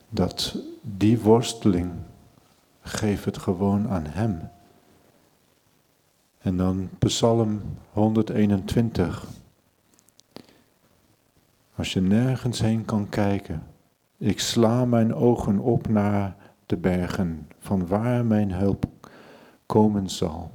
dat 0.09 0.57
die 0.81 1.19
worsteling 1.19 1.91
geef 2.87 3.23
het 3.23 3.37
gewoon 3.37 3.89
aan 3.89 4.05
hem. 4.05 4.49
En 6.37 6.57
dan 6.57 6.89
Psalm 6.99 7.61
121. 7.91 9.25
Als 11.75 11.93
je 11.93 12.01
nergens 12.01 12.59
heen 12.59 12.85
kan 12.85 13.09
kijken, 13.09 13.63
ik 14.17 14.39
sla 14.39 14.85
mijn 14.85 15.13
ogen 15.13 15.59
op 15.59 15.87
naar 15.87 16.35
de 16.65 16.77
bergen, 16.77 17.47
van 17.59 17.87
waar 17.87 18.25
mijn 18.25 18.51
hulp 18.51 18.85
komen 19.65 20.09
zal. 20.09 20.51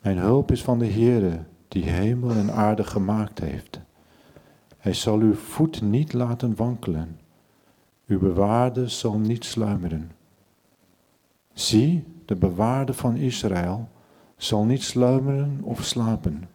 Mijn 0.00 0.18
hulp 0.18 0.50
is 0.50 0.62
van 0.62 0.78
de 0.78 0.90
Heere, 0.90 1.44
die 1.68 1.84
hemel 1.84 2.30
en 2.30 2.52
aarde 2.52 2.84
gemaakt 2.84 3.38
heeft. 3.38 3.80
Hij 4.78 4.94
zal 4.94 5.18
uw 5.18 5.34
voet 5.34 5.82
niet 5.82 6.12
laten 6.12 6.56
wankelen. 6.56 7.18
Uw 8.06 8.18
bewaarde 8.18 8.88
zal 8.88 9.18
niet 9.18 9.44
sluimeren. 9.44 10.10
Zie, 11.60 12.04
de 12.24 12.36
bewaarde 12.36 12.94
van 12.94 13.16
Israël 13.16 13.88
zal 14.36 14.64
niet 14.64 14.82
sluimeren 14.82 15.60
of 15.62 15.84
slapen. 15.84 16.48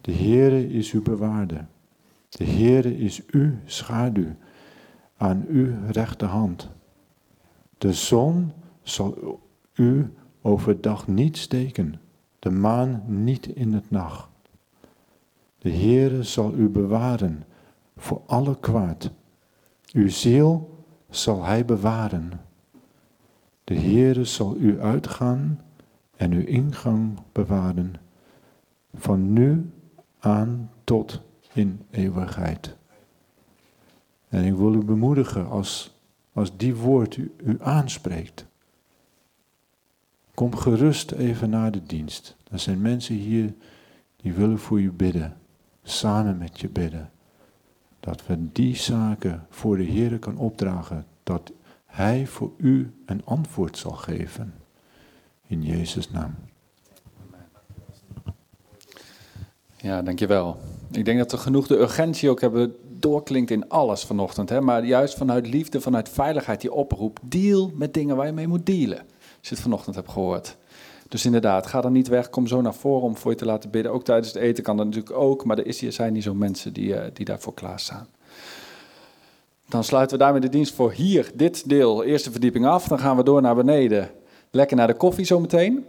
De 0.00 0.12
Heere 0.12 0.68
is 0.68 0.92
uw 0.92 1.02
bewaarde. 1.02 1.64
De 2.28 2.44
Heere 2.44 2.98
is 2.98 3.26
uw 3.26 3.52
schaduw 3.64 4.34
aan 5.16 5.44
uw 5.48 5.72
rechterhand. 5.90 6.68
De 7.78 7.92
zon 7.92 8.52
zal 8.82 9.40
u 9.74 10.12
overdag 10.42 11.08
niet 11.08 11.36
steken, 11.36 12.00
de 12.38 12.50
maan 12.50 13.02
niet 13.06 13.46
in 13.46 13.72
het 13.72 13.90
nacht. 13.90 14.28
De 15.58 15.70
Heere 15.70 16.22
zal 16.22 16.54
u 16.54 16.68
bewaren 16.68 17.44
voor 17.96 18.22
alle 18.26 18.58
kwaad. 18.60 19.10
Uw 19.92 20.08
ziel 20.08 20.84
zal 21.08 21.44
hij 21.44 21.64
bewaren. 21.64 22.48
De 23.70 23.76
Heere 23.76 24.24
zal 24.24 24.56
u 24.56 24.80
uitgaan 24.80 25.60
en 26.16 26.32
uw 26.32 26.44
ingang 26.44 27.18
bewaren, 27.32 27.94
van 28.94 29.32
nu 29.32 29.70
aan 30.18 30.70
tot 30.84 31.20
in 31.52 31.80
eeuwigheid. 31.90 32.76
En 34.28 34.44
ik 34.44 34.54
wil 34.54 34.74
u 34.74 34.84
bemoedigen 34.84 35.48
als, 35.48 35.98
als 36.32 36.56
die 36.56 36.74
woord 36.74 37.16
u, 37.16 37.34
u 37.44 37.56
aanspreekt. 37.60 38.46
Kom 40.34 40.56
gerust 40.56 41.10
even 41.10 41.50
naar 41.50 41.70
de 41.70 41.82
dienst. 41.82 42.36
Er 42.50 42.58
zijn 42.58 42.80
mensen 42.80 43.14
hier 43.14 43.54
die 44.16 44.32
willen 44.32 44.58
voor 44.58 44.80
u 44.80 44.92
bidden, 44.92 45.36
samen 45.82 46.38
met 46.38 46.60
je 46.60 46.68
bidden. 46.68 47.10
Dat 48.00 48.26
we 48.26 48.52
die 48.52 48.76
zaken 48.76 49.46
voor 49.50 49.76
de 49.76 49.84
Heer 49.84 50.18
kan 50.18 50.36
opdragen, 50.36 51.06
dat 51.22 51.52
Hij 51.90 52.26
voor 52.26 52.50
u 52.56 52.92
een 53.06 53.24
antwoord 53.24 53.78
zal 53.78 53.90
geven. 53.90 54.54
In 55.46 55.62
Jezus' 55.62 56.10
naam. 56.10 56.34
Ja, 59.76 60.02
dankjewel. 60.02 60.60
Ik 60.90 61.04
denk 61.04 61.18
dat 61.18 61.30
we 61.30 61.36
genoeg 61.36 61.66
de 61.66 61.78
urgentie 61.78 62.30
ook 62.30 62.40
hebben 62.40 62.76
doorklinkt 62.98 63.50
in 63.50 63.68
alles 63.68 64.04
vanochtend. 64.04 64.48
Hè? 64.48 64.60
Maar 64.60 64.84
juist 64.84 65.14
vanuit 65.14 65.46
liefde, 65.46 65.80
vanuit 65.80 66.08
veiligheid, 66.08 66.60
die 66.60 66.72
oproep. 66.72 67.18
Deal 67.22 67.72
met 67.74 67.94
dingen 67.94 68.16
waar 68.16 68.26
je 68.26 68.32
mee 68.32 68.48
moet 68.48 68.66
dealen. 68.66 68.98
Als 68.98 69.48
je 69.48 69.54
het 69.54 69.60
vanochtend 69.60 69.94
hebt 69.94 70.10
gehoord. 70.10 70.56
Dus 71.08 71.24
inderdaad, 71.24 71.66
ga 71.66 71.80
dan 71.80 71.92
niet 71.92 72.08
weg. 72.08 72.30
Kom 72.30 72.46
zo 72.46 72.60
naar 72.60 72.74
voren 72.74 73.06
om 73.06 73.16
voor 73.16 73.30
je 73.30 73.36
te 73.36 73.44
laten 73.44 73.70
bidden. 73.70 73.92
Ook 73.92 74.04
tijdens 74.04 74.28
het 74.32 74.42
eten 74.42 74.62
kan 74.64 74.76
dat 74.76 74.86
natuurlijk 74.86 75.14
ook. 75.14 75.44
Maar 75.44 75.58
er, 75.58 75.66
is, 75.66 75.78
zijn 75.78 76.12
niet 76.12 76.22
zo 76.22 76.34
mensen 76.34 76.72
die, 76.72 76.88
uh, 76.88 77.02
die 77.12 77.24
daarvoor 77.24 77.54
klaarstaan. 77.54 78.06
Dan 79.70 79.84
sluiten 79.84 80.18
we 80.18 80.22
daarmee 80.22 80.40
de 80.40 80.48
dienst 80.48 80.74
voor 80.74 80.92
hier, 80.92 81.30
dit 81.34 81.68
deel, 81.68 82.04
eerste 82.04 82.30
verdieping 82.30 82.66
af. 82.66 82.88
Dan 82.88 82.98
gaan 82.98 83.16
we 83.16 83.22
door 83.22 83.42
naar 83.42 83.54
beneden. 83.54 84.10
Lekker 84.50 84.76
naar 84.76 84.86
de 84.86 84.94
koffie 84.94 85.24
zometeen. 85.24 85.86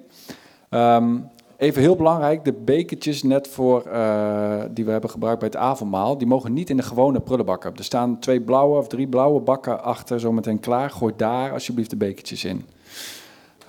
Um, 0.69 1.29
Even 1.57 1.81
heel 1.81 1.95
belangrijk, 1.95 2.45
de 2.45 2.53
bekertjes 2.53 3.23
net 3.23 3.47
voor, 3.47 3.83
uh, 3.87 4.61
die 4.71 4.85
we 4.85 4.91
hebben 4.91 5.09
gebruikt 5.09 5.39
bij 5.39 5.47
het 5.47 5.57
avondmaal, 5.57 6.17
die 6.17 6.27
mogen 6.27 6.53
niet 6.53 6.69
in 6.69 6.77
de 6.77 6.83
gewone 6.83 7.19
prullenbakken. 7.19 7.75
Er 7.75 7.83
staan 7.83 8.19
twee 8.19 8.41
blauwe 8.41 8.77
of 8.77 8.87
drie 8.87 9.07
blauwe 9.07 9.39
bakken 9.39 9.83
achter, 9.83 10.19
zometeen 10.19 10.59
klaar. 10.59 10.89
Gooi 10.89 11.13
daar 11.17 11.51
alsjeblieft 11.51 11.89
de 11.89 11.95
bekertjes 11.95 12.43
in. 12.43 12.65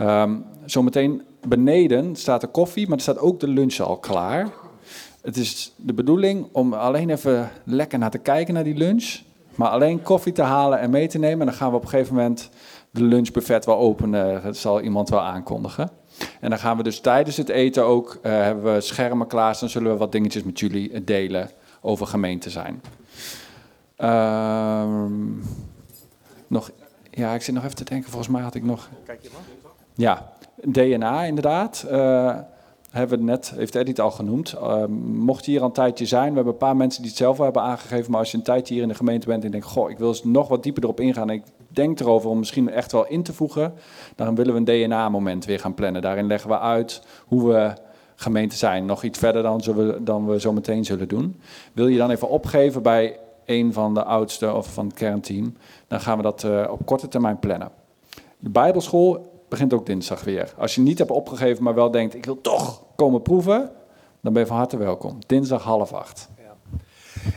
Um, 0.01 0.45
zometeen 0.65 1.23
beneden 1.49 2.17
staat 2.17 2.41
de 2.41 2.47
koffie, 2.47 2.89
maar 2.89 2.97
er 2.97 3.03
staat 3.03 3.19
ook 3.19 3.41
de 3.41 3.49
lunch 3.49 3.81
al 3.81 3.97
klaar. 3.97 4.49
Het 5.23 5.37
is 5.37 5.73
de 5.77 5.95
bedoeling 5.95 6.47
om 6.53 6.73
alleen 6.73 7.11
even 7.11 7.51
lekker 7.65 7.99
naar 7.99 8.11
te 8.11 8.19
kijken 8.19 8.55
naar 8.55 8.65
die 8.65 8.77
lunch. 8.77 9.21
Maar 9.55 9.69
alleen 9.69 10.03
koffie 10.03 10.33
te 10.33 10.43
halen 10.43 10.79
en 10.79 10.91
mee 10.91 11.09
te 11.09 11.19
nemen. 11.19 11.41
En 11.41 11.47
dan 11.47 11.55
gaan 11.55 11.71
we 11.71 11.77
op 11.77 11.83
een 11.83 11.89
gegeven 11.89 12.15
moment 12.15 12.51
de 12.91 13.03
lunchbuffet 13.03 13.65
wel 13.65 13.79
openen. 13.79 14.43
Dat 14.43 14.57
zal 14.57 14.81
iemand 14.81 15.09
wel 15.09 15.21
aankondigen. 15.21 15.91
En 16.41 16.51
dan 16.51 16.59
gaan 16.59 16.77
we 16.77 16.83
dus 16.83 17.01
tijdens 17.01 17.37
het 17.37 17.49
eten 17.49 17.85
ook, 17.85 18.19
uh, 18.23 18.33
hebben 18.33 18.75
we 18.75 18.81
schermen 18.81 19.27
klaar, 19.27 19.57
dan 19.61 19.69
zullen 19.69 19.93
we 19.93 19.99
wat 19.99 20.13
dingetjes 20.13 20.43
met 20.43 20.61
jullie 20.61 21.05
delen 21.05 21.51
over 21.81 22.07
gemeente 22.07 22.51
zijn. 22.51 22.83
Uh, 23.99 25.05
nog, 26.47 26.71
ja, 27.11 27.35
ik 27.35 27.43
zit 27.43 27.55
nog 27.55 27.65
even 27.65 27.77
te 27.77 27.85
denken, 27.85 28.11
volgens 28.11 28.33
mij 28.33 28.43
had 28.43 28.55
ik 28.55 28.65
nog... 28.65 28.89
Kijk 29.05 29.23
je 29.23 29.29
maar. 29.33 29.43
Ja, 29.95 30.33
DNA 30.65 31.25
inderdaad. 31.25 31.87
Uh, 31.91 32.37
hebben 32.93 33.19
we 33.19 33.25
net, 33.25 33.53
heeft 33.57 33.75
Edith 33.75 34.01
al 34.01 34.11
genoemd. 34.11 34.55
Uh, 34.55 34.85
mocht 35.15 35.45
je 35.45 35.51
hier 35.51 35.61
al 35.61 35.67
een 35.67 35.73
tijdje 35.73 36.07
zijn, 36.07 36.29
we 36.29 36.35
hebben 36.35 36.53
een 36.53 36.59
paar 36.59 36.77
mensen 36.77 37.03
die 37.03 37.11
het 37.11 37.21
zelf 37.21 37.39
hebben 37.39 37.63
aangegeven, 37.63 38.11
maar 38.11 38.21
als 38.21 38.31
je 38.31 38.37
een 38.37 38.43
tijdje 38.43 38.75
hier 38.75 38.83
in 38.83 38.89
de 38.89 38.95
gemeente 38.95 39.27
bent 39.27 39.45
en 39.45 39.51
denkt, 39.51 39.67
goh, 39.67 39.91
ik 39.91 39.99
wil 39.99 40.09
eens 40.09 40.25
nog 40.25 40.49
wat 40.49 40.63
dieper 40.63 40.83
erop 40.83 41.01
ingaan 41.01 41.31
en 41.31 41.35
ik 41.35 41.45
denk 41.69 42.01
erover 42.01 42.31
om 42.31 42.39
misschien 42.39 42.71
echt 42.71 42.93
wel 42.93 43.07
in 43.07 43.23
te 43.23 43.33
voegen, 43.33 43.75
dan 44.17 44.35
willen 44.35 44.53
we 44.53 44.73
een 44.73 44.87
DNA-moment 44.87 45.45
weer 45.45 45.59
gaan 45.59 45.75
plannen. 45.75 46.03
Daarin 46.03 46.27
leggen 46.27 46.51
we 46.51 46.59
uit 46.59 47.03
hoe 47.27 47.49
we 47.49 47.73
gemeente 48.15 48.57
zijn. 48.57 48.87
Nog 48.87 49.03
iets 49.03 49.19
verder 49.19 49.43
dan, 49.43 49.61
we, 49.61 49.99
dan 50.01 50.27
we 50.27 50.41
zo 50.41 50.53
meteen 50.53 50.85
zullen 50.85 51.09
doen. 51.09 51.41
Wil 51.73 51.87
je 51.87 51.99
dan 51.99 52.11
even 52.11 52.29
opgeven 52.29 52.83
bij 52.83 53.19
een 53.45 53.73
van 53.73 53.95
de 53.95 54.05
oudsten 54.05 54.57
of 54.57 54.73
van 54.73 54.87
het 54.87 54.95
kernteam, 54.95 55.57
dan 55.89 56.01
gaan 56.01 56.17
we 56.17 56.23
dat 56.23 56.43
uh, 56.43 56.69
op 56.71 56.87
korte 56.87 57.09
termijn 57.09 57.39
plannen. 57.39 57.71
De 58.39 58.51
Bijbelschool 58.51 59.32
begint 59.53 59.73
ook 59.73 59.87
dinsdag 59.87 60.25
weer. 60.25 60.53
Als 60.59 60.75
je 60.75 60.81
niet 60.81 60.99
hebt 60.99 61.11
opgegeven, 61.11 61.63
maar 61.63 61.75
wel 61.75 61.91
denkt, 61.91 62.15
ik 62.15 62.25
wil 62.25 62.41
toch 62.41 62.83
komen 62.97 63.23
proeven, 63.23 63.71
dan 64.21 64.33
ben 64.33 64.43
je 64.43 64.49
van 64.49 64.57
harte 64.57 64.77
welkom. 64.77 65.19
Dinsdag 65.27 65.63
half 65.63 65.93
acht. 65.93 66.29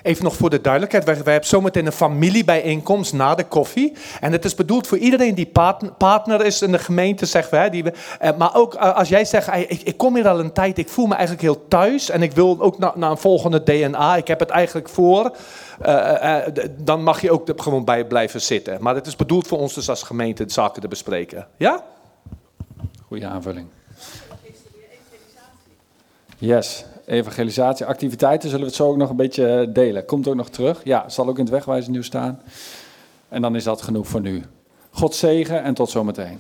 Even 0.04 0.24
nog 0.24 0.36
voor 0.36 0.50
de 0.50 0.62
duidelijkheid, 0.62 1.06
wij, 1.06 1.24
wij 1.24 1.32
hebben 1.32 1.50
zometeen 1.50 1.86
een 1.86 1.92
familiebijeenkomst 1.92 3.14
na 3.14 3.36
de 3.36 3.44
koffie. 3.44 3.94
En 4.22 4.32
het 4.32 4.46
is 4.46 4.56
bedoeld 4.56 4.88
voor 4.88 4.98
iedereen 4.98 5.36
die 5.36 5.52
partner 5.98 6.46
is 6.46 6.62
in 6.62 6.72
de 6.72 6.80
gemeente, 6.80 7.26
zeggen 7.26 7.62
we. 7.62 7.70
Die 7.70 7.84
eh, 8.20 8.38
maar 8.38 8.56
ook 8.56 8.74
eh, 8.74 8.96
als 8.96 9.10
jij 9.10 9.26
zegt, 9.26 9.54
ik, 9.54 9.82
ik, 9.82 9.98
kom 9.98 10.16
hier 10.16 10.28
al 10.28 10.40
een 10.40 10.54
tijd, 10.54 10.78
ik 10.78 10.90
voel 10.90 11.06
me 11.06 11.14
eigenlijk 11.14 11.42
heel 11.42 11.68
thuis. 11.68 12.10
En 12.10 12.22
ik 12.22 12.32
wil 12.32 12.62
ook 12.62 12.78
naar, 12.78 12.92
naar 12.96 13.12
een 13.12 13.18
volgende 13.18 13.64
DNA, 13.64 14.16
ik 14.16 14.28
heb 14.28 14.40
het 14.40 14.50
eigenlijk 14.50 14.90
voor. 14.90 15.36
Uh, 15.86 16.38
dan 16.78 17.04
mag 17.04 17.22
je 17.22 17.32
ook 17.32 17.50
gewoon 17.56 17.86
bij 17.86 18.06
blijven 18.06 18.42
zitten. 18.42 18.78
Maar 18.82 18.96
het 18.96 19.08
is 19.08 19.16
bedoeld 19.16 19.48
voor 19.48 19.60
ons 19.60 19.74
dus 19.74 19.90
als 19.90 20.04
gemeente 20.04 20.44
zaken 20.48 20.82
te 20.82 20.88
bespreken. 20.88 21.48
Ja? 21.58 21.84
Goeie 23.16 23.30
aanvulling. 23.30 23.68
Yes, 26.38 26.86
evangelisatieactiviteiten 27.06 28.50
zullen 28.50 28.64
we 28.64 28.68
het 28.68 28.76
zo 28.76 28.88
ook 28.88 28.98
nog 28.98 29.10
een 29.10 29.16
beetje 29.16 29.70
delen. 29.74 30.06
Komt 30.06 30.28
ook 30.28 30.36
nog 30.36 30.50
terug. 30.50 30.82
Ja, 30.84 31.10
zal 31.10 31.28
ook 31.28 31.38
in 31.38 31.44
het 31.44 31.54
wegwijzen 31.54 31.92
nieuws 31.92 32.06
staan. 32.06 32.42
En 33.30 33.42
dan 33.42 33.56
is 33.56 33.64
dat 33.64 33.82
genoeg 33.82 34.08
voor 34.08 34.22
nu. 34.22 34.44
God 34.90 35.16
zegen 35.16 35.64
en 35.64 35.74
tot 35.74 35.90
zometeen. 35.90 36.38